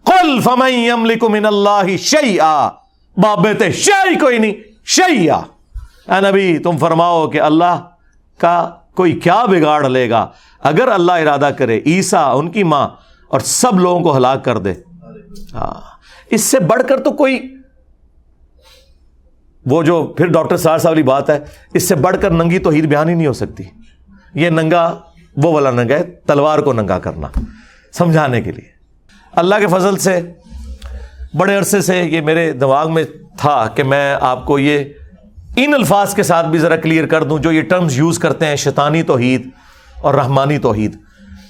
قل 0.05 0.41
فمن 0.41 0.73
یملک 0.73 1.25
من 1.25 1.47
اللہ 1.47 1.97
شیئا، 1.99 2.69
بابے 3.17 3.55
تے 3.55 3.73
شیئی 3.73 4.19
کوئی 4.19 4.39
نہیں، 4.39 4.55
شیئا۔ 4.87 5.37
اے 6.15 6.31
نبی، 6.31 6.59
تم 6.59 6.77
فرماؤ 6.77 7.29
کہ 7.29 7.41
اللہ 7.41 7.81
کا 8.39 8.71
کوئی 8.95 9.13
کیا 9.13 9.45
بگاڑ 9.45 9.89
لے 9.89 10.11
گا؟ 10.11 10.27
اگر 10.63 10.89
اللہ 10.89 11.13
ارادہ 11.13 11.51
کرے، 11.59 11.81
عیسیٰ، 11.87 12.39
ان 12.39 12.51
کی 12.51 12.65
ماں 12.65 12.89
اور 13.29 13.41
سب 13.41 13.81
لوگوں 13.81 14.01
کو 14.01 14.17
ہلاک 14.17 14.45
کر 14.45 14.59
دے۔ 14.59 14.73
ہاں 15.55 15.75
اس 16.31 16.41
سے 16.41 16.61
بڑھ 16.61 16.83
کر 16.89 17.01
تو 17.01 17.11
کوئی 17.11 17.55
وہ 19.67 19.83
جو 19.83 20.15
پھر 20.17 20.27
ڈاکٹر 20.27 20.57
سار 20.57 20.79
صاحب 20.79 20.93
والی 20.93 21.03
بات 21.03 21.31
ہے، 21.31 21.39
اس 21.75 21.89
سے 21.89 21.95
بڑھ 21.95 22.17
کر 22.21 22.31
ننگی 22.31 22.59
توحید 22.59 22.85
بیان 22.85 23.09
ہی 23.09 23.15
نہیں 23.15 23.27
ہو 23.27 23.33
سکتی۔ 23.33 23.65
یہ 24.35 24.51
ننگا، 24.51 24.99
وہ 25.37 25.53
والا 25.53 25.71
ننگا 25.71 25.95
ہے، 25.95 26.03
تلوار 26.03 26.59
کو 26.59 26.73
ننگا 26.73 26.99
کرنا، 26.99 27.29
سمجھانے 27.93 28.41
کے 28.41 28.53
لیے۔ 28.53 28.69
اللہ 29.33 29.55
کے 29.61 29.67
فضل 29.67 29.97
سے، 29.97 30.21
بڑے 31.35 31.57
عرصے 31.57 31.81
سے 31.81 31.99
یہ 31.99 32.21
میرے 32.21 32.53
دماغ 32.53 32.93
میں 32.93 33.05
تھا 33.39 33.67
کہ 33.75 33.83
میں 33.83 34.17
آپ 34.21 34.45
کو 34.47 34.59
یہ 34.59 34.85
ان 35.57 35.75
الفاظ 35.75 36.15
کے 36.15 36.23
ساتھ 36.23 36.47
بھی 36.47 36.59
ذرا 36.59 36.77
کلیئر 36.77 37.07
کر 37.07 37.25
دوں 37.25 37.39
جو 37.39 37.53
یہ 37.53 37.63
ٹرمز 37.63 37.99
یوز 37.99 38.19
کرتے 38.19 38.47
ہیں، 38.47 38.57
شیطانی 38.57 39.03
توحید 39.03 39.49
اور 40.01 40.15
رحمانی 40.15 40.59
توحید۔ 40.59 40.97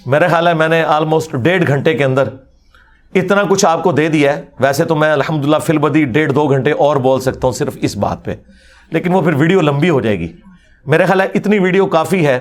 میرا 0.06 0.28
خیال 0.28 0.48
ہے 0.48 0.54
میں 0.54 0.68
نے 0.68 0.82
آلموسٹ 0.82 1.32
ڈیڑھ 1.32 1.66
گھنٹے 1.66 1.94
کے 1.94 2.04
اندر 2.04 2.28
اتنا 3.14 3.42
کچھ 3.42 3.66
آپ 3.66 3.82
کو 3.82 3.92
دے 3.92 4.08
دیا 4.08 4.36
ہے، 4.36 4.42
ویسے 4.60 4.84
تو 4.84 4.96
میں 4.96 5.12
الحمد 5.12 5.44
للہ 5.44 5.56
فل 5.56 5.78
بدی 5.78 6.04
ڈیڑھ 6.04 6.32
دو 6.32 6.46
گھنٹے 6.46 6.72
اور 6.72 6.96
بول 6.96 7.20
سکتا 7.20 7.40
ہوں 7.44 7.52
صرف 7.52 7.78
اس 7.80 7.96
بات 7.96 8.24
پہ۔ 8.24 8.34
لیکن 8.90 9.14
وہ 9.14 9.22
پھر 9.22 9.34
ویڈیو 9.34 9.60
لمبی 9.60 9.90
ہو 9.90 10.00
جائے 10.00 10.18
گی۔ 10.18 10.32
میرا 10.86 11.06
خیال 11.06 11.20
ہے 11.20 11.26
اتنی 11.34 11.58
ویڈیو 11.58 11.86
کافی 11.86 12.26
ہے 12.26 12.40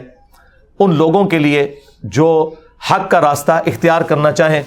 ان 0.79 0.95
لوگوں 0.95 1.25
کے 1.25 1.39
لیے 1.39 1.75
جو 2.03 2.49
حق 2.91 3.11
کا 3.11 3.21
راستہ 3.21 3.51
اختیار 3.51 4.01
کرنا 4.01 4.31
چاہیں۔ 4.31 4.61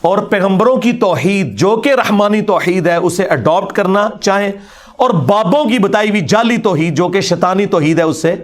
اور 0.00 0.18
پیغمبروں 0.18 0.76
کی 0.76 0.92
توحید، 0.92 1.58
جو 1.58 1.76
کہ 1.76 1.88
رحمانی 1.88 2.42
توحید 2.42 2.86
ہے، 2.86 2.96
اسے 2.96 3.24
اڈاپٹ 3.24 3.72
کرنا 3.72 4.08
چاہیں۔ 4.20 4.52
اور 4.96 5.10
بابوں 5.10 5.64
کی 5.64 5.78
بتائی 5.78 6.10
ہوئی 6.10 6.20
جعلی 6.20 6.56
توحید، 6.56 6.96
جو 6.96 7.08
کہ 7.08 7.20
شیطانی 7.20 7.66
توحید 7.66 7.98
ہے 7.98 8.04
اس 8.04 8.22
سے 8.22 8.34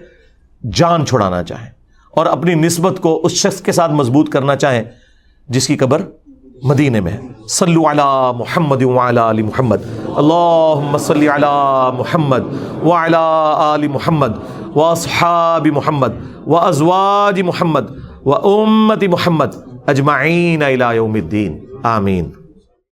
جان 0.72 1.06
چھڑانا 1.06 1.42
چاہیں۔ 1.42 1.70
اور 2.10 2.26
اپنی 2.26 2.54
نسبت 2.54 3.00
کو 3.00 3.20
اس 3.24 3.32
شخص 3.32 3.60
کے 3.60 3.72
ساتھ 3.72 3.92
مضبوط 3.92 4.28
کرنا 4.28 4.56
چاہیں، 4.56 4.82
جس 5.48 5.66
کی 5.66 5.76
قبر 5.76 6.02
مدینے 6.62 7.00
میں 7.00 7.16
صلو 7.48 7.82
علی 7.86 8.38
محمد 8.38 8.82
وعلی 8.82 9.18
آل 9.18 9.42
محمد۔ 9.42 9.76
اللہم 10.16 10.98
صلی 10.98 11.28
علی 11.28 11.96
محمد 11.98 12.40
وعلی 12.84 13.16
آل 13.56 13.88
محمد 13.88 14.32
واصحاب 14.76 15.66
محمد 15.66 16.12
وازواج 16.46 17.40
محمد 17.40 17.82
و 18.24 18.34
امت 18.34 19.04
محمد 19.04 19.54
اجمعین 19.86 20.62
الى 20.62 20.96
یوم 20.96 21.14
الدین۔ 21.14 21.58
آمین۔ 21.82 22.30